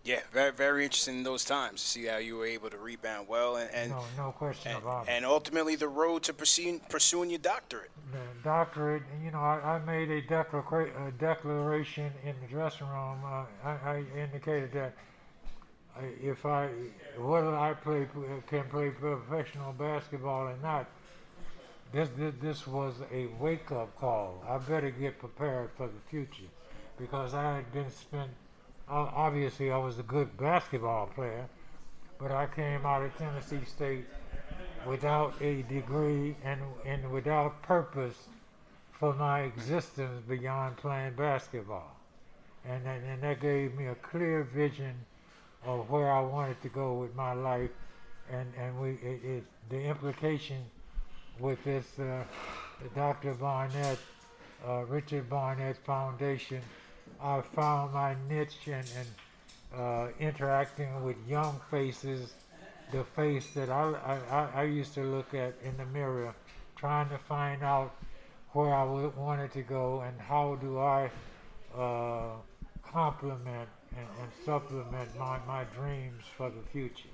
Yeah, 0.08 0.22
very 0.32 0.54
very 0.54 0.86
interesting 0.86 1.18
in 1.18 1.24
those 1.24 1.44
times 1.44 1.82
to 1.82 1.88
see 1.88 2.06
how 2.06 2.16
you 2.16 2.38
were 2.38 2.46
able 2.46 2.70
to 2.70 2.78
rebound 2.78 3.28
well 3.28 3.58
and 3.58 3.70
and, 3.74 3.92
No, 3.92 4.04
no 4.16 4.32
question 4.32 4.72
and, 4.72 4.82
about 4.82 5.06
it. 5.06 5.10
and 5.12 5.26
ultimately 5.26 5.76
the 5.76 5.90
road 5.90 6.24
to 6.24 6.34
pursuing 6.34 6.80
pursuing 6.88 7.30
your 7.30 7.40
doctorate. 7.40 7.92
the 8.14 8.20
doctorate, 8.42 9.04
you 9.22 9.32
know, 9.32 9.40
I, 9.40 9.76
I 9.76 9.80
made 9.80 10.10
a, 10.10 10.22
declara- 10.22 11.08
a 11.10 11.12
declaration 11.12 12.10
in 12.24 12.34
the 12.42 12.48
dressing 12.48 12.88
room. 12.88 13.20
Uh, 13.26 13.44
I, 13.66 13.74
I 13.96 14.04
indicated 14.18 14.72
that 14.72 14.94
if 16.24 16.46
I, 16.46 16.70
whether 17.18 17.54
I 17.54 17.74
play 17.74 18.08
can 18.48 18.64
play 18.70 18.92
professional 18.92 19.74
basketball 19.74 20.44
or 20.48 20.58
not, 20.64 20.86
this, 21.92 22.08
this 22.18 22.34
this 22.42 22.66
was 22.66 22.94
a 23.12 23.28
wake 23.42 23.74
up 23.74 23.94
call. 24.00 24.42
I 24.48 24.58
better 24.58 24.90
get 24.90 25.20
prepared 25.20 25.72
for 25.76 25.88
the 25.88 26.02
future 26.10 26.50
because 26.98 27.34
I 27.34 27.58
had 27.58 27.74
been 27.74 27.92
spent. 27.92 28.32
Obviously, 28.90 29.72
I 29.72 29.78
was 29.78 30.00
a 30.00 30.04
good 30.04 30.36
basketball 30.38 31.08
player, 31.08 31.46
but 32.20 32.32
I 32.32 32.46
came 32.48 32.86
out 32.86 33.04
of 33.04 33.16
Tennessee 33.18 33.66
State 33.66 34.06
without 34.86 35.34
a 35.42 35.64
degree 35.64 36.36
and, 36.44 36.62
and 36.86 37.12
without 37.12 37.62
purpose 37.64 38.16
for 38.98 39.14
my 39.14 39.42
existence 39.42 40.22
beyond 40.28 40.78
playing 40.78 41.14
basketball. 41.16 41.96
And, 42.66 42.86
that- 42.86 43.02
and 43.02 43.22
that 43.24 43.42
gave 43.42 43.76
me 43.76 43.88
a 43.88 43.96
clear 43.96 44.44
vision 44.44 44.94
of 45.66 45.90
where 45.90 46.12
I 46.12 46.22
wanted 46.22 46.62
to 46.62 46.70
go 46.70 46.94
with 46.94 47.14
my 47.16 47.34
life. 47.34 47.72
And, 48.32 48.52
and 48.58 48.80
we, 48.80 48.92
it, 48.92 49.22
it, 49.24 49.44
the 49.70 49.82
implication 49.82 50.64
with 51.40 51.62
this 51.66 51.86
uh, 52.00 52.24
Dr. 52.96 53.34
Barnett, 53.36 53.98
uh, 54.68 54.84
Richard 54.88 55.30
Barnett 55.30 55.78
Foundation, 55.86 56.62
I 57.22 57.42
found 57.42 57.94
my 57.94 58.16
niche 58.30 58.68
and, 58.68 58.86
and 58.98 59.80
uh, 59.80 60.08
interacting 60.20 61.04
with 61.04 61.16
young 61.28 61.60
faces 61.72 62.34
the 62.92 63.04
face 63.04 63.48
that 63.54 63.70
I, 63.70 63.92
I, 64.06 64.36
I- 64.36 64.50
I 64.62 64.64
used 64.64 64.94
to 64.96 65.02
look 65.04 65.34
at 65.34 65.54
in 65.64 65.76
the 65.78 65.86
mirror, 65.88 66.34
trying 66.76 67.10
to 67.10 67.18
find 67.18 67.64
out 67.64 67.94
where 68.54 68.74
I 68.74 68.84
wanted 68.84 69.52
to 69.54 69.62
go 69.62 70.02
and 70.02 70.20
how 70.22 70.56
do 70.56 70.80
I 70.80 71.12
uh, 71.78 72.36
complement 72.82 73.68
and, 73.96 74.08
and 74.22 74.32
supplement 74.46 75.10
my, 75.18 75.38
my 75.46 75.64
dreams 75.76 76.24
for 76.38 76.50
the 76.50 76.62
future. 76.72 77.10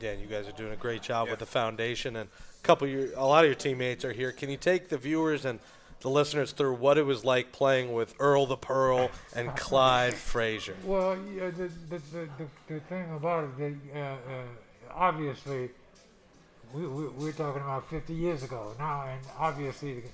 Yeah, 0.00 0.12
you 0.12 0.26
guys 0.26 0.46
are 0.46 0.52
doing 0.52 0.72
a 0.72 0.76
great 0.76 1.00
job 1.02 1.30
with 1.30 1.38
the 1.38 1.46
foundation, 1.46 2.16
and 2.16 2.28
a 2.28 2.62
couple 2.62 2.86
of 2.86 2.92
your, 2.92 3.08
a 3.16 3.24
lot 3.24 3.44
of 3.44 3.48
your 3.48 3.54
teammates 3.54 4.04
are 4.04 4.12
here. 4.12 4.30
Can 4.30 4.50
you 4.50 4.58
take 4.58 4.90
the 4.90 4.98
viewers 4.98 5.46
and 5.46 5.58
the 6.00 6.10
listeners 6.10 6.52
through 6.52 6.74
what 6.74 6.98
it 6.98 7.02
was 7.02 7.24
like 7.24 7.52
playing 7.52 7.92
with 7.92 8.14
Earl 8.18 8.46
the 8.46 8.56
Pearl 8.56 9.10
and 9.34 9.54
Clyde 9.56 10.14
Frazier? 10.14 10.76
Well, 10.84 11.16
yeah, 11.34 11.50
the, 11.50 11.70
the, 11.88 11.98
the, 11.98 12.28
the, 12.38 12.74
the 12.74 12.80
thing 12.80 13.10
about 13.14 13.44
it, 13.44 13.58
the, 13.92 13.98
uh, 13.98 14.02
uh, 14.02 14.16
obviously, 14.94 15.70
we, 16.72 16.86
we, 16.86 17.08
we're 17.08 17.32
talking 17.32 17.62
about 17.62 17.88
50 17.88 18.12
years 18.12 18.42
ago 18.42 18.74
now, 18.78 19.04
and 19.08 19.20
obviously 19.38 20.00
the, 20.00 20.08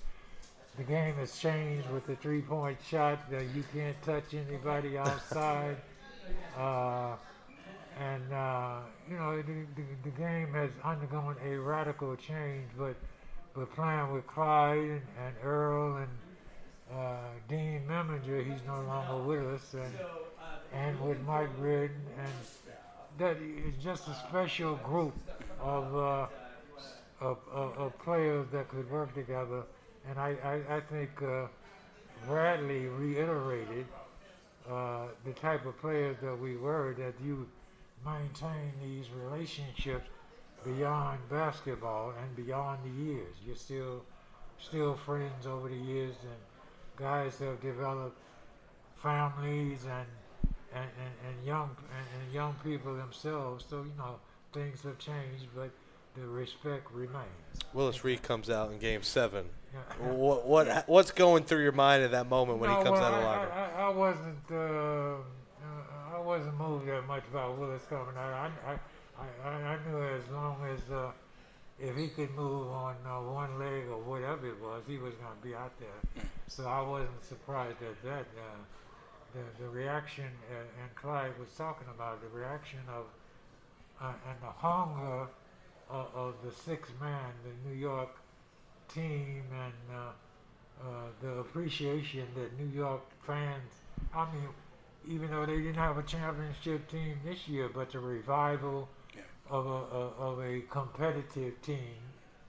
the 0.79 0.85
game 0.85 1.15
has 1.17 1.37
changed 1.39 1.89
with 1.91 2.07
the 2.07 2.17
three-point 2.17 2.79
shot. 2.89 3.19
Uh, 3.33 3.39
you 3.55 3.65
can't 3.75 4.01
touch 4.03 4.35
anybody 4.35 4.97
outside. 4.99 5.77
Uh, 6.57 7.15
and, 8.01 8.33
uh, 8.33 8.79
you 9.11 9.17
know, 9.17 9.37
the, 9.37 9.67
the, 9.77 9.83
the 10.05 10.11
game 10.11 10.53
has 10.55 10.71
undergone 10.85 11.37
a 11.45 11.57
radical 11.57 12.17
change, 12.17 12.69
but, 12.79 12.97
but 13.55 13.75
playing 13.75 14.13
with 14.13 14.27
Clyde 14.27 14.79
and, 14.79 15.35
Earl 15.43 15.97
and 15.97 16.09
uh, 16.99 17.17
Dean 17.49 17.83
Meminger, 17.89 18.45
he's 18.45 18.63
no 18.67 18.81
longer 18.83 19.23
with 19.23 19.47
us, 19.47 19.75
and, 19.75 19.95
and 20.73 21.01
with 21.01 21.21
Mike 21.27 21.51
Riordan, 21.59 21.97
and 22.19 22.33
that 23.19 23.37
is 23.37 23.75
just 23.83 24.09
a 24.09 24.15
special 24.29 24.77
group 24.77 25.15
of, 25.61 25.97
uh, 25.97 26.27
of, 27.21 27.39
of, 27.53 27.79
of 27.79 27.99
players 27.99 28.47
that 28.53 28.69
could 28.69 28.91
work 28.91 29.15
together. 29.15 29.63
And 30.09 30.19
I, 30.19 30.37
I, 30.45 30.77
I 30.77 30.81
think 30.81 31.11
uh, 31.23 31.47
Bradley 32.27 32.87
reiterated 32.87 33.87
uh, 34.69 35.07
the 35.25 35.33
type 35.33 35.67
of 35.67 35.79
players 35.81 36.17
that 36.23 36.39
we 36.39 36.57
were, 36.57 36.95
that 36.99 37.15
you 37.25 37.47
maintain 38.05 38.73
these 38.83 39.07
relationships 39.11 40.09
beyond 40.65 41.19
basketball 41.31 42.13
and 42.21 42.37
beyond 42.37 42.81
the 42.85 43.05
years. 43.05 43.35
You're 43.45 43.57
still 43.57 44.05
still 44.59 44.95
friends 44.95 45.47
over 45.47 45.69
the 45.69 45.77
years, 45.77 46.15
and 46.23 46.41
guys 46.97 47.39
have 47.39 47.61
developed 47.61 48.19
families 49.03 49.85
and 49.85 50.07
and, 50.75 50.85
and, 50.85 51.15
and 51.29 51.47
young 51.47 51.77
and, 51.97 52.23
and 52.23 52.35
young 52.35 52.55
people 52.65 52.95
themselves. 52.95 53.65
So 53.69 53.79
you 53.83 53.93
know 53.99 54.17
things 54.53 54.83
have 54.83 54.99
changed, 54.99 55.47
but 55.55 55.71
the 56.15 56.27
respect 56.27 56.91
remains. 56.93 57.27
Willis 57.73 58.05
Reed 58.05 58.23
comes 58.23 58.51
out 58.51 58.71
in 58.71 58.79
Game 58.79 59.03
Seven. 59.03 59.47
Yeah. 59.73 60.07
What 60.09 60.47
what 60.47 60.89
what's 60.89 61.11
going 61.11 61.45
through 61.45 61.63
your 61.63 61.73
mind 61.73 62.03
at 62.03 62.11
that 62.11 62.29
moment 62.29 62.59
when 62.59 62.71
no, 62.71 62.79
he 62.79 62.85
comes 62.85 63.01
well, 63.01 63.05
out 63.05 63.15
of 63.15 63.21
the 63.21 63.27
I, 63.27 63.37
locker? 63.37 63.53
I, 63.53 63.83
I 63.83 63.89
wasn't. 63.89 64.51
Uh, 64.51 64.57
uh, 64.57 66.17
I 66.17 66.21
wasn't 66.21 66.57
moved 66.59 66.87
that 66.89 67.07
much 67.07 67.25
about 67.31 67.59
Willis 67.59 67.83
coming 67.89 68.17
out. 68.17 68.51
I, 68.67 68.73
I, 68.73 68.79
I, 69.45 69.49
I 69.49 69.79
knew 69.87 70.03
as 70.03 70.29
long 70.31 70.57
as 70.73 70.81
uh, 70.93 71.11
if 71.81 71.97
he 71.97 72.09
could 72.09 72.31
move 72.35 72.69
on 72.69 72.97
uh, 73.07 73.21
one 73.21 73.59
leg 73.59 73.89
or 73.91 73.99
whatever 73.99 74.47
it 74.47 74.61
was, 74.61 74.83
he 74.87 74.99
was 74.99 75.15
going 75.15 75.37
to 75.41 75.47
be 75.47 75.55
out 75.55 75.73
there. 75.79 76.25
So 76.47 76.67
I 76.67 76.81
wasn't 76.83 77.25
surprised 77.25 77.83
at 77.83 78.03
that. 78.05 78.27
Uh, 78.37 78.59
the, 79.35 79.65
the 79.65 79.69
reaction, 79.71 80.27
uh, 80.51 80.83
and 80.83 80.95
Clyde 80.95 81.33
was 81.41 81.49
talking 81.57 81.89
about 81.95 82.21
the 82.21 82.29
reaction 82.39 82.81
of 82.89 83.05
uh, 84.01 84.13
and 84.29 84.41
the 84.43 84.51
hunger 84.51 85.29
of, 85.89 86.07
of 86.15 86.35
the 86.45 86.53
six 86.53 86.89
man, 87.01 87.31
the 87.45 87.69
New 87.69 87.77
York 87.77 88.11
team, 88.93 89.43
and 89.53 89.97
uh, 89.97 90.85
uh, 90.85 90.87
the 91.23 91.29
appreciation 91.41 92.27
that 92.35 92.59
New 92.59 92.71
York 92.77 93.03
fans. 93.27 93.71
I 94.15 94.27
mean, 94.33 94.49
even 95.09 95.31
though 95.31 95.47
they 95.47 95.57
didn't 95.57 95.75
have 95.75 95.99
a 95.99 96.03
championship 96.03 96.91
team 96.91 97.19
this 97.25 97.49
year, 97.49 97.71
but 97.73 97.93
the 97.93 98.01
revival 98.01 98.89
of 99.53 99.67
a, 99.67 100.23
of 100.29 100.41
a 100.41 100.63
competitive 100.71 101.61
team 101.61 102.01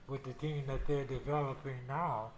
with 0.08 0.24
the 0.24 0.32
team 0.34 0.64
that 0.66 0.86
they're 0.86 1.04
developing 1.04 1.76
now, 1.86 2.30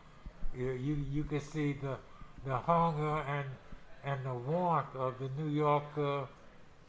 you 0.57 0.73
you, 0.73 0.97
you 1.11 1.25
can 1.25 1.41
see 1.41 1.73
the 1.75 1.97
the 2.45 2.57
hunger 2.57 3.23
and 3.29 3.47
and 4.05 4.25
the 4.25 4.35
warmth 4.35 4.95
of 4.97 5.15
the 5.19 5.29
New 5.41 5.51
York 5.51 5.85
uh, 5.97 6.23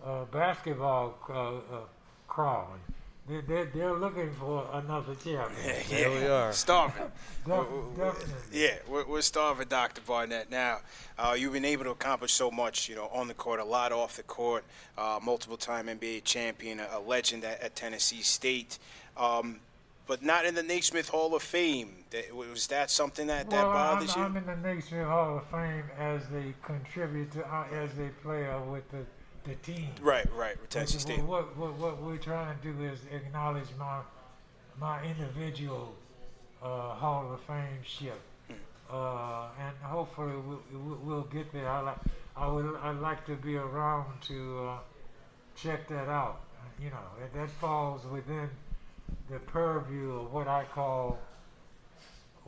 uh, 0.04 0.26
basketball 0.26 1.18
uh, 1.30 1.56
uh, 1.56 1.82
crowd. 2.28 2.80
They're, 3.28 3.42
they're, 3.42 3.66
they're 3.66 3.94
looking 3.94 4.32
for 4.34 4.70
another 4.74 5.14
champion. 5.16 5.76
There 5.90 6.10
we 6.12 6.26
are. 6.28 6.54
Starving. 6.54 7.04
Def- 7.46 7.48
We're- 7.48 7.66
we're- 7.70 7.96
definitely. 8.12 8.34
Yeah, 8.62 8.76
we're, 8.88 9.06
we're 9.06 9.22
starving, 9.22 9.68
Dr. 9.68 10.02
Barnett. 10.08 10.50
Now, 10.50 10.80
uh, 11.20 11.36
you've 11.38 11.52
been 11.54 11.66
able 11.66 11.84
to 11.86 11.90
accomplish 11.92 12.32
so 12.34 12.50
much, 12.50 12.88
you 12.88 12.96
know, 12.96 13.08
on 13.12 13.28
the 13.28 13.34
court, 13.34 13.60
a 13.60 13.66
lot 13.66 13.92
off 13.92 14.16
the 14.16 14.24
court, 14.24 14.64
uh, 14.98 15.20
multiple-time 15.22 15.88
NBA 15.88 16.24
champion, 16.24 16.80
a, 16.80 16.88
a 16.94 17.00
legend 17.02 17.44
at, 17.44 17.62
at 17.62 17.76
Tennessee 17.76 18.22
State, 18.22 18.80
um, 19.18 19.60
but 20.08 20.24
not 20.24 20.46
in 20.46 20.56
the 20.56 20.64
Naismith 20.64 21.10
Hall 21.10 21.36
of 21.36 21.44
Fame. 21.44 22.06
That- 22.12 22.34
Was 22.34 22.68
that 22.68 22.90
something 22.90 23.28
that, 23.28 23.50
that 23.50 23.68
well, 23.68 23.76
I'm, 23.76 23.96
bothers 23.96 24.16
you? 24.16 24.22
I'm 24.22 24.38
in 24.38 24.46
the 24.46 24.56
Naismith 24.56 25.06
Hall 25.06 25.40
of 25.40 25.46
Fame 25.48 25.84
as 26.00 26.22
a 26.34 26.54
contributor, 26.66 27.46
uh, 27.46 27.66
as 27.76 27.90
a 28.00 28.10
player 28.24 28.58
with 28.72 28.90
the, 28.92 29.00
the 29.48 29.56
team. 29.56 29.90
Right, 30.02 30.28
right, 30.36 30.56
Tennessee 30.70 30.96
What- 30.96 31.02
State. 31.02 31.24
What, 31.24 31.58
what, 31.58 31.74
what 31.78 32.02
we're 32.02 32.18
trying 32.18 32.58
to 32.60 32.72
do 32.72 32.84
is 32.84 33.00
acknowledge 33.12 33.70
my 33.80 34.02
my 34.80 35.04
individual 35.04 35.96
uh, 36.62 36.94
Hall 36.94 37.34
of 37.34 37.42
Fame 37.42 37.82
ship, 37.84 38.20
uh, 38.92 39.48
and 39.60 39.76
hopefully 39.82 40.34
we'll, 40.36 41.00
we'll, 41.04 41.24
get 41.24 41.52
there. 41.52 41.68
I 41.68 41.80
like 41.80 41.98
I 42.36 42.48
would 42.48 42.76
I'd 42.84 43.00
like 43.00 43.26
to 43.26 43.36
be 43.36 43.56
around 43.56 44.22
to 44.28 44.68
uh, 44.68 44.78
check 45.56 45.88
that 45.88 46.10
out. 46.10 46.42
You 46.80 46.92
know, 46.92 47.28
that 47.34 47.50
falls 47.60 48.06
within 48.06 48.50
the 49.32 49.40
purview 49.40 50.20
of 50.20 50.32
what 50.32 50.48
I 50.48 50.66
call 50.76 51.18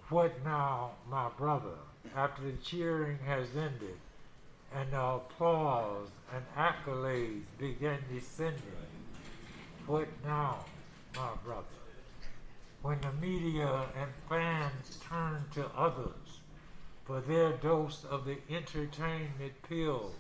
what 0.10 0.34
now, 0.44 0.92
my 1.10 1.30
brother. 1.38 1.78
After 2.16 2.44
the 2.44 2.58
cheering 2.64 3.20
has 3.26 3.48
ended 3.56 3.98
and 4.76 4.92
the 4.92 5.02
applause 5.02 6.10
and 6.34 6.44
accolades 6.58 7.44
begin 7.58 7.98
descending, 8.14 8.62
what 9.88 10.08
now, 10.24 10.66
my 11.16 11.32
brother? 11.44 11.66
When 12.82 13.00
the 13.02 13.12
media 13.14 13.86
and 14.00 14.10
fans 14.30 15.00
turn 15.10 15.44
to 15.56 15.66
others 15.76 16.40
for 17.06 17.20
their 17.22 17.54
dose 17.54 18.06
of 18.10 18.26
the 18.26 18.38
entertainment 18.50 19.54
pill, 19.68 20.12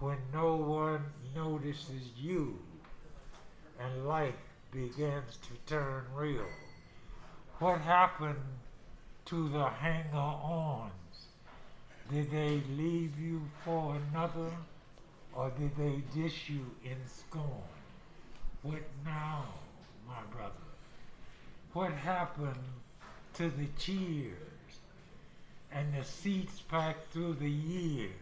when 0.00 0.18
no 0.32 0.56
one 0.56 1.04
notices 1.34 2.10
you 2.16 2.58
and 3.80 4.06
life 4.06 4.34
begins 4.72 5.38
to 5.38 5.72
turn 5.72 6.04
real. 6.14 6.46
What 7.58 7.80
happened 7.80 8.42
to 9.26 9.48
the 9.48 9.68
hanger-ons? 9.68 11.03
Did 12.14 12.30
they 12.30 12.62
leave 12.76 13.18
you 13.18 13.42
for 13.64 13.96
another, 14.12 14.52
or 15.34 15.50
did 15.58 15.76
they 15.76 16.00
dish 16.14 16.48
you 16.48 16.64
in 16.84 16.96
scorn? 17.08 17.74
What 18.62 18.82
now, 19.04 19.46
my 20.06 20.22
brother? 20.30 20.54
What 21.72 21.90
happened 21.90 22.54
to 23.32 23.50
the 23.50 23.66
cheers 23.76 24.78
and 25.72 25.92
the 25.92 26.04
seats 26.04 26.60
packed 26.60 27.12
through 27.12 27.34
the 27.34 27.50
years? 27.50 28.12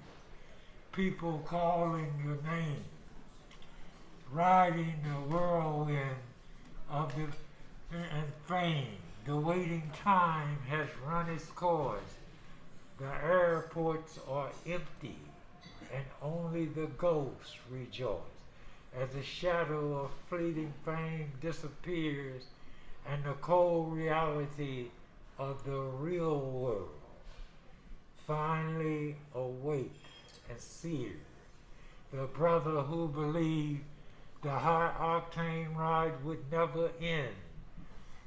People 0.92 1.42
calling 1.44 2.14
your 2.24 2.38
name, 2.50 2.84
riding 4.32 4.94
the 5.04 5.36
whirlwind 5.36 6.16
of 6.90 7.14
the 7.14 7.26
and 7.98 8.32
fame. 8.48 8.96
The 9.26 9.36
waiting 9.36 9.90
time 10.02 10.56
has 10.70 10.88
run 11.06 11.28
its 11.28 11.44
course. 11.50 12.21
The 12.98 13.12
airports 13.24 14.18
are 14.28 14.50
empty, 14.66 15.18
and 15.92 16.04
only 16.20 16.66
the 16.66 16.86
ghosts 16.86 17.56
rejoice. 17.70 18.18
As 18.94 19.10
the 19.10 19.22
shadow 19.22 20.04
of 20.04 20.10
fleeting 20.28 20.72
fame 20.84 21.32
disappears, 21.40 22.44
and 23.06 23.24
the 23.24 23.32
cold 23.34 23.92
reality 23.92 24.88
of 25.38 25.64
the 25.64 25.80
real 25.80 26.40
world 26.40 26.90
finally 28.26 29.16
awake 29.34 30.04
and 30.48 30.60
seared. 30.60 31.20
The 32.12 32.26
brother 32.26 32.82
who 32.82 33.08
believed 33.08 33.84
the 34.42 34.50
high 34.50 34.92
octane 34.98 35.74
ride 35.76 36.24
would 36.24 36.50
never 36.50 36.90
end, 37.00 37.34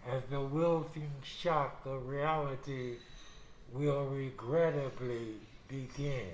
as 0.08 0.24
the 0.30 0.42
wilting 0.42 1.12
shock 1.24 1.82
of 1.86 2.08
reality 2.08 2.96
will 3.76 4.06
regrettably 4.06 5.36
begin, 5.68 6.32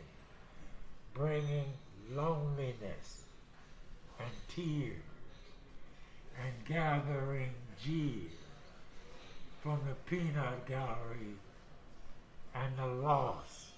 bringing 1.14 1.66
loneliness 2.14 3.24
and 4.20 4.30
tears 4.54 4.94
and 6.44 6.54
gathering 6.68 7.50
jeers 7.84 8.32
from 9.64 9.80
the 9.88 9.96
peanut 10.10 10.68
gallery 10.68 11.36
and 12.54 12.78
the 12.78 12.86
loss 12.86 13.72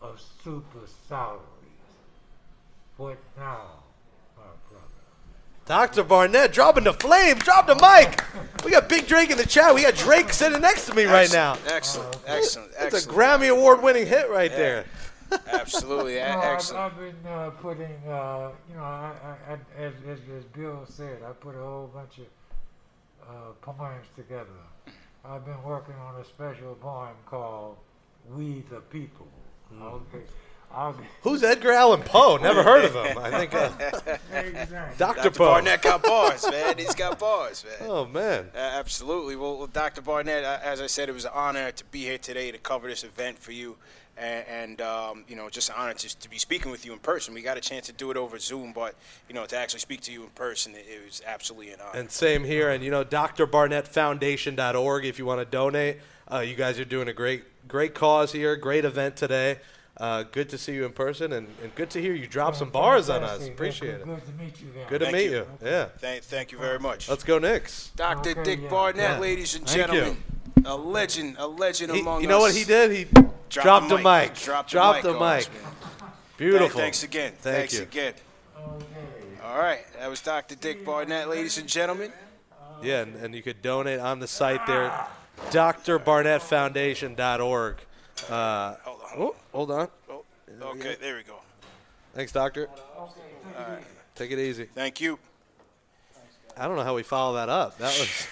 of 0.00 0.20
super 0.42 0.86
salaries. 1.08 1.40
What 2.96 3.18
now, 3.36 3.82
my 4.36 4.44
brother? 4.70 4.93
Dr. 5.66 6.02
Barnett 6.04 6.52
dropping 6.52 6.84
the 6.84 6.92
flame, 6.92 7.38
drop 7.38 7.66
the 7.66 7.74
mic. 7.76 8.22
We 8.64 8.70
got 8.70 8.88
Big 8.88 9.06
Drake 9.06 9.30
in 9.30 9.38
the 9.38 9.46
chat. 9.46 9.74
We 9.74 9.82
got 9.82 9.94
Drake 9.94 10.30
sitting 10.32 10.60
next 10.60 10.86
to 10.86 10.94
me 10.94 11.04
right 11.04 11.32
now. 11.32 11.56
Excellent, 11.66 12.16
excellent, 12.26 12.72
It's 12.78 13.06
a. 13.06 13.08
Grammy 13.08 13.48
Award 13.50 13.82
winning 13.82 14.06
hit 14.06 14.28
right 14.28 14.50
Yeah. 14.50 14.56
there. 14.58 14.84
Absolutely, 15.52 16.16
No, 16.16 16.20
a- 16.20 16.36
I've, 16.36 16.44
excellent. 16.54 16.80
I've 16.92 16.98
been 16.98 17.26
uh, 17.32 17.50
putting, 17.62 17.96
uh, 18.06 18.50
you 18.68 18.76
know, 18.76 18.82
I, 18.82 19.12
I, 19.48 19.52
I, 19.52 19.82
as, 19.82 19.92
as, 20.06 20.18
as 20.36 20.44
Bill 20.54 20.84
said, 20.86 21.18
I 21.26 21.32
put 21.32 21.54
a 21.54 21.58
whole 21.58 21.90
bunch 21.94 22.18
of 22.18 22.26
uh, 23.28 23.32
poems 23.62 24.06
together. 24.16 24.46
I've 25.24 25.46
been 25.46 25.62
working 25.62 25.94
on 25.94 26.20
a 26.20 26.24
special 26.26 26.74
poem 26.74 27.14
called 27.24 27.78
"We 28.30 28.62
the 28.70 28.80
People." 28.80 29.26
Okay, 29.80 30.24
I'll 30.74 30.96
Who's 31.22 31.42
Edgar 31.42 31.72
Allan 31.72 32.02
Poe? 32.02 32.36
Never 32.36 32.62
heard 32.62 32.84
of 32.84 32.94
him. 32.94 33.18
I 33.18 33.30
think 33.30 33.54
uh, 33.54 33.70
Exactly. 34.32 34.98
Dr. 34.98 35.22
Dr. 35.22 35.30
Poe. 35.30 35.46
Barnett 35.46 35.82
got 35.82 36.02
bars, 36.02 36.44
man. 36.50 36.76
He's 36.78 36.94
got 36.94 37.18
bars, 37.18 37.64
man. 37.64 37.88
Oh 37.88 38.06
man. 38.06 38.50
Uh, 38.54 38.58
absolutely. 38.58 39.36
Well, 39.36 39.58
well, 39.58 39.66
Dr. 39.68 40.02
Barnett, 40.02 40.44
uh, 40.44 40.58
as 40.62 40.80
I 40.80 40.86
said, 40.86 41.08
it 41.08 41.12
was 41.12 41.24
an 41.24 41.30
honor 41.34 41.70
to 41.70 41.84
be 41.86 42.00
here 42.00 42.18
today 42.18 42.50
to 42.50 42.58
cover 42.58 42.88
this 42.88 43.04
event 43.04 43.38
for 43.38 43.52
you, 43.52 43.76
and, 44.16 44.44
and 44.48 44.80
um, 44.80 45.24
you 45.28 45.36
know, 45.36 45.48
just 45.48 45.68
an 45.68 45.76
honor 45.78 45.94
to, 45.94 46.18
to 46.18 46.28
be 46.28 46.38
speaking 46.38 46.72
with 46.72 46.84
you 46.84 46.92
in 46.92 46.98
person. 46.98 47.34
We 47.34 47.42
got 47.42 47.56
a 47.56 47.60
chance 47.60 47.86
to 47.86 47.92
do 47.92 48.10
it 48.10 48.16
over 48.16 48.38
Zoom, 48.38 48.72
but 48.72 48.94
you 49.28 49.34
know, 49.34 49.46
to 49.46 49.56
actually 49.56 49.80
speak 49.80 50.00
to 50.02 50.12
you 50.12 50.24
in 50.24 50.30
person, 50.30 50.74
it, 50.74 50.86
it 50.88 51.04
was 51.04 51.22
absolutely 51.26 51.72
an 51.72 51.80
honor. 51.80 52.00
And 52.00 52.10
same 52.10 52.44
here. 52.44 52.70
And 52.70 52.82
you 52.82 52.90
know, 52.90 53.04
drbarnettfoundation.org 53.04 55.04
if 55.04 55.18
you 55.18 55.26
want 55.26 55.40
to 55.40 55.44
donate. 55.44 55.98
Uh, 56.30 56.38
you 56.38 56.54
guys 56.54 56.78
are 56.78 56.86
doing 56.86 57.08
a 57.08 57.12
great, 57.12 57.44
great 57.68 57.94
cause 57.94 58.32
here. 58.32 58.56
Great 58.56 58.84
event 58.84 59.14
today. 59.14 59.58
Uh, 59.96 60.24
good 60.24 60.48
to 60.48 60.58
see 60.58 60.74
you 60.74 60.84
in 60.84 60.90
person, 60.92 61.32
and, 61.34 61.46
and 61.62 61.72
good 61.76 61.88
to 61.90 62.00
hear 62.00 62.14
you 62.14 62.26
drop 62.26 62.56
some 62.56 62.68
bars 62.68 63.08
on 63.08 63.22
us. 63.22 63.30
Fantastic. 63.30 63.54
Appreciate 63.54 63.94
it. 63.94 64.04
Good 64.04 64.26
to 64.26 64.32
meet 64.32 64.60
you 64.60 64.66
guys. 64.74 64.86
Good 64.88 64.98
to 64.98 65.04
Thank 65.06 65.16
meet 65.16 65.24
you. 65.26 65.30
you. 65.30 65.46
Yeah. 65.64 65.84
Thank, 65.98 66.24
thank 66.24 66.50
you 66.50 66.58
very 66.58 66.80
much. 66.80 67.08
Let's 67.08 67.22
go, 67.22 67.38
Knicks. 67.38 67.92
Dr. 67.94 68.30
Okay, 68.30 68.42
Dick 68.42 68.60
yeah. 68.64 68.70
Barnett, 68.70 69.10
Yeah. 69.12 69.18
ladies 69.20 69.54
and 69.54 69.64
Thank 69.68 69.92
you. 69.92 70.00
gentlemen. 70.00 70.22
a 70.66 70.74
legend, 70.76 71.36
a 71.38 71.46
legend 71.46 71.92
He- 71.92 72.00
among 72.00 72.22
you 72.22 72.26
know 72.26 72.40
what 72.40 72.54
he 72.54 72.64
did? 72.64 72.90
He 72.90 73.06
dropped 73.50 73.88
the 73.88 73.98
mic. 73.98 74.34
Dropped, 74.34 74.70
Dropped 74.70 75.02
the 75.02 75.12
the 75.12 75.14
mic. 75.14 75.22
on 75.22 75.36
us, 75.36 75.48
mic. 75.52 75.62
man. 75.62 75.72
Beautiful. 76.38 76.80
Thanks 76.80 77.02
again. 77.04 77.32
Thank 77.38 77.56
Thanks 77.56 77.74
you. 77.76 77.82
again. 77.82 78.14
All 79.44 79.58
right, 79.58 79.84
that 80.00 80.08
was 80.10 80.20
Dr. 80.22 80.56
Dick 80.56 80.84
Barnett, 80.84 81.28
ladies 81.28 81.58
and 81.58 81.68
gentlemen. 81.68 82.10
Yeah, 82.82 83.02
and, 83.02 83.14
and 83.16 83.32
you 83.34 83.42
could 83.42 83.60
donate 83.62 84.00
on 84.00 84.18
the 84.18 84.26
site 84.26 84.66
there, 84.66 84.90
drbarnettfoundation.org. 85.50 87.76
Uh, 88.30 88.74
oh, 89.16 89.34
hold 89.52 89.70
on. 89.70 89.88
Okay, 90.62 90.96
there 91.00 91.16
we 91.16 91.22
go. 91.22 91.36
Thanks, 92.14 92.32
doctor. 92.32 92.68
All 92.96 93.12
right. 93.56 93.82
Take 94.14 94.30
it 94.30 94.38
easy. 94.38 94.64
Thank 94.66 95.00
you. 95.00 95.18
I 96.56 96.68
don't 96.68 96.76
know 96.76 96.84
how 96.84 96.94
we 96.94 97.02
follow 97.02 97.34
that 97.34 97.48
up. 97.48 97.78
That 97.78 97.98
was. 97.98 98.26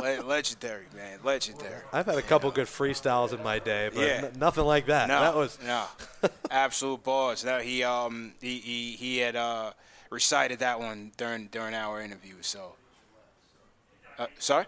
Legendary, 0.24 0.84
man. 0.94 1.18
Legendary. 1.24 1.80
I've 1.92 2.04
had 2.04 2.16
a 2.18 2.22
couple 2.22 2.50
good 2.50 2.66
freestyles 2.66 3.32
in 3.32 3.42
my 3.42 3.58
day, 3.58 3.88
but 3.92 4.02
Yeah. 4.06 4.26
n- 4.26 4.32
nothing 4.36 4.64
like 4.64 4.86
that. 4.86 5.08
No, 5.08 5.20
that 5.20 5.34
was 5.34 5.58
no, 5.64 5.86
absolute 6.50 7.02
bars. 7.02 7.42
Now 7.42 7.58
he 7.60 7.82
um 7.82 8.34
he 8.40 8.58
he, 8.58 8.92
he 8.92 9.18
had 9.18 9.34
uh 9.34 9.72
recited 10.10 10.58
that 10.58 10.78
one 10.78 11.10
during 11.16 11.46
during 11.46 11.74
our 11.74 12.02
interview. 12.02 12.34
So, 12.42 12.74
uh, 14.18 14.26
sorry. 14.38 14.66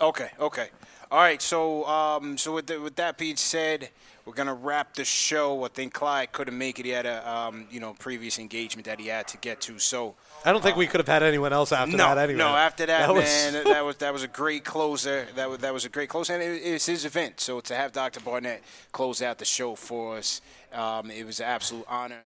Okay, 0.00 0.30
okay, 0.40 0.70
all 1.10 1.20
right. 1.20 1.40
So 1.40 1.86
um 1.86 2.36
so 2.36 2.54
with 2.54 2.66
the, 2.66 2.80
with 2.80 2.96
that 2.96 3.16
being 3.16 3.36
said, 3.36 3.90
we're 4.24 4.34
gonna 4.34 4.54
wrap 4.54 4.94
the 4.94 5.04
show. 5.04 5.64
I 5.64 5.68
think 5.68 5.92
Clyde 5.92 6.32
couldn't 6.32 6.56
make 6.56 6.78
it. 6.78 6.84
He 6.84 6.90
had 6.92 7.06
a 7.06 7.28
um 7.28 7.66
you 7.70 7.80
know 7.80 7.94
previous 7.98 8.38
engagement 8.38 8.86
that 8.86 9.00
he 9.00 9.08
had 9.08 9.28
to 9.28 9.36
get 9.38 9.60
to. 9.62 9.78
So. 9.78 10.14
I 10.44 10.50
don't 10.50 10.60
think 10.60 10.76
we 10.76 10.88
could 10.88 10.98
have 10.98 11.06
had 11.06 11.22
anyone 11.22 11.52
else 11.52 11.70
after 11.70 11.96
no, 11.96 12.14
that 12.14 12.18
anyway. 12.18 12.38
No, 12.38 12.48
after 12.48 12.84
that, 12.86 13.14
was- 13.14 13.24
man, 13.24 13.64
that 13.64 13.84
was 13.84 13.96
that 13.96 14.12
was 14.12 14.22
a 14.24 14.28
great 14.28 14.64
closer. 14.64 15.26
That 15.36 15.48
was 15.48 15.58
that 15.58 15.72
was 15.72 15.84
a 15.84 15.88
great 15.88 16.08
closer, 16.08 16.34
and 16.34 16.42
it, 16.42 16.62
it's 16.64 16.86
his 16.86 17.04
event. 17.04 17.40
So 17.40 17.60
to 17.60 17.74
have 17.74 17.92
Dr. 17.92 18.20
Barnett 18.20 18.62
close 18.90 19.22
out 19.22 19.38
the 19.38 19.44
show 19.44 19.76
for 19.76 20.16
us, 20.16 20.40
um, 20.72 21.10
it 21.10 21.24
was 21.24 21.40
an 21.40 21.46
absolute 21.46 21.84
honor. 21.88 22.18